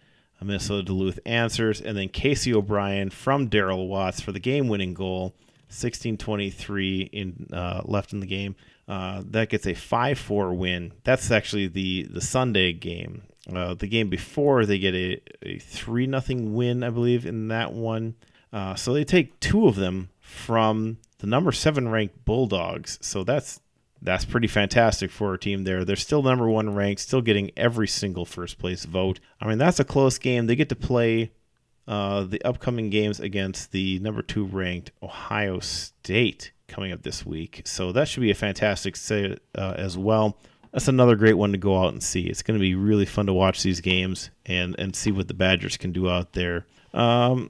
Minnesota 0.45 0.83
Duluth 0.83 1.19
answers. 1.25 1.81
And 1.81 1.97
then 1.97 2.09
Casey 2.09 2.53
O'Brien 2.53 3.09
from 3.09 3.49
Daryl 3.49 3.87
Watts 3.87 4.21
for 4.21 4.31
the 4.31 4.39
game 4.39 4.67
winning 4.67 4.93
goal. 4.93 5.35
16-23 5.69 7.09
in 7.11 7.47
uh, 7.53 7.81
left 7.85 8.13
in 8.13 8.19
the 8.19 8.25
game. 8.25 8.55
Uh, 8.87 9.21
that 9.27 9.49
gets 9.49 9.67
a 9.67 9.73
5-4 9.73 10.55
win. 10.55 10.93
That's 11.03 11.29
actually 11.29 11.67
the 11.67 12.03
the 12.09 12.21
Sunday 12.21 12.73
game. 12.73 13.21
Uh, 13.53 13.75
the 13.75 13.87
game 13.87 14.09
before 14.09 14.65
they 14.65 14.79
get 14.79 14.95
a, 14.95 15.21
a 15.43 15.59
3 15.59 16.07
nothing 16.07 16.55
win, 16.55 16.83
I 16.83 16.89
believe, 16.89 17.25
in 17.25 17.49
that 17.49 17.71
one. 17.73 18.15
Uh, 18.51 18.75
so 18.75 18.93
they 18.93 19.03
take 19.03 19.39
two 19.39 19.67
of 19.67 19.75
them 19.75 20.09
from 20.19 20.97
the 21.19 21.27
number 21.27 21.51
seven 21.51 21.89
ranked 21.89 22.25
Bulldogs. 22.25 22.97
So 23.01 23.23
that's 23.23 23.59
that's 24.01 24.25
pretty 24.25 24.47
fantastic 24.47 25.11
for 25.11 25.33
a 25.33 25.39
team 25.39 25.63
there. 25.63 25.83
They're 25.83 25.95
still 25.95 26.23
number 26.23 26.49
one 26.49 26.73
ranked, 26.73 27.01
still 27.01 27.21
getting 27.21 27.51
every 27.57 27.87
single 27.87 28.25
first 28.25 28.57
place 28.57 28.85
vote. 28.85 29.19
I 29.41 29.47
mean, 29.47 29.57
that's 29.57 29.79
a 29.79 29.83
close 29.85 30.17
game. 30.17 30.47
They 30.47 30.55
get 30.55 30.69
to 30.69 30.75
play 30.75 31.31
uh, 31.87 32.23
the 32.23 32.41
upcoming 32.43 32.89
games 32.89 33.19
against 33.19 33.71
the 33.71 33.99
number 33.99 34.21
two 34.21 34.45
ranked 34.45 34.91
Ohio 35.01 35.59
State 35.59 36.51
coming 36.67 36.91
up 36.91 37.01
this 37.01 37.25
week. 37.25 37.63
So 37.65 37.91
that 37.91 38.07
should 38.07 38.21
be 38.21 38.31
a 38.31 38.35
fantastic 38.35 38.95
set 38.95 39.39
uh, 39.55 39.73
as 39.75 39.97
well. 39.97 40.37
That's 40.71 40.87
another 40.87 41.15
great 41.15 41.33
one 41.33 41.51
to 41.51 41.57
go 41.57 41.77
out 41.83 41.93
and 41.93 42.01
see. 42.01 42.27
It's 42.27 42.43
going 42.43 42.57
to 42.57 42.61
be 42.61 42.75
really 42.75 43.05
fun 43.05 43.25
to 43.25 43.33
watch 43.33 43.63
these 43.63 43.81
games 43.81 44.29
and, 44.45 44.75
and 44.77 44.95
see 44.95 45.11
what 45.11 45.27
the 45.27 45.33
Badgers 45.33 45.77
can 45.77 45.91
do 45.91 46.09
out 46.09 46.33
there. 46.33 46.67
Um, 46.93 47.49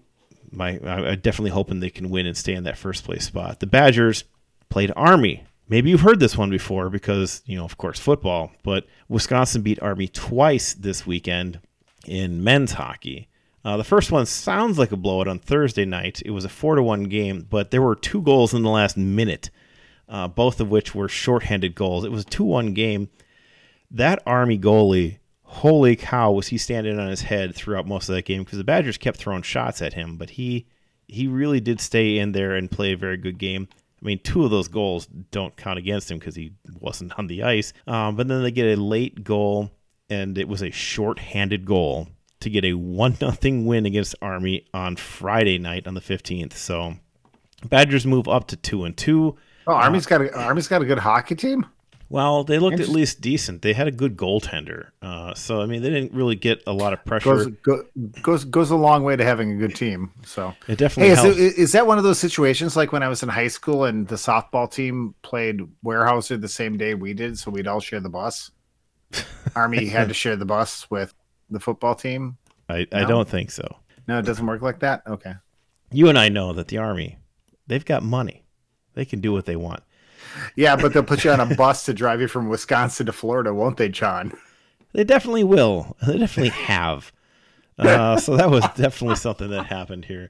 my, 0.52 0.80
I'm 0.80 1.20
definitely 1.20 1.52
hoping 1.52 1.80
they 1.80 1.90
can 1.90 2.10
win 2.10 2.26
and 2.26 2.38
stay 2.38 2.54
in 2.54 2.64
that 2.64 2.78
first 2.78 3.04
place 3.04 3.26
spot. 3.26 3.60
The 3.60 3.68
Badgers 3.68 4.24
played 4.70 4.92
Army 4.96 5.44
maybe 5.70 5.90
you've 5.90 6.02
heard 6.02 6.20
this 6.20 6.38
one 6.38 6.50
before 6.50 6.90
because, 6.90 7.42
you 7.46 7.58
know, 7.58 7.64
of 7.64 7.78
course, 7.78 8.00
football, 8.00 8.52
but 8.64 8.86
Wisconsin 9.08 9.62
beat 9.62 9.82
Army 9.82 10.08
twice 10.08 10.74
this 10.74 11.08
weekend 11.08 11.60
in 12.06 12.44
men's 12.44 12.74
hockey. 12.74 13.28
Uh, 13.64 13.78
the 13.78 13.84
first 13.84 14.12
one 14.12 14.26
sounds 14.26 14.80
like 14.80 14.92
a 14.92 14.98
blowout 14.98 15.28
on 15.28 15.40
Thursday 15.40 15.86
night. 15.86 16.22
It 16.26 16.32
was 16.32 16.46
a 16.46 16.50
four 16.50 16.76
to 16.76 16.84
one 16.84 17.04
game, 17.04 17.46
but 17.50 17.72
there 17.72 17.82
were 17.82 17.96
two 17.96 18.22
goals 18.22 18.54
in 18.54 18.64
the 18.64 18.70
last 18.70 18.98
minute, 18.98 19.50
uh, 20.08 20.28
both 20.28 20.60
of 20.60 20.70
which 20.70 20.96
were 20.96 21.10
shorthanded 21.10 21.76
goals. 21.76 22.06
It 22.06 22.12
was 22.12 22.24
a 22.24 22.28
two 22.28 22.46
one 22.46 22.74
game. 22.74 23.10
That 23.92 24.24
Army 24.26 24.58
goalie, 24.58 25.18
holy 25.44 25.96
cow, 25.96 26.32
was 26.32 26.48
he 26.48 26.58
standing 26.58 27.00
on 27.00 27.10
his 27.10 27.22
head 27.22 27.54
throughout 27.54 27.88
most 27.88 28.08
of 28.08 28.16
that 28.16 28.26
game 28.26 28.44
because 28.44 28.58
the 28.58 28.64
Badgers 28.64 28.98
kept 28.98 29.18
throwing 29.18 29.42
shots 29.42 29.82
at 29.82 29.94
him, 29.94 30.16
but 30.18 30.32
he 30.32 30.66
he 31.08 31.28
really 31.28 31.60
did 31.60 31.82
stay 31.82 32.20
in 32.20 32.32
there 32.32 32.56
and 32.56 32.72
play 32.72 32.94
a 32.94 32.98
very 32.98 33.18
good 33.18 33.38
game. 33.40 33.68
I 34.02 34.06
mean, 34.06 34.20
two 34.20 34.46
of 34.46 34.52
those 34.52 34.68
goals 34.68 35.08
don't 35.32 35.56
count 35.58 35.78
against 35.78 36.10
him 36.10 36.20
because 36.20 36.36
he 36.36 36.54
wasn't 36.80 37.18
on 37.20 37.28
the 37.28 37.44
ice. 37.44 37.74
Um, 37.86 38.16
but 38.16 38.28
then 38.28 38.44
they 38.44 38.52
get 38.52 38.78
a 38.78 38.82
late 38.82 39.24
goal, 39.24 39.72
and 40.10 40.38
it 40.38 40.48
was 40.48 40.62
a 40.62 40.72
short-handed 40.72 41.66
goal 41.66 42.08
to 42.40 42.50
get 42.50 42.64
a 42.64 42.74
one 42.74 43.18
nothing 43.22 43.66
win 43.66 43.86
against 43.86 44.16
Army 44.22 44.66
on 44.74 44.96
Friday 44.96 45.58
night 45.58 45.88
on 45.88 45.94
the 45.94 46.02
fifteenth. 46.02 46.58
So 46.58 46.96
Badgers 47.66 48.06
move 48.06 48.28
up 48.28 48.48
to 48.48 48.56
two 48.56 48.86
and 48.86 48.96
two. 48.96 49.38
Oh, 49.68 49.74
Army's 49.74 50.06
got 50.06 50.22
a 50.22 50.34
Army's 50.34 50.68
got 50.68 50.82
a 50.82 50.86
good 50.86 51.00
hockey 51.00 51.36
team. 51.36 51.66
Well, 52.12 52.44
they 52.44 52.58
looked 52.58 52.80
at 52.80 52.88
least 52.88 53.22
decent. 53.22 53.62
They 53.62 53.74
had 53.74 53.88
a 53.88 53.92
good 53.92 54.18
goaltender, 54.18 54.88
uh, 55.00 55.36
so 55.36 55.62
I 55.62 55.68
mean, 55.68 55.84
they 55.84 55.92
didn't 55.92 56.12
really 56.12 56.36
get 56.36 56.64
a 56.66 56.74
lot 56.74 56.92
of 56.92 57.06
pressure. 57.06 57.30
Goes, 57.30 57.48
go, 57.62 57.84
goes 58.24 58.44
goes 58.46 58.72
a 58.72 58.76
long 58.76 59.04
way 59.04 59.16
to 59.16 59.24
having 59.24 59.52
a 59.52 59.56
good 59.56 59.76
team. 59.76 60.12
So 60.26 60.56
it 60.68 60.80
definitely. 60.80 61.16
Hey, 61.16 61.30
is, 61.30 61.38
it, 61.38 61.58
is, 61.60 61.72
that 61.74 61.86
one 61.86 62.00
of 62.00 62.04
those 62.04 62.18
situations 62.18 62.76
like 62.76 62.92
when 62.92 63.04
I 63.04 63.10
was 63.10 63.22
in 63.22 63.30
high 63.30 63.48
school 63.48 63.84
and 63.86 64.08
the 64.08 64.16
softball 64.16 64.72
team 64.72 65.14
played 65.22 65.60
Weyerhaeuser 65.86 66.42
the 66.42 66.48
same 66.48 66.78
day 66.78 66.96
we 66.96 67.14
did, 67.14 67.38
so 67.38 67.52
we'd 67.52 67.68
all 67.68 67.80
share 67.80 68.00
the 68.00 68.10
bus? 68.10 68.50
Army 69.56 69.86
had 69.88 70.08
to 70.08 70.16
share 70.16 70.36
the 70.36 70.46
bus 70.46 70.90
with 70.90 71.14
the 71.52 71.60
football 71.60 71.94
team. 71.94 72.38
I, 72.68 72.88
no? 72.92 73.00
I 73.00 73.04
don't 73.06 73.30
think 73.30 73.52
so. 73.52 73.78
No, 74.08 74.18
it 74.18 74.26
doesn't 74.26 74.46
work 74.46 74.64
like 74.64 74.80
that. 74.80 75.04
Okay. 75.06 75.34
You 75.92 76.10
and 76.10 76.18
I 76.18 76.30
know 76.30 76.54
that 76.54 76.70
the 76.70 76.80
Army, 76.80 77.18
they've 77.68 77.86
got 77.86 78.02
money. 78.02 78.46
They 78.96 79.06
can 79.06 79.22
do 79.22 79.32
what 79.32 79.46
they 79.46 79.56
want. 79.56 79.84
Yeah, 80.56 80.76
but 80.76 80.94
they'll 80.94 81.04
put 81.04 81.24
you 81.24 81.32
on 81.32 81.40
a 81.40 81.56
bus 81.56 81.86
to 81.86 81.94
drive 81.94 82.22
you 82.22 82.28
from 82.28 82.50
Wisconsin 82.50 83.06
to 83.06 83.14
Florida, 83.14 83.54
won't 83.54 83.78
they, 83.78 83.90
John? 83.90 84.34
They 84.94 85.04
definitely 85.04 85.44
will. 85.44 85.96
They 86.06 86.18
definitely 86.18 86.50
have. 86.50 87.12
Uh, 87.80 88.18
so 88.18 88.36
that 88.36 88.50
was 88.50 88.66
definitely 88.76 89.16
something 89.16 89.50
that 89.52 89.66
happened 89.66 90.04
here. 90.04 90.30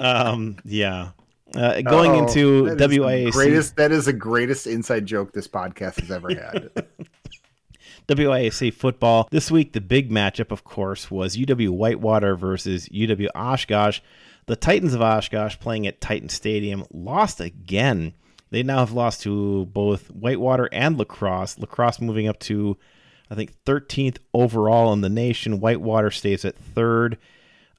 Um, 0.00 0.56
yeah. 0.64 1.10
Uh, 1.54 1.82
going 1.82 2.12
oh, 2.12 2.26
into 2.26 2.64
WIAC. 2.64 3.32
Greatest, 3.32 3.76
that 3.76 3.92
is 3.92 4.06
the 4.06 4.14
greatest 4.14 4.66
inside 4.66 5.04
joke 5.04 5.34
this 5.34 5.46
podcast 5.46 6.00
has 6.00 6.10
ever 6.10 6.30
had. 6.30 6.70
WIAC 8.08 8.72
football. 8.72 9.28
This 9.30 9.50
week, 9.50 9.72
the 9.72 9.80
big 9.80 10.10
matchup, 10.10 10.50
of 10.50 10.64
course, 10.64 11.10
was 11.10 11.36
UW 11.36 11.68
Whitewater 11.70 12.34
versus 12.34 12.88
UW 12.88 13.28
Oshkosh. 13.34 14.00
The 14.46 14.56
Titans 14.56 14.94
of 14.94 15.00
Oshkosh 15.00 15.58
playing 15.58 15.86
at 15.86 16.00
Titan 16.00 16.28
Stadium 16.28 16.84
lost 16.92 17.40
again 17.40 18.14
they 18.54 18.62
now 18.62 18.78
have 18.78 18.92
lost 18.92 19.22
to 19.22 19.66
both 19.66 20.10
Whitewater 20.12 20.68
and 20.70 20.96
La 20.96 21.04
Crosse. 21.04 21.58
Lacrosse 21.58 22.00
moving 22.00 22.28
up 22.28 22.38
to, 22.40 22.76
I 23.28 23.34
think, 23.34 23.52
13th 23.64 24.18
overall 24.32 24.92
in 24.92 25.00
the 25.00 25.08
nation. 25.08 25.58
Whitewater 25.58 26.12
stays 26.12 26.44
at 26.44 26.56
third. 26.56 27.18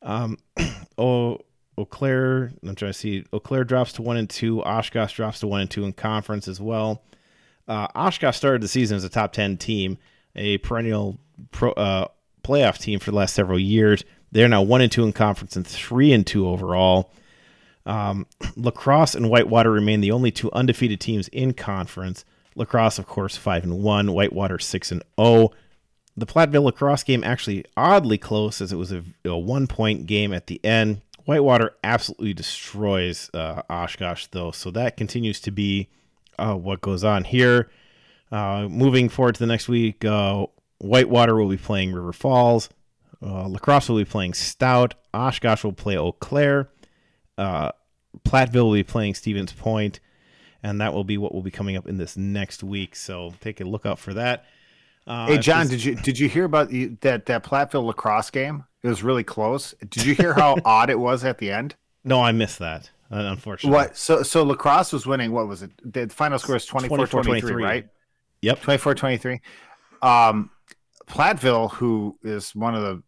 Um, 0.02 0.38
oh, 0.98 1.40
Eau 1.78 1.86
Claire, 1.86 2.52
I'm 2.62 2.76
trying 2.76 2.92
to 2.92 2.98
see. 2.98 3.24
Eau 3.32 3.40
Claire 3.40 3.64
drops 3.64 3.94
to 3.94 4.02
one 4.02 4.18
and 4.18 4.30
two. 4.30 4.62
Oshkosh 4.64 5.14
drops 5.14 5.40
to 5.40 5.48
one 5.48 5.62
and 5.62 5.72
two 5.72 5.86
in 5.86 5.94
conference 5.94 6.48
as 6.48 6.60
well. 6.60 7.04
Uh, 7.68 7.88
Oshkosh 7.96 8.36
started 8.36 8.62
the 8.62 8.68
season 8.68 8.98
as 8.98 9.04
a 9.06 9.10
top 9.10 9.32
10 9.32 9.58
team, 9.58 9.98
a 10.36 10.58
perennial 10.60 11.18
pro, 11.52 11.72
uh, 11.72 12.08
playoff 12.44 12.80
team 12.80 13.00
for 13.00 13.12
the 13.12 13.18
last 13.18 13.34
several 13.34 13.60
years. 13.60 14.04
They're 14.32 14.50
now 14.50 14.62
one 14.62 14.82
and 14.82 14.92
two 14.92 15.06
in 15.06 15.14
conference 15.14 15.56
and 15.56 15.66
three 15.66 16.12
and 16.12 16.28
two 16.28 16.50
overall. 16.50 17.12
Um, 17.86 18.28
La 18.56 18.72
Crosse 18.72 19.16
and 19.16 19.30
Whitewater 19.30 19.72
remain 19.72 20.02
the 20.02 20.12
only 20.12 20.32
two 20.32 20.52
undefeated 20.52 21.00
teams 21.00 21.28
in 21.30 21.54
conference. 21.54 22.26
La 22.56 22.66
Crosse, 22.66 23.00
of 23.00 23.08
course, 23.08 23.36
five 23.38 23.64
and 23.64 23.82
one. 23.82 24.14
Whitewater 24.14 24.60
six 24.60 24.92
and 24.92 25.02
zero. 25.02 25.08
Oh. 25.18 25.54
The 26.18 26.26
Platteville 26.26 26.64
La 26.64 26.72
Crosse 26.72 27.04
game 27.04 27.26
actually 27.26 27.66
oddly 27.76 28.18
close, 28.18 28.62
as 28.62 28.72
it 28.72 28.78
was 28.78 28.94
a, 28.94 29.04
a 29.26 29.38
one 29.38 29.68
point 29.68 30.06
game 30.06 30.34
at 30.34 30.48
the 30.48 30.64
end. 30.64 31.02
Whitewater 31.26 31.76
absolutely 31.84 32.34
destroys 32.34 33.30
uh, 33.34 33.64
Oshkosh, 33.70 34.28
though, 34.28 34.52
so 34.52 34.72
that 34.72 34.96
continues 34.96 35.42
to 35.42 35.52
be 35.52 35.90
uh, 36.40 36.54
what 36.54 36.80
goes 36.80 37.04
on 37.04 37.26
here. 37.26 37.70
Uh, 38.32 38.68
moving 38.70 39.10
forward 39.10 39.36
to 39.36 39.40
the 39.40 39.48
next 39.48 39.68
week, 39.68 40.06
uh, 40.06 40.46
Whitewater 40.80 41.36
will 41.36 41.50
be 41.50 41.58
playing 41.58 41.94
River 41.94 42.14
Falls. 42.14 42.70
Uh, 43.22 43.48
La 43.48 43.80
will 43.90 43.98
be 43.98 44.06
playing 44.06 44.34
Stout. 44.34 44.94
Oshkosh 45.14 45.64
will 45.64 45.74
play 45.74 45.98
Eau 45.98 46.12
Claire 46.12 46.70
uh, 47.38 47.72
Platteville 48.24 48.66
will 48.66 48.74
be 48.74 48.84
playing 48.84 49.16
Stevens 49.16 49.54
Point, 49.54 50.00
and 50.64 50.80
that 50.82 50.94
will 50.94 51.04
be 51.04 51.18
what 51.18 51.34
will 51.34 51.42
be 51.42 51.52
coming 51.52 51.76
up 51.76 51.88
in 51.88 51.98
this 51.98 52.16
next 52.18 52.64
week. 52.64 52.96
So 52.96 53.34
take 53.42 53.62
a 53.62 53.66
look 53.66 53.86
out 53.86 54.00
for 54.00 54.14
that. 54.14 54.46
Uh, 55.08 55.28
hey 55.28 55.38
John, 55.38 55.68
did 55.68 55.84
you 55.84 55.96
did 55.96 56.18
you 56.18 56.28
hear 56.28 56.46
about 56.46 56.70
the, 56.70 56.88
that 57.02 57.28
that 57.28 57.44
Platteville 57.44 57.84
La 57.84 57.94
Crosse 57.94 58.32
game? 58.32 58.64
It 58.82 58.88
was 58.88 59.04
really 59.04 59.24
close. 59.24 59.74
Did 59.90 60.06
you 60.06 60.16
hear 60.16 60.34
how 60.34 60.58
odd 60.66 60.90
it 60.90 61.00
was 61.00 61.24
at 61.24 61.38
the 61.38 61.52
end? 61.52 61.76
No, 62.04 62.22
I 62.22 62.32
missed 62.32 62.60
that. 62.60 62.90
Uh, 63.12 63.18
unfortunately. 63.18 63.76
What? 63.76 63.98
So 63.98 64.24
so 64.24 64.44
La 64.44 64.56
Crosse 64.56 64.94
was 64.94 65.06
winning. 65.06 65.32
What 65.32 65.48
was 65.48 65.62
it? 65.62 65.72
The 65.84 66.08
final 66.10 66.40
score 66.40 66.56
is 66.56 66.66
24-23, 66.66 67.62
right? 67.62 67.88
Yep. 68.42 68.62
24-23. 68.62 69.40
Um, 70.02 70.50
Platteville, 71.08 71.72
who 71.74 72.18
is 72.24 72.56
one 72.56 72.76
of 72.76 72.82
the 72.82 73.04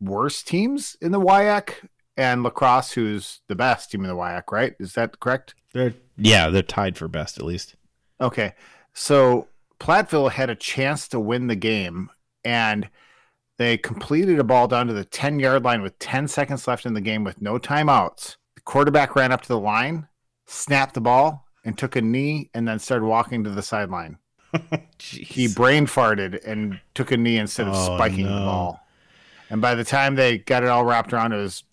worst 0.00 0.46
teams 0.46 0.96
in 1.00 1.12
the 1.12 1.20
WIAC, 1.20 1.74
and 2.18 2.42
La 2.42 2.50
Crosse, 2.50 2.92
who's 2.92 3.40
the 3.46 3.54
best 3.54 3.90
team 3.90 4.02
in 4.02 4.08
the 4.08 4.16
WIAC, 4.16 4.50
right? 4.50 4.74
Is 4.80 4.94
that 4.94 5.20
correct? 5.20 5.54
They're 5.72 5.94
yeah, 6.16 6.50
they're 6.50 6.62
tied 6.62 6.98
for 6.98 7.06
best 7.06 7.38
at 7.38 7.44
least. 7.44 7.76
Okay, 8.20 8.54
so 8.92 9.46
Platteville 9.78 10.32
had 10.32 10.50
a 10.50 10.56
chance 10.56 11.06
to 11.08 11.20
win 11.20 11.46
the 11.46 11.56
game, 11.56 12.10
and 12.44 12.90
they 13.56 13.78
completed 13.78 14.40
a 14.40 14.44
ball 14.44 14.66
down 14.66 14.88
to 14.88 14.92
the 14.92 15.04
ten 15.04 15.38
yard 15.38 15.64
line 15.64 15.80
with 15.80 15.98
ten 16.00 16.26
seconds 16.26 16.66
left 16.66 16.84
in 16.84 16.94
the 16.94 17.00
game 17.00 17.22
with 17.22 17.40
no 17.40 17.58
timeouts. 17.58 18.36
The 18.56 18.62
quarterback 18.62 19.14
ran 19.14 19.30
up 19.30 19.42
to 19.42 19.48
the 19.48 19.60
line, 19.60 20.08
snapped 20.46 20.94
the 20.94 21.00
ball, 21.00 21.46
and 21.64 21.78
took 21.78 21.94
a 21.94 22.02
knee, 22.02 22.50
and 22.52 22.66
then 22.66 22.80
started 22.80 23.06
walking 23.06 23.44
to 23.44 23.50
the 23.50 23.62
sideline. 23.62 24.18
he 24.98 25.46
brain 25.46 25.86
farted 25.86 26.44
and 26.44 26.80
took 26.94 27.12
a 27.12 27.16
knee 27.16 27.36
instead 27.36 27.68
of 27.68 27.74
oh, 27.76 27.96
spiking 27.96 28.24
no. 28.24 28.34
the 28.34 28.40
ball. 28.40 28.80
And 29.50 29.60
by 29.60 29.74
the 29.74 29.84
time 29.84 30.14
they 30.14 30.38
got 30.38 30.62
it 30.62 30.68
all 30.68 30.84
wrapped 30.84 31.12
around, 31.12 31.32
it 31.32 31.36
was 31.36 31.64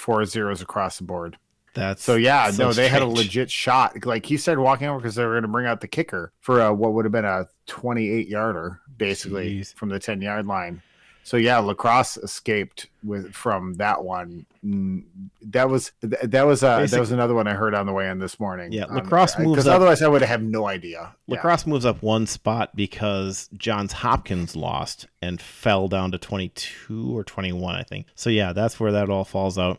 four 0.00 0.24
zeros 0.24 0.62
across 0.62 0.98
the 0.98 1.04
board. 1.04 1.36
That's 1.72 2.02
so 2.02 2.16
yeah, 2.16 2.50
so 2.50 2.64
no, 2.64 2.72
they 2.72 2.88
had 2.88 3.02
a 3.02 3.06
legit 3.06 3.50
shot. 3.50 4.04
Like 4.04 4.26
he 4.26 4.36
started 4.36 4.60
walking 4.60 4.88
over 4.88 4.98
because 4.98 5.14
they 5.14 5.24
were 5.24 5.34
going 5.34 5.42
to 5.42 5.48
bring 5.48 5.66
out 5.66 5.80
the 5.80 5.88
kicker 5.88 6.32
for 6.40 6.60
a, 6.60 6.74
what 6.74 6.94
would 6.94 7.04
have 7.04 7.12
been 7.12 7.24
a 7.24 7.46
28 7.66 8.26
yarder, 8.26 8.80
basically 8.96 9.60
Jeez. 9.60 9.74
from 9.74 9.88
the 9.88 10.00
10 10.00 10.20
yard 10.20 10.46
line. 10.46 10.82
So 11.30 11.36
yeah, 11.36 11.58
La 11.58 11.74
Crosse 11.74 12.16
escaped 12.16 12.88
with 13.04 13.32
from 13.32 13.74
that 13.74 14.02
one. 14.02 14.46
Mm, 14.66 15.04
that 15.42 15.70
was 15.70 15.92
that 16.02 16.44
was 16.44 16.64
uh, 16.64 16.84
that 16.84 16.98
was 16.98 17.12
another 17.12 17.34
one 17.34 17.46
I 17.46 17.54
heard 17.54 17.72
on 17.72 17.86
the 17.86 17.92
way 17.92 18.10
in 18.10 18.18
this 18.18 18.40
morning. 18.40 18.72
Yeah, 18.72 18.86
La 18.86 19.00
Crosse 19.00 19.36
um, 19.36 19.44
moves 19.44 19.54
because 19.54 19.68
otherwise 19.68 20.02
I 20.02 20.08
would 20.08 20.22
have 20.22 20.42
no 20.42 20.66
idea. 20.66 21.14
La 21.28 21.36
Crosse 21.36 21.68
yeah. 21.68 21.70
moves 21.72 21.86
up 21.86 22.02
one 22.02 22.26
spot 22.26 22.74
because 22.74 23.48
Johns 23.56 23.92
Hopkins 23.92 24.56
lost 24.56 25.06
and 25.22 25.40
fell 25.40 25.86
down 25.86 26.10
to 26.10 26.18
22 26.18 27.16
or 27.16 27.22
21, 27.22 27.76
I 27.76 27.84
think. 27.84 28.06
So 28.16 28.28
yeah, 28.28 28.52
that's 28.52 28.80
where 28.80 28.90
that 28.90 29.08
all 29.08 29.24
falls 29.24 29.56
out. 29.56 29.78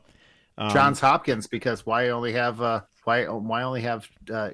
Um, 0.58 0.72
Johns 0.72 1.02
Hopkins 1.02 1.48
because 1.48 1.86
why 1.86 2.12
only 2.12 2.32
have 2.32 2.62
uh 2.62 2.80
why 3.04 3.26
why 3.26 3.64
only 3.64 3.82
have 3.82 4.08
uh 4.34 4.52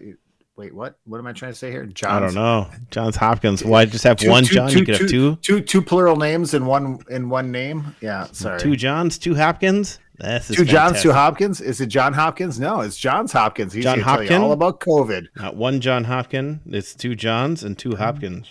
wait 0.57 0.73
what 0.73 0.97
what 1.05 1.19
am 1.19 1.27
I 1.27 1.33
trying 1.33 1.51
to 1.51 1.57
say 1.57 1.71
here? 1.71 1.85
Johns, 1.85 2.11
I 2.11 2.19
don't 2.19 2.33
know. 2.33 2.69
Johns 2.91 3.15
Hopkins. 3.15 3.63
Why 3.63 3.85
just 3.85 4.03
have 4.03 4.17
two, 4.17 4.29
one 4.29 4.43
two, 4.43 4.55
John? 4.55 4.69
Two, 4.69 4.79
you 4.79 4.85
could 4.85 4.97
have 4.97 5.09
two 5.09 5.35
two 5.37 5.61
two 5.61 5.81
plural 5.81 6.17
names 6.17 6.53
in 6.53 6.65
one 6.65 6.99
in 7.09 7.29
one 7.29 7.51
name. 7.51 7.95
Yeah, 8.01 8.25
sorry. 8.31 8.59
Two 8.59 8.75
Johns, 8.75 9.17
two 9.17 9.35
Hopkins. 9.35 9.99
This 10.17 10.49
is 10.49 10.55
two 10.55 10.65
Johns, 10.65 11.01
two. 11.03 11.11
Hopkins. 11.13 11.61
Is 11.61 11.79
it 11.79 11.87
John 11.87 12.11
Hopkins? 12.11 12.59
No, 12.59 12.81
it's 12.81 12.97
Johns 12.97 13.31
Hopkins. 13.31 13.71
He's 13.71 13.83
John 13.83 13.99
going 13.99 14.05
to 14.05 14.11
tell 14.11 14.23
you 14.23 14.29
Hopkin? 14.29 14.41
all 14.41 14.51
about 14.51 14.79
COVID. 14.79 15.27
Not 15.35 15.55
one 15.55 15.79
John 15.79 16.05
Hopkins. 16.05 16.61
It's 16.65 16.95
two 16.95 17.13
Johns 17.15 17.63
and 17.63 17.77
two 17.77 17.95
Hopkins. 17.95 18.47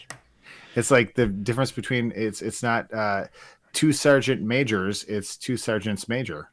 It's 0.77 0.93
like 0.93 1.15
the 1.15 1.27
difference 1.27 1.73
between 1.73 2.13
it's 2.15 2.41
it's 2.41 2.63
not 2.63 2.93
uh, 2.95 3.25
two 3.73 3.93
sergeant 3.93 4.43
majors. 4.43 5.03
It's 5.05 5.37
two 5.37 5.57
sergeants 5.57 6.09
major. 6.09 6.51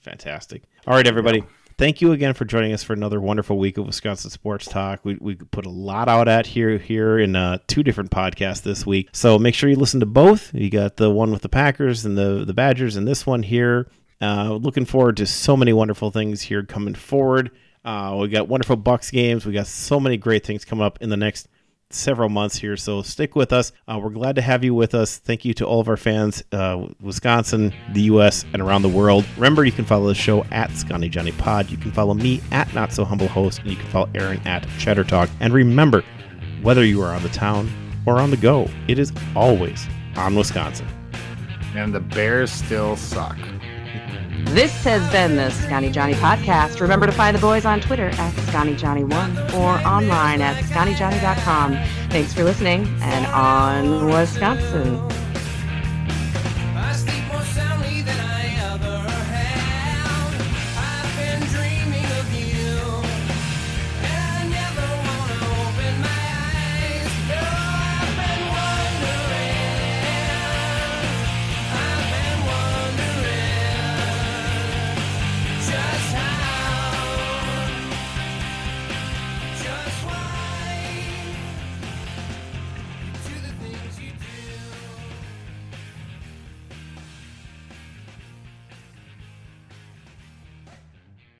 Fantastic. 0.00 0.64
All 0.86 0.94
right, 0.94 1.06
everybody. 1.06 1.44
Thank 1.78 2.00
you 2.00 2.12
again 2.12 2.32
for 2.32 2.46
joining 2.46 2.72
us 2.72 2.82
for 2.82 2.94
another 2.94 3.20
wonderful 3.20 3.58
week 3.58 3.76
of 3.76 3.84
Wisconsin 3.84 4.30
Sports 4.30 4.64
Talk. 4.64 5.00
We, 5.04 5.18
we 5.20 5.34
put 5.34 5.66
a 5.66 5.70
lot 5.70 6.08
out 6.08 6.26
at 6.26 6.46
here 6.46 6.78
here 6.78 7.18
in 7.18 7.36
uh, 7.36 7.58
two 7.66 7.82
different 7.82 8.10
podcasts 8.10 8.62
this 8.62 8.86
week. 8.86 9.10
So 9.12 9.38
make 9.38 9.54
sure 9.54 9.68
you 9.68 9.76
listen 9.76 10.00
to 10.00 10.06
both. 10.06 10.54
You 10.54 10.70
got 10.70 10.96
the 10.96 11.10
one 11.10 11.32
with 11.32 11.42
the 11.42 11.50
Packers 11.50 12.06
and 12.06 12.16
the, 12.16 12.46
the 12.46 12.54
Badgers, 12.54 12.96
and 12.96 13.06
this 13.06 13.26
one 13.26 13.42
here. 13.42 13.90
Uh, 14.22 14.54
looking 14.54 14.86
forward 14.86 15.18
to 15.18 15.26
so 15.26 15.54
many 15.54 15.74
wonderful 15.74 16.10
things 16.10 16.40
here 16.40 16.62
coming 16.62 16.94
forward. 16.94 17.50
Uh, 17.84 18.16
we 18.18 18.28
got 18.28 18.48
wonderful 18.48 18.76
Bucks 18.76 19.10
games. 19.10 19.44
We 19.44 19.52
got 19.52 19.66
so 19.66 20.00
many 20.00 20.16
great 20.16 20.46
things 20.46 20.64
coming 20.64 20.82
up 20.82 21.02
in 21.02 21.10
the 21.10 21.16
next 21.18 21.46
several 21.90 22.28
months 22.28 22.56
here. 22.56 22.76
So 22.76 23.02
stick 23.02 23.36
with 23.36 23.52
us. 23.52 23.72
Uh, 23.86 23.98
we're 24.02 24.10
glad 24.10 24.36
to 24.36 24.42
have 24.42 24.64
you 24.64 24.74
with 24.74 24.94
us. 24.94 25.18
Thank 25.18 25.44
you 25.44 25.54
to 25.54 25.66
all 25.66 25.80
of 25.80 25.88
our 25.88 25.96
fans, 25.96 26.42
uh, 26.52 26.86
Wisconsin, 27.00 27.72
the 27.92 28.02
U.S., 28.02 28.44
and 28.52 28.62
around 28.62 28.82
the 28.82 28.88
world. 28.88 29.24
Remember, 29.36 29.64
you 29.64 29.72
can 29.72 29.84
follow 29.84 30.08
the 30.08 30.14
show 30.14 30.44
at 30.50 30.70
Scotty 30.72 31.08
Johnny 31.08 31.32
Pod. 31.32 31.70
You 31.70 31.76
can 31.76 31.92
follow 31.92 32.14
me 32.14 32.40
at 32.52 32.72
Not 32.74 32.92
So 32.92 33.04
Humble 33.04 33.28
Host, 33.28 33.60
and 33.60 33.70
you 33.70 33.76
can 33.76 33.86
follow 33.86 34.08
Aaron 34.14 34.40
at 34.46 34.66
Cheddar 34.78 35.04
Talk. 35.04 35.30
And 35.40 35.52
remember, 35.52 36.04
whether 36.62 36.84
you 36.84 37.02
are 37.02 37.14
on 37.14 37.22
the 37.22 37.28
town 37.28 37.70
or 38.06 38.20
on 38.20 38.30
the 38.30 38.36
go, 38.36 38.68
it 38.88 38.98
is 38.98 39.12
always 39.34 39.86
on 40.16 40.34
Wisconsin. 40.34 40.86
And 41.74 41.94
the 41.94 42.00
Bears 42.00 42.50
still 42.50 42.96
suck. 42.96 43.36
This 44.44 44.84
has 44.84 45.10
been 45.10 45.36
the 45.36 45.50
Scotty 45.50 45.90
Johnny 45.90 46.14
Podcast. 46.14 46.80
Remember 46.80 47.06
to 47.06 47.12
find 47.12 47.36
the 47.36 47.40
boys 47.40 47.64
on 47.64 47.80
Twitter 47.80 48.08
at 48.08 48.34
ScottyJohnny1 48.34 49.54
or 49.54 49.86
online 49.86 50.40
at 50.40 50.62
ScottyJohnny.com. 50.64 51.72
Thanks 52.10 52.32
for 52.32 52.44
listening 52.44 52.86
and 53.00 53.26
on 53.26 54.06
Wisconsin. 54.06 55.00